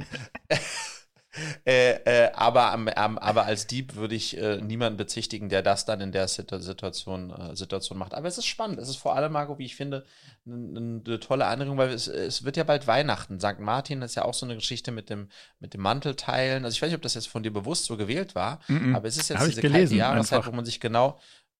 äh, 1.66 1.92
äh, 2.04 2.32
aber, 2.32 2.72
aber 2.72 3.44
als 3.44 3.66
Dieb 3.66 3.94
würde 3.96 4.14
ich 4.14 4.36
äh, 4.36 4.58
niemanden 4.58 4.96
bezichtigen, 4.96 5.48
der 5.48 5.62
das 5.62 5.84
dann 5.84 6.00
in 6.00 6.12
der 6.12 6.28
Situation, 6.28 7.30
äh, 7.30 7.56
Situation 7.56 7.98
macht. 7.98 8.14
Aber 8.14 8.28
es 8.28 8.38
ist 8.38 8.46
spannend. 8.46 8.78
Es 8.78 8.88
ist 8.88 8.96
vor 8.96 9.16
allem, 9.16 9.32
Marco, 9.32 9.58
wie 9.58 9.64
ich 9.64 9.76
finde, 9.76 10.04
eine, 10.46 11.20
tolle 11.20 11.46
Anregung, 11.46 11.78
weil 11.78 11.90
es, 11.90 12.06
es, 12.06 12.44
wird 12.44 12.56
ja 12.56 12.64
bald 12.64 12.86
Weihnachten. 12.86 13.40
St. 13.40 13.58
Martin 13.58 14.02
ist 14.02 14.14
ja 14.14 14.24
auch 14.24 14.34
so 14.34 14.46
eine 14.46 14.54
Geschichte 14.54 14.92
mit 14.92 15.10
dem, 15.10 15.28
mit 15.60 15.74
dem 15.74 15.80
Mantelteilen. 15.80 16.64
Also 16.64 16.74
ich 16.74 16.82
weiß 16.82 16.88
nicht, 16.88 16.96
ob 16.96 17.02
das 17.02 17.14
jetzt 17.14 17.28
von 17.28 17.42
dir 17.42 17.52
bewusst 17.52 17.86
so 17.86 17.96
gewählt 17.96 18.34
war, 18.34 18.60
mm 18.68 18.76
-mm. 18.76 18.96
aber 18.96 19.08
es 19.08 19.16
ist 19.16 19.28
jetzt 19.28 19.46
diese 19.46 19.62
kalte 19.62 19.94
Jahreszeit, 19.94 20.46
wo 20.46 20.52
man 20.52 20.64
sich 20.64 20.80
genau 20.80 21.18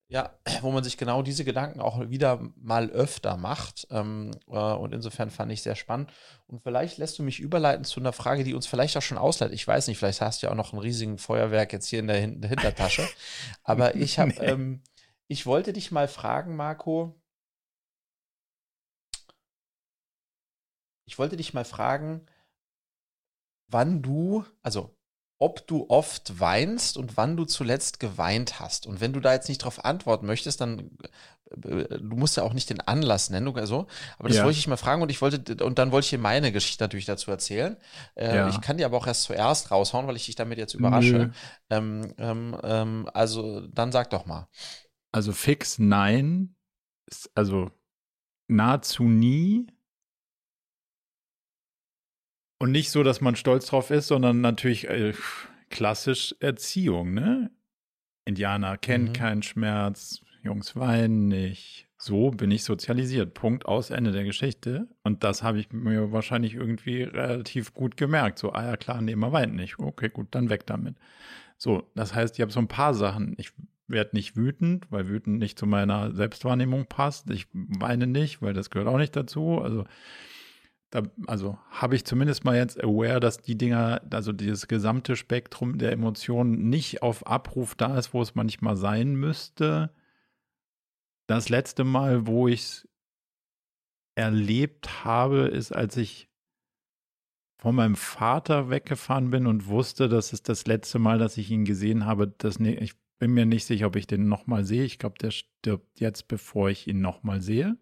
ja, 0.08 0.38
wo 0.62 0.70
man 0.70 0.84
sich 0.84 0.96
genau 0.96 1.22
diese 1.22 1.44
Gedanken 1.44 1.80
auch 1.80 1.98
wieder 2.10 2.40
mal 2.56 2.90
öfter 2.90 3.36
macht. 3.36 3.86
Ähm, 3.90 4.30
äh, 4.48 4.52
und 4.52 4.92
insofern 4.92 5.30
fand 5.30 5.52
ich 5.52 5.62
sehr 5.62 5.74
spannend. 5.74 6.12
Und 6.46 6.62
vielleicht 6.62 6.98
lässt 6.98 7.18
du 7.18 7.22
mich 7.22 7.40
überleiten 7.40 7.84
zu 7.84 8.00
einer 8.00 8.12
Frage, 8.12 8.44
die 8.44 8.54
uns 8.54 8.66
vielleicht 8.66 8.96
auch 8.96 9.02
schon 9.02 9.18
ausleitet. 9.18 9.54
Ich 9.54 9.66
weiß 9.66 9.88
nicht, 9.88 9.98
vielleicht 9.98 10.20
hast 10.20 10.42
du 10.42 10.46
ja 10.46 10.52
auch 10.52 10.56
noch 10.56 10.72
ein 10.72 10.78
riesigen 10.78 11.18
Feuerwerk 11.18 11.72
jetzt 11.72 11.88
hier 11.88 12.00
in 12.00 12.06
der, 12.06 12.18
Hin 12.18 12.42
Hintertasche. 12.42 13.08
Aber 13.64 13.94
ich 13.94 14.18
habe, 14.18 14.30
nee. 14.30 14.46
ähm, 14.46 14.82
ich 15.26 15.46
wollte 15.46 15.72
dich 15.72 15.90
mal 15.90 16.08
fragen, 16.08 16.56
Marco. 16.56 17.20
Ich 21.06 21.18
wollte 21.18 21.36
dich 21.36 21.52
mal 21.52 21.64
fragen, 21.64 22.26
wann 23.68 24.02
du, 24.02 24.44
also 24.62 24.96
ob 25.38 25.66
du 25.66 25.86
oft 25.88 26.40
weinst 26.40 26.96
und 26.96 27.16
wann 27.16 27.36
du 27.36 27.44
zuletzt 27.44 28.00
geweint 28.00 28.60
hast. 28.60 28.86
Und 28.86 29.00
wenn 29.00 29.12
du 29.12 29.20
da 29.20 29.32
jetzt 29.32 29.48
nicht 29.48 29.58
drauf 29.58 29.84
antworten 29.84 30.26
möchtest, 30.26 30.60
dann 30.60 30.90
äh, 31.50 31.98
du 31.98 32.16
musst 32.16 32.36
ja 32.36 32.42
auch 32.42 32.52
nicht 32.52 32.70
den 32.70 32.80
Anlass 32.80 33.30
nennen 33.30 33.48
oder 33.48 33.66
so. 33.66 33.86
Aber 34.18 34.28
das 34.28 34.38
ja. 34.38 34.44
wollte 34.44 34.58
ich 34.58 34.66
mal 34.68 34.76
fragen 34.76 35.02
und 35.02 35.10
ich 35.10 35.20
wollte 35.20 35.64
und 35.64 35.78
dann 35.78 35.92
wollte 35.92 36.06
ich 36.06 36.10
dir 36.10 36.18
meine 36.18 36.52
Geschichte 36.52 36.82
natürlich 36.84 37.04
dazu 37.04 37.30
erzählen. 37.30 37.76
Äh, 38.14 38.36
ja. 38.36 38.48
Ich 38.48 38.60
kann 38.60 38.76
dir 38.76 38.86
aber 38.86 38.96
auch 38.96 39.06
erst 39.06 39.24
zuerst 39.24 39.70
raushauen, 39.70 40.06
weil 40.06 40.16
ich 40.16 40.26
dich 40.26 40.36
damit 40.36 40.58
jetzt 40.58 40.74
überrasche. 40.74 41.32
Ähm, 41.70 42.14
ähm, 42.18 42.56
ähm, 42.62 43.10
also 43.12 43.66
dann 43.68 43.92
sag 43.92 44.10
doch 44.10 44.26
mal. 44.26 44.48
Also 45.12 45.32
fix 45.32 45.78
nein, 45.78 46.56
also 47.34 47.70
nahezu 48.48 49.04
nie. 49.04 49.66
Und 52.58 52.70
nicht 52.72 52.90
so, 52.90 53.02
dass 53.02 53.20
man 53.20 53.36
stolz 53.36 53.66
drauf 53.66 53.90
ist, 53.90 54.06
sondern 54.06 54.40
natürlich 54.40 54.88
äh, 54.88 55.12
klassisch 55.70 56.34
Erziehung, 56.40 57.14
ne? 57.14 57.50
Indianer 58.24 58.78
kennt 58.78 59.10
mhm. 59.10 59.12
keinen 59.12 59.42
Schmerz, 59.42 60.22
Jungs 60.42 60.76
weinen 60.76 61.28
nicht. 61.28 61.88
So 61.96 62.30
bin 62.30 62.50
ich 62.50 62.64
sozialisiert. 62.64 63.34
Punkt 63.34 63.66
aus 63.66 63.90
Ende 63.90 64.12
der 64.12 64.24
Geschichte. 64.24 64.88
Und 65.02 65.24
das 65.24 65.42
habe 65.42 65.58
ich 65.58 65.72
mir 65.72 66.12
wahrscheinlich 66.12 66.54
irgendwie 66.54 67.02
relativ 67.02 67.72
gut 67.72 67.96
gemerkt. 67.96 68.38
So, 68.38 68.52
ah 68.52 68.64
ja 68.64 68.76
klar, 68.76 69.00
nee, 69.00 69.16
man 69.16 69.32
weint 69.32 69.54
nicht. 69.54 69.78
Okay, 69.78 70.10
gut, 70.10 70.28
dann 70.32 70.50
weg 70.50 70.66
damit. 70.66 70.96
So, 71.56 71.90
das 71.94 72.14
heißt, 72.14 72.36
ich 72.36 72.42
habe 72.42 72.52
so 72.52 72.60
ein 72.60 72.68
paar 72.68 72.92
Sachen. 72.92 73.34
Ich 73.38 73.52
werde 73.86 74.16
nicht 74.16 74.36
wütend, 74.36 74.86
weil 74.90 75.08
wütend 75.08 75.38
nicht 75.38 75.58
zu 75.58 75.66
meiner 75.66 76.12
Selbstwahrnehmung 76.12 76.86
passt. 76.86 77.30
Ich 77.30 77.46
weine 77.52 78.06
nicht, 78.06 78.42
weil 78.42 78.52
das 78.52 78.70
gehört 78.70 78.88
auch 78.88 78.98
nicht 78.98 79.16
dazu. 79.16 79.60
Also 79.62 79.84
da, 80.94 81.02
also 81.26 81.58
habe 81.70 81.96
ich 81.96 82.04
zumindest 82.04 82.44
mal 82.44 82.56
jetzt 82.56 82.82
aware, 82.82 83.18
dass 83.18 83.38
die 83.38 83.58
Dinger, 83.58 84.00
also 84.10 84.32
dieses 84.32 84.68
gesamte 84.68 85.16
Spektrum 85.16 85.76
der 85.76 85.90
Emotionen 85.90 86.68
nicht 86.68 87.02
auf 87.02 87.26
Abruf 87.26 87.74
da 87.74 87.98
ist, 87.98 88.14
wo 88.14 88.22
es 88.22 88.36
manchmal 88.36 88.76
sein 88.76 89.16
müsste. 89.16 89.90
Das 91.26 91.48
letzte 91.48 91.82
Mal, 91.82 92.28
wo 92.28 92.46
ich 92.46 92.60
es 92.60 92.88
erlebt 94.14 95.04
habe, 95.04 95.48
ist, 95.48 95.72
als 95.72 95.96
ich 95.96 96.28
von 97.58 97.74
meinem 97.74 97.96
Vater 97.96 98.70
weggefahren 98.70 99.30
bin 99.30 99.48
und 99.48 99.66
wusste, 99.66 100.08
das 100.08 100.32
ist 100.32 100.48
das 100.48 100.66
letzte 100.66 101.00
Mal, 101.00 101.18
dass 101.18 101.38
ich 101.38 101.50
ihn 101.50 101.64
gesehen 101.64 102.06
habe. 102.06 102.28
Das, 102.28 102.60
ne, 102.60 102.76
ich 102.76 102.94
bin 103.18 103.34
mir 103.34 103.46
nicht 103.46 103.64
sicher, 103.64 103.88
ob 103.88 103.96
ich 103.96 104.06
den 104.06 104.28
nochmal 104.28 104.64
sehe. 104.64 104.84
Ich 104.84 105.00
glaube, 105.00 105.18
der 105.18 105.32
stirbt 105.32 105.98
jetzt, 105.98 106.28
bevor 106.28 106.70
ich 106.70 106.86
ihn 106.86 107.00
nochmal 107.00 107.40
sehe. 107.40 107.78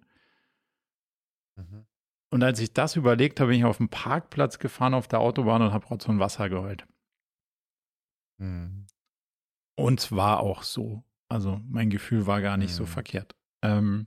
Mhm. 1.57 1.85
Und 2.33 2.43
als 2.43 2.61
ich 2.61 2.72
das 2.72 2.97
überlegt 2.97 3.41
habe, 3.41 3.51
bin 3.51 3.59
ich 3.59 3.66
auf 3.66 3.76
dem 3.76 3.91
Parkplatz 3.91 4.59
gefahren 4.59 4.95
auf 4.95 5.07
der 5.07 5.20
Autobahn 5.20 5.61
und 5.61 5.74
habe 5.74 5.85
Rotz 5.85 6.09
Wasser 6.09 6.49
geheult. 6.49 6.87
Mhm. 8.39 8.87
Und 9.76 10.01
es 10.01 10.12
war 10.12 10.41
auch 10.41 10.62
so. 10.62 11.05
Also 11.28 11.61
mein 11.68 11.91
Gefühl 11.91 12.26
war 12.26 12.41
gar 12.41 12.57
nicht 12.57 12.70
mhm. 12.70 12.76
so 12.76 12.87
verkehrt. 12.87 13.37
Ähm, 13.61 14.07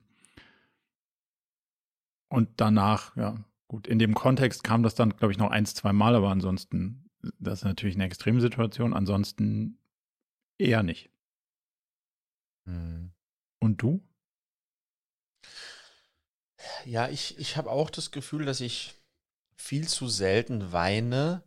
und 2.28 2.50
danach, 2.58 3.16
ja, 3.16 3.46
gut, 3.68 3.86
in 3.86 4.00
dem 4.00 4.16
Kontext 4.16 4.64
kam 4.64 4.82
das 4.82 4.96
dann, 4.96 5.16
glaube 5.16 5.32
ich, 5.32 5.38
noch 5.38 5.52
eins, 5.52 5.76
zwei 5.76 5.94
Mal, 5.94 6.16
aber 6.16 6.32
ansonsten, 6.32 7.12
das 7.38 7.60
ist 7.60 7.66
natürlich 7.66 7.94
eine 7.94 8.06
Extremsituation, 8.06 8.96
ansonsten 8.96 9.78
eher 10.58 10.82
nicht. 10.82 11.12
Mhm. 12.66 13.12
Und 13.60 13.84
du? 13.84 14.04
Ja, 16.86 17.10
ich, 17.10 17.38
ich 17.38 17.58
habe 17.58 17.70
auch 17.70 17.90
das 17.90 18.12
Gefühl, 18.12 18.46
dass 18.46 18.62
ich 18.62 18.94
viel 19.56 19.88
zu 19.88 20.08
selten 20.08 20.72
weine, 20.72 21.44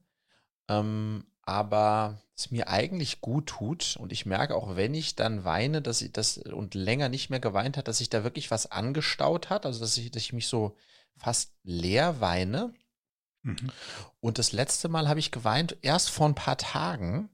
ähm, 0.69 1.27
aber 1.43 2.21
es 2.37 2.51
mir 2.51 2.69
eigentlich 2.69 3.21
gut 3.21 3.47
tut. 3.47 3.97
Und 3.97 4.13
ich 4.13 4.27
merke 4.27 4.55
auch, 4.55 4.77
wenn 4.77 4.95
ich 4.95 5.17
dann 5.17 5.45
weine, 5.45 5.83
dass 5.83 6.03
ich 6.03 6.13
das 6.13 6.39
und 6.39 6.75
länger 6.75 7.09
nicht 7.09 7.31
mehr 7.31 7.41
geweint 7.41 7.77
hat, 7.77 7.89
dass 7.89 7.99
sich 7.99 8.11
da 8.11 8.23
wirklich 8.25 8.51
was 8.51 8.71
angestaut 8.71 9.51
hat. 9.51 9.67
Also 9.67 9.81
dass 9.81 9.97
ich, 9.97 10.11
dass 10.11 10.23
ich 10.23 10.33
mich 10.33 10.47
so 10.47 10.77
fast 11.17 11.53
leer 11.63 12.21
weine. 12.21 12.75
Mhm. 13.43 13.71
Und 14.21 14.39
das 14.39 14.53
letzte 14.53 14.89
Mal 14.89 15.09
habe 15.09 15.21
ich 15.21 15.31
geweint 15.31 15.77
erst 15.83 16.11
vor 16.11 16.29
ein 16.29 16.35
paar 16.35 16.59
Tagen. 16.59 17.31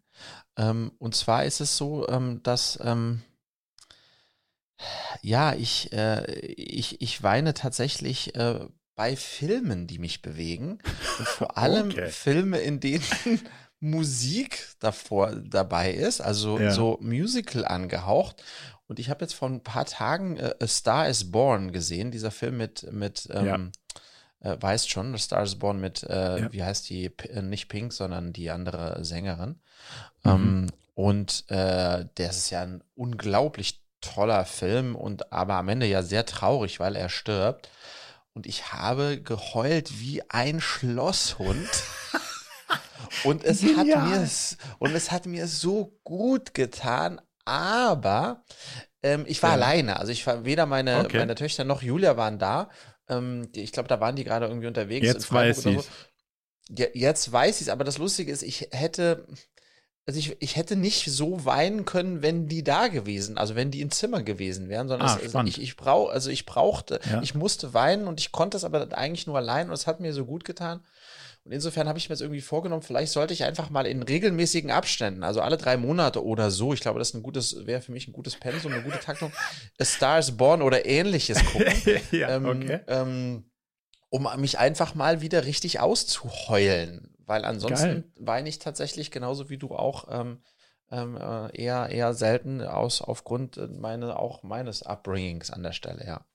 Ähm, 0.57 0.93
und 0.99 1.15
zwar 1.15 1.45
ist 1.45 1.61
es 1.61 1.77
so, 1.77 2.09
ähm, 2.09 2.43
dass 2.43 2.79
ähm, 2.83 3.23
ja, 5.23 5.55
ich, 5.55 5.93
äh, 5.93 6.25
ich, 6.41 7.01
ich 7.01 7.23
weine 7.23 7.55
tatsächlich 7.55 8.35
äh, 8.35 8.61
bei 8.95 9.17
Filmen, 9.17 9.87
die 9.87 9.99
mich 9.99 10.23
bewegen. 10.23 10.79
Und 11.19 11.29
vor 11.29 11.57
allem 11.59 11.91
okay. 11.91 12.09
Filme, 12.09 12.59
in 12.59 12.81
denen 12.81 13.05
Musik 13.81 14.69
davor 14.79 15.35
dabei 15.37 15.93
ist, 15.93 16.21
also 16.21 16.59
ja. 16.59 16.71
so 16.71 16.99
Musical 17.01 17.65
angehaucht. 17.65 18.43
Und 18.87 18.99
ich 18.99 19.11
habe 19.11 19.25
jetzt 19.25 19.35
vor 19.35 19.49
ein 19.49 19.63
paar 19.63 19.87
Tagen 19.87 20.37
äh, 20.37 20.55
A 20.61 20.67
Star 20.67 21.09
is 21.09 21.31
Born 21.31 21.73
gesehen, 21.73 22.11
dieser 22.11 22.31
Film 22.31 22.59
mit, 22.59 22.91
mit 22.93 23.29
ähm, 23.33 23.73
ja. 24.43 24.53
äh, 24.53 24.61
weißt 24.61 24.91
schon, 24.91 25.15
A 25.15 25.19
Star 25.19 25.43
is 25.43 25.57
Born 25.57 25.81
mit, 25.81 26.03
äh, 26.05 26.41
ja. 26.41 26.53
wie 26.53 26.63
heißt 26.63 26.89
die, 26.89 27.09
P 27.09 27.29
äh, 27.29 27.43
nicht 27.43 27.69
Pink, 27.69 27.93
sondern 27.93 28.33
die 28.33 28.51
andere 28.51 29.05
Sängerin. 29.05 29.61
Mhm. 30.23 30.31
Ähm, 30.31 30.67
und 30.95 31.45
äh, 31.49 32.07
der 32.17 32.31
ist 32.31 32.51
ja 32.51 32.63
ein 32.63 32.83
unglaublich 32.95 33.84
toller 34.05 34.45
Film 34.45 34.95
und 34.95 35.33
aber 35.33 35.55
am 35.55 35.69
Ende 35.69 35.87
ja 35.87 36.03
sehr 36.03 36.27
traurig, 36.27 36.81
weil 36.81 36.97
er 36.97 37.09
stirbt. 37.09 37.71
Und 38.33 38.47
ich 38.47 38.73
habe 38.73 39.21
geheult 39.21 40.01
wie 40.01 40.23
ein 40.29 40.61
Schlosshund. 40.61 41.69
und 43.25 43.45
es 43.45 43.63
hat 43.63 43.87
ja. 43.87 44.01
mir 44.01 44.29
und 44.79 44.95
es 44.95 45.11
hat 45.11 45.27
mir 45.27 45.47
so 45.47 45.99
gut 46.03 46.53
getan, 46.53 47.21
aber 47.45 48.45
ähm, 49.03 49.25
ich 49.29 49.43
war 49.43 49.51
ja. 49.51 49.57
alleine. 49.57 50.01
Also 50.01 50.13
ich 50.13 50.27
war 50.27 50.45
weder 50.45 50.67
meine, 50.67 51.05
okay. 51.05 51.19
meine 51.19 51.35
Töchter 51.35 51.65
noch 51.65 51.83
Julia 51.83 52.17
waren 52.17 52.39
da. 52.39 52.71
Ähm, 53.09 53.49
ich 53.55 53.73
glaube, 53.73 53.89
da 53.89 54.01
waren 54.01 54.17
die 54.17 54.25
gerade 54.25 54.47
irgendwie 54.47 54.67
unterwegs. 54.67 55.07
Jetzt 55.07 55.33
weiß 55.33 55.67
ich. 55.67 55.77
So. 55.77 55.85
Ja, 56.71 56.87
jetzt 56.95 57.31
weiß 57.31 57.57
ich 57.57 57.67
es, 57.67 57.69
aber 57.69 57.85
das 57.85 57.99
Lustige 57.99 58.33
ist, 58.33 58.43
ich 58.43 58.69
hätte, 58.73 59.27
also 60.07 60.19
ich, 60.19 60.37
ich 60.41 60.57
hätte 60.57 60.77
nicht 60.77 61.11
so 61.11 61.47
weinen 61.47 61.87
können, 61.87 62.23
wenn 62.23 62.47
die 62.47 62.63
da 62.63 62.89
gewesen, 62.89 63.39
also 63.39 63.55
wenn 63.55 63.71
die 63.71 63.81
im 63.81 63.91
Zimmer 63.91 64.23
gewesen 64.23 64.69
wären, 64.69 64.87
sondern 64.87 65.09
ah, 65.09 65.17
es, 65.17 65.35
also 65.35 65.49
ich, 65.49 65.61
ich 65.61 65.77
brauch, 65.77 66.11
also 66.11 66.31
ich 66.31 66.45
brauchte, 66.45 67.01
ja. 67.11 67.23
ich 67.23 67.35
musste 67.35 67.73
weinen 67.73 68.07
und 68.07 68.21
ich 68.21 68.31
konnte 68.31 68.57
es 68.57 68.65
aber 68.65 68.87
eigentlich 68.97 69.27
nur 69.27 69.39
allein 69.39 69.69
und 69.69 69.75
es 69.75 69.87
hat 69.87 70.01
mir 70.01 70.13
so 70.13 70.27
gut 70.27 70.45
getan. 70.45 70.85
Und 71.45 71.53
insofern 71.53 71.89
habe 71.89 71.99
ich 71.99 72.09
mir 72.09 72.15
jetzt 72.15 72.23
irgendwie 72.23 72.41
vorgenommen, 72.41 72.83
vielleicht 72.83 73.13
sollte 73.13 73.35
ich 73.35 73.45
einfach 73.45 73.69
mal 73.69 73.87
in 73.87 74.03
regelmäßigen 74.03 74.71
Abständen, 74.71 75.23
also 75.23 75.41
alle 75.41 75.59
drei 75.59 75.77
Monate 75.77 76.25
oder 76.25 76.51
so, 76.51 76.73
ich 76.73 76.81
glaube, 76.81 76.99
das 76.99 77.11
ist 77.11 77.15
ein 77.15 77.23
gutes, 77.23 77.67
wäre 77.67 77.83
für 77.83 77.93
mich 77.93 78.09
ein 78.09 78.13
gutes 78.13 78.37
Pensum, 78.37 78.73
eine 78.73 78.83
gute 78.83 79.01
Taktung, 79.01 79.33
A 79.79 79.85
Star 79.85 80.19
is 80.19 80.37
Born 80.37 80.63
oder 80.63 80.87
ähnliches 80.87 81.43
gucken. 81.47 81.75
ja, 82.13 82.29
ähm, 82.31 82.47
okay. 82.47 82.81
ähm, 82.89 83.45
um 84.11 84.29
mich 84.37 84.59
einfach 84.59 84.95
mal 84.95 85.21
wieder 85.23 85.45
richtig 85.45 85.81
auszuheulen 85.81 87.14
weil 87.27 87.45
ansonsten 87.45 87.87
Geil. 87.87 88.05
weine 88.19 88.49
ich 88.49 88.59
tatsächlich 88.59 89.11
genauso 89.11 89.51
wie 89.51 89.59
du 89.59 89.75
auch 89.75 90.07
ähm, 90.11 90.43
ähm, 90.91 91.17
äh, 91.17 91.57
eher, 91.57 91.89
eher 91.91 92.15
selten 92.15 92.61
aus 92.63 93.03
aufgrund 93.03 93.57
äh, 93.57 93.67
meine, 93.69 94.19
auch 94.19 94.43
meines 94.43 94.83
Upbringings 94.83 95.51
an 95.51 95.63
der 95.63 95.73
Stelle, 95.73 96.05
ja. 96.07 96.27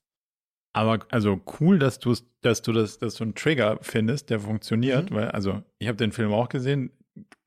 Aber 0.73 0.99
also 1.09 1.41
cool, 1.59 1.79
dass 1.79 1.99
du 1.99 2.15
dass 2.41 2.61
du 2.61 2.71
das, 2.73 2.99
dass 2.99 3.15
du 3.15 3.23
einen 3.23 3.35
Trigger 3.35 3.79
findest, 3.81 4.29
der 4.29 4.39
funktioniert, 4.39 5.11
mhm. 5.11 5.15
weil, 5.15 5.31
also 5.31 5.63
ich 5.77 5.87
habe 5.87 5.97
den 5.97 6.11
Film 6.11 6.31
auch 6.31 6.49
gesehen, 6.49 6.91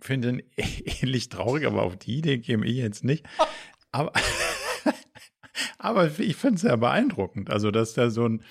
finde 0.01 0.28
ihn 0.28 0.43
ähnlich 0.56 1.28
traurig, 1.28 1.66
aber 1.66 1.82
auf 1.82 1.97
die 1.97 2.19
Idee 2.19 2.39
käme 2.39 2.66
ich 2.66 2.77
jetzt 2.77 3.05
nicht. 3.05 3.27
aber, 3.93 4.12
aber 5.78 6.19
ich 6.19 6.36
finde 6.36 6.56
es 6.56 6.62
sehr 6.62 6.77
beeindruckend. 6.77 7.51
Also, 7.51 7.70
dass 7.70 7.94
da 7.94 8.10
so 8.10 8.28
ein, 8.28 8.43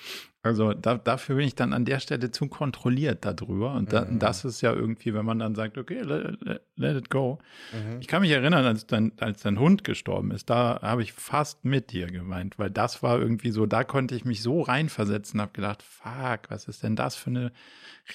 Also 0.44 0.74
da, 0.74 0.96
dafür 0.96 1.36
bin 1.36 1.46
ich 1.46 1.54
dann 1.54 1.72
an 1.72 1.84
der 1.84 2.00
Stelle 2.00 2.32
zu 2.32 2.48
kontrolliert 2.48 3.24
darüber. 3.24 3.74
Und 3.74 3.92
da, 3.92 4.04
mhm. 4.04 4.18
das 4.18 4.44
ist 4.44 4.60
ja 4.60 4.72
irgendwie, 4.72 5.14
wenn 5.14 5.24
man 5.24 5.38
dann 5.38 5.54
sagt, 5.54 5.78
okay, 5.78 6.00
let, 6.00 6.60
let 6.74 6.96
it 6.96 7.10
go. 7.10 7.38
Mhm. 7.72 8.00
Ich 8.00 8.08
kann 8.08 8.22
mich 8.22 8.32
erinnern, 8.32 8.64
als 8.64 8.86
dein, 8.86 9.12
als 9.20 9.42
dein 9.42 9.60
Hund 9.60 9.84
gestorben 9.84 10.32
ist, 10.32 10.50
da 10.50 10.80
habe 10.82 11.02
ich 11.02 11.12
fast 11.12 11.64
mit 11.64 11.92
dir 11.92 12.08
gemeint, 12.08 12.58
weil 12.58 12.70
das 12.70 13.04
war 13.04 13.20
irgendwie 13.20 13.52
so, 13.52 13.66
da 13.66 13.84
konnte 13.84 14.16
ich 14.16 14.24
mich 14.24 14.42
so 14.42 14.62
reinversetzen, 14.62 15.40
habe 15.40 15.52
gedacht, 15.52 15.84
fuck, 15.84 16.50
was 16.50 16.66
ist 16.66 16.82
denn 16.82 16.96
das 16.96 17.14
für 17.14 17.30
eine 17.30 17.52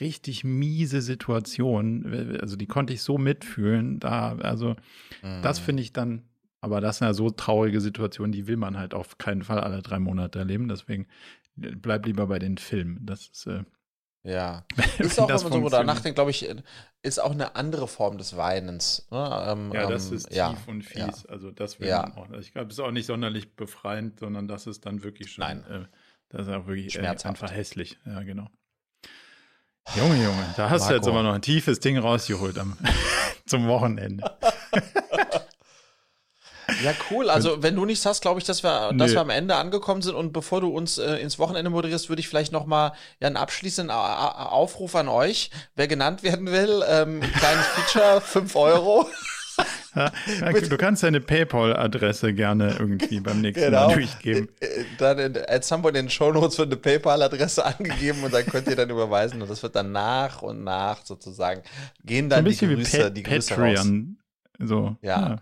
richtig 0.01 0.43
miese 0.43 1.01
Situation? 1.01 2.37
Also 2.41 2.57
die 2.57 2.67
konnte 2.67 2.91
ich 2.91 3.03
so 3.03 3.17
mitfühlen. 3.17 4.01
Da, 4.01 4.35
also 4.41 4.75
mhm. 5.23 5.41
das 5.43 5.59
finde 5.59 5.81
ich 5.81 5.93
dann 5.93 6.23
aber 6.59 6.81
das 6.81 6.97
sind 6.97 7.07
ja 7.07 7.13
so 7.13 7.29
traurige 7.29 7.79
Situationen, 7.79 8.31
die 8.31 8.47
will 8.47 8.57
man 8.57 8.77
halt 8.77 8.95
auf 8.95 9.19
keinen 9.19 9.43
Fall 9.43 9.59
alle 9.59 9.83
drei 9.83 9.99
Monate 9.99 10.39
erleben. 10.39 10.67
Deswegen 10.67 11.05
bleib 11.57 12.05
lieber 12.05 12.27
bei 12.27 12.39
den 12.39 12.57
Filmen. 12.57 13.05
Das 13.05 13.27
ist. 13.27 13.47
Äh, 13.47 13.63
ja. 14.23 14.65
Ist 14.99 15.19
auch, 15.19 15.29
wenn 15.29 15.35
man 15.35 15.39
so 15.39 15.49
darüber 15.49 15.83
nachdenkt, 15.85 16.15
glaube 16.15 16.31
ich, 16.31 16.53
ist 17.01 17.19
auch 17.19 17.31
eine 17.31 17.55
andere 17.55 17.87
Form 17.87 18.17
des 18.17 18.35
Weinens. 18.35 19.07
Ne? 19.09 19.45
Ähm, 19.47 19.71
ja, 19.73 19.87
das 19.87 20.09
ähm, 20.09 20.17
ist 20.17 20.33
ja, 20.33 20.49
tief 20.49 20.67
und 20.67 20.81
fies. 20.81 21.23
Ja. 21.23 21.29
Also, 21.29 21.51
das 21.51 21.79
will 21.79 21.87
ja. 21.87 22.13
auch. 22.17 22.29
Ich 22.31 22.51
glaube, 22.51 22.67
es 22.67 22.73
ist 22.73 22.79
auch 22.83 22.91
nicht 22.91 23.05
sonderlich 23.05 23.55
befreiend, 23.55 24.19
sondern 24.19 24.49
das 24.49 24.67
ist 24.67 24.85
dann 24.85 25.03
wirklich 25.03 25.31
schon. 25.31 25.45
Nein. 25.45 25.63
Äh, 25.69 25.85
das 26.29 26.47
ist 26.47 26.53
auch 26.53 26.67
wirklich 26.67 26.97
äh, 26.97 27.07
einfach 27.07 27.51
hässlich. 27.51 27.97
Ja, 28.05 28.21
genau. 28.23 28.49
Junge, 29.95 30.21
Junge, 30.21 30.53
da 30.57 30.69
hast 30.69 30.81
Marco. 30.81 30.93
du 30.93 30.97
jetzt 30.97 31.07
aber 31.07 31.23
noch 31.23 31.33
ein 31.33 31.41
tiefes 31.41 31.79
Ding 31.79 31.97
rausgeholt 31.97 32.57
am, 32.57 32.77
zum 33.45 33.67
Wochenende. 33.67 34.29
Ja, 36.83 36.93
cool. 37.09 37.29
Also, 37.29 37.63
wenn 37.63 37.75
du 37.75 37.85
nichts 37.85 38.05
hast, 38.05 38.21
glaube 38.21 38.39
ich, 38.39 38.45
dass 38.45 38.63
wir, 38.63 38.91
nee. 38.91 38.97
dass 38.97 39.13
wir 39.13 39.21
am 39.21 39.29
Ende 39.29 39.55
angekommen 39.55 40.01
sind. 40.01 40.15
Und 40.15 40.33
bevor 40.33 40.61
du 40.61 40.69
uns 40.69 40.97
äh, 40.97 41.15
ins 41.15 41.39
Wochenende 41.39 41.69
moderierst, 41.69 42.09
würde 42.09 42.19
ich 42.19 42.27
vielleicht 42.27 42.51
noch 42.51 42.65
mal 42.65 42.93
ja, 43.19 43.27
einen 43.27 43.37
abschließenden 43.37 43.95
Aufruf 43.95 44.95
an 44.95 45.07
euch. 45.07 45.49
Wer 45.75 45.87
genannt 45.87 46.23
werden 46.23 46.51
will, 46.51 46.83
ähm, 46.87 47.21
kleines 47.21 47.65
Feature, 47.67 48.21
5 48.25 48.55
Euro. 48.55 49.07
Ja, 49.95 50.11
du 50.51 50.77
kannst 50.77 51.01
deine 51.03 51.21
PayPal-Adresse 51.21 52.33
gerne 52.33 52.75
irgendwie 52.77 53.19
beim 53.19 53.41
nächsten 53.41 53.65
genau. 53.65 53.87
Mal 53.87 53.95
durchgeben. 53.95 54.49
Äh, 54.59 54.65
äh, 54.65 54.85
dann 54.99 55.17
in, 55.17 55.37
at 55.47 55.65
some 55.65 55.81
point 55.81 55.97
in 55.97 56.05
den 56.05 56.11
Show 56.11 56.31
Notes 56.31 56.57
wird 56.57 56.67
eine 56.67 56.77
PayPal-Adresse 56.77 57.65
angegeben 57.79 58.23
und 58.23 58.33
dann 58.33 58.45
könnt 58.45 58.67
ihr 58.67 58.75
dann 58.75 58.89
überweisen 58.89 59.41
und 59.41 59.49
das 59.49 59.63
wird 59.63 59.75
dann 59.75 59.91
nach 59.91 60.41
und 60.41 60.63
nach 60.63 61.03
sozusagen 61.03 61.63
gehen 62.03 62.29
dann 62.29 62.45
so 62.45 62.51
die 62.51 62.75
Grüße, 62.75 63.11
die 63.11 63.23
Grüße 63.23 63.55
Patreon. 63.55 64.17
raus. 64.59 64.67
So. 64.69 64.95
Ja. 65.01 65.29
ja. 65.29 65.39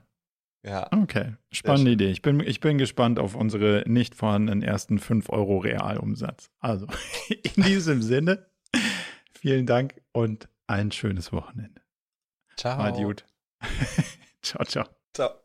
Ja. 0.65 0.89
Okay, 0.91 1.33
spannende 1.51 1.91
Idee. 1.91 2.09
Ich 2.09 2.23
bin, 2.23 2.39
ich 2.39 2.59
bin 2.59 2.77
gespannt 2.79 3.19
auf 3.19 3.35
unsere 3.35 3.83
nicht 3.85 4.15
vorhandenen 4.15 4.63
ersten 4.63 4.97
5 4.97 5.29
Euro 5.29 5.59
Realumsatz. 5.59 6.49
Also, 6.59 6.87
in 7.55 7.63
diesem 7.63 8.01
Sinne, 8.01 8.49
vielen 9.31 9.67
Dank 9.67 10.01
und 10.11 10.49
ein 10.65 10.91
schönes 10.91 11.31
Wochenende. 11.31 11.81
Ciao. 12.57 12.79
Adiut. 12.79 13.25
ciao, 14.41 14.65
ciao. 14.65 14.85
Ciao. 15.13 15.44